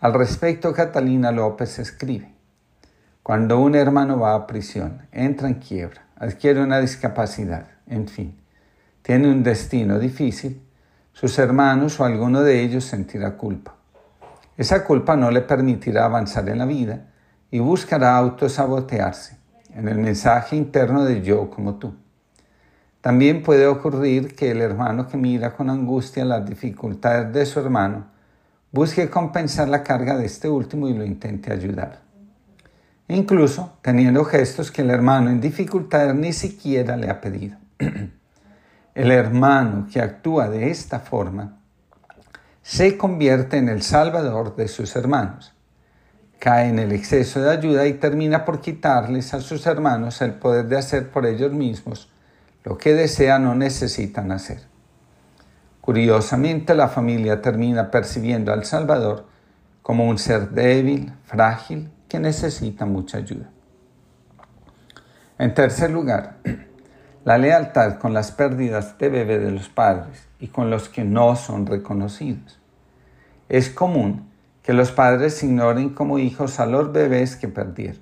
Al 0.00 0.12
respecto, 0.12 0.74
Catalina 0.74 1.32
López 1.32 1.78
escribe, 1.78 2.34
cuando 3.22 3.58
un 3.58 3.74
hermano 3.74 4.18
va 4.18 4.34
a 4.34 4.46
prisión, 4.46 5.06
entra 5.12 5.48
en 5.48 5.54
quiebra, 5.54 6.04
adquiere 6.16 6.62
una 6.62 6.80
discapacidad, 6.80 7.66
en 7.86 8.08
fin, 8.08 8.38
tiene 9.00 9.30
un 9.30 9.42
destino 9.42 9.98
difícil, 9.98 10.60
sus 11.14 11.38
hermanos 11.38 11.98
o 11.98 12.04
alguno 12.04 12.42
de 12.42 12.60
ellos 12.60 12.84
sentirá 12.84 13.38
culpa. 13.38 13.79
Esa 14.60 14.84
culpa 14.84 15.16
no 15.16 15.30
le 15.30 15.40
permitirá 15.40 16.04
avanzar 16.04 16.46
en 16.50 16.58
la 16.58 16.66
vida 16.66 17.06
y 17.50 17.60
buscará 17.60 18.18
autosabotearse 18.18 19.38
en 19.74 19.88
el 19.88 19.96
mensaje 19.96 20.54
interno 20.54 21.02
de 21.02 21.22
yo 21.22 21.48
como 21.48 21.76
tú. 21.76 21.94
También 23.00 23.42
puede 23.42 23.66
ocurrir 23.66 24.36
que 24.36 24.50
el 24.50 24.60
hermano 24.60 25.08
que 25.08 25.16
mira 25.16 25.56
con 25.56 25.70
angustia 25.70 26.26
las 26.26 26.44
dificultades 26.44 27.32
de 27.32 27.46
su 27.46 27.58
hermano 27.58 28.08
busque 28.70 29.08
compensar 29.08 29.66
la 29.66 29.82
carga 29.82 30.18
de 30.18 30.26
este 30.26 30.50
último 30.50 30.90
y 30.90 30.92
lo 30.92 31.06
intente 31.06 31.50
ayudar. 31.50 32.02
Incluso 33.08 33.78
teniendo 33.80 34.26
gestos 34.26 34.70
que 34.70 34.82
el 34.82 34.90
hermano 34.90 35.30
en 35.30 35.40
dificultades 35.40 36.14
ni 36.14 36.34
siquiera 36.34 36.98
le 36.98 37.08
ha 37.08 37.22
pedido. 37.22 37.56
el 38.94 39.10
hermano 39.10 39.86
que 39.90 40.02
actúa 40.02 40.50
de 40.50 40.68
esta 40.68 40.98
forma 41.00 41.59
se 42.62 42.96
convierte 42.96 43.56
en 43.58 43.68
el 43.68 43.82
salvador 43.82 44.56
de 44.56 44.68
sus 44.68 44.94
hermanos. 44.96 45.52
Cae 46.38 46.68
en 46.68 46.78
el 46.78 46.92
exceso 46.92 47.40
de 47.40 47.50
ayuda 47.50 47.86
y 47.86 47.94
termina 47.94 48.44
por 48.44 48.60
quitarles 48.60 49.34
a 49.34 49.40
sus 49.40 49.66
hermanos 49.66 50.22
el 50.22 50.34
poder 50.34 50.66
de 50.66 50.78
hacer 50.78 51.10
por 51.10 51.26
ellos 51.26 51.52
mismos 51.52 52.08
lo 52.64 52.78
que 52.78 52.94
desean 52.94 53.46
o 53.46 53.54
necesitan 53.54 54.32
hacer. 54.32 54.62
Curiosamente, 55.80 56.74
la 56.74 56.88
familia 56.88 57.40
termina 57.40 57.90
percibiendo 57.90 58.52
al 58.52 58.64
Salvador 58.64 59.26
como 59.82 60.06
un 60.06 60.18
ser 60.18 60.50
débil, 60.50 61.12
frágil, 61.24 61.90
que 62.08 62.20
necesita 62.20 62.84
mucha 62.84 63.18
ayuda. 63.18 63.50
En 65.38 65.54
tercer 65.54 65.90
lugar, 65.90 66.36
la 67.24 67.36
lealtad 67.36 67.98
con 67.98 68.14
las 68.14 68.32
pérdidas 68.32 68.96
de 68.98 69.10
bebé 69.10 69.38
de 69.38 69.50
los 69.50 69.68
padres 69.68 70.26
y 70.38 70.48
con 70.48 70.70
los 70.70 70.88
que 70.88 71.04
no 71.04 71.36
son 71.36 71.66
reconocidos. 71.66 72.60
Es 73.48 73.68
común 73.68 74.30
que 74.62 74.72
los 74.72 74.90
padres 74.90 75.42
ignoren 75.42 75.90
como 75.90 76.18
hijos 76.18 76.60
a 76.60 76.66
los 76.66 76.92
bebés 76.92 77.36
que 77.36 77.48
perdieron. 77.48 78.00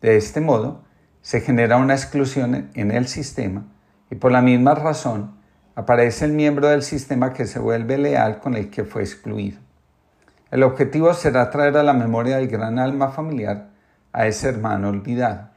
De 0.00 0.16
este 0.16 0.40
modo, 0.40 0.82
se 1.22 1.40
genera 1.40 1.76
una 1.76 1.94
exclusión 1.94 2.70
en 2.74 2.90
el 2.90 3.08
sistema 3.08 3.64
y 4.10 4.14
por 4.14 4.32
la 4.32 4.42
misma 4.42 4.74
razón 4.74 5.32
aparece 5.74 6.24
el 6.24 6.32
miembro 6.32 6.68
del 6.68 6.82
sistema 6.82 7.32
que 7.32 7.46
se 7.46 7.58
vuelve 7.58 7.98
leal 7.98 8.38
con 8.38 8.54
el 8.54 8.70
que 8.70 8.84
fue 8.84 9.02
excluido. 9.02 9.58
El 10.50 10.62
objetivo 10.62 11.14
será 11.14 11.50
traer 11.50 11.76
a 11.76 11.82
la 11.82 11.92
memoria 11.92 12.36
del 12.36 12.48
gran 12.48 12.78
alma 12.78 13.10
familiar 13.10 13.68
a 14.12 14.26
ese 14.26 14.48
hermano 14.48 14.88
olvidado. 14.88 15.49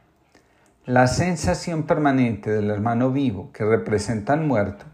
La 0.86 1.06
sensación 1.06 1.84
permanente 1.84 2.50
del 2.50 2.68
hermano 2.68 3.10
vivo 3.10 3.48
que 3.54 3.64
representa 3.64 4.34
al 4.34 4.42
muerto 4.42 4.84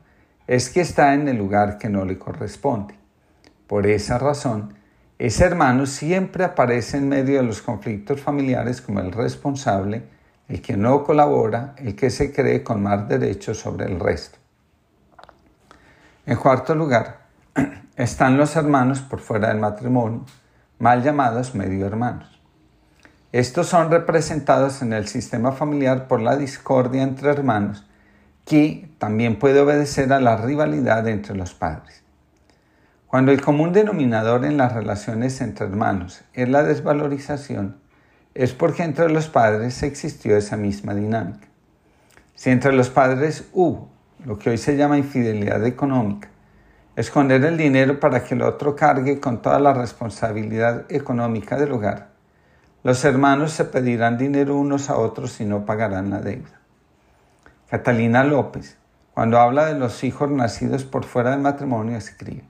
es 0.47 0.71
que 0.71 0.83
está 0.83 1.15
en 1.15 1.27
el 1.27 1.37
lugar 1.37 1.79
que 1.79 1.89
no 1.89 2.05
le 2.05 2.17
corresponde. 2.17 2.95
Por 3.67 3.89
esa 3.89 4.17
razón, 4.17 4.75
ese 5.19 5.45
hermano 5.45 5.87
siempre 5.87 6.45
aparece 6.45 6.99
en 6.99 7.09
medio 7.09 7.39
de 7.39 7.43
los 7.43 7.61
conflictos 7.61 8.21
familiares 8.21 8.81
como 8.81 9.01
el 9.01 9.11
responsable, 9.11 10.05
el 10.49 10.63
que 10.63 10.77
no 10.77 11.03
colabora, 11.03 11.75
el 11.79 11.97
que 11.97 12.11
se 12.11 12.33
cree 12.33 12.63
con 12.63 12.85
más 12.85 13.09
derechos 13.09 13.59
sobre 13.59 13.87
el 13.87 13.99
resto. 13.99 14.39
En 16.25 16.37
cuarto 16.37 16.73
lugar, 16.77 17.23
están 17.97 18.37
los 18.37 18.55
hermanos 18.55 19.01
por 19.01 19.19
fuera 19.19 19.49
del 19.49 19.59
matrimonio, 19.59 20.25
mal 20.79 21.03
llamados 21.03 21.53
medio 21.57 21.85
hermanos. 21.85 22.40
Estos 23.33 23.69
son 23.69 23.93
representados 23.93 24.83
en 24.83 24.93
el 24.93 25.07
sistema 25.07 25.53
familiar 25.53 26.09
por 26.09 26.21
la 26.21 26.37
discordia 26.37 27.03
entre 27.03 27.31
hermanos 27.31 27.87
que 28.45 28.91
también 28.99 29.39
puede 29.39 29.61
obedecer 29.61 30.13
a 30.13 30.19
la 30.19 30.37
rivalidad 30.37 31.07
entre 31.07 31.37
los 31.37 31.55
padres. 31.55 32.03
Cuando 33.07 33.31
el 33.31 33.41
común 33.41 33.73
denominador 33.73 34.45
en 34.45 34.57
las 34.57 34.73
relaciones 34.73 35.41
entre 35.41 35.67
hermanos 35.67 36.23
es 36.33 36.49
la 36.49 36.65
desvalorización, 36.65 37.77
es 38.35 38.53
porque 38.53 38.83
entre 38.83 39.09
los 39.09 39.29
padres 39.29 39.85
existió 39.85 40.37
esa 40.37 40.57
misma 40.57 40.95
dinámica. 40.95 41.47
Si 42.35 42.51
entre 42.51 42.73
los 42.73 42.91
padres 42.91 43.45
hubo 43.53 43.91
lo 44.25 44.41
que 44.41 44.51
hoy 44.51 44.59
se 44.59 44.77
llama 44.77 44.99
infidelidad 44.99 45.65
económica, 45.65 46.29
esconder 46.97 47.45
el 47.45 47.57
dinero 47.57 48.01
para 48.01 48.25
que 48.25 48.35
el 48.35 48.43
otro 48.43 48.75
cargue 48.75 49.21
con 49.21 49.41
toda 49.41 49.61
la 49.61 49.73
responsabilidad 49.73 50.91
económica 50.91 51.57
del 51.57 51.71
hogar, 51.71 52.10
los 52.83 53.05
hermanos 53.05 53.53
se 53.53 53.67
pedirán 53.67 54.17
dinero 54.17 54.57
unos 54.57 54.89
a 54.89 54.97
otros 54.97 55.41
y 55.41 55.45
no 55.45 55.67
pagarán 55.67 56.11
la 56.11 56.21
deuda. 56.21 56.61
Catalina 57.69 58.25
López, 58.25 58.79
cuando 59.13 59.39
habla 59.39 59.67
de 59.67 59.79
los 59.79 60.03
hijos 60.03 60.31
nacidos 60.31 60.85
por 60.85 61.05
fuera 61.05 61.33
del 61.33 61.41
matrimonio, 61.41 61.97
escribe, 61.97 62.45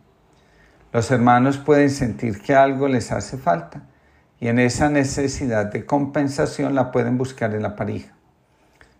los 0.93 1.11
hermanos 1.11 1.59
pueden 1.59 1.90
sentir 1.90 2.40
que 2.40 2.55
algo 2.55 2.86
les 2.86 3.11
hace 3.12 3.39
falta 3.39 3.82
y 4.39 4.48
en 4.48 4.59
esa 4.59 4.89
necesidad 4.89 5.66
de 5.66 5.85
compensación 5.85 6.74
la 6.74 6.90
pueden 6.90 7.19
buscar 7.19 7.55
en 7.55 7.62
la 7.62 7.77
pareja. 7.77 8.15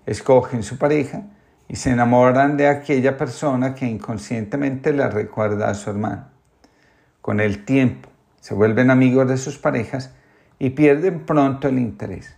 Escogen 0.07 0.63
su 0.63 0.79
pareja 0.79 1.23
y 1.69 1.77
se 1.77 1.91
enamoran 1.91 2.57
de 2.57 2.67
aquella 2.69 3.17
persona 3.17 3.75
que 3.75 3.87
inconscientemente 3.87 4.93
le 4.93 5.09
recuerda 5.09 5.71
a 5.71 5.75
su 5.75 5.91
hermano. 5.91 6.27
Con 7.21 7.41
el 7.41 7.65
tiempo 7.65 8.09
se 8.41 8.55
vuelven 8.55 8.91
amigos 8.91 9.29
de 9.29 9.37
sus 9.37 9.59
parejas 9.59 10.13
y 10.61 10.71
pierden 10.71 11.27
pronto 11.27 11.67
el 11.67 11.81
interés. 11.81 12.37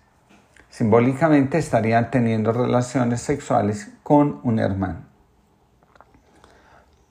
Simbólicamente 0.70 1.58
estarían 1.58 2.10
teniendo 2.10 2.52
relaciones 2.52 3.20
sexuales 3.20 3.90
con 4.02 4.40
un 4.44 4.58
hermano. 4.58 5.00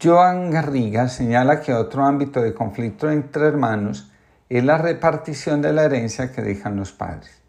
Joan 0.01 0.49
Garriga 0.49 1.09
señala 1.09 1.61
que 1.61 1.75
otro 1.75 2.03
ámbito 2.03 2.41
de 2.41 2.55
conflicto 2.55 3.11
entre 3.11 3.45
hermanos 3.45 4.11
es 4.49 4.63
la 4.63 4.79
repartición 4.79 5.61
de 5.61 5.73
la 5.73 5.83
herencia 5.83 6.31
que 6.31 6.41
dejan 6.41 6.77
los 6.77 6.91
padres. 6.91 7.39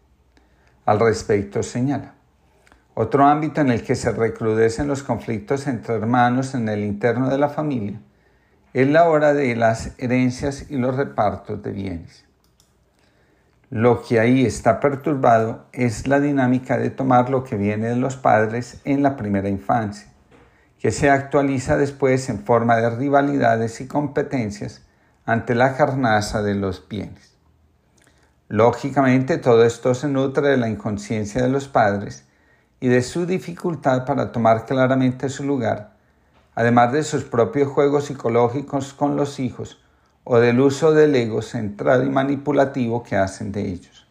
Al 0.85 0.99
respecto 0.99 1.63
señala, 1.63 2.13
otro 2.93 3.25
ámbito 3.25 3.61
en 3.61 3.71
el 3.71 3.83
que 3.83 3.95
se 3.95 4.11
recrudecen 4.11 4.87
los 4.87 5.01
conflictos 5.01 5.65
entre 5.67 5.95
hermanos 5.95 6.53
en 6.53 6.69
el 6.69 6.83
interno 6.83 7.29
de 7.29 7.39
la 7.39 7.49
familia 7.49 7.99
es 8.73 8.87
la 8.87 9.07
hora 9.07 9.33
de 9.33 9.55
las 9.55 9.93
herencias 9.99 10.69
y 10.69 10.77
los 10.77 10.95
repartos 10.95 11.63
de 11.63 11.71
bienes. 11.71 12.25
Lo 13.75 14.03
que 14.03 14.19
ahí 14.19 14.45
está 14.45 14.79
perturbado 14.79 15.65
es 15.71 16.07
la 16.07 16.19
dinámica 16.19 16.77
de 16.77 16.91
tomar 16.91 17.31
lo 17.31 17.43
que 17.43 17.55
viene 17.55 17.87
de 17.87 17.95
los 17.95 18.15
padres 18.15 18.79
en 18.85 19.01
la 19.01 19.15
primera 19.15 19.49
infancia 19.49 20.13
que 20.79 20.91
se 20.91 21.09
actualiza 21.09 21.75
después 21.75 22.29
en 22.29 22.45
forma 22.45 22.75
de 22.75 22.91
rivalidades 22.91 23.81
y 23.81 23.87
competencias 23.87 24.83
ante 25.25 25.55
la 25.55 25.75
carnaza 25.75 26.43
de 26.43 26.53
los 26.53 26.87
bienes. 26.87 27.35
Lógicamente 28.47 29.39
todo 29.39 29.63
esto 29.63 29.95
se 29.95 30.07
nutre 30.07 30.49
de 30.49 30.57
la 30.57 30.69
inconsciencia 30.69 31.41
de 31.41 31.49
los 31.49 31.67
padres 31.67 32.27
y 32.79 32.89
de 32.89 33.01
su 33.01 33.25
dificultad 33.25 34.05
para 34.05 34.31
tomar 34.31 34.67
claramente 34.67 35.29
su 35.29 35.45
lugar, 35.45 35.95
además 36.53 36.91
de 36.91 37.01
sus 37.01 37.23
propios 37.23 37.69
juegos 37.69 38.05
psicológicos 38.05 38.93
con 38.93 39.15
los 39.15 39.39
hijos 39.39 39.82
o 40.23 40.39
del 40.39 40.59
uso 40.59 40.93
del 40.93 41.15
ego 41.15 41.41
centrado 41.41 42.03
y 42.03 42.09
manipulativo 42.09 43.03
que 43.03 43.17
hacen 43.17 43.51
de 43.51 43.67
ellos. 43.67 44.07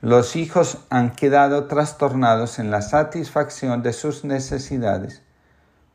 Los 0.00 0.36
hijos 0.36 0.78
han 0.88 1.10
quedado 1.10 1.66
trastornados 1.66 2.58
en 2.58 2.70
la 2.70 2.80
satisfacción 2.80 3.82
de 3.82 3.92
sus 3.92 4.24
necesidades 4.24 5.22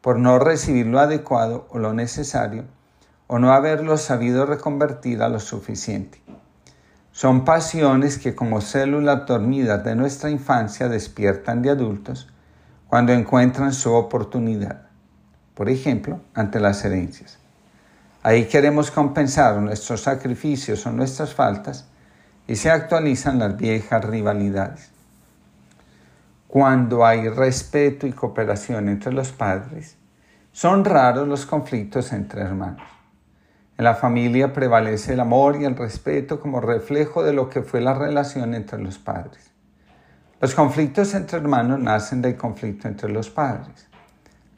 por 0.02 0.20
no 0.20 0.38
recibir 0.38 0.86
lo 0.86 1.00
adecuado 1.00 1.66
o 1.72 1.80
lo 1.80 1.94
necesario, 1.94 2.66
o 3.26 3.40
no 3.40 3.52
haberlo 3.52 3.98
sabido 3.98 4.46
reconvertir 4.46 5.24
a 5.24 5.30
lo 5.30 5.40
suficiente. 5.40 6.22
Son 7.12 7.46
pasiones 7.46 8.20
que 8.20 8.36
como 8.36 8.62
células 8.62 9.26
dormidas 9.26 9.84
de 9.84 9.96
nuestra 9.96 10.30
infancia 10.30 10.90
despiertan 10.90 11.64
de 11.64 11.72
adultos 11.72 12.28
cuando 12.88 13.14
encuentran 13.14 13.74
su 13.74 13.94
oportunidad, 13.94 14.84
por 15.56 15.70
ejemplo, 15.70 16.20
ante 16.36 16.60
las 16.60 16.86
herencias. 16.86 17.40
Ahí 18.26 18.46
queremos 18.46 18.90
compensar 18.90 19.56
nuestros 19.58 20.02
sacrificios 20.02 20.84
o 20.88 20.92
nuestras 20.92 21.36
faltas 21.36 21.86
y 22.48 22.56
se 22.56 22.72
actualizan 22.72 23.38
las 23.38 23.56
viejas 23.56 24.04
rivalidades. 24.04 24.90
Cuando 26.48 27.06
hay 27.06 27.30
respeto 27.30 28.08
y 28.08 28.14
cooperación 28.14 28.90
entre 28.90 29.14
los 29.14 29.32
padres, 29.32 29.96
son 30.52 30.84
raros 30.84 31.28
los 31.28 31.46
conflictos 31.46 32.12
entre 32.14 32.42
hermanos. 32.42 32.82
En 33.78 33.86
la 33.86 33.94
familia 33.94 34.54
prevalece 34.54 35.14
el 35.14 35.20
amor 35.20 35.62
y 35.62 35.66
el 35.66 35.76
respeto 35.76 36.40
como 36.40 36.62
reflejo 36.62 37.22
de 37.22 37.34
lo 37.34 37.48
que 37.48 37.62
fue 37.62 37.80
la 37.80 37.94
relación 37.94 38.56
entre 38.56 38.82
los 38.82 38.98
padres. 38.98 39.52
Los 40.42 40.56
conflictos 40.56 41.14
entre 41.14 41.38
hermanos 41.38 41.80
nacen 41.80 42.24
del 42.24 42.38
conflicto 42.38 42.88
entre 42.88 43.08
los 43.08 43.30
padres. 43.30 43.88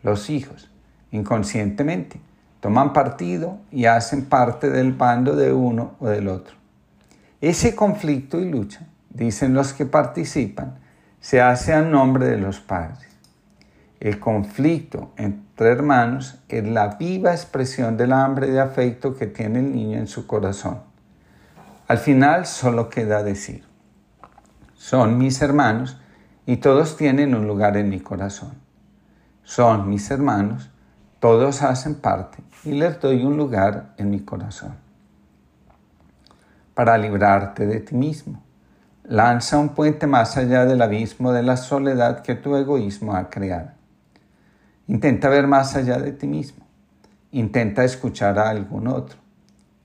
Los 0.04 0.30
hijos, 0.30 0.72
inconscientemente, 1.12 2.22
toman 2.60 2.94
partido 2.94 3.58
y 3.72 3.86
hacen 3.86 4.26
parte 4.26 4.70
del 4.70 4.94
bando 4.94 5.36
de 5.36 5.54
uno 5.54 5.96
o 6.00 6.08
del 6.08 6.28
otro. 6.28 6.56
Ese 7.42 7.76
conflicto 7.76 8.40
y 8.40 8.50
lucha, 8.50 8.88
dicen 9.10 9.54
los 9.54 9.74
que 9.74 9.86
participan, 9.86 10.80
se 11.20 11.42
hace 11.42 11.74
a 11.74 11.82
nombre 11.82 12.26
de 12.26 12.38
los 12.38 12.60
padres. 12.60 13.08
El 14.00 14.20
conflicto 14.20 15.12
entre 15.18 15.70
hermanos 15.70 16.40
es 16.50 16.68
la 16.68 16.96
viva 16.96 17.32
expresión 17.32 17.98
del 17.98 18.14
hambre 18.14 18.52
de 18.52 18.60
afecto 18.60 19.16
que 19.16 19.28
tiene 19.28 19.60
el 19.60 19.72
niño 19.72 19.98
en 19.98 20.08
su 20.08 20.28
corazón. 20.28 20.82
Al 21.88 21.98
final 21.98 22.46
solo 22.46 22.90
queda 22.90 23.24
decir, 23.24 23.64
son 24.76 25.18
mis 25.18 25.42
hermanos 25.42 25.98
y 26.46 26.58
todos 26.58 26.98
tienen 26.98 27.34
un 27.34 27.48
lugar 27.48 27.78
en 27.78 27.90
mi 27.90 28.00
corazón. 28.00 28.54
Son 29.44 29.90
mis 29.90 30.12
hermanos, 30.12 30.70
todos 31.20 31.64
hacen 31.64 31.96
parte 31.96 32.47
y 32.68 32.72
les 32.72 33.00
doy 33.00 33.24
un 33.24 33.38
lugar 33.38 33.94
en 33.98 34.10
mi 34.10 34.20
corazón. 34.20 34.76
Para 36.74 36.98
librarte 36.98 37.66
de 37.66 37.80
ti 37.80 37.96
mismo, 37.96 38.44
lanza 39.06 39.58
un 39.58 39.70
puente 39.70 40.06
más 40.06 40.36
allá 40.36 40.66
del 40.66 40.82
abismo 40.82 41.32
de 41.32 41.44
la 41.44 41.56
soledad 41.56 42.22
que 42.24 42.36
tu 42.36 42.58
egoísmo 42.58 43.16
ha 43.16 43.30
creado. 43.30 43.72
Intenta 44.88 45.30
ver 45.30 45.48
más 45.48 45.76
allá 45.78 45.98
de 45.98 46.12
ti 46.12 46.28
mismo. 46.28 46.66
Intenta 47.32 47.86
escuchar 47.86 48.38
a 48.38 48.50
algún 48.50 48.88
otro. 48.88 49.18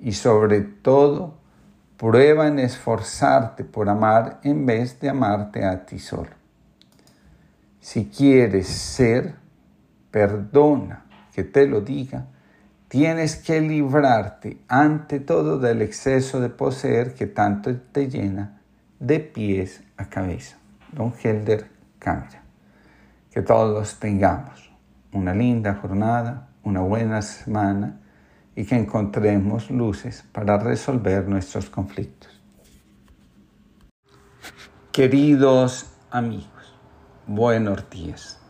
Y 0.01 0.13
sobre 0.13 0.61
todo, 0.61 1.35
prueba 1.97 2.49
en 2.49 2.59
esforzarte 2.59 3.63
por 3.63 3.89
amar 3.89 4.41
en 4.43 4.67
vez 4.67 4.99
de 4.99 5.09
amarte 5.09 5.65
a 5.65 5.87
ti 5.87 6.01
solo. 6.01 6.31
Si 7.79 8.07
quieres 8.07 8.67
ser, 8.67 9.37
perdona 10.11 11.05
que 11.33 11.45
te 11.45 11.67
lo 11.67 11.81
diga, 11.81 12.27
tienes 12.93 13.37
que 13.37 13.59
librarte 13.63 14.59
ante 14.69 15.19
todo 15.19 15.59
del 15.59 15.81
exceso 15.81 16.43
de 16.43 16.51
poseer 16.51 17.15
que 17.15 17.27
tanto 17.27 17.75
te 17.75 18.11
llena 18.11 18.61
de 19.01 19.19
pies 19.19 19.83
a 19.97 20.11
cabeza. 20.11 20.59
Don 20.93 21.11
Helder 21.23 21.71
Cámara. 21.99 22.43
Que 23.31 23.41
todos 23.41 23.99
tengamos 23.99 24.71
una 25.11 25.33
linda 25.33 25.73
jornada, 25.81 26.51
una 26.65 26.81
buena 26.81 27.23
semana 27.23 27.99
y 28.55 28.67
que 28.67 28.77
encontremos 28.77 29.71
luces 29.71 30.23
para 30.31 30.59
resolver 30.59 31.27
nuestros 31.27 31.71
conflictos. 31.71 32.43
Queridos 34.93 35.87
amigos, 36.11 36.77
buenos 37.27 37.89
días. 37.89 38.42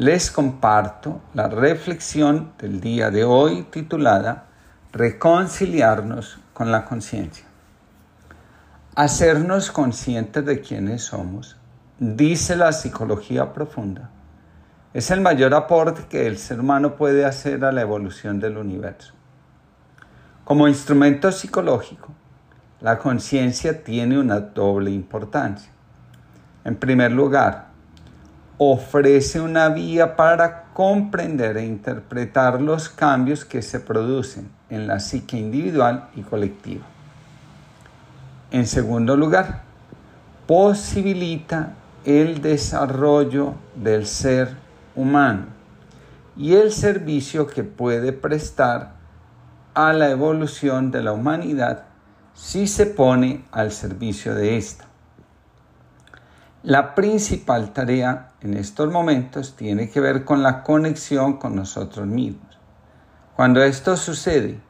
Les 0.00 0.30
comparto 0.30 1.20
la 1.34 1.46
reflexión 1.46 2.54
del 2.58 2.80
día 2.80 3.10
de 3.10 3.22
hoy 3.24 3.66
titulada 3.70 4.46
Reconciliarnos 4.94 6.38
con 6.54 6.72
la 6.72 6.86
conciencia. 6.86 7.44
Hacernos 8.94 9.70
conscientes 9.70 10.46
de 10.46 10.62
quiénes 10.62 11.02
somos, 11.02 11.58
dice 11.98 12.56
la 12.56 12.72
psicología 12.72 13.52
profunda 13.52 14.08
es 14.94 15.10
el 15.10 15.20
mayor 15.20 15.52
aporte 15.52 16.06
que 16.08 16.26
el 16.26 16.38
ser 16.38 16.60
humano 16.60 16.96
puede 16.96 17.26
hacer 17.26 17.62
a 17.62 17.70
la 17.70 17.82
evolución 17.82 18.40
del 18.40 18.56
universo. 18.56 19.12
Como 20.44 20.66
instrumento 20.66 21.30
psicológico, 21.30 22.08
la 22.80 22.96
conciencia 22.96 23.84
tiene 23.84 24.18
una 24.18 24.40
doble 24.40 24.92
importancia. 24.92 25.70
En 26.64 26.76
primer 26.76 27.12
lugar, 27.12 27.69
ofrece 28.62 29.40
una 29.40 29.70
vía 29.70 30.16
para 30.16 30.64
comprender 30.74 31.56
e 31.56 31.64
interpretar 31.64 32.60
los 32.60 32.90
cambios 32.90 33.46
que 33.46 33.62
se 33.62 33.80
producen 33.80 34.50
en 34.68 34.86
la 34.86 35.00
psique 35.00 35.38
individual 35.38 36.10
y 36.14 36.20
colectiva. 36.20 36.84
En 38.50 38.66
segundo 38.66 39.16
lugar, 39.16 39.62
posibilita 40.46 41.72
el 42.04 42.42
desarrollo 42.42 43.54
del 43.76 44.04
ser 44.04 44.54
humano 44.94 45.46
y 46.36 46.52
el 46.52 46.70
servicio 46.70 47.46
que 47.46 47.64
puede 47.64 48.12
prestar 48.12 48.92
a 49.72 49.94
la 49.94 50.10
evolución 50.10 50.90
de 50.90 51.02
la 51.02 51.12
humanidad 51.12 51.84
si 52.34 52.66
se 52.66 52.84
pone 52.84 53.42
al 53.52 53.72
servicio 53.72 54.34
de 54.34 54.58
ésta. 54.58 54.89
La 56.62 56.94
principal 56.94 57.72
tarea 57.72 58.32
en 58.42 58.52
estos 58.52 58.92
momentos 58.92 59.56
tiene 59.56 59.88
que 59.88 59.98
ver 59.98 60.26
con 60.26 60.42
la 60.42 60.62
conexión 60.62 61.38
con 61.38 61.56
nosotros 61.56 62.06
mismos. 62.06 62.58
Cuando 63.34 63.62
esto 63.62 63.96
sucede, 63.96 64.60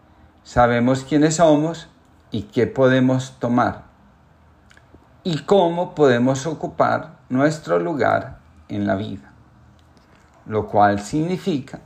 sabemos 0.45 1.03
quiénes 1.03 1.37
somos 1.37 1.89
y 2.31 2.43
qué 2.43 2.69
podemos 2.69 3.41
tomar 3.41 3.87
y 5.25 5.39
cómo 5.39 5.97
podemos 5.97 6.47
ocupar 6.47 7.17
nuestro 7.29 7.81
lugar 7.81 8.39
en 8.69 8.87
la 8.87 8.95
vida, 8.95 9.33
lo 10.47 10.69
cual 10.69 11.01
significa 11.01 11.81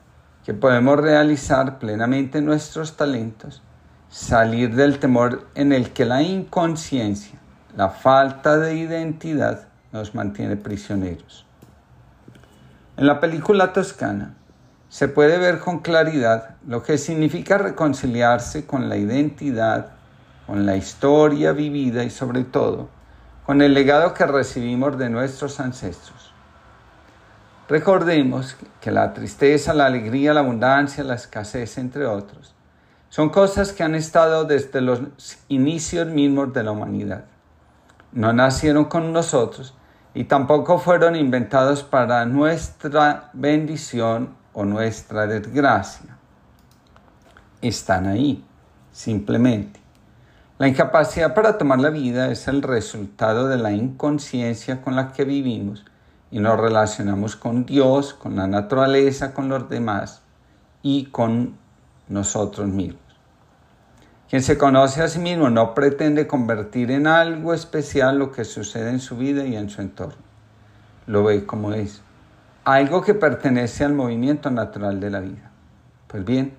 que 0.45 0.53
podemos 0.53 1.01
realizar 1.01 1.79
plenamente 1.79 2.43
nuestros 2.43 2.99
talentos, 2.99 3.63
salir 4.11 4.75
del 4.75 4.99
temor 4.99 5.49
en 5.55 5.73
el 5.73 5.95
que 5.95 6.05
la 6.05 6.21
inconsciencia, 6.21 7.39
la 7.75 7.89
falta 7.89 8.59
de 8.59 8.77
identidad, 8.77 9.69
nos 9.95 10.13
mantiene 10.13 10.57
prisioneros. 10.57 11.47
En 12.97 13.07
la 13.07 13.21
película 13.21 13.73
toscana 13.73 14.35
se 14.89 15.07
puede 15.07 15.39
ver 15.39 15.61
con 15.61 15.79
claridad 15.79 16.57
lo 16.67 16.83
que 16.83 16.99
significa 16.99 17.59
reconciliarse 17.59 18.67
con 18.67 18.89
la 18.89 18.97
identidad, 18.97 19.93
con 20.49 20.67
la 20.67 20.77
historia 20.77 21.53
vivida 21.53 22.03
y 22.03 22.11
sobre 22.11 22.43
todo 22.43 22.89
con 23.47 23.63
el 23.63 23.73
legado 23.73 24.15
que 24.15 24.27
recibimos 24.27 24.99
de 24.99 25.11
nuestros 25.11 25.61
ancestros. 25.61 26.33
Recordemos 27.69 28.57
que 28.81 28.91
la 28.91 29.13
tristeza, 29.13 29.75
la 29.75 29.87
alegría, 29.87 30.35
la 30.35 30.41
abundancia, 30.41 31.05
la 31.05 31.15
escasez, 31.15 31.79
entre 31.79 32.05
otros, 32.07 32.53
son 33.11 33.31
cosas 33.31 33.73
que 33.73 33.85
han 33.85 33.95
estado 33.95 34.45
desde 34.45 34.81
los 34.81 35.03
inicios 35.47 36.09
mismos 36.09 36.53
de 36.53 36.65
la 36.65 36.73
humanidad. 36.73 37.27
No 38.11 38.33
nacieron 38.33 38.87
con 38.87 39.13
nosotros, 39.13 39.75
y 40.15 40.25
tampoco 40.25 40.79
fueron 40.79 41.17
inventados 41.17 41.83
para 41.83 42.25
nuestra 42.25 43.31
bendición 43.33 44.35
o 44.53 44.65
nuestra 44.65 45.27
desgracia. 45.27 46.17
Están 47.61 48.07
ahí, 48.07 48.45
simplemente. 48.93 49.81
La 50.57 50.69
incapacidad 50.69 51.35
para 51.35 51.59
tomar 51.59 51.81
la 51.81 51.91
vida 51.91 52.31
es 52.31 52.47
el 52.47 52.63
resultado 52.63 53.49
de 53.49 53.57
la 53.57 53.73
inconsciencia 53.73 54.83
con 54.83 54.95
la 54.95 55.13
que 55.13 55.25
vivimos 55.25 55.85
y 56.31 56.39
nos 56.39 56.61
relacionamos 56.61 57.35
con 57.35 57.67
Dios, 57.67 58.15
con 58.15 58.37
la 58.37 58.47
naturaleza, 58.47 59.35
con 59.35 59.49
los 59.49 59.69
demás 59.69 60.23
y 60.83 61.07
con 61.07 61.57
nosotros 62.09 62.69
mismos. 62.69 63.04
Quien 64.35 64.43
se 64.43 64.59
conoce 64.59 65.01
a 65.01 65.07
sí 65.07 65.21
mismo 65.21 65.49
no 65.49 65.75
pretende 65.75 66.27
convertir 66.27 66.91
en 66.91 67.07
algo 67.07 67.55
especial 67.55 68.19
lo 68.19 68.33
que 68.33 68.45
sucede 68.45 68.91
en 68.91 68.99
su 68.99 69.17
vida 69.17 69.45
y 69.45 69.55
en 69.55 69.71
su 69.71 69.81
entorno. 69.81 70.25
Lo 71.07 71.23
ve 71.23 71.47
como 71.47 71.73
es, 71.73 72.03
algo 72.65 73.01
que 73.01 73.15
pertenece 73.15 73.85
al 73.85 73.93
movimiento 73.93 74.51
natural 74.51 74.99
de 74.99 75.11
la 75.11 75.21
vida. 75.21 75.53
Pues 76.09 76.25
bien, 76.25 76.57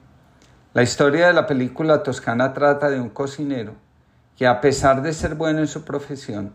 la 0.74 0.84
historia 0.84 1.28
de 1.28 1.34
la 1.34 1.48
película 1.48 2.02
toscana 2.02 2.54
trata 2.54 2.90
de 2.90 3.02
un 3.02 3.10
cocinero 3.10 3.74
que 4.38 4.48
a 4.48 4.62
pesar 4.62 5.02
de 5.02 5.12
ser 5.12 5.36
bueno 5.36 5.60
en 5.60 5.68
su 5.68 5.84
profesión, 5.84 6.54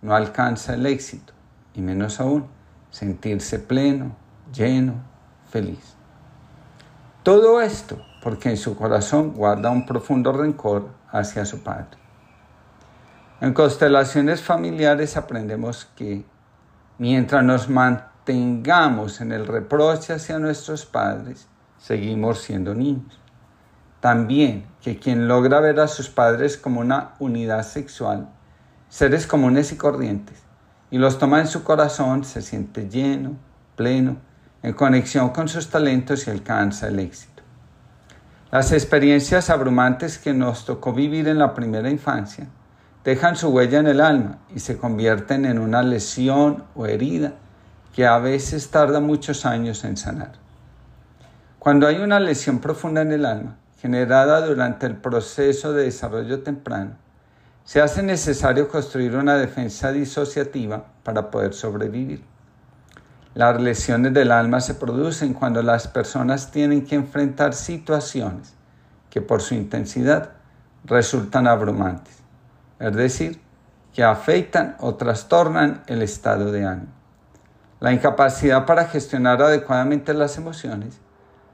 no 0.00 0.14
alcanza 0.16 0.72
el 0.72 0.86
éxito, 0.86 1.34
y 1.74 1.82
menos 1.82 2.18
aún 2.18 2.46
sentirse 2.90 3.58
pleno, 3.58 4.16
lleno, 4.54 4.94
feliz. 5.50 5.96
Todo 7.22 7.60
esto 7.60 8.02
porque 8.22 8.50
en 8.50 8.56
su 8.56 8.76
corazón 8.76 9.32
guarda 9.32 9.70
un 9.70 9.84
profundo 9.84 10.32
rencor 10.32 10.88
hacia 11.10 11.44
su 11.44 11.62
padre. 11.62 11.98
En 13.40 13.52
constelaciones 13.52 14.40
familiares 14.40 15.16
aprendemos 15.16 15.88
que 15.96 16.24
mientras 16.98 17.42
nos 17.42 17.68
mantengamos 17.68 19.20
en 19.20 19.32
el 19.32 19.46
reproche 19.48 20.12
hacia 20.12 20.38
nuestros 20.38 20.86
padres, 20.86 21.48
seguimos 21.78 22.40
siendo 22.40 22.74
niños. 22.74 23.18
También 23.98 24.66
que 24.80 25.00
quien 25.00 25.26
logra 25.26 25.58
ver 25.58 25.80
a 25.80 25.88
sus 25.88 26.08
padres 26.08 26.56
como 26.56 26.80
una 26.80 27.14
unidad 27.18 27.64
sexual, 27.64 28.28
seres 28.88 29.26
comunes 29.26 29.72
y 29.72 29.76
corrientes, 29.76 30.40
y 30.92 30.98
los 30.98 31.18
toma 31.18 31.40
en 31.40 31.48
su 31.48 31.64
corazón, 31.64 32.22
se 32.24 32.42
siente 32.42 32.88
lleno, 32.88 33.36
pleno, 33.74 34.18
en 34.62 34.74
conexión 34.74 35.30
con 35.30 35.48
sus 35.48 35.70
talentos 35.70 36.28
y 36.28 36.30
alcanza 36.30 36.86
el 36.86 37.00
éxito. 37.00 37.31
Las 38.52 38.70
experiencias 38.70 39.48
abrumantes 39.48 40.18
que 40.18 40.34
nos 40.34 40.66
tocó 40.66 40.92
vivir 40.92 41.26
en 41.26 41.38
la 41.38 41.54
primera 41.54 41.88
infancia 41.88 42.48
dejan 43.02 43.34
su 43.34 43.48
huella 43.48 43.78
en 43.78 43.86
el 43.86 43.98
alma 43.98 44.40
y 44.54 44.60
se 44.60 44.76
convierten 44.76 45.46
en 45.46 45.58
una 45.58 45.82
lesión 45.82 46.64
o 46.74 46.84
herida 46.84 47.32
que 47.94 48.06
a 48.06 48.18
veces 48.18 48.70
tarda 48.70 49.00
muchos 49.00 49.46
años 49.46 49.84
en 49.84 49.96
sanar. 49.96 50.32
Cuando 51.58 51.86
hay 51.86 52.02
una 52.02 52.20
lesión 52.20 52.58
profunda 52.58 53.00
en 53.00 53.12
el 53.12 53.24
alma, 53.24 53.56
generada 53.80 54.46
durante 54.46 54.84
el 54.84 54.96
proceso 54.96 55.72
de 55.72 55.84
desarrollo 55.84 56.42
temprano, 56.42 56.98
se 57.64 57.80
hace 57.80 58.02
necesario 58.02 58.68
construir 58.68 59.16
una 59.16 59.38
defensa 59.38 59.92
disociativa 59.92 60.84
para 61.04 61.30
poder 61.30 61.54
sobrevivir. 61.54 62.22
Las 63.34 63.58
lesiones 63.62 64.12
del 64.12 64.30
alma 64.30 64.60
se 64.60 64.74
producen 64.74 65.32
cuando 65.32 65.62
las 65.62 65.88
personas 65.88 66.50
tienen 66.50 66.84
que 66.84 66.96
enfrentar 66.96 67.54
situaciones 67.54 68.52
que 69.08 69.22
por 69.22 69.40
su 69.40 69.54
intensidad 69.54 70.32
resultan 70.84 71.46
abrumantes, 71.46 72.14
es 72.78 72.94
decir, 72.94 73.40
que 73.94 74.04
afectan 74.04 74.76
o 74.80 74.96
trastornan 74.96 75.82
el 75.86 76.02
estado 76.02 76.52
de 76.52 76.66
ánimo. 76.66 76.92
La 77.80 77.92
incapacidad 77.92 78.66
para 78.66 78.84
gestionar 78.84 79.40
adecuadamente 79.40 80.12
las 80.12 80.36
emociones 80.36 81.00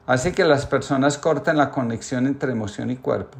hace 0.08 0.32
que 0.32 0.44
las 0.44 0.66
personas 0.66 1.16
corten 1.16 1.56
la 1.56 1.70
conexión 1.70 2.26
entre 2.26 2.50
emoción 2.50 2.90
y 2.90 2.96
cuerpo, 2.96 3.38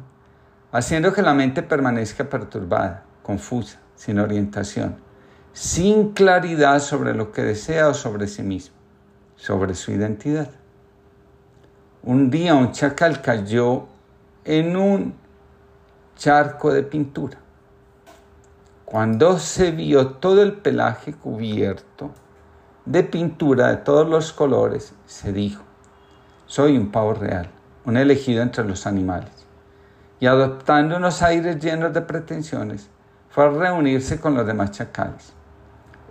haciendo 0.71 1.11
que 1.11 1.21
la 1.21 1.33
mente 1.33 1.61
permanezca 1.61 2.23
perturbada, 2.23 3.03
confusa, 3.21 3.79
sin 3.95 4.17
orientación 4.17 5.08
sin 5.53 6.13
claridad 6.13 6.79
sobre 6.79 7.13
lo 7.13 7.31
que 7.31 7.41
desea 7.41 7.89
o 7.89 7.93
sobre 7.93 8.27
sí 8.27 8.43
mismo, 8.43 8.75
sobre 9.35 9.75
su 9.75 9.91
identidad. 9.91 10.49
Un 12.03 12.29
día 12.29 12.55
un 12.55 12.71
chacal 12.71 13.21
cayó 13.21 13.87
en 14.45 14.75
un 14.77 15.13
charco 16.15 16.73
de 16.73 16.83
pintura. 16.83 17.37
Cuando 18.85 19.37
se 19.37 19.71
vio 19.71 20.11
todo 20.11 20.41
el 20.41 20.53
pelaje 20.53 21.13
cubierto 21.13 22.11
de 22.85 23.03
pintura 23.03 23.67
de 23.67 23.77
todos 23.77 24.09
los 24.09 24.33
colores, 24.33 24.93
se 25.05 25.31
dijo, 25.31 25.61
soy 26.47 26.77
un 26.77 26.91
pavo 26.91 27.13
real, 27.13 27.49
un 27.85 27.97
elegido 27.97 28.41
entre 28.41 28.63
los 28.63 28.87
animales. 28.87 29.29
Y 30.19 30.25
adoptando 30.25 30.97
unos 30.97 31.21
aires 31.21 31.59
llenos 31.59 31.93
de 31.93 32.01
pretensiones, 32.01 32.89
fue 33.29 33.45
a 33.45 33.49
reunirse 33.49 34.19
con 34.19 34.33
los 34.33 34.47
demás 34.47 34.71
chacales. 34.71 35.33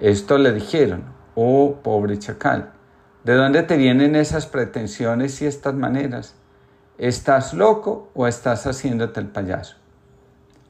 Esto 0.00 0.38
le 0.38 0.52
dijeron, 0.52 1.02
oh 1.34 1.80
pobre 1.82 2.20
chacal, 2.20 2.70
¿de 3.24 3.34
dónde 3.34 3.64
te 3.64 3.76
vienen 3.76 4.14
esas 4.14 4.46
pretensiones 4.46 5.42
y 5.42 5.46
estas 5.46 5.74
maneras? 5.74 6.36
¿Estás 6.98 7.52
loco 7.52 8.08
o 8.14 8.28
estás 8.28 8.68
haciéndote 8.68 9.18
el 9.18 9.26
payaso? 9.26 9.76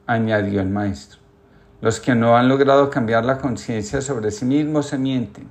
Añadió 0.07 0.61
el 0.61 0.69
maestro. 0.69 1.19
Los 1.79 1.99
que 1.99 2.15
no 2.15 2.37
han 2.37 2.49
logrado 2.49 2.89
cambiar 2.89 3.23
la 3.23 3.37
conciencia 3.37 4.01
sobre 4.01 4.31
sí 4.31 4.45
mismos 4.45 4.87
se 4.87 4.97
mienten 4.97 5.47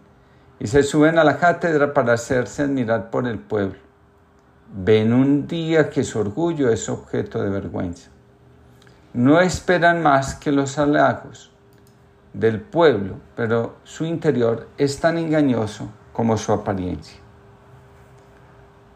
y 0.59 0.67
se 0.67 0.83
suben 0.83 1.17
a 1.17 1.25
la 1.25 1.39
cátedra 1.39 1.95
para 1.95 2.15
hacerse 2.15 2.63
admirar 2.63 3.11
por 3.11 3.29
el 3.29 3.39
pueblo. 3.39 3.79
Ven 4.75 5.13
un 5.13 5.47
día 5.47 5.89
que 5.89 6.03
su 6.03 6.19
orgullo 6.19 6.69
es 6.69 6.89
objeto 6.89 7.41
de 7.41 7.49
vergüenza. 7.49 8.11
No 9.13 9.41
esperan 9.41 10.03
más 10.03 10.35
que 10.35 10.51
los 10.51 10.79
halagos 10.79 11.53
del 12.33 12.61
pueblo, 12.61 13.17
pero 13.37 13.77
su 13.85 14.05
interior 14.05 14.69
es 14.79 15.01
tan 15.01 15.19
engañoso 15.19 15.89
como 16.13 16.37
su 16.37 16.53
apariencia. 16.53 17.19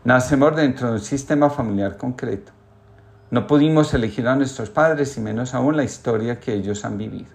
Nacemos 0.04 0.56
dentro 0.56 0.88
de 0.88 0.94
un 0.94 1.00
sistema 1.00 1.48
familiar 1.48 1.96
concreto. 1.96 2.52
No 3.30 3.46
pudimos 3.46 3.94
elegir 3.94 4.26
a 4.28 4.36
nuestros 4.36 4.70
padres 4.70 5.16
y 5.16 5.20
menos 5.20 5.54
aún 5.54 5.76
la 5.76 5.84
historia 5.84 6.40
que 6.40 6.52
ellos 6.52 6.84
han 6.84 6.98
vivido. 6.98 7.30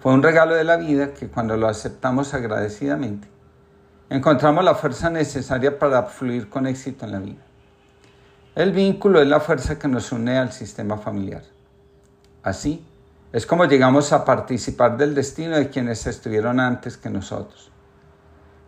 Fue 0.00 0.12
un 0.12 0.22
regalo 0.22 0.54
de 0.54 0.64
la 0.64 0.76
vida 0.76 1.14
que 1.14 1.28
cuando 1.28 1.56
lo 1.56 1.68
aceptamos 1.68 2.34
agradecidamente, 2.34 3.28
encontramos 4.10 4.64
la 4.64 4.74
fuerza 4.74 5.10
necesaria 5.10 5.78
para 5.78 6.02
fluir 6.04 6.48
con 6.48 6.66
éxito 6.66 7.06
en 7.06 7.12
la 7.12 7.18
vida. 7.18 7.42
El 8.54 8.72
vínculo 8.72 9.20
es 9.20 9.28
la 9.28 9.40
fuerza 9.40 9.78
que 9.78 9.88
nos 9.88 10.12
une 10.12 10.38
al 10.38 10.52
sistema 10.52 10.98
familiar. 10.98 11.42
Así, 12.42 12.86
es 13.36 13.44
como 13.44 13.66
llegamos 13.66 14.14
a 14.14 14.24
participar 14.24 14.96
del 14.96 15.14
destino 15.14 15.56
de 15.56 15.68
quienes 15.68 16.06
estuvieron 16.06 16.58
antes 16.58 16.96
que 16.96 17.10
nosotros. 17.10 17.70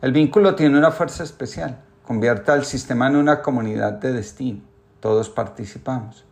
El 0.02 0.12
vínculo 0.12 0.54
tiene 0.54 0.76
una 0.76 0.90
fuerza 0.90 1.22
especial, 1.24 1.78
convierte 2.02 2.52
al 2.52 2.66
sistema 2.66 3.06
en 3.06 3.16
una 3.16 3.40
comunidad 3.40 3.94
de 3.94 4.12
destino. 4.12 4.60
Todos 5.00 5.30
participamos. 5.30 6.26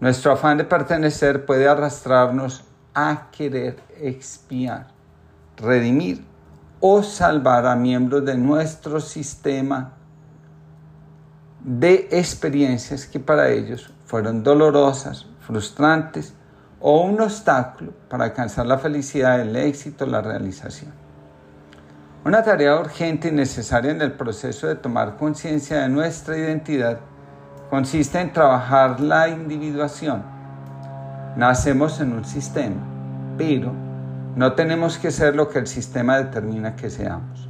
Nuestro 0.00 0.32
afán 0.32 0.56
de 0.56 0.64
pertenecer 0.64 1.44
puede 1.44 1.68
arrastrarnos 1.68 2.64
a 2.94 3.28
querer 3.30 3.78
expiar 4.00 4.86
redimir 5.58 6.24
o 6.80 7.02
salvar 7.02 7.66
a 7.66 7.76
miembros 7.76 8.24
de 8.24 8.38
nuestro 8.38 9.02
sistema 9.02 9.98
de 11.62 12.08
experiencias 12.10 13.04
que 13.04 13.20
para 13.20 13.50
ellos 13.50 13.92
fueron 14.06 14.42
dolorosas, 14.42 15.26
frustrantes 15.46 16.32
o 16.80 17.02
un 17.02 17.20
obstáculo 17.20 17.92
para 18.08 18.24
alcanzar 18.24 18.66
la 18.66 18.78
felicidad, 18.78 19.40
el 19.40 19.54
éxito, 19.54 20.06
la 20.06 20.22
realización. 20.22 20.92
Una 22.24 22.42
tarea 22.42 22.78
urgente 22.78 23.28
y 23.28 23.32
necesaria 23.32 23.90
en 23.90 24.02
el 24.02 24.12
proceso 24.12 24.66
de 24.66 24.74
tomar 24.74 25.16
conciencia 25.16 25.80
de 25.80 25.88
nuestra 25.88 26.36
identidad 26.36 26.98
consiste 27.70 28.20
en 28.20 28.32
trabajar 28.32 29.00
la 29.00 29.28
individuación. 29.28 30.22
Nacemos 31.36 32.00
en 32.00 32.12
un 32.12 32.24
sistema, 32.24 32.76
pero 33.38 33.72
no 34.36 34.52
tenemos 34.52 34.98
que 34.98 35.10
ser 35.10 35.36
lo 35.36 35.48
que 35.48 35.60
el 35.60 35.66
sistema 35.66 36.18
determina 36.18 36.76
que 36.76 36.90
seamos. 36.90 37.48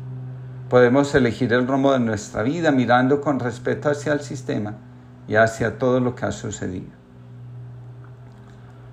Podemos 0.69 1.15
elegir 1.15 1.52
el 1.52 1.66
rumbo 1.66 1.93
de 1.93 2.01
nuestra 2.01 2.43
vida 2.43 2.70
mirando 2.70 3.20
con 3.20 3.40
respeto 3.40 3.90
hacia 3.90 4.12
el 4.12 4.20
sistema 4.20 4.74
y 5.27 5.35
hacia 5.35 5.78
todo 5.78 5.98
lo 5.98 6.15
que 6.15 6.27
ha 6.27 6.32
sucedido. 6.32 6.99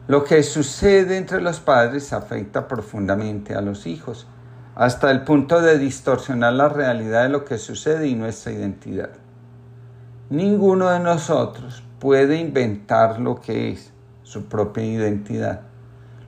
Lo 0.08 0.24
que 0.24 0.42
sucede 0.42 1.18
entre 1.18 1.42
los 1.42 1.60
padres 1.60 2.14
afecta 2.14 2.68
profundamente 2.70 3.56
a 3.56 3.62
los 3.62 3.86
hijos, 3.86 4.26
hasta 4.74 5.12
el 5.12 5.26
punto 5.26 5.60
de 5.60 5.78
distorsionar 5.78 6.54
la 6.54 6.70
realidad 6.70 7.24
de 7.24 7.30
lo 7.30 7.44
que 7.44 7.58
sucede 7.58 8.08
y 8.08 8.16
nuestra 8.16 8.54
identidad. 8.54 9.10
Ninguno 10.30 10.90
de 10.90 11.00
nosotros 11.02 11.84
puede 12.00 12.38
inventar 12.38 13.20
lo 13.20 13.42
que 13.42 13.72
es 13.72 13.92
su 14.24 14.46
propia 14.46 14.86
identidad. 14.86 15.62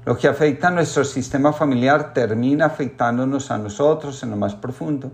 Lo 0.04 0.18
que 0.18 0.28
afecta 0.28 0.70
a 0.70 0.72
nuestro 0.72 1.04
sistema 1.04 1.54
familiar 1.54 2.14
termina 2.14 2.66
afectándonos 2.66 3.52
a 3.52 3.58
nosotros 3.58 4.24
en 4.24 4.32
lo 4.32 4.36
más 4.36 4.56
profundo, 4.56 5.12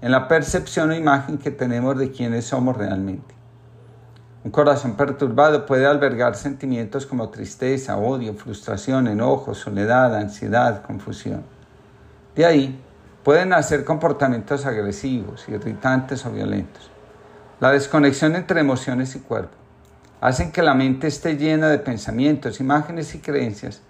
en 0.00 0.12
la 0.12 0.28
percepción 0.28 0.90
o 0.90 0.94
imagen 0.94 1.38
que 1.38 1.50
tenemos 1.50 1.98
de 1.98 2.12
quiénes 2.12 2.44
somos 2.44 2.76
realmente. 2.76 3.35
Un 4.46 4.52
corazón 4.52 4.94
perturbado 4.94 5.66
puede 5.66 5.86
albergar 5.86 6.36
sentimientos 6.36 7.04
como 7.04 7.30
tristeza, 7.30 7.96
odio, 7.96 8.32
frustración, 8.34 9.08
enojo, 9.08 9.56
soledad, 9.56 10.14
ansiedad, 10.14 10.84
confusión. 10.84 11.42
De 12.36 12.46
ahí 12.46 12.80
pueden 13.24 13.48
nacer 13.48 13.84
comportamientos 13.84 14.64
agresivos, 14.64 15.48
irritantes 15.48 16.24
o 16.26 16.30
violentos. 16.30 16.92
La 17.58 17.72
desconexión 17.72 18.36
entre 18.36 18.60
emociones 18.60 19.16
y 19.16 19.18
cuerpo 19.18 19.56
hacen 20.20 20.52
que 20.52 20.62
la 20.62 20.74
mente 20.74 21.08
esté 21.08 21.36
llena 21.36 21.66
de 21.66 21.80
pensamientos, 21.80 22.60
imágenes 22.60 23.16
y 23.16 23.18
creencias 23.18 23.82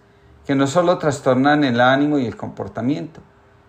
que 0.47 0.55
no 0.55 0.67
solo 0.67 0.97
trastornan 0.97 1.65
el 1.65 1.83
ánimo 1.83 2.19
y 2.19 2.25
el 2.25 2.39
comportamiento, 2.39 3.21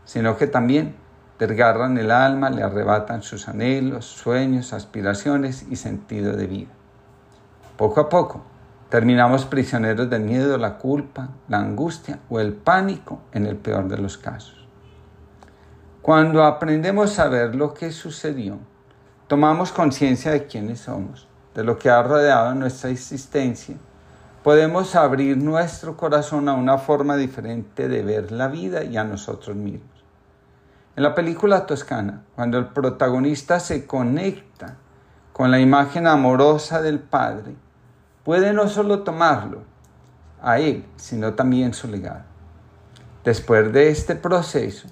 sino 0.06 0.38
que 0.38 0.48
también 0.48 0.96
desgarran 1.38 1.98
el 1.98 2.12
alma, 2.12 2.50
le 2.50 2.64
arrebatan 2.64 3.24
sus 3.24 3.50
anhelos, 3.50 4.06
sueños, 4.06 4.72
aspiraciones 4.72 5.66
y 5.70 5.76
sentido 5.76 6.38
de 6.38 6.48
vida. 6.48 6.77
Poco 7.78 8.02
a 8.02 8.10
poco, 8.10 8.42
terminamos 8.90 9.46
prisioneros 9.46 10.10
del 10.10 10.24
miedo, 10.24 10.58
la 10.58 10.80
culpa, 10.80 11.30
la 11.48 11.60
angustia 11.60 12.18
o 12.28 12.40
el 12.40 12.54
pánico 12.54 13.20
en 13.32 13.46
el 13.46 13.56
peor 13.56 13.88
de 13.88 14.00
los 14.00 14.18
casos. 14.18 14.68
Cuando 16.02 16.44
aprendemos 16.44 17.20
a 17.20 17.28
ver 17.28 17.54
lo 17.54 17.76
que 17.76 17.92
sucedió, 17.92 18.58
tomamos 19.28 19.72
conciencia 19.72 20.32
de 20.32 20.48
quiénes 20.48 20.80
somos, 20.80 21.28
de 21.54 21.64
lo 21.64 21.78
que 21.78 21.92
ha 21.92 22.02
rodeado 22.02 22.56
nuestra 22.56 22.90
existencia, 22.90 23.76
podemos 24.42 24.96
abrir 24.96 25.38
nuestro 25.38 25.96
corazón 25.96 26.50
a 26.50 26.56
una 26.56 26.80
forma 26.80 27.16
diferente 27.16 27.88
de 27.88 28.02
ver 28.02 28.32
la 28.32 28.48
vida 28.48 28.84
y 28.86 28.98
a 28.98 29.04
nosotros 29.04 29.56
mismos. 29.56 30.04
En 30.96 31.04
la 31.04 31.14
película 31.14 31.68
Toscana, 31.68 32.24
cuando 32.36 32.58
el 32.58 32.66
protagonista 32.70 33.60
se 33.60 33.86
conecta 33.86 34.78
con 35.32 35.52
la 35.52 35.60
imagen 35.60 36.08
amorosa 36.08 36.82
del 36.82 36.98
Padre, 36.98 37.67
puede 38.28 38.52
no 38.52 38.68
solo 38.68 39.04
tomarlo 39.04 39.62
a 40.42 40.60
él, 40.60 40.84
sino 40.98 41.34
también 41.34 41.74
su 41.74 41.88
legado. 41.88 42.26
Después 43.24 43.72
de 43.72 43.88
este 43.88 44.16
proceso, 44.16 44.90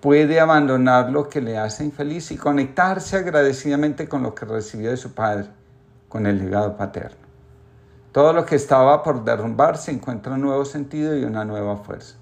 puede 0.00 0.38
abandonar 0.38 1.10
lo 1.10 1.28
que 1.28 1.40
le 1.40 1.58
hace 1.58 1.82
infeliz 1.82 2.30
y 2.30 2.36
conectarse 2.36 3.16
agradecidamente 3.16 4.08
con 4.08 4.22
lo 4.22 4.32
que 4.32 4.44
recibió 4.44 4.90
de 4.90 4.96
su 4.96 5.12
padre, 5.12 5.48
con 6.08 6.24
el 6.24 6.38
legado 6.38 6.76
paterno. 6.76 7.18
Todo 8.12 8.32
lo 8.32 8.46
que 8.46 8.54
estaba 8.54 9.02
por 9.02 9.24
derrumbarse 9.24 9.90
encuentra 9.90 10.34
un 10.34 10.42
nuevo 10.42 10.64
sentido 10.64 11.16
y 11.16 11.24
una 11.24 11.44
nueva 11.44 11.78
fuerza. 11.78 12.14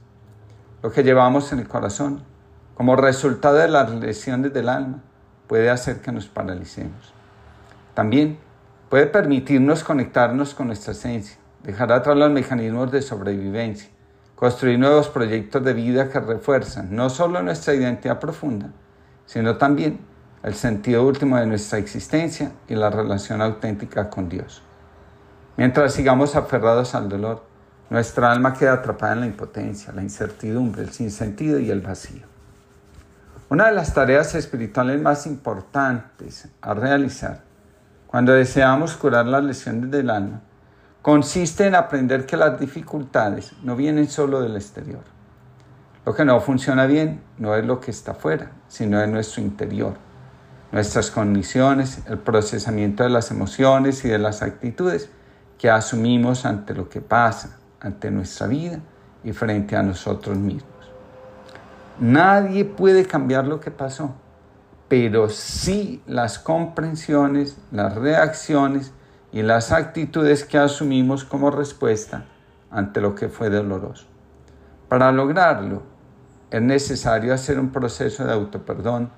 Lo 0.82 0.90
que 0.90 1.02
llevamos 1.02 1.52
en 1.52 1.58
el 1.58 1.68
corazón, 1.68 2.22
como 2.74 2.96
resultado 2.96 3.56
de 3.56 3.68
las 3.68 3.90
lesiones 3.90 4.54
del 4.54 4.70
alma, 4.70 5.02
puede 5.46 5.68
hacer 5.68 6.00
que 6.00 6.12
nos 6.12 6.28
paralicemos. 6.28 7.12
También 7.92 8.38
Puede 8.94 9.06
permitirnos 9.06 9.82
conectarnos 9.82 10.54
con 10.54 10.68
nuestra 10.68 10.92
esencia, 10.92 11.36
dejar 11.64 11.90
atrás 11.90 12.16
los 12.16 12.30
mecanismos 12.30 12.92
de 12.92 13.02
sobrevivencia, 13.02 13.88
construir 14.36 14.78
nuevos 14.78 15.08
proyectos 15.08 15.64
de 15.64 15.74
vida 15.74 16.08
que 16.10 16.20
refuerzan 16.20 16.94
no 16.94 17.10
solo 17.10 17.42
nuestra 17.42 17.74
identidad 17.74 18.20
profunda, 18.20 18.70
sino 19.26 19.56
también 19.56 19.98
el 20.44 20.54
sentido 20.54 21.04
último 21.04 21.36
de 21.38 21.46
nuestra 21.46 21.80
existencia 21.80 22.52
y 22.68 22.76
la 22.76 22.88
relación 22.88 23.42
auténtica 23.42 24.08
con 24.08 24.28
Dios. 24.28 24.62
Mientras 25.56 25.92
sigamos 25.92 26.36
aferrados 26.36 26.94
al 26.94 27.08
dolor, 27.08 27.42
nuestra 27.90 28.30
alma 28.30 28.54
queda 28.54 28.74
atrapada 28.74 29.14
en 29.14 29.20
la 29.22 29.26
impotencia, 29.26 29.92
la 29.92 30.02
incertidumbre, 30.02 30.82
el 30.82 30.92
sinsentido 30.92 31.58
y 31.58 31.68
el 31.68 31.80
vacío. 31.80 32.22
Una 33.48 33.66
de 33.66 33.72
las 33.72 33.92
tareas 33.92 34.36
espirituales 34.36 35.02
más 35.02 35.26
importantes 35.26 36.48
a 36.60 36.74
realizar 36.74 37.53
cuando 38.14 38.32
deseamos 38.32 38.94
curar 38.94 39.26
las 39.26 39.42
lesiones 39.42 39.90
del 39.90 40.08
alma, 40.08 40.40
consiste 41.02 41.66
en 41.66 41.74
aprender 41.74 42.26
que 42.26 42.36
las 42.36 42.60
dificultades 42.60 43.50
no 43.64 43.74
vienen 43.74 44.08
solo 44.08 44.40
del 44.40 44.54
exterior. 44.54 45.02
Lo 46.06 46.14
que 46.14 46.24
no 46.24 46.40
funciona 46.40 46.86
bien 46.86 47.20
no 47.38 47.56
es 47.56 47.66
lo 47.66 47.80
que 47.80 47.90
está 47.90 48.12
afuera, 48.12 48.52
sino 48.68 49.02
es 49.02 49.08
nuestro 49.08 49.42
interior, 49.42 49.94
nuestras 50.70 51.10
condiciones, 51.10 52.02
el 52.06 52.18
procesamiento 52.18 53.02
de 53.02 53.10
las 53.10 53.32
emociones 53.32 54.04
y 54.04 54.08
de 54.08 54.18
las 54.20 54.42
actitudes 54.42 55.10
que 55.58 55.68
asumimos 55.68 56.46
ante 56.46 56.72
lo 56.72 56.88
que 56.88 57.00
pasa, 57.00 57.58
ante 57.80 58.12
nuestra 58.12 58.46
vida 58.46 58.78
y 59.24 59.32
frente 59.32 59.74
a 59.74 59.82
nosotros 59.82 60.36
mismos. 60.36 60.70
Nadie 61.98 62.64
puede 62.64 63.06
cambiar 63.06 63.48
lo 63.48 63.58
que 63.58 63.72
pasó 63.72 64.14
pero 64.96 65.28
sí 65.28 66.00
las 66.06 66.38
comprensiones, 66.38 67.58
las 67.72 67.96
reacciones 67.96 68.92
y 69.32 69.42
las 69.42 69.72
actitudes 69.72 70.44
que 70.44 70.56
asumimos 70.56 71.24
como 71.24 71.50
respuesta 71.50 72.26
ante 72.70 73.00
lo 73.00 73.16
que 73.16 73.28
fue 73.28 73.50
doloroso. 73.50 74.06
Para 74.88 75.10
lograrlo, 75.10 75.82
es 76.48 76.62
necesario 76.62 77.34
hacer 77.34 77.58
un 77.58 77.70
proceso 77.70 78.24
de 78.24 78.34
autoperdón 78.34 79.10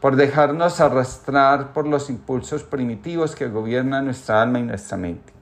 por 0.00 0.14
dejarnos 0.14 0.80
arrastrar 0.80 1.72
por 1.72 1.88
los 1.88 2.08
impulsos 2.08 2.62
primitivos 2.62 3.34
que 3.34 3.48
gobiernan 3.48 4.04
nuestra 4.04 4.40
alma 4.40 4.60
y 4.60 4.62
nuestra 4.62 4.96
mente. 4.96 5.32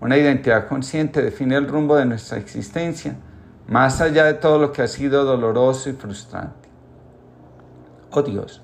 Una 0.00 0.16
identidad 0.16 0.68
consciente 0.68 1.22
define 1.22 1.56
el 1.56 1.66
rumbo 1.66 1.96
de 1.96 2.06
nuestra 2.06 2.38
existencia, 2.38 3.16
más 3.66 4.00
allá 4.00 4.26
de 4.26 4.34
todo 4.34 4.60
lo 4.60 4.70
que 4.70 4.82
ha 4.82 4.86
sido 4.86 5.24
doloroso 5.24 5.90
y 5.90 5.94
frustrante. 5.94 6.68
Oh 8.12 8.22
Dios, 8.22 8.62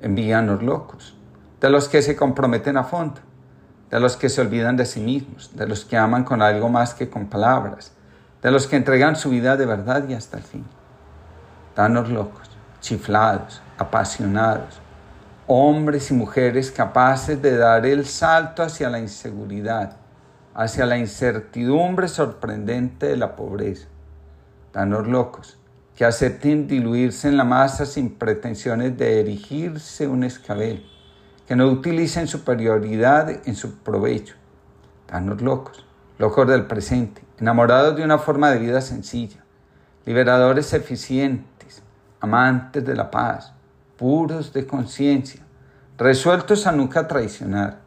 envíanos 0.00 0.62
locos, 0.62 1.16
de 1.60 1.70
los 1.70 1.88
que 1.88 2.02
se 2.02 2.16
comprometen 2.16 2.76
a 2.76 2.84
fondo, 2.84 3.20
de 3.90 4.00
los 4.00 4.16
que 4.16 4.28
se 4.28 4.40
olvidan 4.40 4.76
de 4.76 4.86
sí 4.86 5.00
mismos, 5.00 5.56
de 5.56 5.66
los 5.66 5.84
que 5.84 5.96
aman 5.96 6.24
con 6.24 6.42
algo 6.42 6.68
más 6.68 6.94
que 6.94 7.08
con 7.08 7.26
palabras, 7.26 7.92
de 8.42 8.50
los 8.50 8.66
que 8.66 8.76
entregan 8.76 9.16
su 9.16 9.30
vida 9.30 9.56
de 9.56 9.66
verdad 9.66 10.08
y 10.08 10.14
hasta 10.14 10.36
el 10.36 10.44
fin. 10.44 10.64
Danos 11.74 12.08
locos, 12.08 12.50
chiflados, 12.80 13.62
apasionados, 13.78 14.80
hombres 15.46 16.10
y 16.10 16.14
mujeres 16.14 16.70
capaces 16.70 17.40
de 17.40 17.56
dar 17.56 17.86
el 17.86 18.04
salto 18.06 18.62
hacia 18.62 18.90
la 18.90 19.00
inseguridad, 19.00 19.96
hacia 20.54 20.86
la 20.86 20.98
incertidumbre 20.98 22.08
sorprendente 22.08 23.06
de 23.06 23.16
la 23.16 23.34
pobreza. 23.34 23.88
Danos 24.72 25.06
locos, 25.06 25.57
que 25.98 26.04
acepten 26.04 26.68
diluirse 26.68 27.26
en 27.26 27.36
la 27.36 27.42
masa 27.42 27.84
sin 27.84 28.14
pretensiones 28.14 28.96
de 28.96 29.18
erigirse 29.18 30.06
un 30.06 30.22
escabel, 30.22 30.86
que 31.44 31.56
no 31.56 31.66
utilicen 31.66 32.28
superioridad 32.28 33.28
en 33.48 33.56
su 33.56 33.78
provecho. 33.78 34.36
Danos 35.10 35.42
locos, 35.42 35.84
locos 36.16 36.46
del 36.46 36.66
presente, 36.66 37.24
enamorados 37.40 37.96
de 37.96 38.04
una 38.04 38.18
forma 38.18 38.52
de 38.52 38.60
vida 38.60 38.80
sencilla, 38.80 39.44
liberadores 40.06 40.72
eficientes, 40.72 41.82
amantes 42.20 42.86
de 42.86 42.94
la 42.94 43.10
paz, 43.10 43.52
puros 43.96 44.52
de 44.52 44.68
conciencia, 44.68 45.40
resueltos 45.96 46.68
a 46.68 46.70
nunca 46.70 47.08
traicionar, 47.08 47.80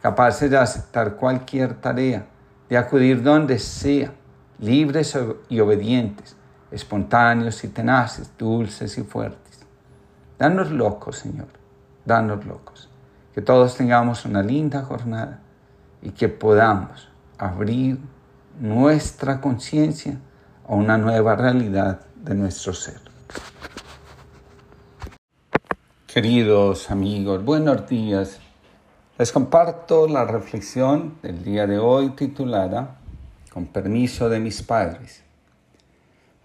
capaces 0.00 0.50
de 0.50 0.56
aceptar 0.56 1.16
cualquier 1.16 1.74
tarea, 1.74 2.24
de 2.70 2.78
acudir 2.78 3.22
donde 3.22 3.58
sea, 3.58 4.14
libres 4.58 5.18
y 5.50 5.60
obedientes, 5.60 6.37
espontáneos 6.70 7.64
y 7.64 7.68
tenaces, 7.68 8.30
dulces 8.38 8.96
y 8.98 9.02
fuertes. 9.02 9.60
Danos 10.38 10.70
locos, 10.70 11.18
Señor, 11.18 11.48
danos 12.04 12.44
locos. 12.44 12.88
Que 13.34 13.42
todos 13.42 13.76
tengamos 13.76 14.24
una 14.24 14.42
linda 14.42 14.82
jornada 14.82 15.40
y 16.02 16.10
que 16.10 16.28
podamos 16.28 17.08
abrir 17.38 17.98
nuestra 18.60 19.40
conciencia 19.40 20.18
a 20.66 20.74
una 20.74 20.98
nueva 20.98 21.36
realidad 21.36 22.00
de 22.16 22.34
nuestro 22.34 22.72
ser. 22.72 23.00
Queridos 26.06 26.90
amigos, 26.90 27.44
buenos 27.44 27.88
días. 27.88 28.40
Les 29.18 29.32
comparto 29.32 30.08
la 30.08 30.24
reflexión 30.24 31.18
del 31.22 31.42
día 31.44 31.66
de 31.66 31.78
hoy 31.78 32.10
titulada 32.10 32.98
Con 33.52 33.66
permiso 33.66 34.28
de 34.28 34.40
mis 34.40 34.62
padres. 34.62 35.27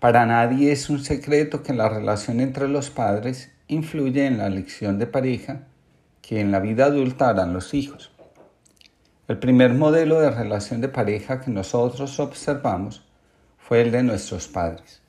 Para 0.03 0.25
nadie 0.25 0.73
es 0.73 0.89
un 0.89 1.01
secreto 1.01 1.63
que 1.63 1.71
la 1.71 1.87
relación 1.87 2.41
entre 2.41 2.67
los 2.67 2.89
padres 2.89 3.53
influye 3.69 4.25
en 4.25 4.37
la 4.37 4.47
elección 4.47 4.99
de 4.99 5.07
pareja 5.07 5.61
que 6.21 6.41
en 6.41 6.51
la 6.51 6.59
vida 6.59 6.87
adulta 6.87 7.29
harán 7.29 7.53
los 7.53 7.73
hijos. 7.73 8.11
El 9.29 9.39
primer 9.39 9.73
modelo 9.73 10.19
de 10.19 10.29
relación 10.29 10.81
de 10.81 10.89
pareja 10.89 11.39
que 11.39 11.51
nosotros 11.51 12.19
observamos 12.19 13.05
fue 13.57 13.79
el 13.79 13.91
de 13.91 14.03
nuestros 14.03 14.49
padres. 14.49 15.01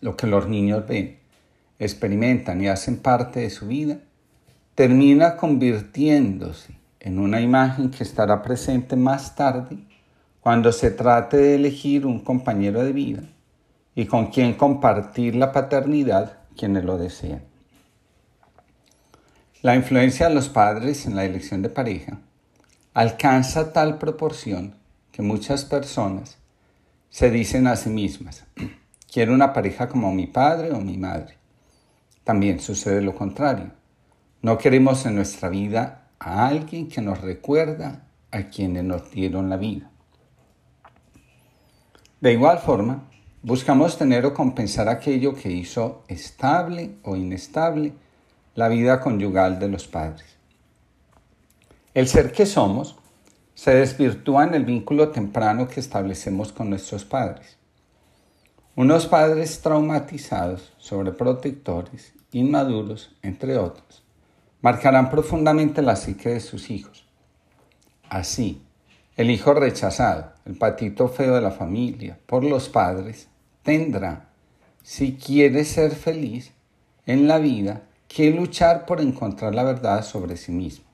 Lo 0.00 0.16
que 0.16 0.28
los 0.28 0.48
niños 0.48 0.86
ven, 0.86 1.18
experimentan 1.80 2.62
y 2.62 2.68
hacen 2.68 2.98
parte 2.98 3.40
de 3.40 3.50
su 3.50 3.66
vida 3.66 3.98
termina 4.76 5.36
convirtiéndose 5.36 6.72
en 7.00 7.18
una 7.18 7.40
imagen 7.40 7.90
que 7.90 8.04
estará 8.04 8.42
presente 8.42 8.94
más 8.94 9.34
tarde 9.34 9.76
cuando 10.40 10.70
se 10.70 10.92
trate 10.92 11.36
de 11.36 11.56
elegir 11.56 12.06
un 12.06 12.20
compañero 12.20 12.84
de 12.84 12.92
vida 12.92 13.22
y 13.94 14.06
con 14.06 14.26
quien 14.26 14.54
compartir 14.54 15.34
la 15.34 15.52
paternidad 15.52 16.38
quienes 16.56 16.84
lo 16.84 16.98
desean. 16.98 17.42
La 19.62 19.76
influencia 19.76 20.28
de 20.28 20.34
los 20.34 20.48
padres 20.48 21.06
en 21.06 21.14
la 21.14 21.24
elección 21.24 21.62
de 21.62 21.68
pareja 21.68 22.18
alcanza 22.94 23.72
tal 23.72 23.98
proporción 23.98 24.76
que 25.12 25.22
muchas 25.22 25.64
personas 25.64 26.38
se 27.10 27.30
dicen 27.30 27.66
a 27.66 27.76
sí 27.76 27.90
mismas, 27.90 28.44
quiero 29.12 29.34
una 29.34 29.52
pareja 29.52 29.88
como 29.88 30.12
mi 30.12 30.26
padre 30.26 30.72
o 30.72 30.80
mi 30.80 30.96
madre. 30.96 31.36
También 32.24 32.60
sucede 32.60 33.02
lo 33.02 33.14
contrario 33.14 33.72
no 34.42 34.58
queremos 34.58 35.06
en 35.06 35.14
nuestra 35.14 35.48
vida 35.48 36.08
a 36.18 36.48
alguien 36.48 36.88
que 36.88 37.00
nos 37.00 37.20
recuerda 37.20 38.08
a 38.32 38.48
quienes 38.48 38.82
nos 38.82 39.12
dieron 39.12 39.48
la 39.48 39.56
vida. 39.56 39.88
De 42.20 42.32
igual 42.32 42.58
forma, 42.58 43.08
buscamos 43.42 43.98
tener 43.98 44.24
o 44.24 44.34
compensar 44.34 44.88
aquello 44.88 45.34
que 45.34 45.50
hizo 45.50 46.04
estable 46.06 46.94
o 47.02 47.16
inestable 47.16 47.92
la 48.54 48.68
vida 48.68 49.00
conyugal 49.00 49.58
de 49.58 49.68
los 49.68 49.88
padres. 49.88 50.36
El 51.94 52.06
ser 52.06 52.32
que 52.32 52.46
somos 52.46 52.96
se 53.54 53.74
desvirtúa 53.74 54.44
en 54.44 54.54
el 54.54 54.64
vínculo 54.64 55.10
temprano 55.10 55.68
que 55.68 55.80
establecemos 55.80 56.52
con 56.52 56.70
nuestros 56.70 57.04
padres. 57.04 57.58
Unos 58.76 59.06
padres 59.06 59.60
traumatizados, 59.60 60.72
sobreprotectores, 60.78 62.14
inmaduros, 62.30 63.14
entre 63.22 63.58
otros, 63.58 64.02
marcarán 64.62 65.10
profundamente 65.10 65.82
la 65.82 65.96
psique 65.96 66.30
de 66.30 66.40
sus 66.40 66.70
hijos. 66.70 67.06
Así, 68.08 68.62
el 69.16 69.30
hijo 69.30 69.52
rechazado, 69.52 70.32
el 70.46 70.56
patito 70.56 71.08
feo 71.08 71.34
de 71.34 71.42
la 71.42 71.50
familia, 71.50 72.18
por 72.26 72.44
los 72.44 72.70
padres, 72.70 73.28
tendrá, 73.62 74.28
si 74.82 75.16
quiere 75.16 75.64
ser 75.64 75.92
feliz 75.92 76.52
en 77.06 77.28
la 77.28 77.38
vida, 77.38 77.82
que 78.08 78.30
luchar 78.30 78.84
por 78.84 79.00
encontrar 79.00 79.54
la 79.54 79.62
verdad 79.62 80.04
sobre 80.04 80.36
sí 80.36 80.52
mismo. 80.52 80.84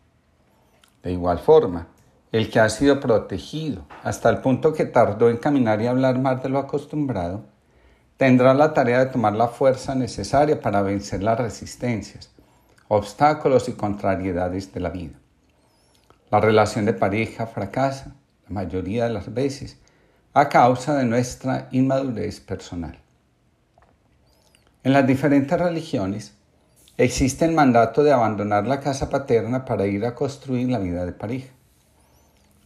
De 1.03 1.13
igual 1.13 1.39
forma, 1.39 1.89
el 2.31 2.51
que 2.51 2.61
ha 2.61 2.69
sido 2.69 3.01
protegido 3.01 3.87
hasta 4.05 4.29
el 4.29 4.39
punto 4.39 4.73
que 4.73 4.85
tardó 4.85 5.31
en 5.31 5.39
caminar 5.39 5.81
y 5.81 5.87
hablar 5.87 6.19
más 6.19 6.43
de 6.43 6.49
lo 6.49 6.59
acostumbrado, 6.59 7.45
tendrá 8.17 8.53
la 8.55 8.75
tarea 8.75 9.05
de 9.05 9.11
tomar 9.11 9.35
la 9.35 9.49
fuerza 9.49 9.95
necesaria 9.95 10.61
para 10.61 10.83
vencer 10.83 11.23
las 11.23 11.39
resistencias, 11.39 12.31
obstáculos 12.89 13.69
y 13.69 13.73
contrariedades 13.73 14.73
de 14.73 14.81
la 14.81 14.91
vida. 14.91 15.19
La 16.31 16.41
relación 16.41 16.85
de 16.85 16.93
pareja 16.93 17.47
fracasa 17.47 18.15
la 18.47 18.55
mayoría 18.55 19.05
de 19.05 19.11
las 19.11 19.33
veces 19.33 19.79
a 20.41 20.49
causa 20.49 20.95
de 20.95 21.05
nuestra 21.05 21.67
inmadurez 21.73 22.39
personal. 22.39 22.97
En 24.85 24.93
las 24.93 25.05
diferentes 25.05 25.59
religiones 25.59 26.33
existe 26.97 27.45
el 27.45 27.51
mandato 27.51 28.05
de 28.05 28.13
abandonar 28.13 28.65
la 28.65 28.79
casa 28.79 29.11
paterna 29.11 29.65
para 29.65 29.89
ir 29.89 30.07
a 30.07 30.15
construir 30.15 30.71
la 30.71 30.79
vida 30.79 31.05
de 31.05 31.11
pareja. 31.11 31.49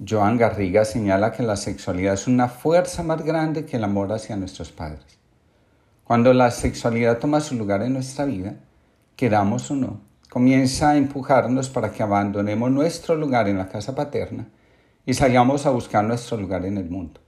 Joan 0.06 0.36
Garriga 0.36 0.84
señala 0.84 1.32
que 1.32 1.42
la 1.42 1.56
sexualidad 1.56 2.12
es 2.12 2.26
una 2.26 2.48
fuerza 2.48 3.02
más 3.02 3.24
grande 3.24 3.64
que 3.64 3.78
el 3.78 3.84
amor 3.84 4.12
hacia 4.12 4.36
nuestros 4.36 4.70
padres. 4.70 5.18
Cuando 6.04 6.34
la 6.34 6.50
sexualidad 6.50 7.20
toma 7.20 7.40
su 7.40 7.54
lugar 7.54 7.82
en 7.82 7.94
nuestra 7.94 8.26
vida, 8.26 8.54
queramos 9.16 9.70
o 9.70 9.76
no, 9.76 9.98
comienza 10.28 10.90
a 10.90 10.98
empujarnos 10.98 11.70
para 11.70 11.90
que 11.90 12.02
abandonemos 12.02 12.70
nuestro 12.70 13.14
lugar 13.14 13.48
en 13.48 13.56
la 13.56 13.70
casa 13.70 13.94
paterna 13.94 14.46
y 15.06 15.14
salgamos 15.14 15.64
a 15.64 15.70
buscar 15.70 16.04
nuestro 16.04 16.36
lugar 16.36 16.66
en 16.66 16.76
el 16.76 16.90
mundo. 16.90 17.21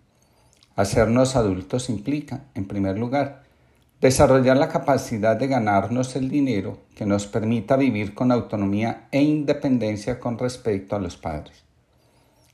Hacernos 0.76 1.36
adultos 1.36 1.88
implica, 1.88 2.44
en 2.54 2.66
primer 2.66 2.98
lugar, 2.98 3.44
desarrollar 4.00 4.56
la 4.56 4.68
capacidad 4.68 5.36
de 5.36 5.46
ganarnos 5.46 6.16
el 6.16 6.28
dinero 6.28 6.78
que 6.94 7.06
nos 7.06 7.26
permita 7.26 7.76
vivir 7.76 8.14
con 8.14 8.32
autonomía 8.32 9.08
e 9.10 9.22
independencia 9.22 10.18
con 10.18 10.38
respecto 10.38 10.96
a 10.96 11.00
los 11.00 11.16
padres. 11.16 11.64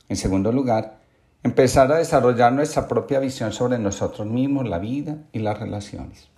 En 0.07 0.17
segundo 0.17 0.51
lugar, 0.51 0.99
empezar 1.43 1.91
a 1.91 1.97
desarrollar 1.97 2.53
nuestra 2.53 2.87
propia 2.87 3.19
visión 3.19 3.51
sobre 3.51 3.79
nosotros 3.79 4.27
mismos, 4.27 4.67
la 4.67 4.79
vida 4.79 5.17
y 5.31 5.39
las 5.39 5.59
relaciones. 5.59 6.29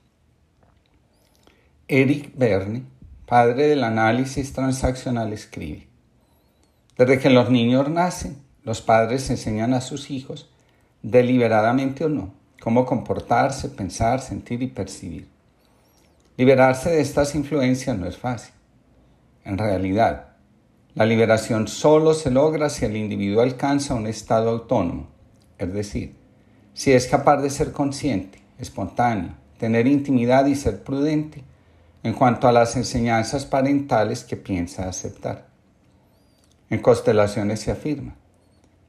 Eric 1.88 2.32
Berne 2.38 2.94
padre 3.26 3.68
del 3.68 3.84
análisis 3.84 4.54
transaccional, 4.54 5.34
escribe, 5.34 5.88
desde 6.98 7.20
que 7.20 7.30
los 7.30 7.50
niños 7.50 7.90
nacen, 7.90 8.38
los 8.64 8.82
padres 8.82 9.30
enseñan 9.30 9.74
a 9.74 9.82
sus 9.82 10.12
hijos, 10.12 10.52
deliberadamente 11.04 12.06
o 12.06 12.10
no, 12.10 12.34
cómo 12.60 12.86
comportarse, 12.86 13.70
pensar, 13.70 14.22
sentir 14.22 14.64
y 14.64 14.68
percibir. 14.68 15.28
Liberarse 16.38 16.90
de 16.90 17.02
estas 17.02 17.36
influencias 17.36 17.96
no 17.98 18.08
es 18.08 18.18
fácil. 18.18 18.54
En 19.44 19.58
realidad, 19.58 20.30
la 20.96 21.06
liberación 21.06 21.68
solo 21.68 22.14
se 22.14 22.32
logra 22.32 22.70
si 22.70 22.86
el 22.86 22.96
individuo 22.96 23.42
alcanza 23.42 23.94
un 23.94 24.08
estado 24.08 24.50
autónomo, 24.50 25.10
es 25.58 25.74
decir, 25.74 26.16
si 26.74 26.94
es 26.94 27.08
capaz 27.08 27.38
de 27.38 27.50
ser 27.50 27.72
consciente, 27.72 28.42
espontáneo, 28.58 29.34
tener 29.60 29.86
intimidad 29.86 30.46
y 30.46 30.56
ser 30.56 30.84
prudente, 30.84 31.44
en 32.04 32.14
cuanto 32.14 32.48
a 32.48 32.52
las 32.52 32.76
enseñanzas 32.76 33.46
parentales 33.46 34.24
que 34.24 34.36
piensa 34.36 34.88
aceptar. 34.88 35.48
En 36.70 36.82
constelaciones 36.82 37.60
se 37.60 37.72
afirma, 37.72 38.16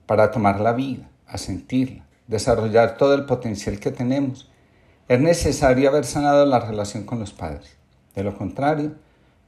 para 0.06 0.30
tomar 0.30 0.60
la 0.60 0.72
vida, 0.72 1.08
a 1.34 1.38
sentirla, 1.38 2.06
desarrollar 2.26 2.96
todo 2.96 3.14
el 3.14 3.26
potencial 3.26 3.78
que 3.80 3.90
tenemos, 3.90 4.50
es 5.08 5.20
necesario 5.20 5.88
haber 5.88 6.04
sanado 6.04 6.46
la 6.46 6.60
relación 6.60 7.04
con 7.04 7.18
los 7.18 7.32
padres. 7.32 7.76
De 8.14 8.22
lo 8.22 8.36
contrario, 8.38 8.94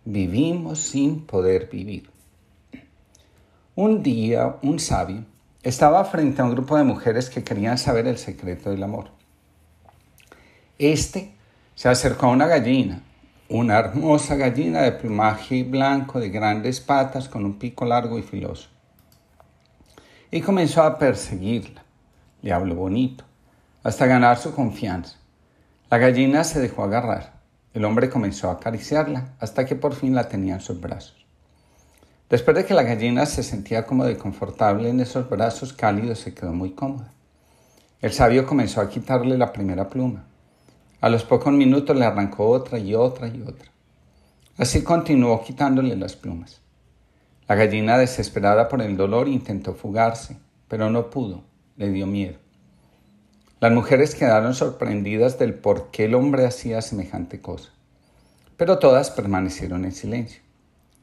vivimos 0.04 0.80
sin 0.80 1.24
poder 1.24 1.68
vivir. 1.70 2.10
Un 3.74 4.02
día, 4.02 4.56
un 4.62 4.78
sabio 4.78 5.24
estaba 5.62 6.04
frente 6.04 6.42
a 6.42 6.44
un 6.44 6.52
grupo 6.52 6.76
de 6.76 6.84
mujeres 6.84 7.30
que 7.30 7.44
querían 7.44 7.78
saber 7.78 8.06
el 8.06 8.18
secreto 8.18 8.70
del 8.70 8.82
amor. 8.82 9.10
Este 10.78 11.32
se 11.74 11.88
acercó 11.88 12.26
a 12.26 12.30
una 12.30 12.46
gallina 12.46 13.02
una 13.48 13.78
hermosa 13.78 14.34
gallina 14.34 14.82
de 14.82 14.92
plumaje 14.92 15.62
blanco 15.62 16.18
de 16.18 16.30
grandes 16.30 16.80
patas 16.80 17.28
con 17.28 17.44
un 17.44 17.58
pico 17.58 17.84
largo 17.84 18.18
y 18.18 18.22
filoso. 18.22 18.68
Y 20.30 20.40
comenzó 20.40 20.82
a 20.82 20.98
perseguirla. 20.98 21.84
Le 22.42 22.52
habló 22.52 22.74
bonito, 22.74 23.24
hasta 23.82 24.06
ganar 24.06 24.38
su 24.38 24.54
confianza. 24.54 25.16
La 25.90 25.98
gallina 25.98 26.44
se 26.44 26.60
dejó 26.60 26.84
agarrar. 26.84 27.40
El 27.74 27.84
hombre 27.84 28.10
comenzó 28.10 28.48
a 28.48 28.54
acariciarla 28.54 29.34
hasta 29.38 29.64
que 29.64 29.76
por 29.76 29.94
fin 29.94 30.14
la 30.14 30.28
tenía 30.28 30.54
en 30.54 30.60
sus 30.60 30.80
brazos. 30.80 31.26
Después 32.28 32.56
de 32.56 32.64
que 32.64 32.74
la 32.74 32.82
gallina 32.82 33.26
se 33.26 33.42
sentía 33.42 33.86
cómoda 33.86 34.10
y 34.10 34.16
confortable 34.16 34.88
en 34.88 35.00
esos 35.00 35.28
brazos 35.28 35.72
cálidos, 35.72 36.18
se 36.18 36.34
quedó 36.34 36.52
muy 36.52 36.72
cómoda. 36.72 37.12
El 38.00 38.12
sabio 38.12 38.46
comenzó 38.46 38.80
a 38.80 38.88
quitarle 38.88 39.38
la 39.38 39.52
primera 39.52 39.88
pluma 39.88 40.24
a 41.00 41.10
los 41.10 41.24
pocos 41.24 41.52
minutos 41.52 41.94
le 41.94 42.04
arrancó 42.04 42.48
otra 42.48 42.78
y 42.78 42.94
otra 42.94 43.28
y 43.28 43.42
otra. 43.42 43.70
Así 44.56 44.82
continuó 44.82 45.42
quitándole 45.44 45.94
las 45.94 46.16
plumas. 46.16 46.60
La 47.48 47.54
gallina, 47.54 47.96
desesperada 47.96 48.68
por 48.68 48.82
el 48.82 48.96
dolor, 48.96 49.28
intentó 49.28 49.74
fugarse, 49.74 50.36
pero 50.66 50.90
no 50.90 51.10
pudo, 51.10 51.44
le 51.76 51.90
dio 51.90 52.06
miedo. 52.06 52.38
Las 53.60 53.72
mujeres 53.72 54.14
quedaron 54.16 54.54
sorprendidas 54.54 55.38
del 55.38 55.54
por 55.54 55.90
qué 55.92 56.06
el 56.06 56.14
hombre 56.14 56.44
hacía 56.44 56.82
semejante 56.82 57.40
cosa, 57.40 57.70
pero 58.56 58.78
todas 58.78 59.10
permanecieron 59.10 59.84
en 59.84 59.92
silencio. 59.92 60.42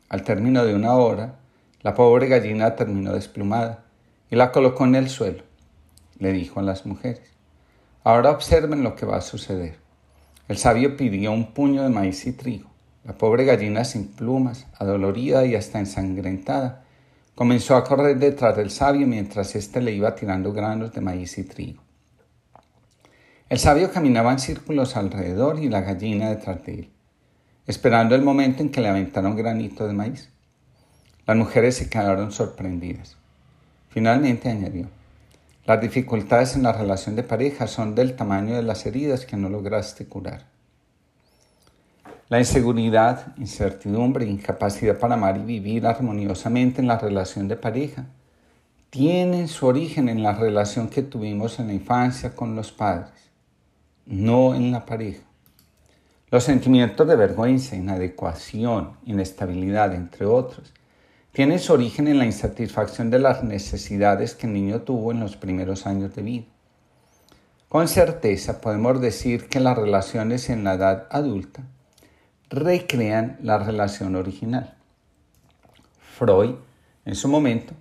Al 0.09 0.23
término 0.23 0.65
de 0.65 0.75
una 0.75 0.95
hora, 0.95 1.39
la 1.81 1.93
pobre 1.93 2.27
gallina 2.27 2.75
terminó 2.75 3.13
desplumada 3.13 3.85
y 4.29 4.35
la 4.35 4.51
colocó 4.51 4.83
en 4.83 4.95
el 4.95 5.09
suelo. 5.09 5.43
Le 6.19 6.33
dijo 6.33 6.59
a 6.59 6.63
las 6.63 6.85
mujeres, 6.85 7.31
ahora 8.03 8.31
observen 8.31 8.83
lo 8.83 8.95
que 8.95 9.05
va 9.05 9.17
a 9.17 9.21
suceder. 9.21 9.77
El 10.47 10.57
sabio 10.57 10.97
pidió 10.97 11.31
un 11.31 11.53
puño 11.53 11.83
de 11.83 11.89
maíz 11.89 12.27
y 12.27 12.33
trigo. 12.33 12.72
La 13.05 13.17
pobre 13.17 13.43
gallina 13.43 13.83
sin 13.83 14.07
plumas, 14.07 14.65
adolorida 14.79 15.45
y 15.45 15.55
hasta 15.55 15.79
ensangrentada, 15.79 16.85
comenzó 17.35 17.75
a 17.75 17.83
correr 17.83 18.17
detrás 18.17 18.55
del 18.55 18.69
sabio 18.69 19.07
mientras 19.07 19.55
éste 19.55 19.81
le 19.81 19.91
iba 19.91 20.15
tirando 20.15 20.53
granos 20.53 20.93
de 20.93 21.01
maíz 21.01 21.37
y 21.37 21.43
trigo. 21.43 21.83
El 23.49 23.59
sabio 23.59 23.91
caminaba 23.91 24.31
en 24.31 24.39
círculos 24.39 24.95
alrededor 24.95 25.59
y 25.59 25.67
la 25.67 25.81
gallina 25.81 26.29
detrás 26.29 26.63
de 26.63 26.73
él, 26.73 26.89
esperando 27.67 28.15
el 28.15 28.21
momento 28.21 28.63
en 28.63 28.69
que 28.69 28.79
le 28.79 28.87
aventara 28.87 29.27
un 29.27 29.35
granito 29.35 29.85
de 29.85 29.93
maíz. 29.93 30.29
Las 31.27 31.35
mujeres 31.35 31.75
se 31.75 31.89
quedaron 31.89 32.31
sorprendidas. 32.31 33.17
Finalmente 33.89 34.49
añadió, 34.49 34.87
las 35.65 35.81
dificultades 35.81 36.55
en 36.55 36.63
la 36.63 36.71
relación 36.71 37.15
de 37.15 37.23
pareja 37.23 37.67
son 37.67 37.95
del 37.95 38.15
tamaño 38.15 38.55
de 38.55 38.63
las 38.63 38.85
heridas 38.85 39.25
que 39.25 39.37
no 39.37 39.49
lograste 39.49 40.05
curar. 40.05 40.52
La 42.29 42.39
inseguridad, 42.39 43.35
incertidumbre, 43.37 44.25
incapacidad 44.25 44.97
para 44.97 45.15
amar 45.15 45.37
y 45.37 45.43
vivir 45.43 45.85
armoniosamente 45.85 46.81
en 46.81 46.87
la 46.87 46.97
relación 46.97 47.47
de 47.47 47.55
pareja 47.55 48.05
tienen 48.89 49.47
su 49.47 49.65
origen 49.65 50.09
en 50.09 50.23
la 50.23 50.33
relación 50.33 50.87
que 50.87 51.03
tuvimos 51.03 51.59
en 51.59 51.67
la 51.67 51.73
infancia 51.73 52.35
con 52.35 52.55
los 52.55 52.71
padres 52.71 53.23
no 54.05 54.53
en 54.55 54.71
la 54.71 54.85
pareja. 54.85 55.21
Los 56.29 56.43
sentimientos 56.43 57.07
de 57.07 57.15
vergüenza, 57.15 57.75
inadecuación, 57.75 58.93
inestabilidad, 59.05 59.93
entre 59.93 60.25
otros, 60.25 60.73
tienen 61.31 61.59
su 61.59 61.73
origen 61.73 62.07
en 62.07 62.19
la 62.19 62.25
insatisfacción 62.25 63.09
de 63.09 63.19
las 63.19 63.43
necesidades 63.43 64.35
que 64.35 64.47
el 64.47 64.53
niño 64.53 64.81
tuvo 64.81 65.11
en 65.11 65.19
los 65.19 65.35
primeros 65.35 65.85
años 65.85 66.15
de 66.15 66.21
vida. 66.21 66.45
Con 67.69 67.87
certeza 67.87 68.61
podemos 68.61 69.01
decir 69.01 69.47
que 69.47 69.59
las 69.59 69.77
relaciones 69.77 70.49
en 70.49 70.63
la 70.63 70.73
edad 70.73 71.07
adulta 71.09 71.63
recrean 72.49 73.37
la 73.41 73.57
relación 73.57 74.15
original. 74.15 74.75
Freud, 76.17 76.55
en 77.05 77.15
su 77.15 77.27
momento, 77.27 77.73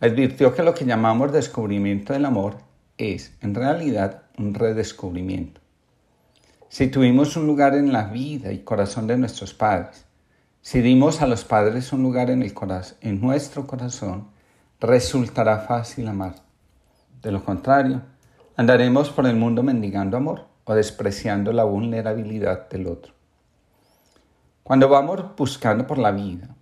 advirtió 0.00 0.54
que 0.54 0.62
lo 0.62 0.74
que 0.74 0.84
llamamos 0.84 1.32
descubrimiento 1.32 2.12
del 2.12 2.24
amor 2.24 2.58
es, 2.96 3.32
en 3.40 3.54
realidad, 3.54 4.22
un 4.36 4.54
redescubrimiento. 4.54 5.60
Si 6.68 6.88
tuvimos 6.88 7.36
un 7.36 7.46
lugar 7.46 7.74
en 7.74 7.92
la 7.92 8.04
vida 8.04 8.52
y 8.52 8.58
corazón 8.58 9.06
de 9.06 9.16
nuestros 9.16 9.54
padres, 9.54 10.04
si 10.60 10.80
dimos 10.82 11.22
a 11.22 11.26
los 11.26 11.44
padres 11.44 11.92
un 11.92 12.02
lugar 12.02 12.30
en, 12.30 12.42
el 12.42 12.52
en 13.00 13.20
nuestro 13.20 13.66
corazón, 13.66 14.28
resultará 14.80 15.60
fácil 15.60 16.08
amar. 16.08 16.34
De 17.22 17.32
lo 17.32 17.44
contrario, 17.44 18.02
andaremos 18.56 19.10
por 19.10 19.26
el 19.26 19.36
mundo 19.36 19.62
mendigando 19.62 20.16
amor 20.16 20.46
o 20.64 20.74
despreciando 20.74 21.52
la 21.52 21.64
vulnerabilidad 21.64 22.68
del 22.68 22.86
otro. 22.86 23.17
Cuando 24.68 24.86
vamos 24.86 25.34
buscando 25.34 25.86
por 25.86 25.96
la 25.96 26.10
vida, 26.10 26.54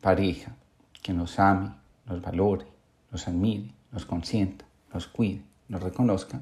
pareja, 0.00 0.56
que 1.00 1.12
nos 1.12 1.38
ame, 1.38 1.70
nos 2.04 2.20
valore, 2.20 2.66
nos 3.12 3.28
admire, 3.28 3.72
nos 3.92 4.04
consienta, 4.04 4.64
nos 4.92 5.06
cuide, 5.06 5.40
nos 5.68 5.80
reconozca, 5.80 6.40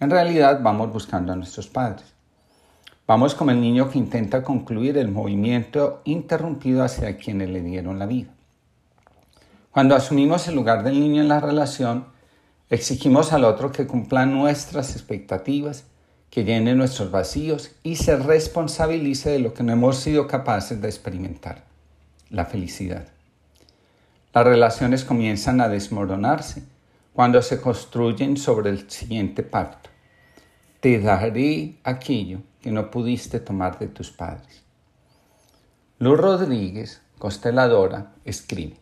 en 0.00 0.10
realidad 0.10 0.58
vamos 0.60 0.92
buscando 0.92 1.32
a 1.32 1.36
nuestros 1.36 1.68
padres. 1.68 2.16
Vamos 3.06 3.36
como 3.36 3.52
el 3.52 3.60
niño 3.60 3.88
que 3.90 3.98
intenta 3.98 4.42
concluir 4.42 4.98
el 4.98 5.12
movimiento 5.12 6.02
interrumpido 6.04 6.82
hacia 6.82 7.16
quienes 7.16 7.48
le 7.48 7.62
dieron 7.62 8.00
la 8.00 8.06
vida. 8.06 8.34
Cuando 9.70 9.94
asumimos 9.94 10.48
el 10.48 10.56
lugar 10.56 10.82
del 10.82 10.98
niño 10.98 11.22
en 11.22 11.28
la 11.28 11.38
relación, 11.38 12.06
exigimos 12.68 13.32
al 13.32 13.44
otro 13.44 13.70
que 13.70 13.86
cumpla 13.86 14.26
nuestras 14.26 14.96
expectativas, 14.96 15.84
que 16.30 16.44
llene 16.44 16.74
nuestros 16.74 17.10
vacíos 17.10 17.72
y 17.82 17.96
se 17.96 18.16
responsabilice 18.16 19.30
de 19.30 19.40
lo 19.40 19.52
que 19.52 19.62
no 19.62 19.72
hemos 19.72 19.98
sido 19.98 20.26
capaces 20.26 20.80
de 20.80 20.88
experimentar, 20.88 21.64
la 22.30 22.46
felicidad. 22.46 23.08
Las 24.32 24.44
relaciones 24.44 25.04
comienzan 25.04 25.60
a 25.60 25.68
desmoronarse 25.68 26.62
cuando 27.12 27.42
se 27.42 27.60
construyen 27.60 28.36
sobre 28.36 28.70
el 28.70 28.88
siguiente 28.88 29.42
pacto 29.42 29.90
te 30.80 30.98
daré 30.98 31.76
aquello 31.84 32.40
que 32.62 32.72
no 32.72 32.90
pudiste 32.90 33.38
tomar 33.38 33.78
de 33.78 33.88
tus 33.88 34.10
padres. 34.10 34.62
Luz 35.98 36.18
Rodríguez, 36.18 37.02
consteladora, 37.18 38.12
escribe, 38.24 38.76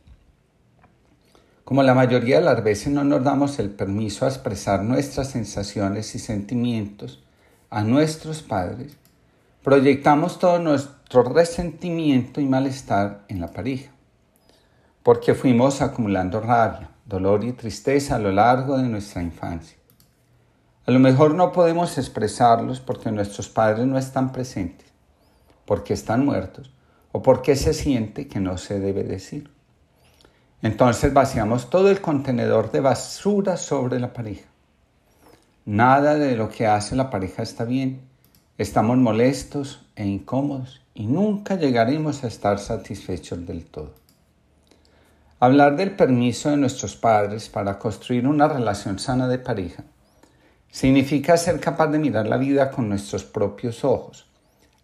como 1.65 1.83
la 1.83 1.95
mayoría 1.95 2.39
de 2.39 2.45
las 2.45 2.63
veces 2.63 2.93
no 2.93 3.03
nos 3.03 3.25
damos 3.25 3.59
el 3.59 3.71
permiso 3.71 4.25
a 4.25 4.29
expresar 4.29 4.85
nuestras 4.85 5.31
sensaciones 5.31 6.15
y 6.15 6.21
sentimientos 6.21 7.23
a 7.71 7.83
nuestros 7.83 8.43
padres, 8.43 8.97
proyectamos 9.63 10.39
todo 10.39 10.59
nuestro 10.59 11.23
resentimiento 11.23 12.41
y 12.41 12.47
malestar 12.47 13.25
en 13.29 13.41
la 13.41 13.49
pareja, 13.49 13.91
porque 15.03 15.35
fuimos 15.35 15.83
acumulando 15.83 16.41
rabia, 16.41 16.91
dolor 17.05 17.45
y 17.45 17.53
tristeza 17.53 18.17
a 18.17 18.19
lo 18.19 18.33
largo 18.33 18.79
de 18.79 18.89
nuestra 18.89 19.23
infancia. 19.23 19.77
A 20.87 20.91
lo 20.91 20.99
mejor 20.99 21.35
no 21.35 21.53
podemos 21.53 21.99
expresarlos 21.99 22.81
porque 22.81 23.11
nuestros 23.11 23.51
padres 23.51 23.87
no 23.87 23.99
están 23.99 24.33
presentes, 24.33 24.87
porque 25.67 25.93
están 25.93 26.25
muertos 26.25 26.73
o 27.13 27.21
porque 27.23 27.57
se 27.57 27.75
siente 27.75 28.27
que 28.27 28.41
no 28.41 28.57
se 28.57 28.81
debe 28.81 29.05
decir. 29.05 29.51
Entonces 30.63 31.13
vaciamos 31.13 31.69
todo 31.69 31.91
el 31.91 32.01
contenedor 32.01 32.73
de 32.73 32.81
basura 32.81 33.57
sobre 33.57 34.01
la 34.01 34.13
pareja. 34.13 34.49
Nada 35.71 36.15
de 36.15 36.35
lo 36.35 36.49
que 36.49 36.67
hace 36.67 36.97
la 36.97 37.11
pareja 37.11 37.43
está 37.43 37.65
bien. 37.65 38.01
Estamos 38.57 38.97
molestos 38.97 39.85
e 39.97 40.07
incómodos 40.07 40.81
y 40.95 41.05
nunca 41.05 41.57
llegaremos 41.57 42.25
a 42.25 42.29
estar 42.29 42.59
satisfechos 42.59 43.47
del 43.47 43.67
todo. 43.67 43.93
Hablar 45.41 45.77
del 45.77 45.91
permiso 45.91 46.49
de 46.49 46.57
nuestros 46.57 46.97
padres 46.97 47.51
para 47.51 47.79
construir 47.79 48.27
una 48.27 48.49
relación 48.49 48.99
sana 48.99 49.29
de 49.29 49.39
pareja 49.39 49.85
Significa 50.71 51.37
ser 51.37 51.61
capaz 51.61 51.89
de 51.89 51.99
mirar 51.99 52.27
la 52.27 52.39
vida 52.39 52.71
con 52.71 52.89
nuestros 52.89 53.25
propios 53.25 53.85
ojos, 53.85 54.27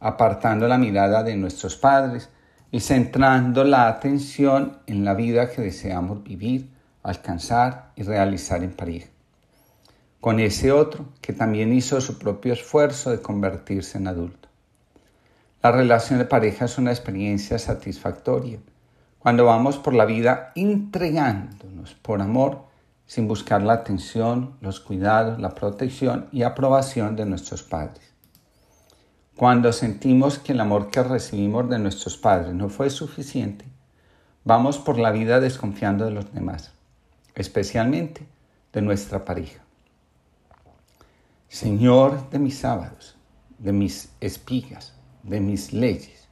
apartando 0.00 0.68
la 0.68 0.76
mirada 0.76 1.22
de 1.22 1.34
nuestros 1.34 1.76
padres 1.76 2.28
y 2.70 2.80
centrando 2.80 3.64
la 3.64 3.88
atención 3.88 4.80
en 4.86 5.06
la 5.06 5.14
vida 5.14 5.50
que 5.50 5.62
deseamos 5.62 6.22
vivir, 6.22 6.68
alcanzar 7.02 7.92
y 7.96 8.02
realizar 8.02 8.62
en 8.62 8.72
pareja. 8.72 9.13
Con 10.24 10.40
ese 10.40 10.72
otro 10.72 11.04
que 11.20 11.34
también 11.34 11.74
hizo 11.74 12.00
su 12.00 12.18
propio 12.18 12.54
esfuerzo 12.54 13.10
de 13.10 13.20
convertirse 13.20 13.98
en 13.98 14.08
adulto. 14.08 14.48
La 15.62 15.70
relación 15.70 16.18
de 16.18 16.24
pareja 16.24 16.64
es 16.64 16.78
una 16.78 16.92
experiencia 16.92 17.58
satisfactoria 17.58 18.58
cuando 19.18 19.44
vamos 19.44 19.76
por 19.76 19.92
la 19.92 20.06
vida 20.06 20.50
entregándonos 20.54 21.92
por 21.92 22.22
amor 22.22 22.62
sin 23.04 23.28
buscar 23.28 23.60
la 23.60 23.74
atención, 23.74 24.56
los 24.62 24.80
cuidados, 24.80 25.38
la 25.38 25.54
protección 25.54 26.26
y 26.32 26.42
aprobación 26.42 27.16
de 27.16 27.26
nuestros 27.26 27.62
padres. 27.62 28.14
Cuando 29.36 29.74
sentimos 29.74 30.38
que 30.38 30.52
el 30.52 30.60
amor 30.60 30.90
que 30.90 31.02
recibimos 31.02 31.68
de 31.68 31.78
nuestros 31.78 32.16
padres 32.16 32.54
no 32.54 32.70
fue 32.70 32.88
suficiente, 32.88 33.66
vamos 34.42 34.78
por 34.78 34.98
la 34.98 35.10
vida 35.10 35.38
desconfiando 35.40 36.06
de 36.06 36.12
los 36.12 36.32
demás, 36.32 36.72
especialmente 37.34 38.26
de 38.72 38.80
nuestra 38.80 39.26
pareja. 39.26 39.63
Señor 41.48 42.30
de 42.30 42.38
mis 42.38 42.58
sábados, 42.58 43.16
de 43.58 43.72
mis 43.72 44.10
espigas, 44.20 44.94
de 45.22 45.40
mis 45.40 45.72
leyes, 45.72 46.28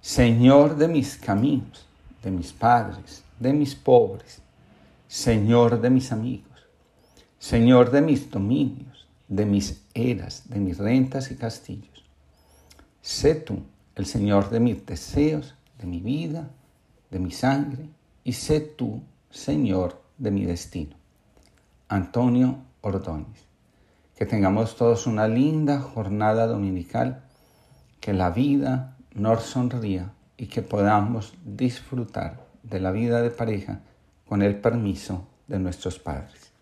Señor 0.00 0.76
de 0.76 0.88
mis 0.88 1.16
caminos, 1.16 1.86
de 2.22 2.30
mis 2.30 2.52
padres, 2.52 3.24
de 3.38 3.52
mis 3.52 3.74
pobres, 3.74 4.40
Señor 5.08 5.80
de 5.80 5.90
mis 5.90 6.12
amigos, 6.12 6.66
Señor 7.38 7.90
de 7.90 8.02
mis 8.02 8.30
dominios, 8.30 9.06
de 9.28 9.46
mis 9.46 9.82
eras, 9.94 10.48
de 10.48 10.60
mis 10.60 10.78
rentas 10.78 11.30
y 11.30 11.36
castillos. 11.36 12.04
Sé 13.00 13.34
tú 13.34 13.62
el 13.94 14.06
Señor 14.06 14.50
de 14.50 14.60
mis 14.60 14.84
deseos, 14.84 15.54
de 15.78 15.86
mi 15.86 16.00
vida, 16.00 16.50
de 17.10 17.18
mi 17.18 17.30
sangre, 17.30 17.88
y 18.24 18.32
sé 18.32 18.60
tú, 18.60 19.02
Señor, 19.30 20.02
de 20.18 20.30
mi 20.30 20.44
destino. 20.44 20.96
Antonio 21.88 22.58
Ordóñez. 22.80 23.43
Que 24.16 24.26
tengamos 24.26 24.76
todos 24.76 25.06
una 25.06 25.26
linda 25.26 25.80
jornada 25.80 26.46
dominical, 26.46 27.24
que 28.00 28.12
la 28.12 28.30
vida 28.30 28.96
nos 29.12 29.42
sonría 29.42 30.12
y 30.36 30.46
que 30.46 30.62
podamos 30.62 31.34
disfrutar 31.44 32.44
de 32.62 32.80
la 32.80 32.92
vida 32.92 33.22
de 33.22 33.30
pareja 33.30 33.80
con 34.28 34.42
el 34.42 34.56
permiso 34.56 35.26
de 35.48 35.58
nuestros 35.58 35.98
padres. 35.98 36.52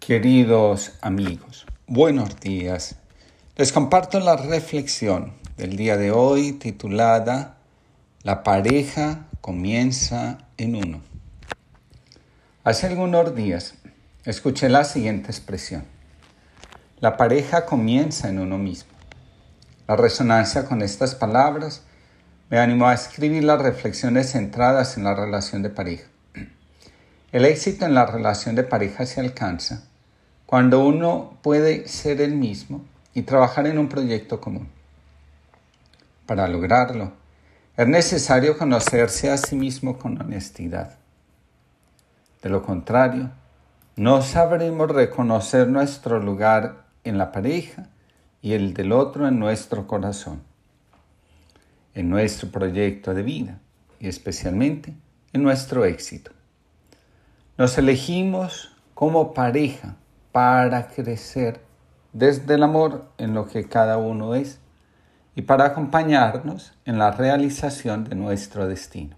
Queridos 0.00 0.92
amigos, 1.00 1.64
buenos 1.86 2.40
días. 2.40 2.96
Les 3.56 3.72
comparto 3.72 4.18
la 4.18 4.36
reflexión 4.36 5.34
del 5.56 5.76
día 5.76 5.96
de 5.96 6.10
hoy 6.10 6.52
titulada 6.52 7.58
La 8.22 8.42
pareja 8.42 9.26
comienza 9.40 10.38
en 10.56 10.74
uno. 10.74 11.00
Hace 12.64 12.86
algunos 12.88 13.34
días 13.34 13.74
escuché 14.24 14.68
la 14.68 14.84
siguiente 14.84 15.30
expresión. 15.30 15.84
La 17.00 17.16
pareja 17.16 17.66
comienza 17.66 18.28
en 18.28 18.38
uno 18.38 18.56
mismo. 18.56 18.92
La 19.88 19.96
resonancia 19.96 20.64
con 20.66 20.82
estas 20.82 21.16
palabras 21.16 21.82
me 22.48 22.58
animó 22.58 22.86
a 22.86 22.94
escribir 22.94 23.42
las 23.42 23.60
reflexiones 23.60 24.30
centradas 24.32 24.96
en 24.96 25.04
la 25.04 25.14
relación 25.14 25.62
de 25.62 25.70
pareja. 25.70 26.06
El 27.32 27.44
éxito 27.46 27.86
en 27.86 27.94
la 27.94 28.06
relación 28.06 28.54
de 28.54 28.62
pareja 28.62 29.06
se 29.06 29.20
alcanza 29.20 29.84
cuando 30.46 30.84
uno 30.84 31.38
puede 31.42 31.88
ser 31.88 32.20
el 32.20 32.34
mismo 32.34 32.84
y 33.14 33.22
trabajar 33.22 33.66
en 33.66 33.78
un 33.78 33.88
proyecto 33.88 34.40
común. 34.40 34.68
Para 36.26 36.46
lograrlo, 36.46 37.14
es 37.76 37.88
necesario 37.88 38.58
conocerse 38.58 39.30
a 39.30 39.38
sí 39.38 39.56
mismo 39.56 39.98
con 39.98 40.20
honestidad. 40.20 40.98
De 42.42 42.50
lo 42.50 42.62
contrario, 42.62 43.30
no 43.96 44.22
sabremos 44.22 44.90
reconocer 44.90 45.68
nuestro 45.68 46.18
lugar 46.18 46.84
en 47.04 47.18
la 47.18 47.30
pareja 47.30 47.88
y 48.40 48.54
el 48.54 48.72
del 48.72 48.90
otro 48.90 49.28
en 49.28 49.38
nuestro 49.38 49.86
corazón, 49.86 50.42
en 51.94 52.08
nuestro 52.08 52.50
proyecto 52.50 53.12
de 53.12 53.22
vida 53.22 53.58
y 54.00 54.08
especialmente 54.08 54.94
en 55.34 55.42
nuestro 55.42 55.84
éxito. 55.84 56.30
Nos 57.58 57.76
elegimos 57.76 58.74
como 58.94 59.34
pareja 59.34 59.96
para 60.32 60.88
crecer 60.88 61.60
desde 62.14 62.54
el 62.54 62.62
amor 62.62 63.04
en 63.18 63.34
lo 63.34 63.46
que 63.46 63.68
cada 63.68 63.98
uno 63.98 64.34
es 64.34 64.58
y 65.34 65.42
para 65.42 65.66
acompañarnos 65.66 66.72
en 66.86 66.98
la 66.98 67.10
realización 67.10 68.04
de 68.04 68.14
nuestro 68.14 68.66
destino. 68.66 69.16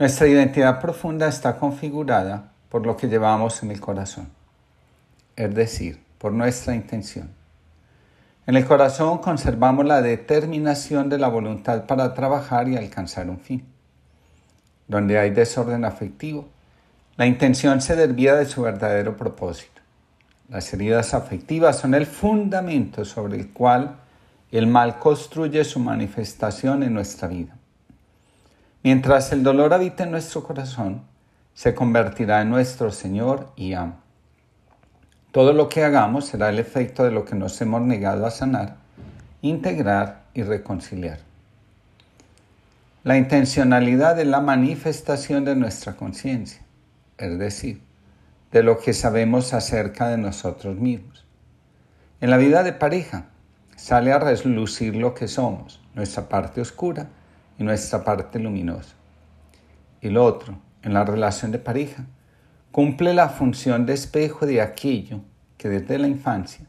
Nuestra 0.00 0.26
identidad 0.26 0.80
profunda 0.80 1.28
está 1.28 1.56
configurada 1.58 2.52
por 2.76 2.84
lo 2.84 2.94
que 2.94 3.08
llevamos 3.08 3.62
en 3.62 3.70
el 3.70 3.80
corazón, 3.80 4.28
es 5.34 5.54
decir, 5.54 5.98
por 6.18 6.34
nuestra 6.34 6.74
intención. 6.74 7.30
En 8.46 8.54
el 8.54 8.66
corazón 8.66 9.16
conservamos 9.16 9.86
la 9.86 10.02
determinación 10.02 11.08
de 11.08 11.16
la 11.16 11.28
voluntad 11.28 11.86
para 11.86 12.12
trabajar 12.12 12.68
y 12.68 12.76
alcanzar 12.76 13.30
un 13.30 13.40
fin. 13.40 13.64
Donde 14.88 15.18
hay 15.18 15.30
desorden 15.30 15.86
afectivo, 15.86 16.50
la 17.16 17.24
intención 17.24 17.80
se 17.80 17.96
desvía 17.96 18.34
de 18.34 18.44
su 18.44 18.60
verdadero 18.60 19.16
propósito. 19.16 19.80
Las 20.50 20.70
heridas 20.74 21.14
afectivas 21.14 21.78
son 21.78 21.94
el 21.94 22.04
fundamento 22.04 23.06
sobre 23.06 23.38
el 23.38 23.54
cual 23.54 23.96
el 24.52 24.66
mal 24.66 24.98
construye 24.98 25.64
su 25.64 25.80
manifestación 25.80 26.82
en 26.82 26.92
nuestra 26.92 27.26
vida. 27.26 27.56
Mientras 28.82 29.32
el 29.32 29.42
dolor 29.42 29.72
habita 29.72 30.04
en 30.04 30.10
nuestro 30.10 30.42
corazón, 30.42 31.15
se 31.56 31.74
convertirá 31.74 32.42
en 32.42 32.50
nuestro 32.50 32.90
Señor 32.90 33.50
y 33.56 33.72
amo. 33.72 33.96
Todo 35.32 35.54
lo 35.54 35.70
que 35.70 35.84
hagamos 35.84 36.26
será 36.26 36.50
el 36.50 36.58
efecto 36.58 37.02
de 37.02 37.10
lo 37.10 37.24
que 37.24 37.34
nos 37.34 37.58
hemos 37.62 37.80
negado 37.80 38.26
a 38.26 38.30
sanar, 38.30 38.76
integrar 39.40 40.24
y 40.34 40.42
reconciliar. 40.42 41.18
La 43.04 43.16
intencionalidad 43.16 44.20
es 44.20 44.26
la 44.26 44.42
manifestación 44.42 45.46
de 45.46 45.56
nuestra 45.56 45.96
conciencia, 45.96 46.60
es 47.16 47.38
decir, 47.38 47.80
de 48.52 48.62
lo 48.62 48.78
que 48.78 48.92
sabemos 48.92 49.54
acerca 49.54 50.08
de 50.08 50.18
nosotros 50.18 50.76
mismos. 50.76 51.24
En 52.20 52.28
la 52.28 52.36
vida 52.36 52.64
de 52.64 52.74
pareja 52.74 53.28
sale 53.76 54.12
a 54.12 54.18
reslucir 54.18 54.94
lo 54.94 55.14
que 55.14 55.26
somos, 55.26 55.80
nuestra 55.94 56.28
parte 56.28 56.60
oscura 56.60 57.08
y 57.58 57.64
nuestra 57.64 58.04
parte 58.04 58.38
luminosa. 58.38 58.94
Y 60.02 60.10
lo 60.10 60.22
otro, 60.22 60.65
en 60.86 60.94
la 60.94 61.04
relación 61.04 61.50
de 61.50 61.58
pareja, 61.58 62.06
cumple 62.70 63.12
la 63.12 63.28
función 63.28 63.86
de 63.86 63.94
espejo 63.94 64.46
de 64.46 64.62
aquello 64.62 65.20
que 65.58 65.68
desde 65.68 65.98
la 65.98 66.06
infancia 66.06 66.64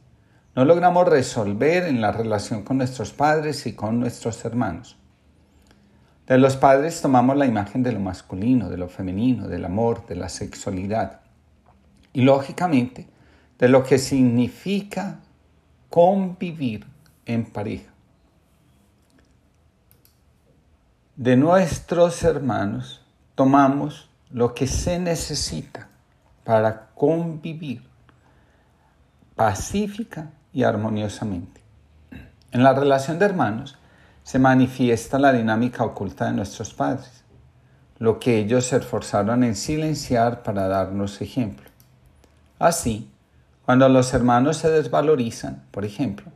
no 0.56 0.66
logramos 0.66 1.08
resolver 1.08 1.84
en 1.84 2.02
la 2.02 2.12
relación 2.12 2.64
con 2.64 2.80
nuestros 2.80 3.12
padres 3.12 3.68
y 3.68 3.74
con 3.74 4.00
nuestros 4.00 4.44
hermanos. 4.44 4.98
De 6.26 6.40
los 6.40 6.58
padres 6.58 7.00
tomamos 7.00 7.38
la 7.38 7.46
imagen 7.46 7.84
de 7.84 7.92
lo 7.92 8.00
masculino, 8.00 8.70
de 8.70 8.78
lo 8.78 8.90
femenino, 8.90 9.48
del 9.48 9.64
amor, 9.64 10.08
de 10.08 10.16
la 10.16 10.30
sexualidad 10.30 11.22
y 12.12 12.22
lógicamente 12.22 13.08
de 13.60 13.70
lo 13.70 13.84
que 13.84 14.00
significa 14.00 15.20
convivir 15.92 16.88
en 17.28 17.46
pareja. 17.46 17.94
De 21.16 21.38
nuestros 21.38 22.24
hermanos 22.24 23.07
tomamos 23.38 24.10
lo 24.32 24.56
que 24.56 24.66
se 24.66 24.98
necesita 24.98 25.90
para 26.44 26.88
convivir 26.96 27.84
pacífica 29.36 30.32
y 30.52 30.64
armoniosamente. 30.64 31.62
En 32.52 32.64
la 32.64 32.74
relación 32.74 33.20
de 33.20 33.26
hermanos, 33.26 33.78
se 34.24 34.40
manifiesta 34.40 35.20
la 35.20 35.34
dinámica 35.34 35.84
oculta 35.84 36.26
de 36.26 36.32
nuestros 36.32 36.74
padres, 36.74 37.24
lo 38.00 38.20
que 38.20 38.40
ellos 38.40 38.66
se 38.66 38.78
esforzaron 38.78 39.44
en 39.44 39.56
silenciar 39.56 40.42
para 40.42 40.68
darnos 40.68 41.22
ejemplo. 41.22 41.70
Así, 42.58 43.08
cuando 43.68 43.88
los 43.88 44.16
hermanos 44.16 44.58
se 44.58 44.72
desvalorizan, 44.72 45.64
por 45.70 45.86
ejemplo, 45.86 46.32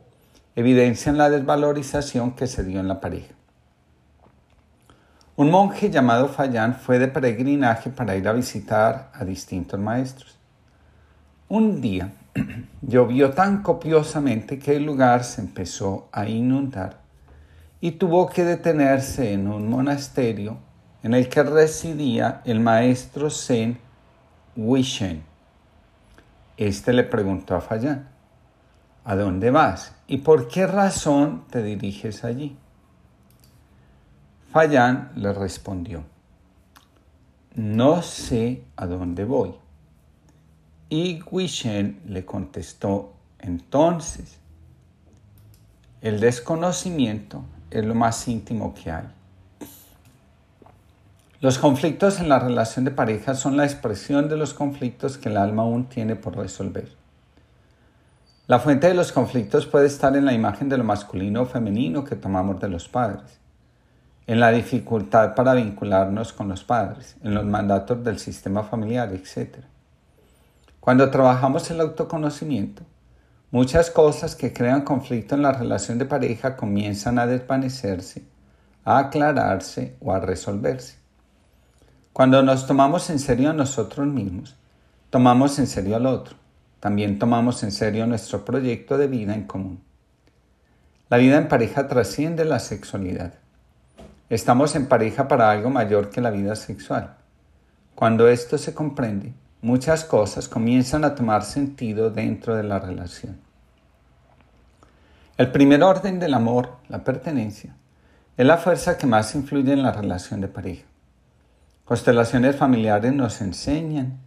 evidencian 0.54 1.18
la 1.18 1.30
desvalorización 1.30 2.36
que 2.36 2.46
se 2.46 2.62
dio 2.62 2.78
en 2.78 2.86
la 2.86 3.00
pareja. 3.00 3.34
Un 5.34 5.50
monje 5.50 5.88
llamado 5.90 6.28
Fayán 6.28 6.74
fue 6.74 6.98
de 6.98 7.08
peregrinaje 7.08 7.88
para 7.88 8.14
ir 8.16 8.28
a 8.28 8.34
visitar 8.34 9.10
a 9.14 9.24
distintos 9.24 9.80
maestros. 9.80 10.38
Un 11.48 11.80
día 11.80 12.12
llovió 12.82 13.30
tan 13.30 13.62
copiosamente 13.62 14.58
que 14.58 14.76
el 14.76 14.84
lugar 14.84 15.24
se 15.24 15.40
empezó 15.40 16.10
a 16.12 16.28
inundar 16.28 17.00
y 17.80 17.92
tuvo 17.92 18.28
que 18.28 18.44
detenerse 18.44 19.32
en 19.32 19.48
un 19.48 19.70
monasterio 19.70 20.58
en 21.02 21.14
el 21.14 21.30
que 21.30 21.42
residía 21.42 22.42
el 22.44 22.60
maestro 22.60 23.30
Zen 23.30 23.78
Wishen. 24.54 25.22
Este 26.58 26.92
le 26.92 27.04
preguntó 27.04 27.56
a 27.56 27.62
Fayán, 27.62 28.06
¿a 29.02 29.16
dónde 29.16 29.50
vas 29.50 29.94
y 30.06 30.18
por 30.18 30.48
qué 30.48 30.66
razón 30.66 31.44
te 31.50 31.62
diriges 31.62 32.22
allí? 32.22 32.58
Fayán 34.52 35.12
le 35.16 35.32
respondió, 35.32 36.04
no 37.54 38.02
sé 38.02 38.64
a 38.76 38.86
dónde 38.86 39.24
voy. 39.24 39.54
Y 40.90 41.22
Wishen 41.30 42.02
le 42.06 42.26
contestó, 42.26 43.14
entonces, 43.38 44.36
el 46.02 46.20
desconocimiento 46.20 47.42
es 47.70 47.82
lo 47.86 47.94
más 47.94 48.28
íntimo 48.28 48.74
que 48.74 48.90
hay. 48.90 49.06
Los 51.40 51.56
conflictos 51.56 52.20
en 52.20 52.28
la 52.28 52.38
relación 52.38 52.84
de 52.84 52.90
pareja 52.90 53.34
son 53.34 53.56
la 53.56 53.64
expresión 53.64 54.28
de 54.28 54.36
los 54.36 54.52
conflictos 54.52 55.16
que 55.16 55.30
el 55.30 55.38
alma 55.38 55.62
aún 55.62 55.86
tiene 55.86 56.14
por 56.14 56.36
resolver. 56.36 56.90
La 58.48 58.58
fuente 58.58 58.86
de 58.86 58.94
los 58.94 59.12
conflictos 59.12 59.64
puede 59.64 59.86
estar 59.86 60.14
en 60.14 60.26
la 60.26 60.34
imagen 60.34 60.68
de 60.68 60.76
lo 60.76 60.84
masculino 60.84 61.40
o 61.40 61.46
femenino 61.46 62.04
que 62.04 62.16
tomamos 62.16 62.60
de 62.60 62.68
los 62.68 62.86
padres, 62.86 63.40
en 64.32 64.40
la 64.40 64.50
dificultad 64.50 65.34
para 65.34 65.54
vincularnos 65.54 66.32
con 66.32 66.48
los 66.48 66.64
padres, 66.64 67.16
en 67.22 67.34
los 67.34 67.44
mandatos 67.44 68.02
del 68.02 68.18
sistema 68.18 68.62
familiar, 68.62 69.12
etc. 69.12 69.58
Cuando 70.80 71.10
trabajamos 71.10 71.70
el 71.70 71.80
autoconocimiento, 71.80 72.82
Muchas 73.52 73.90
cosas 73.90 74.34
que 74.34 74.54
crean 74.54 74.80
conflicto 74.80 75.34
en 75.34 75.42
la 75.42 75.52
relación 75.52 75.98
de 75.98 76.06
pareja 76.06 76.56
comienzan 76.56 77.18
a 77.18 77.26
desvanecerse, 77.26 78.24
a 78.82 78.96
aclararse 78.96 79.94
o 80.00 80.14
a 80.14 80.20
resolverse. 80.20 80.96
Cuando 82.14 82.42
nos 82.42 82.66
tomamos 82.66 83.10
en 83.10 83.18
serio 83.18 83.50
a 83.50 83.52
nosotros 83.52 84.06
mismos, 84.06 84.56
tomamos 85.10 85.58
en 85.58 85.66
serio 85.66 85.96
al 85.96 86.06
otro. 86.06 86.34
También 86.80 87.18
tomamos 87.18 87.62
en 87.62 87.72
serio 87.72 88.06
nuestro 88.06 88.42
proyecto 88.42 88.96
de 88.96 89.06
vida 89.06 89.34
en 89.34 89.46
común. 89.46 89.82
La 91.10 91.18
vida 91.18 91.36
en 91.36 91.48
pareja 91.48 91.88
trasciende 91.88 92.46
la 92.46 92.58
sexualidad. 92.58 93.34
Estamos 94.32 94.74
en 94.76 94.86
pareja 94.86 95.28
para 95.28 95.50
algo 95.50 95.68
mayor 95.68 96.08
que 96.08 96.22
la 96.22 96.30
vida 96.30 96.56
sexual. 96.56 97.16
Cuando 97.94 98.28
esto 98.28 98.56
se 98.56 98.72
comprende, 98.72 99.34
muchas 99.60 100.06
cosas 100.06 100.48
comienzan 100.48 101.04
a 101.04 101.14
tomar 101.14 101.44
sentido 101.44 102.08
dentro 102.08 102.56
de 102.56 102.62
la 102.62 102.78
relación. 102.78 103.36
El 105.36 105.52
primer 105.52 105.82
orden 105.82 106.18
del 106.18 106.32
amor, 106.32 106.76
la 106.88 107.04
pertenencia, 107.04 107.76
es 108.38 108.46
la 108.46 108.56
fuerza 108.56 108.96
que 108.96 109.06
más 109.06 109.34
influye 109.34 109.74
en 109.74 109.82
la 109.82 109.92
relación 109.92 110.40
de 110.40 110.48
pareja. 110.48 110.86
Constelaciones 111.84 112.56
familiares 112.56 113.12
nos 113.12 113.42
enseñan 113.42 114.18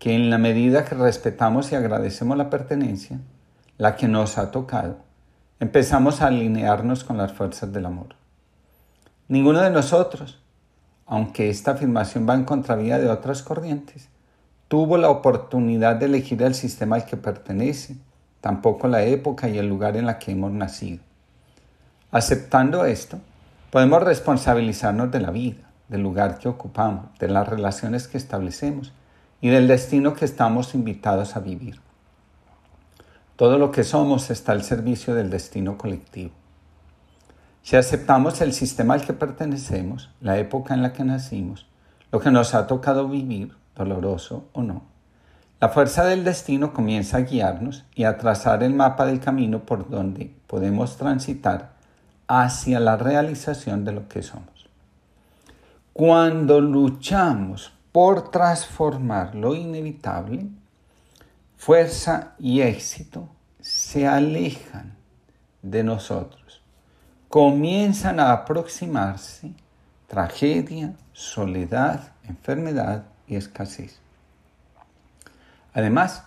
que 0.00 0.12
en 0.12 0.28
la 0.28 0.38
medida 0.38 0.84
que 0.84 0.96
respetamos 0.96 1.70
y 1.70 1.76
agradecemos 1.76 2.36
la 2.36 2.50
pertenencia, 2.50 3.20
la 3.78 3.94
que 3.94 4.08
nos 4.08 4.38
ha 4.38 4.50
tocado, 4.50 4.96
empezamos 5.60 6.20
a 6.20 6.26
alinearnos 6.26 7.04
con 7.04 7.16
las 7.16 7.32
fuerzas 7.32 7.72
del 7.72 7.86
amor. 7.86 8.21
Ninguno 9.32 9.62
de 9.62 9.70
nosotros, 9.70 10.38
aunque 11.06 11.48
esta 11.48 11.70
afirmación 11.70 12.28
va 12.28 12.34
en 12.34 12.44
contravía 12.44 12.98
de 12.98 13.08
otras 13.08 13.42
corrientes, 13.42 14.10
tuvo 14.68 14.98
la 14.98 15.08
oportunidad 15.08 15.96
de 15.96 16.04
elegir 16.04 16.42
el 16.42 16.54
sistema 16.54 16.96
al 16.96 17.06
que 17.06 17.16
pertenece, 17.16 17.96
tampoco 18.42 18.88
la 18.88 19.04
época 19.04 19.48
y 19.48 19.56
el 19.56 19.70
lugar 19.70 19.96
en 19.96 20.04
la 20.04 20.18
que 20.18 20.32
hemos 20.32 20.52
nacido. 20.52 21.00
Aceptando 22.10 22.84
esto, 22.84 23.20
podemos 23.70 24.02
responsabilizarnos 24.02 25.10
de 25.10 25.20
la 25.20 25.30
vida, 25.30 25.62
del 25.88 26.02
lugar 26.02 26.36
que 26.36 26.50
ocupamos, 26.50 27.06
de 27.18 27.28
las 27.28 27.48
relaciones 27.48 28.08
que 28.08 28.18
establecemos 28.18 28.92
y 29.40 29.48
del 29.48 29.66
destino 29.66 30.12
que 30.12 30.26
estamos 30.26 30.74
invitados 30.74 31.36
a 31.36 31.40
vivir. 31.40 31.80
Todo 33.36 33.56
lo 33.56 33.70
que 33.70 33.82
somos 33.82 34.28
está 34.28 34.52
al 34.52 34.62
servicio 34.62 35.14
del 35.14 35.30
destino 35.30 35.78
colectivo. 35.78 36.41
Si 37.62 37.76
aceptamos 37.76 38.40
el 38.40 38.52
sistema 38.52 38.94
al 38.94 39.04
que 39.06 39.12
pertenecemos, 39.12 40.10
la 40.20 40.38
época 40.38 40.74
en 40.74 40.82
la 40.82 40.92
que 40.92 41.04
nacimos, 41.04 41.66
lo 42.10 42.18
que 42.20 42.30
nos 42.30 42.54
ha 42.54 42.66
tocado 42.66 43.08
vivir, 43.08 43.54
doloroso 43.76 44.48
o 44.52 44.62
no, 44.62 44.82
la 45.60 45.68
fuerza 45.68 46.04
del 46.04 46.24
destino 46.24 46.72
comienza 46.72 47.18
a 47.18 47.20
guiarnos 47.20 47.84
y 47.94 48.02
a 48.02 48.18
trazar 48.18 48.64
el 48.64 48.74
mapa 48.74 49.06
del 49.06 49.20
camino 49.20 49.60
por 49.60 49.88
donde 49.88 50.34
podemos 50.48 50.96
transitar 50.96 51.74
hacia 52.26 52.80
la 52.80 52.96
realización 52.96 53.84
de 53.84 53.92
lo 53.92 54.08
que 54.08 54.22
somos. 54.22 54.68
Cuando 55.92 56.60
luchamos 56.60 57.72
por 57.92 58.32
transformar 58.32 59.36
lo 59.36 59.54
inevitable, 59.54 60.48
fuerza 61.56 62.32
y 62.40 62.62
éxito 62.62 63.28
se 63.60 64.08
alejan 64.08 64.94
de 65.62 65.84
nosotros. 65.84 66.41
Comienzan 67.32 68.20
a 68.20 68.30
aproximarse 68.30 69.54
tragedia, 70.06 70.92
soledad, 71.14 72.12
enfermedad 72.28 73.04
y 73.26 73.36
escasez. 73.36 73.98
Además, 75.72 76.24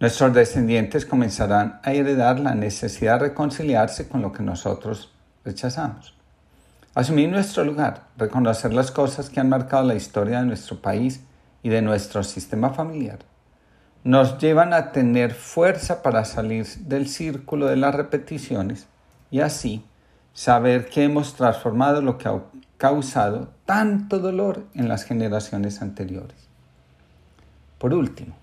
nuestros 0.00 0.32
descendientes 0.32 1.04
comenzarán 1.04 1.78
a 1.82 1.92
heredar 1.92 2.40
la 2.40 2.54
necesidad 2.54 3.20
de 3.20 3.28
reconciliarse 3.28 4.08
con 4.08 4.22
lo 4.22 4.32
que 4.32 4.42
nosotros 4.42 5.12
rechazamos. 5.44 6.14
Asumir 6.94 7.28
nuestro 7.28 7.62
lugar, 7.62 8.04
reconocer 8.16 8.72
las 8.72 8.90
cosas 8.90 9.28
que 9.28 9.40
han 9.40 9.50
marcado 9.50 9.84
la 9.84 9.94
historia 9.94 10.40
de 10.40 10.46
nuestro 10.46 10.80
país 10.80 11.20
y 11.62 11.68
de 11.68 11.82
nuestro 11.82 12.24
sistema 12.24 12.70
familiar, 12.70 13.18
nos 14.04 14.38
llevan 14.38 14.72
a 14.72 14.90
tener 14.92 15.34
fuerza 15.34 16.02
para 16.02 16.24
salir 16.24 16.66
del 16.78 17.08
círculo 17.08 17.66
de 17.66 17.76
las 17.76 17.94
repeticiones 17.94 18.86
y 19.30 19.40
así 19.40 19.84
saber 20.36 20.90
que 20.90 21.02
hemos 21.02 21.32
transformado 21.32 22.02
lo 22.02 22.18
que 22.18 22.28
ha 22.28 22.42
causado 22.76 23.48
tanto 23.64 24.18
dolor 24.18 24.66
en 24.74 24.86
las 24.86 25.04
generaciones 25.04 25.80
anteriores. 25.80 26.36
Por 27.78 27.94
último, 27.94 28.36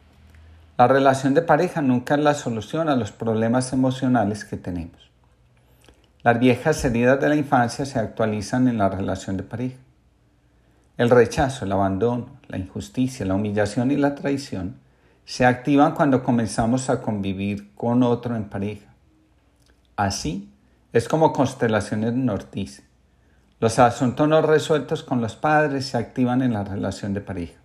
la 0.75 0.87
relación 0.87 1.35
de 1.35 1.43
pareja 1.43 1.83
nunca 1.83 2.15
es 2.15 2.21
la 2.21 2.33
solución 2.33 2.89
a 2.89 2.95
los 2.95 3.11
problemas 3.11 3.73
emocionales 3.73 4.43
que 4.43 4.57
tenemos. 4.57 5.11
Las 6.23 6.39
viejas 6.39 6.83
heridas 6.83 7.21
de 7.21 7.29
la 7.29 7.35
infancia 7.35 7.85
se 7.85 7.99
actualizan 7.99 8.67
en 8.67 8.79
la 8.79 8.89
relación 8.89 9.37
de 9.37 9.43
pareja. 9.43 9.77
El 10.97 11.11
rechazo, 11.11 11.65
el 11.65 11.73
abandono, 11.73 12.25
la 12.47 12.57
injusticia, 12.57 13.23
la 13.23 13.35
humillación 13.35 13.91
y 13.91 13.97
la 13.97 14.15
traición 14.15 14.77
se 15.25 15.45
activan 15.45 15.93
cuando 15.93 16.23
comenzamos 16.23 16.89
a 16.89 17.01
convivir 17.01 17.71
con 17.75 18.01
otro 18.01 18.35
en 18.35 18.45
pareja. 18.45 18.87
Así 19.95 20.49
es 20.93 21.09
como 21.09 21.33
constelaciones 21.33 22.13
nortis. 22.13 22.83
Los 23.59 23.79
asuntos 23.79 24.27
no 24.27 24.43
resueltos 24.43 25.01
con 25.01 25.21
los 25.21 25.35
padres 25.35 25.87
se 25.87 25.97
activan 25.97 26.43
en 26.43 26.53
la 26.53 26.63
relación 26.63 27.15
de 27.15 27.21
pareja. 27.21 27.59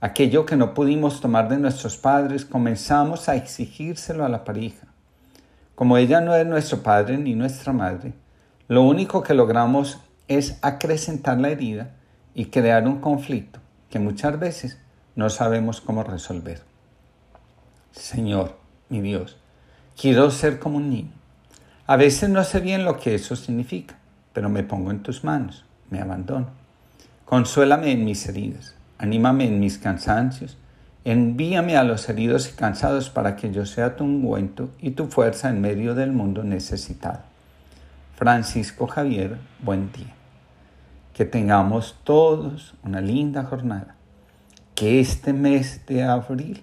Aquello 0.00 0.46
que 0.46 0.56
no 0.56 0.74
pudimos 0.74 1.20
tomar 1.20 1.48
de 1.48 1.58
nuestros 1.58 1.96
padres 1.96 2.44
comenzamos 2.44 3.28
a 3.28 3.36
exigírselo 3.36 4.24
a 4.24 4.28
la 4.28 4.44
pareja. 4.44 4.88
Como 5.76 5.96
ella 5.96 6.20
no 6.20 6.34
es 6.34 6.44
nuestro 6.44 6.82
padre 6.82 7.18
ni 7.18 7.34
nuestra 7.34 7.72
madre, 7.72 8.14
lo 8.66 8.82
único 8.82 9.22
que 9.22 9.34
logramos 9.34 9.98
es 10.26 10.58
acrecentar 10.62 11.38
la 11.38 11.50
herida 11.50 11.92
y 12.34 12.46
crear 12.46 12.88
un 12.88 13.00
conflicto 13.00 13.60
que 13.90 14.00
muchas 14.00 14.38
veces 14.40 14.78
no 15.14 15.30
sabemos 15.30 15.80
cómo 15.80 16.02
resolver. 16.02 16.62
Señor, 17.92 18.56
mi 18.88 19.00
Dios, 19.00 19.36
quiero 19.96 20.30
ser 20.32 20.58
como 20.58 20.78
un 20.78 20.90
niño. 20.90 21.19
A 21.90 21.96
veces 21.96 22.30
no 22.30 22.44
sé 22.44 22.60
bien 22.60 22.84
lo 22.84 23.00
que 23.00 23.16
eso 23.16 23.34
significa, 23.34 23.96
pero 24.32 24.48
me 24.48 24.62
pongo 24.62 24.92
en 24.92 25.02
tus 25.02 25.24
manos, 25.24 25.64
me 25.90 25.98
abandono. 26.00 26.46
Consuélame 27.24 27.90
en 27.90 28.04
mis 28.04 28.28
heridas, 28.28 28.76
anímame 28.96 29.48
en 29.48 29.58
mis 29.58 29.76
cansancios, 29.76 30.56
Envíame 31.02 31.76
a 31.76 31.82
los 31.82 32.08
heridos 32.08 32.48
y 32.48 32.52
cansados 32.52 33.10
para 33.10 33.34
que 33.34 33.50
yo 33.50 33.66
sea 33.66 33.96
tu 33.96 34.04
ungüento 34.04 34.70
y 34.78 34.92
tu 34.92 35.06
fuerza 35.06 35.50
en 35.50 35.60
medio 35.60 35.96
del 35.96 36.12
mundo 36.12 36.44
necesitado. 36.44 37.22
Francisco 38.14 38.86
Javier, 38.86 39.38
buen 39.58 39.90
día. 39.90 40.14
Que 41.12 41.24
tengamos 41.24 41.98
todos 42.04 42.74
una 42.84 43.00
linda 43.00 43.42
jornada. 43.42 43.96
Que 44.76 45.00
este 45.00 45.32
mes 45.32 45.84
de 45.86 46.04
abril 46.04 46.62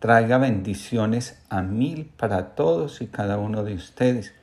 traiga 0.00 0.36
bendiciones 0.36 1.40
a 1.48 1.62
mil 1.62 2.10
para 2.18 2.56
todos 2.56 3.00
y 3.00 3.06
cada 3.06 3.38
uno 3.38 3.64
de 3.64 3.72
ustedes. 3.72 4.34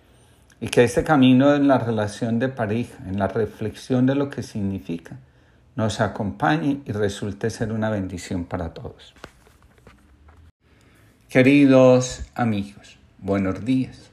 Y 0.60 0.70
que 0.70 0.84
este 0.84 1.04
camino 1.04 1.54
en 1.54 1.68
la 1.68 1.78
relación 1.78 2.40
de 2.40 2.50
pareja, 2.50 2.98
en 3.08 3.20
la 3.20 3.28
reflexión 3.28 4.08
de 4.08 4.16
lo 4.16 4.30
que 4.30 4.42
significa, 4.42 5.18
nos 5.76 6.02
acompañe 6.02 6.82
y 6.86 6.92
resulte 6.92 7.52
ser 7.52 7.72
una 7.72 7.92
bendición 7.92 8.46
para 8.46 8.74
todos. 8.74 9.14
Queridos 11.30 12.24
amigos, 12.34 12.98
buenos 13.20 13.64
días. 13.64 14.10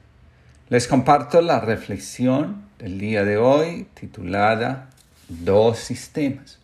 Les 0.68 0.86
comparto 0.86 1.40
la 1.40 1.60
reflexión 1.60 2.64
del 2.78 2.98
día 2.98 3.24
de 3.24 3.38
hoy 3.38 3.86
titulada 3.94 4.90
Dos 5.28 5.78
sistemas. 5.78 6.58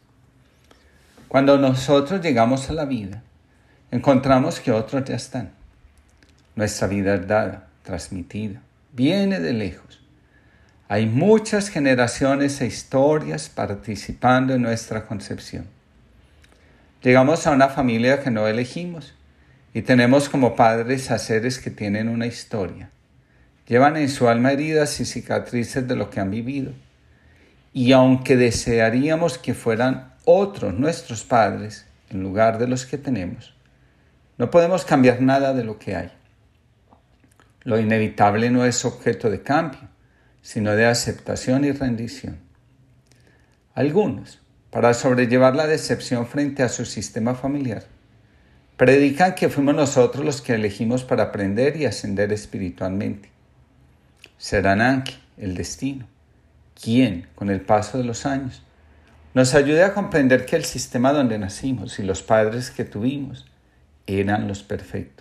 Cuando 1.29 1.57
nosotros 1.57 2.21
llegamos 2.21 2.69
a 2.69 2.75
la 2.75 2.85
vida, 2.85 3.23
encontramos 3.91 4.61
que 4.61 4.73
otros 4.73 5.05
ya 5.05 5.15
están. 5.15 5.53
Nuestra 6.57 6.89
vida 6.89 7.15
es 7.15 7.27
dada, 7.27 7.69
transmitida, 7.83 8.61
viene 8.93 9.41
de 9.41 9.53
lejos 9.53 9.91
hay 10.91 11.07
muchas 11.07 11.69
generaciones 11.69 12.61
e 12.61 12.67
historias 12.67 13.49
participando 13.49 14.55
en 14.55 14.63
nuestra 14.63 15.07
concepción. 15.07 15.67
Llegamos 17.01 17.47
a 17.47 17.53
una 17.53 17.69
familia 17.69 18.25
que 18.25 18.33
no 18.33 18.49
elegimos 18.49 19.15
y 19.73 19.83
tenemos 19.83 20.29
como 20.29 20.57
padres 20.57 21.13
a 21.13 21.19
seres 21.19 21.61
que 21.61 21.71
tienen 21.71 22.09
una 22.09 22.27
historia. 22.27 22.91
Llevan 23.69 23.97
en 23.99 24.09
su 24.09 24.29
alma 24.29 24.51
heridas 24.51 24.99
y 24.99 25.05
cicatrices 25.05 25.87
de 25.87 25.95
lo 25.95 26.11
que 26.11 26.19
han 26.19 26.33
vivido. 26.33 26.73
Y 27.73 27.93
aunque 27.93 28.37
desearíamos 28.37 29.39
que 29.39 29.55
fueran 29.55 30.15
otros 30.25 30.75
nuestros 30.75 31.23
padres 31.23 31.87
en 32.09 32.21
lugar 32.21 32.59
de 32.59 32.67
los 32.67 32.85
que 32.85 32.99
tenemos, 32.99 33.55
no 34.39 34.51
podemos 34.51 34.85
cambiar 34.85 35.23
nada 35.23 35.55
de 35.55 35.63
lo 35.63 35.79
que 35.79 35.95
hay. 35.95 36.11
Lo 37.63 37.79
inevitable 37.79 38.51
no 38.51 38.65
es 38.65 38.85
objeto 38.85 39.31
de 39.31 39.43
cambio 39.43 39.91
sino 40.43 40.75
de 40.75 40.87
aceptación 40.87 41.65
y 41.65 41.73
rendición. 41.73 42.39
Algunos, 43.75 44.41
para 44.71 44.95
sobrellevar 44.95 45.55
la 45.55 45.67
decepción 45.67 46.27
frente 46.27 46.63
a 46.63 46.69
su 46.69 46.85
sistema 46.85 47.35
familiar, 47.35 47.85
predican 48.77 49.35
que 49.35 49.49
fuimos 49.49 49.75
nosotros 49.75 50.25
los 50.25 50.41
que 50.41 50.55
elegimos 50.55 51.05
para 51.05 51.25
aprender 51.25 51.77
y 51.77 51.87
ascender 51.87 52.33
espiritualmente. 52.33 53.31
Serán 54.39 54.81
Anki, 54.81 55.19
el 55.37 55.55
destino, 55.55 56.07
quien, 56.81 57.27
con 57.35 57.51
el 57.51 57.61
paso 57.61 57.99
de 57.99 58.05
los 58.05 58.25
años, 58.25 58.63
nos 59.35 59.55
ayude 59.55 59.85
a 59.85 59.95
comprender 59.95 60.47
que 60.47 60.57
el 60.57 60.65
sistema 60.65 61.13
donde 61.13 61.39
nacimos 61.39 61.99
y 61.99 62.03
los 62.03 62.23
padres 62.23 62.71
que 62.71 62.85
tuvimos 62.85 63.47
eran 64.07 64.49
los 64.49 64.63
perfectos. 64.63 65.20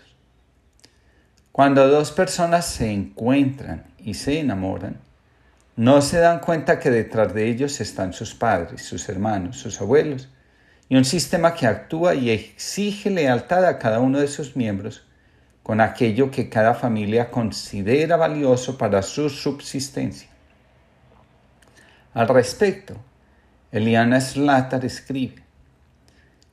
Cuando 1.51 1.87
dos 1.87 2.11
personas 2.11 2.65
se 2.65 2.91
encuentran 2.91 3.85
y 3.97 4.13
se 4.13 4.39
enamoran, 4.39 4.99
no 5.75 6.01
se 6.01 6.19
dan 6.19 6.39
cuenta 6.39 6.79
que 6.79 6.91
detrás 6.91 7.33
de 7.33 7.49
ellos 7.49 7.79
están 7.81 8.13
sus 8.13 8.35
padres, 8.35 8.83
sus 8.83 9.07
hermanos, 9.09 9.57
sus 9.57 9.79
abuelos, 9.81 10.29
y 10.89 10.95
un 10.95 11.05
sistema 11.05 11.53
que 11.53 11.67
actúa 11.67 12.15
y 12.15 12.31
exige 12.31 13.09
lealtad 13.09 13.65
a 13.65 13.77
cada 13.77 13.99
uno 13.99 14.19
de 14.19 14.27
sus 14.27 14.55
miembros 14.55 15.05
con 15.63 15.81
aquello 15.81 16.31
que 16.31 16.49
cada 16.49 16.73
familia 16.73 17.29
considera 17.29 18.17
valioso 18.17 18.77
para 18.77 19.03
su 19.03 19.29
subsistencia. 19.29 20.27
Al 22.13 22.27
respecto, 22.27 22.95
Eliana 23.71 24.19
Slater 24.19 24.83
escribe, 24.83 25.43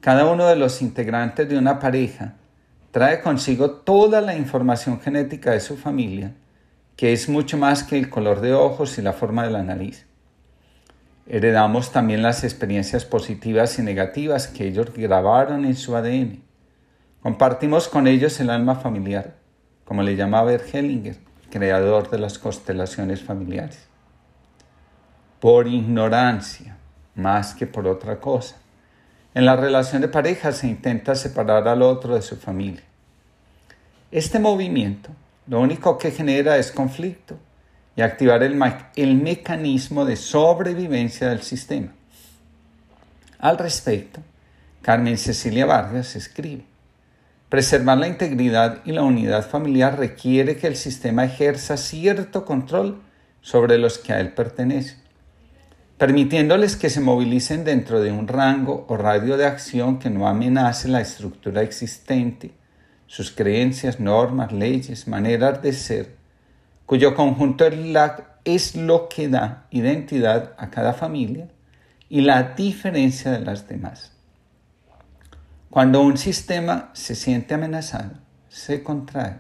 Cada 0.01 0.27
uno 0.27 0.47
de 0.47 0.57
los 0.57 0.83
integrantes 0.83 1.49
de 1.49 1.57
una 1.57 1.79
pareja 1.79 2.35
trae 2.91 3.21
consigo 3.21 3.71
toda 3.71 4.21
la 4.21 4.37
información 4.37 5.01
genética 5.01 5.53
de 5.53 5.61
su 5.61 5.77
familia, 5.77 6.35
que 6.97 7.13
es 7.13 7.29
mucho 7.29 7.59
más 7.59 7.83
que 7.83 7.99
el 7.99 8.09
color 8.09 8.41
de 8.41 8.55
ojos 8.55 8.99
y 8.99 9.03
la 9.03 9.13
forma 9.13 9.45
de 9.45 9.51
la 9.51 9.63
nariz. 9.63 10.07
Heredamos 11.29 11.91
también 11.93 12.23
las 12.23 12.45
experiencias 12.45 13.05
positivas 13.05 13.79
y 13.79 13.83
negativas 13.83 14.47
que 14.47 14.69
ellos 14.69 14.93
grabaron 14.95 15.65
en 15.65 15.75
su 15.75 15.97
ADN. 15.97 16.43
Compartimos 17.21 17.89
con 17.89 18.07
ellos 18.07 18.39
el 18.39 18.51
alma 18.51 18.77
familiar, 18.77 19.35
como 19.85 20.03
le 20.03 20.15
llamaba 20.15 20.53
Hellinger, 20.53 21.17
creador 21.51 22.11
de 22.11 22.19
las 22.19 22.39
constelaciones 22.39 23.23
familiares. 23.23 23.89
Por 25.41 25.67
ignorancia, 25.67 26.77
más 27.15 27.55
que 27.55 27.67
por 27.67 27.87
otra 27.87 28.21
cosa. 28.21 28.57
En 29.37 29.45
la 29.45 29.55
relación 29.55 30.01
de 30.01 30.09
pareja 30.09 30.51
se 30.51 30.67
intenta 30.67 31.15
separar 31.15 31.69
al 31.69 31.83
otro 31.83 32.15
de 32.15 32.23
su 32.23 32.37
familia. 32.37 32.83
Este 34.11 34.39
movimiento 34.39 35.11
lo 35.47 35.61
único 35.61 35.99
que 35.99 36.11
genera 36.11 36.57
es 36.57 36.73
conflicto 36.73 37.37
y 37.97 38.01
activar 38.01 38.43
el, 38.43 38.59
el 38.97 39.15
mecanismo 39.17 40.07
de 40.07 40.17
sobrevivencia 40.17 41.29
del 41.29 41.43
sistema. 41.43 41.93
Al 43.39 43.59
respecto, 43.59 44.21
Carmen 44.81 45.19
Cecilia 45.19 45.67
Vargas 45.67 46.17
escribe, 46.17 46.65
Preservar 47.51 47.99
la 47.99 48.09
integridad 48.09 48.79
y 48.87 48.93
la 48.93 49.03
unidad 49.03 49.47
familiar 49.47 49.99
requiere 49.99 50.57
que 50.57 50.67
el 50.67 50.77
sistema 50.77 51.27
ejerza 51.27 51.77
cierto 51.77 52.47
control 52.47 53.03
sobre 53.43 53.77
los 53.77 53.99
que 53.99 54.15
a 54.15 54.21
él 54.21 54.33
pertenecen 54.33 55.06
permitiéndoles 55.99 56.77
que 56.77 56.91
se 56.91 57.01
movilicen 57.01 57.65
dentro 57.65 58.01
de 58.01 58.13
un 58.13 58.29
rango 58.29 58.85
o 58.89 58.97
radio 58.97 59.37
de 59.37 59.47
acción 59.47 59.99
que 59.99 60.11
no 60.11 60.29
amenace 60.29 60.89
la 60.89 61.01
estructura 61.01 61.63
existente, 61.63 62.53
sus 63.07 63.31
creencias, 63.31 63.99
normas, 63.99 64.53
leyes, 64.53 65.09
maneras 65.09 65.63
de 65.63 65.73
ser, 65.73 66.17
cuyo 66.85 67.15
conjunto 67.15 67.65
es 68.45 68.77
lo 68.77 69.09
que 69.09 69.29
da 69.29 69.67
identidad 69.71 70.53
a 70.59 70.71
cada 70.71 70.93
familia 70.93 71.49
y 72.09 72.21
la 72.21 72.43
diferencia 72.55 73.33
de 73.33 73.41
las 73.41 73.67
demás. 73.67 74.13
Cuando 75.71 76.03
un 76.03 76.17
sistema 76.17 76.91
se 76.93 77.15
siente 77.15 77.55
amenazado, 77.55 78.13
se 78.49 78.83
contrae. 78.83 79.37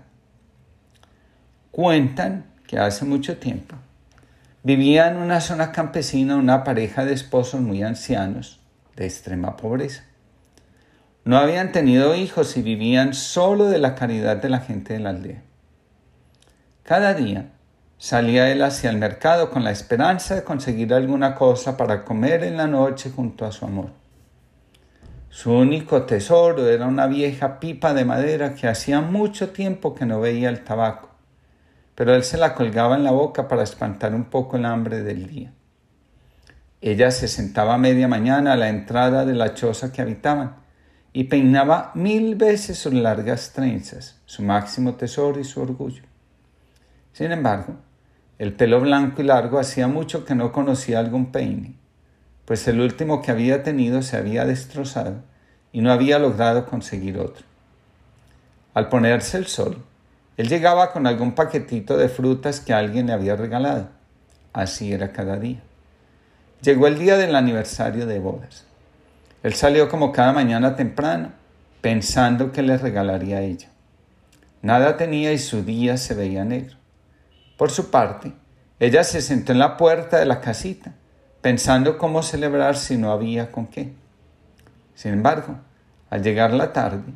Cuentan 1.70 2.47
que 2.66 2.78
hace 2.78 3.05
mucho 3.05 3.37
tiempo 3.37 3.77
Vivía 4.66 5.06
en 5.06 5.18
una 5.18 5.40
zona 5.40 5.70
campesina 5.70 6.34
una 6.34 6.64
pareja 6.64 7.05
de 7.05 7.12
esposos 7.12 7.60
muy 7.60 7.84
ancianos, 7.84 8.59
de 8.97 9.05
extrema 9.05 9.56
pobreza. 9.56 10.02
No 11.22 11.38
habían 11.38 11.70
tenido 11.70 12.16
hijos 12.16 12.56
y 12.56 12.62
vivían 12.62 13.14
solo 13.14 13.66
de 13.66 13.78
la 13.78 13.94
caridad 13.94 14.38
de 14.38 14.48
la 14.48 14.59
gente 14.59 14.94
de 14.94 14.98
la 14.98 15.10
aldea. 15.10 15.44
Cada 16.82 17.14
día 17.14 17.52
salía 17.97 18.51
él 18.51 18.60
hacia 18.60 18.90
el 18.90 18.97
mercado 18.97 19.51
con 19.51 19.62
la 19.62 19.70
esperanza 19.70 20.34
de 20.34 20.43
conseguir 20.43 20.93
alguna 20.93 21.36
cosa 21.36 21.76
para 21.76 22.05
comer 22.05 22.43
en 22.43 22.56
la 22.56 22.66
noche 22.66 23.12
junto 23.14 23.47
a 23.47 23.52
su 23.52 23.66
amor. 23.66 23.90
Su 25.30 25.52
único 25.52 26.06
tesoro 26.06 26.68
era 26.68 26.86
una 26.86 27.06
vieja 27.06 27.60
pipa 27.60 27.94
de 27.94 28.05
madera 28.05 28.56
que 28.56 28.66
hacía 28.66 29.01
mucho 29.01 29.51
tiempo 29.51 29.94
que 29.94 30.06
no 30.06 30.18
veía 30.18 30.48
el 30.48 30.64
tabaco 30.64 31.15
pero 31.97 32.14
él 32.14 32.23
se 32.23 32.36
la 32.36 32.55
colgaba 32.55 32.94
en 32.94 33.02
la 33.02 33.10
boca 33.10 33.48
para 33.48 33.64
espantar 33.64 34.14
un 34.14 34.27
poco 34.27 34.56
el 34.56 34.66
hambre 34.66 35.02
del 35.02 35.27
día. 35.27 35.52
Ella 36.81 37.10
se 37.10 37.27
sentaba 37.27 37.74
a 37.74 37.78
media 37.78 38.06
mañana 38.06 38.52
a 38.52 38.56
la 38.56 38.68
entrada 38.68 39.24
de 39.24 39.35
la 39.35 39.55
choza 39.55 39.93
que 39.93 40.02
habitaban 40.02 40.56
y 41.14 41.24
peinaba 41.24 41.93
mil 41.94 42.35
veces 42.35 42.79
sus 42.79 42.93
largas 42.93 43.53
trenzas, 43.54 44.21
su 44.27 44.43
máximo 44.43 44.95
tesoro 44.95 45.40
y 45.40 45.45
su 45.45 45.62
orgullo. 45.62 46.03
Sin 47.14 47.32
embargo, 47.32 47.77
el 48.38 48.53
pelo 48.53 48.79
blanco 48.80 49.22
y 49.22 49.24
largo 49.24 49.59
hacía 49.59 49.88
mucho 49.88 50.27
que 50.27 50.35
no 50.35 50.53
conocía 50.53 50.98
algún 50.98 51.32
peine, 51.32 51.77
pues 52.45 52.69
el 52.69 52.82
último 52.82 53.22
que 53.22 53.30
había 53.30 53.62
tenido 53.62 54.03
se 54.03 54.19
había 54.19 54.45
destrozado 54.45 55.22
y 55.72 55.80
no 55.80 55.90
había 55.90 56.19
logrado 56.19 56.66
conseguir 56.66 57.19
otro. 57.19 57.46
Al 58.74 58.90
ponerse 58.90 59.38
el 59.38 59.46
sol, 59.46 59.82
él 60.37 60.48
llegaba 60.48 60.93
con 60.93 61.06
algún 61.06 61.32
paquetito 61.32 61.97
de 61.97 62.09
frutas 62.09 62.61
que 62.61 62.74
alguien 62.74 63.06
le 63.06 63.15
había 63.15 63.37
regalado. 63.37 63.89
Así 64.53 64.93
era 64.93 65.13
cada 65.13 65.39
día. 65.39 65.61
Llegó 66.61 66.87
el 66.87 66.98
día 66.98 67.16
del 67.16 67.35
aniversario 67.35 68.06
de 68.06 68.19
bodas. 68.19 68.65
Él 69.43 69.55
salió 69.55 69.89
como 69.89 70.13
cada 70.13 70.32
mañana 70.32 70.77
temprano, 70.77 71.32
pensando 71.81 72.53
que 72.53 72.63
le 72.63 72.77
regalaría 72.77 73.39
a 73.39 73.43
ella. 73.43 73.69
Nada 74.63 74.97
tenía 74.97 75.32
y 75.32 75.39
su 75.39 75.63
día 75.63 75.97
se 75.97 76.15
veía 76.15 76.45
negro. 76.45 76.77
Por 77.56 77.71
su 77.71 77.90
parte, 77.90 78.32
ella 78.79 79.05
se 79.05 79.23
sentó 79.23 79.53
en 79.53 79.59
la 79.59 79.77
puerta 79.77 80.19
de 80.19 80.27
la 80.27 80.40
casita, 80.40 80.93
pensando 81.40 81.97
cómo 81.97 82.23
celebrar 82.23 82.77
si 82.77 82.98
no 82.98 83.13
había 83.13 83.53
con 83.53 83.66
qué. 83.66 83.95
Sin 84.95 85.13
embargo, 85.13 85.56
al 86.11 86.23
llegar 86.23 86.53
la 86.53 86.73
tarde, 86.73 87.13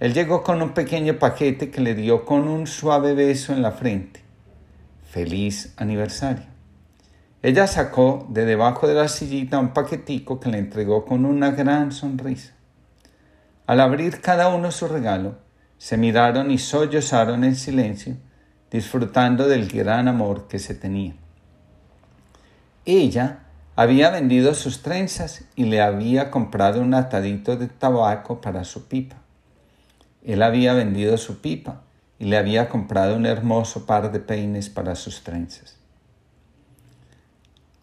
él 0.00 0.12
llegó 0.12 0.42
con 0.42 0.60
un 0.60 0.74
pequeño 0.74 1.18
paquete 1.18 1.70
que 1.70 1.80
le 1.80 1.94
dio 1.94 2.24
con 2.24 2.48
un 2.48 2.66
suave 2.66 3.14
beso 3.14 3.52
en 3.52 3.62
la 3.62 3.70
frente. 3.70 4.20
Feliz 5.08 5.72
aniversario. 5.76 6.44
Ella 7.42 7.66
sacó 7.66 8.26
de 8.30 8.44
debajo 8.44 8.88
de 8.88 8.94
la 8.94 9.06
sillita 9.06 9.58
un 9.58 9.72
paquetico 9.72 10.40
que 10.40 10.50
le 10.50 10.58
entregó 10.58 11.04
con 11.04 11.24
una 11.24 11.52
gran 11.52 11.92
sonrisa. 11.92 12.54
Al 13.66 13.80
abrir 13.80 14.20
cada 14.20 14.48
uno 14.48 14.72
su 14.72 14.88
regalo, 14.88 15.36
se 15.78 15.96
miraron 15.96 16.50
y 16.50 16.58
sollozaron 16.58 17.44
en 17.44 17.54
silencio, 17.54 18.16
disfrutando 18.70 19.46
del 19.46 19.68
gran 19.68 20.08
amor 20.08 20.48
que 20.48 20.58
se 20.58 20.74
tenía. 20.74 21.14
Ella 22.84 23.44
había 23.76 24.10
vendido 24.10 24.54
sus 24.54 24.82
trenzas 24.82 25.44
y 25.54 25.64
le 25.64 25.80
había 25.80 26.30
comprado 26.30 26.80
un 26.80 26.94
atadito 26.94 27.56
de 27.56 27.68
tabaco 27.68 28.40
para 28.40 28.64
su 28.64 28.88
pipa. 28.88 29.23
Él 30.24 30.42
había 30.42 30.72
vendido 30.72 31.16
su 31.18 31.40
pipa 31.40 31.82
y 32.18 32.24
le 32.24 32.36
había 32.36 32.68
comprado 32.68 33.16
un 33.16 33.26
hermoso 33.26 33.86
par 33.86 34.10
de 34.10 34.20
peines 34.20 34.70
para 34.70 34.94
sus 34.94 35.22
trenzas. 35.22 35.76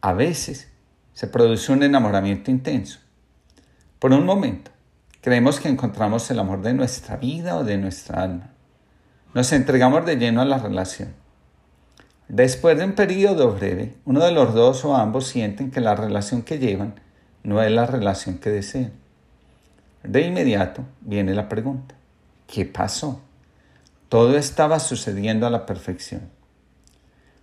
A 0.02 0.14
veces 0.14 0.68
se 1.14 1.28
produce 1.28 1.72
un 1.72 1.84
enamoramiento 1.84 2.50
intenso. 2.50 3.00
Por 4.00 4.14
un 4.14 4.26
momento, 4.26 4.72
creemos 5.22 5.60
que 5.60 5.70
encontramos 5.70 6.30
el 6.32 6.40
amor 6.40 6.64
de 6.64 6.74
nuestra 6.74 7.18
vida 7.18 7.56
o 7.56 7.64
de 7.64 7.78
nuestra 7.78 8.24
alma. 8.24 8.50
Nos 9.36 9.52
entregamos 9.54 10.06
de 10.06 10.18
lleno 10.18 10.42
a 10.42 10.46
la 10.46 10.58
relación. 10.58 11.14
Después 12.28 12.78
de 12.78 12.86
un 12.86 12.94
periodo 12.94 13.54
breve, 13.54 13.96
uno 14.06 14.24
de 14.26 14.32
los 14.32 14.54
dos 14.56 14.84
o 14.86 14.96
ambos 14.96 15.28
sienten 15.28 15.70
que 15.70 15.82
la 15.82 15.96
relación 15.96 16.42
que 16.42 16.58
llevan 16.58 16.96
no 17.44 17.62
es 17.62 17.72
la 17.72 17.86
relación 17.86 18.40
que 18.40 18.50
desean. 18.50 18.94
De 20.04 20.22
inmediato 20.22 20.84
viene 21.02 21.34
la 21.36 21.48
pregunta, 21.48 21.94
¿Qué 22.52 22.66
pasó? 22.66 23.22
Todo 24.10 24.38
estaba 24.38 24.82
sucediendo 24.82 25.48
a 25.48 25.50
la 25.50 25.66
perfección. 25.66 26.30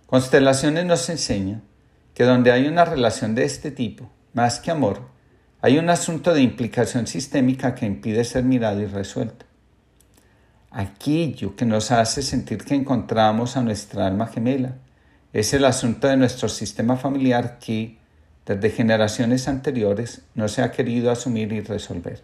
Constelaciones 0.05 0.85
nos 0.85 1.09
enseña 1.09 1.61
que 2.13 2.25
donde 2.25 2.51
hay 2.51 2.67
una 2.67 2.85
relación 2.85 3.33
de 3.33 3.43
este 3.43 3.71
tipo, 3.71 4.07
más 4.33 4.59
que 4.59 4.69
amor, 4.69 5.01
hay 5.61 5.79
un 5.79 5.89
asunto 5.89 6.31
de 6.31 6.43
implicación 6.43 7.07
sistémica 7.07 7.73
que 7.73 7.87
impide 7.87 8.23
ser 8.23 8.43
mirado 8.43 8.81
y 8.81 8.85
resuelto. 8.85 9.47
Aquello 10.69 11.55
que 11.55 11.65
nos 11.65 11.89
hace 11.89 12.21
sentir 12.21 12.63
que 12.63 12.75
encontramos 12.75 13.57
a 13.57 13.63
nuestra 13.63 14.05
alma 14.05 14.27
gemela 14.27 14.75
es 15.33 15.55
el 15.55 15.65
asunto 15.65 16.07
de 16.07 16.17
nuestro 16.17 16.49
sistema 16.49 16.97
familiar 16.97 17.57
que, 17.57 17.97
desde 18.45 18.69
generaciones 18.69 19.47
anteriores, 19.47 20.21
no 20.35 20.47
se 20.47 20.61
ha 20.61 20.71
querido 20.71 21.09
asumir 21.09 21.51
y 21.51 21.61
resolver. 21.61 22.21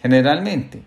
Generalmente, 0.00 0.84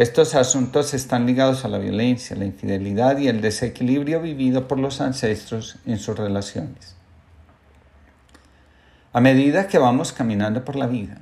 estos 0.00 0.34
asuntos 0.34 0.94
están 0.94 1.26
ligados 1.26 1.66
a 1.66 1.68
la 1.68 1.76
violencia, 1.76 2.34
la 2.34 2.46
infidelidad 2.46 3.18
y 3.18 3.28
el 3.28 3.42
desequilibrio 3.42 4.22
vivido 4.22 4.66
por 4.66 4.78
los 4.78 5.02
ancestros 5.02 5.76
en 5.84 5.98
sus 5.98 6.18
relaciones. 6.18 6.96
A 9.12 9.20
medida 9.20 9.66
que 9.66 9.76
vamos 9.76 10.14
caminando 10.14 10.64
por 10.64 10.76
la 10.76 10.86
vida, 10.86 11.20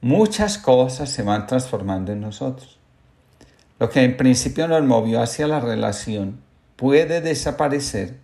muchas 0.00 0.58
cosas 0.58 1.08
se 1.08 1.22
van 1.22 1.46
transformando 1.46 2.10
en 2.10 2.20
nosotros. 2.20 2.80
Lo 3.78 3.90
que 3.90 4.02
en 4.02 4.16
principio 4.16 4.66
nos 4.66 4.82
movió 4.82 5.22
hacia 5.22 5.46
la 5.46 5.60
relación 5.60 6.40
puede 6.74 7.20
desaparecer 7.20 8.16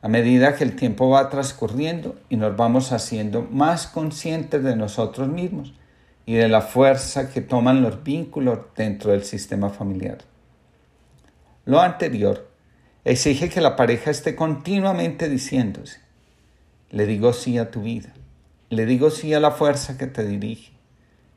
a 0.00 0.08
medida 0.08 0.56
que 0.56 0.64
el 0.64 0.76
tiempo 0.76 1.10
va 1.10 1.28
transcurriendo 1.28 2.18
y 2.30 2.38
nos 2.38 2.56
vamos 2.56 2.90
haciendo 2.90 3.42
más 3.42 3.86
conscientes 3.86 4.64
de 4.64 4.76
nosotros 4.76 5.28
mismos 5.28 5.74
y 6.26 6.34
de 6.34 6.48
la 6.48 6.60
fuerza 6.60 7.30
que 7.30 7.40
toman 7.40 7.82
los 7.82 8.02
vínculos 8.02 8.58
dentro 8.76 9.12
del 9.12 9.22
sistema 9.24 9.70
familiar. 9.70 10.18
Lo 11.64 11.80
anterior 11.80 12.50
exige 13.04 13.48
que 13.48 13.60
la 13.60 13.76
pareja 13.76 14.10
esté 14.10 14.34
continuamente 14.34 15.28
diciéndose, 15.28 16.00
le 16.90 17.06
digo 17.06 17.32
sí 17.32 17.58
a 17.58 17.70
tu 17.70 17.82
vida, 17.82 18.12
le 18.68 18.84
digo 18.84 19.10
sí 19.10 19.32
a 19.32 19.40
la 19.40 19.52
fuerza 19.52 19.96
que 19.96 20.08
te 20.08 20.26
dirige, 20.26 20.72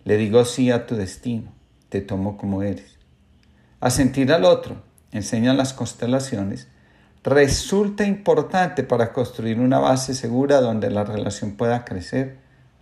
Le 0.05 0.17
digo 0.17 0.43
sí 0.45 0.71
a 0.71 0.87
tu 0.87 0.95
destino, 0.95 1.51
te 1.89 2.01
tomo 2.01 2.37
como 2.37 2.63
eres. 2.63 2.97
A 3.79 3.91
sentir 3.91 4.31
al 4.31 4.45
otro, 4.45 4.81
enseñan 5.11 5.57
las 5.57 5.73
constelaciones, 5.73 6.67
resulta 7.23 8.05
importante 8.05 8.83
para 8.83 9.13
construir 9.13 9.59
una 9.59 9.77
base 9.77 10.15
segura 10.15 10.61
donde 10.61 10.89
la 10.89 11.03
relación 11.03 11.57
pueda 11.57 11.85
crecer, 11.85 12.38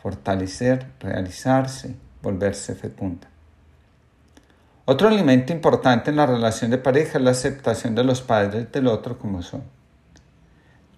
fortalecer, 0.07 0.85
realizarse, 1.01 1.93
volverse 2.21 2.75
fecunda. 2.75 3.27
Otro 4.85 5.09
elemento 5.09 5.51
importante 5.51 6.11
en 6.11 6.15
la 6.15 6.25
relación 6.25 6.71
de 6.71 6.77
pareja 6.77 7.17
es 7.17 7.23
la 7.25 7.31
aceptación 7.31 7.93
de 7.93 8.05
los 8.05 8.21
padres 8.21 8.71
del 8.71 8.87
otro 8.87 9.19
como 9.19 9.41
son. 9.41 9.63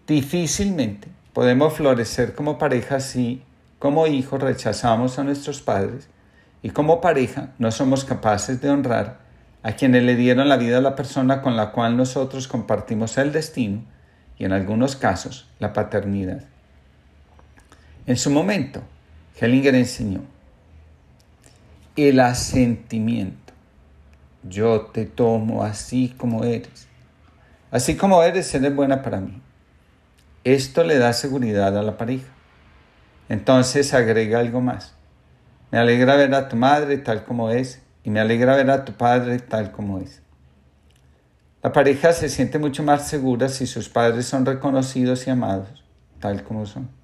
Difícilmente 0.05 1.07
podemos 1.33 1.73
florecer 1.73 2.35
como 2.35 2.59
pareja 2.59 2.99
si, 2.99 3.41
como 3.79 4.05
hijos, 4.05 4.43
rechazamos 4.43 5.17
a 5.17 5.23
nuestros 5.23 5.59
padres 5.59 6.07
y 6.61 6.69
como 6.69 7.01
pareja 7.01 7.49
no 7.57 7.71
somos 7.71 8.05
capaces 8.05 8.61
de 8.61 8.69
honrar 8.69 9.21
a 9.63 9.71
quienes 9.71 10.03
le 10.03 10.15
dieron 10.15 10.47
la 10.49 10.57
vida 10.57 10.77
a 10.77 10.81
la 10.81 10.95
persona 10.95 11.41
con 11.41 11.57
la 11.57 11.71
cual 11.71 11.97
nosotros 11.97 12.47
compartimos 12.47 13.17
el 13.17 13.31
destino 13.31 13.81
y 14.37 14.45
en 14.45 14.53
algunos 14.53 14.95
casos 14.95 15.49
la 15.57 15.73
paternidad. 15.73 16.43
En 18.05 18.17
su 18.17 18.29
momento, 18.29 18.83
Hellinger 19.39 19.75
enseñó 19.75 20.21
el 21.95 22.19
asentimiento 22.19 23.49
yo 24.43 24.81
te 24.93 25.05
tomo 25.05 25.63
así 25.63 26.13
como 26.17 26.43
eres. 26.43 26.87
Así 27.71 27.97
como 27.97 28.23
eres, 28.23 28.53
eres 28.55 28.73
buena 28.73 29.01
para 29.01 29.19
mí. 29.19 29.41
Esto 30.43 30.83
le 30.83 30.97
da 30.97 31.13
seguridad 31.13 31.77
a 31.77 31.83
la 31.83 31.97
pareja. 31.97 32.27
Entonces 33.27 33.93
agrega 33.93 34.39
algo 34.39 34.61
más. 34.61 34.95
Me 35.71 35.77
alegra 35.77 36.15
ver 36.15 36.33
a 36.33 36.47
tu 36.47 36.55
madre 36.55 36.97
tal 36.97 37.25
como 37.25 37.51
es 37.51 37.81
y 38.03 38.09
me 38.09 38.19
alegra 38.19 38.55
ver 38.55 38.71
a 38.71 38.85
tu 38.85 38.93
padre 38.93 39.39
tal 39.39 39.71
como 39.71 39.99
es. 39.99 40.21
La 41.61 41.73
pareja 41.73 42.13
se 42.13 42.29
siente 42.29 42.57
mucho 42.57 42.81
más 42.81 43.07
segura 43.07 43.49
si 43.49 43.67
sus 43.67 43.89
padres 43.89 44.25
son 44.25 44.45
reconocidos 44.45 45.27
y 45.27 45.29
amados 45.29 45.83
tal 46.19 46.43
como 46.43 46.65
son. 46.65 46.98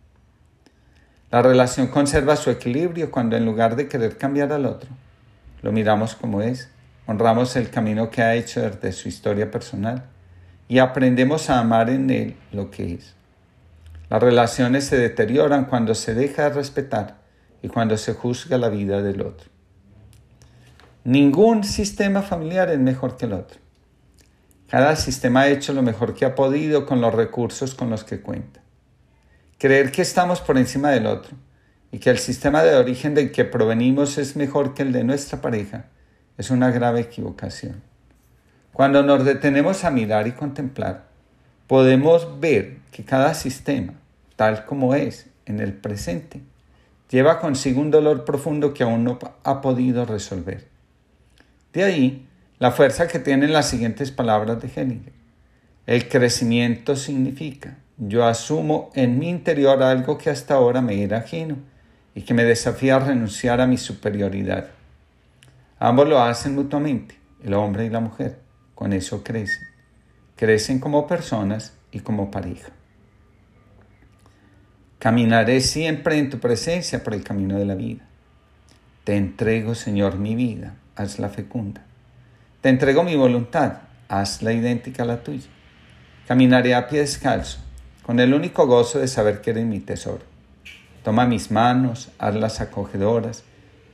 La 1.35 1.41
relación 1.41 1.87
conserva 1.87 2.37
su 2.37 2.49
equilibrio 2.49 3.11
cuando 3.11 3.35
en 3.35 3.43
lugar 3.43 3.75
de 3.75 3.89
querer 3.89 4.17
cambiar 4.17 4.53
al 4.53 4.65
otro, 4.65 4.89
lo 5.63 5.73
miramos 5.73 6.15
como 6.15 6.41
es 6.41 6.69
honramos 7.07 7.57
el 7.57 7.69
camino 7.69 8.09
que 8.09 8.21
ha 8.21 8.35
hecho 8.35 8.61
desde 8.61 8.93
su 8.93 9.09
historia 9.09 9.51
personal 9.51 10.05
y 10.69 10.79
aprendemos 10.79 11.49
a 11.49 11.59
amar 11.59 11.89
en 11.89 12.09
él 12.09 12.37
lo 12.53 12.71
que 12.71 12.93
es. 12.93 13.15
Las 14.09 14.23
relaciones 14.23 14.85
se 14.85 14.97
deterioran 14.97 15.65
cuando 15.65 15.93
se 15.93 16.13
deja 16.13 16.43
de 16.43 16.51
respetar 16.51 17.17
y 17.61 17.67
cuando 17.67 17.97
se 17.97 18.13
juzga 18.13 18.57
la 18.57 18.69
vida 18.69 19.01
del 19.01 19.19
otro. 19.19 19.49
Ningún 21.03 21.65
sistema 21.65 22.21
familiar 22.21 22.69
es 22.69 22.79
mejor 22.79 23.17
que 23.17 23.25
el 23.25 23.33
otro. 23.33 23.59
Cada 24.69 24.95
sistema 24.95 25.41
ha 25.41 25.49
hecho 25.49 25.73
lo 25.73 25.81
mejor 25.81 26.13
que 26.13 26.23
ha 26.23 26.33
podido 26.33 26.85
con 26.85 27.01
los 27.01 27.13
recursos 27.13 27.75
con 27.75 27.89
los 27.89 28.05
que 28.05 28.21
cuenta. 28.21 28.61
Creer 29.57 29.91
que 29.91 30.01
estamos 30.01 30.41
por 30.41 30.57
encima 30.57 30.91
del 30.91 31.07
otro 31.07 31.35
y 31.91 31.99
que 31.99 32.09
el 32.09 32.19
sistema 32.19 32.63
de 32.63 32.75
origen 32.75 33.13
del 33.15 33.31
que 33.31 33.45
provenimos 33.45 34.17
es 34.17 34.35
mejor 34.35 34.73
que 34.73 34.83
el 34.83 34.91
de 34.91 35.03
nuestra 35.03 35.41
pareja 35.41 35.85
es 36.37 36.49
una 36.49 36.71
grave 36.71 36.99
equivocación. 36.99 37.81
Cuando 38.73 39.03
nos 39.03 39.23
detenemos 39.23 39.85
a 39.85 39.91
mirar 39.91 40.27
y 40.27 40.33
contemplar, 40.33 41.05
podemos 41.67 42.41
ver 42.41 42.79
que 42.91 43.05
cada 43.05 43.33
sistema, 43.33 43.93
tal 44.35 44.65
como 44.65 44.93
es 44.93 45.27
en 45.45 45.61
el 45.61 45.73
presente, 45.73 46.41
lleva 47.09 47.39
consigo 47.39 47.79
un 47.79 47.91
dolor 47.91 48.25
profundo 48.25 48.73
que 48.73 48.83
aún 48.83 49.05
no 49.05 49.19
ha 49.43 49.61
podido 49.61 50.05
resolver. 50.05 50.67
De 51.71 51.83
ahí 51.83 52.27
la 52.59 52.71
fuerza 52.71 53.07
que 53.07 53.19
tienen 53.19 53.53
las 53.53 53.69
siguientes 53.69 54.11
palabras 54.11 54.61
de 54.61 54.69
Henninger. 54.75 55.13
El 55.87 56.09
crecimiento 56.09 56.95
significa, 56.95 57.77
yo 57.97 58.25
asumo 58.25 58.91
en 58.93 59.19
mi 59.19 59.29
interior 59.29 59.81
algo 59.81 60.17
que 60.17 60.29
hasta 60.29 60.55
ahora 60.55 60.81
me 60.81 61.01
era 61.01 61.19
ajeno 61.19 61.57
y 62.13 62.21
que 62.21 62.33
me 62.33 62.43
desafía 62.43 62.95
a 62.97 62.99
renunciar 62.99 63.61
a 63.61 63.67
mi 63.67 63.77
superioridad. 63.77 64.67
Ambos 65.79 66.07
lo 66.07 66.21
hacen 66.21 66.55
mutuamente, 66.55 67.17
el 67.43 67.53
hombre 67.53 67.85
y 67.85 67.89
la 67.89 67.99
mujer. 67.99 68.39
Con 68.73 68.91
eso 68.93 69.23
crecen. 69.23 69.63
Crecen 70.35 70.79
como 70.79 71.07
personas 71.07 71.73
y 71.91 72.01
como 72.01 72.31
pareja. 72.31 72.69
Caminaré 74.99 75.61
siempre 75.61 76.17
en 76.17 76.29
tu 76.29 76.39
presencia 76.39 77.03
por 77.03 77.13
el 77.13 77.23
camino 77.23 77.57
de 77.57 77.65
la 77.65 77.75
vida. 77.75 78.03
Te 79.03 79.15
entrego, 79.15 79.75
Señor, 79.75 80.17
mi 80.17 80.35
vida, 80.35 80.75
hazla 80.95 81.29
fecunda. 81.29 81.85
Te 82.61 82.69
entrego 82.69 83.03
mi 83.03 83.15
voluntad, 83.15 83.81
hazla 84.09 84.51
idéntica 84.51 85.03
a 85.03 85.05
la 85.05 85.23
tuya. 85.23 85.47
Caminaré 86.27 86.73
a 86.73 86.87
pie 86.87 87.01
descalzo, 87.01 87.59
con 88.05 88.19
el 88.19 88.33
único 88.33 88.67
gozo 88.67 88.99
de 88.99 89.07
saber 89.07 89.41
que 89.41 89.51
eres 89.51 89.65
mi 89.65 89.79
tesoro. 89.79 90.21
Toma 91.03 91.25
mis 91.25 91.51
manos, 91.51 92.09
hazlas 92.19 92.61
acogedoras, 92.61 93.43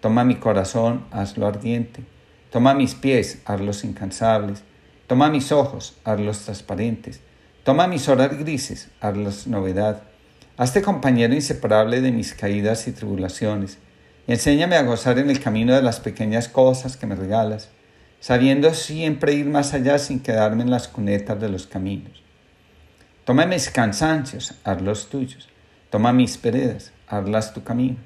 Toma 0.02 0.24
mi 0.24 0.38
corazón, 0.38 1.06
hazlo 1.12 1.46
ardiente. 1.46 2.02
Toma 2.50 2.74
mis 2.74 2.96
pies, 2.96 3.40
hazlos 3.46 3.84
incansables. 3.84 4.64
Toma 5.06 5.30
mis 5.30 5.52
ojos, 5.52 5.96
hazlos 6.04 6.40
transparentes. 6.40 7.22
Toma 7.64 7.88
mis 7.88 8.10
horas 8.10 8.36
grises, 8.36 8.90
hazlos 9.00 9.46
novedad. 9.46 10.02
Hazte 10.58 10.82
compañero 10.82 11.36
inseparable 11.36 12.02
de 12.02 12.12
mis 12.12 12.34
caídas 12.34 12.88
y 12.88 12.94
tribulaciones. 12.94 13.78
Enséñame 14.26 14.76
a 14.76 14.84
gozar 14.84 15.20
en 15.20 15.30
el 15.30 15.40
camino 15.40 15.76
de 15.76 15.84
las 15.84 16.00
pequeñas 16.00 16.48
cosas 16.50 16.98
que 16.98 17.06
me 17.06 17.16
regalas, 17.16 17.70
sabiendo 18.20 18.74
siempre 18.74 19.34
ir 19.34 19.46
más 19.46 19.76
allá 19.76 20.00
sin 20.00 20.20
quedarme 20.20 20.64
en 20.64 20.72
las 20.72 20.88
cunetas 20.88 21.40
de 21.40 21.50
los 21.50 21.68
caminos. 21.68 22.21
Toma 23.26 23.46
mis 23.46 23.70
cansancios, 23.70 24.56
hazlos 24.64 25.10
tuyos. 25.10 25.48
Toma 25.90 26.12
mis 26.12 26.42
veredas, 26.42 26.92
hazlas 27.08 27.54
tu 27.54 27.64
camino. 27.64 27.98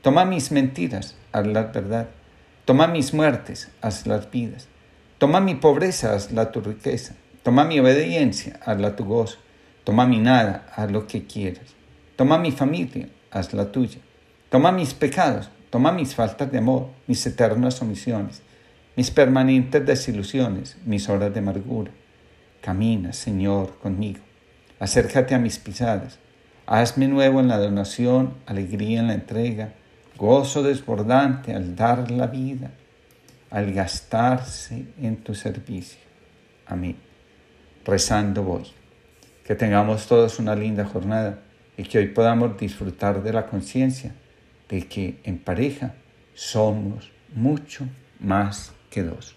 Toma 0.00 0.24
mis 0.24 0.50
mentiras, 0.50 1.14
hazlas 1.32 1.72
verdad. 1.72 2.08
Toma 2.64 2.86
mis 2.86 3.12
muertes, 3.12 3.70
hazlas 3.82 4.30
vidas. 4.30 4.68
Toma 5.18 5.40
mi 5.40 5.54
pobreza, 5.56 6.14
hazla 6.14 6.50
tu 6.52 6.60
riqueza. 6.60 7.14
Toma 7.42 7.64
mi 7.64 7.80
obediencia, 7.80 8.58
hazla 8.64 8.96
tu 8.96 9.04
gozo. 9.04 9.38
Toma 9.84 10.06
mi 10.06 10.18
nada, 10.18 10.66
haz 10.74 10.90
lo 10.90 11.06
que 11.06 11.26
quieras. 11.26 11.74
Toma 12.16 12.38
mi 12.38 12.52
familia, 12.52 13.08
haz 13.30 13.52
la 13.52 13.72
tuya. 13.72 13.98
Toma 14.48 14.70
mis 14.70 14.94
pecados, 14.94 15.50
toma 15.70 15.90
mis 15.92 16.14
faltas 16.14 16.52
de 16.52 16.58
amor, 16.58 16.90
mis 17.08 17.26
eternas 17.26 17.82
omisiones, 17.82 18.42
mis 18.96 19.10
permanentes 19.10 19.84
desilusiones, 19.84 20.76
mis 20.84 21.08
horas 21.08 21.32
de 21.34 21.40
amargura. 21.40 21.90
Camina, 22.60 23.12
Señor, 23.12 23.76
conmigo. 23.78 24.20
Acércate 24.82 25.32
a 25.32 25.38
mis 25.38 25.60
pisadas. 25.60 26.18
Hazme 26.66 27.06
nuevo 27.06 27.38
en 27.38 27.46
la 27.46 27.58
donación, 27.58 28.34
alegría 28.46 28.98
en 28.98 29.06
la 29.06 29.14
entrega, 29.14 29.74
gozo 30.16 30.64
desbordante 30.64 31.54
al 31.54 31.76
dar 31.76 32.10
la 32.10 32.26
vida, 32.26 32.72
al 33.48 33.72
gastarse 33.72 34.86
en 35.00 35.18
tu 35.18 35.36
servicio. 35.36 36.00
Amén. 36.66 36.96
Rezando 37.84 38.42
voy. 38.42 38.64
Que 39.46 39.54
tengamos 39.54 40.08
todos 40.08 40.40
una 40.40 40.56
linda 40.56 40.84
jornada 40.84 41.38
y 41.76 41.84
que 41.84 41.98
hoy 41.98 42.08
podamos 42.08 42.58
disfrutar 42.58 43.22
de 43.22 43.32
la 43.32 43.46
conciencia 43.46 44.12
de 44.68 44.88
que 44.88 45.20
en 45.22 45.38
pareja 45.38 45.94
somos 46.34 47.12
mucho 47.32 47.86
más 48.18 48.72
que 48.90 49.04
dos. 49.04 49.36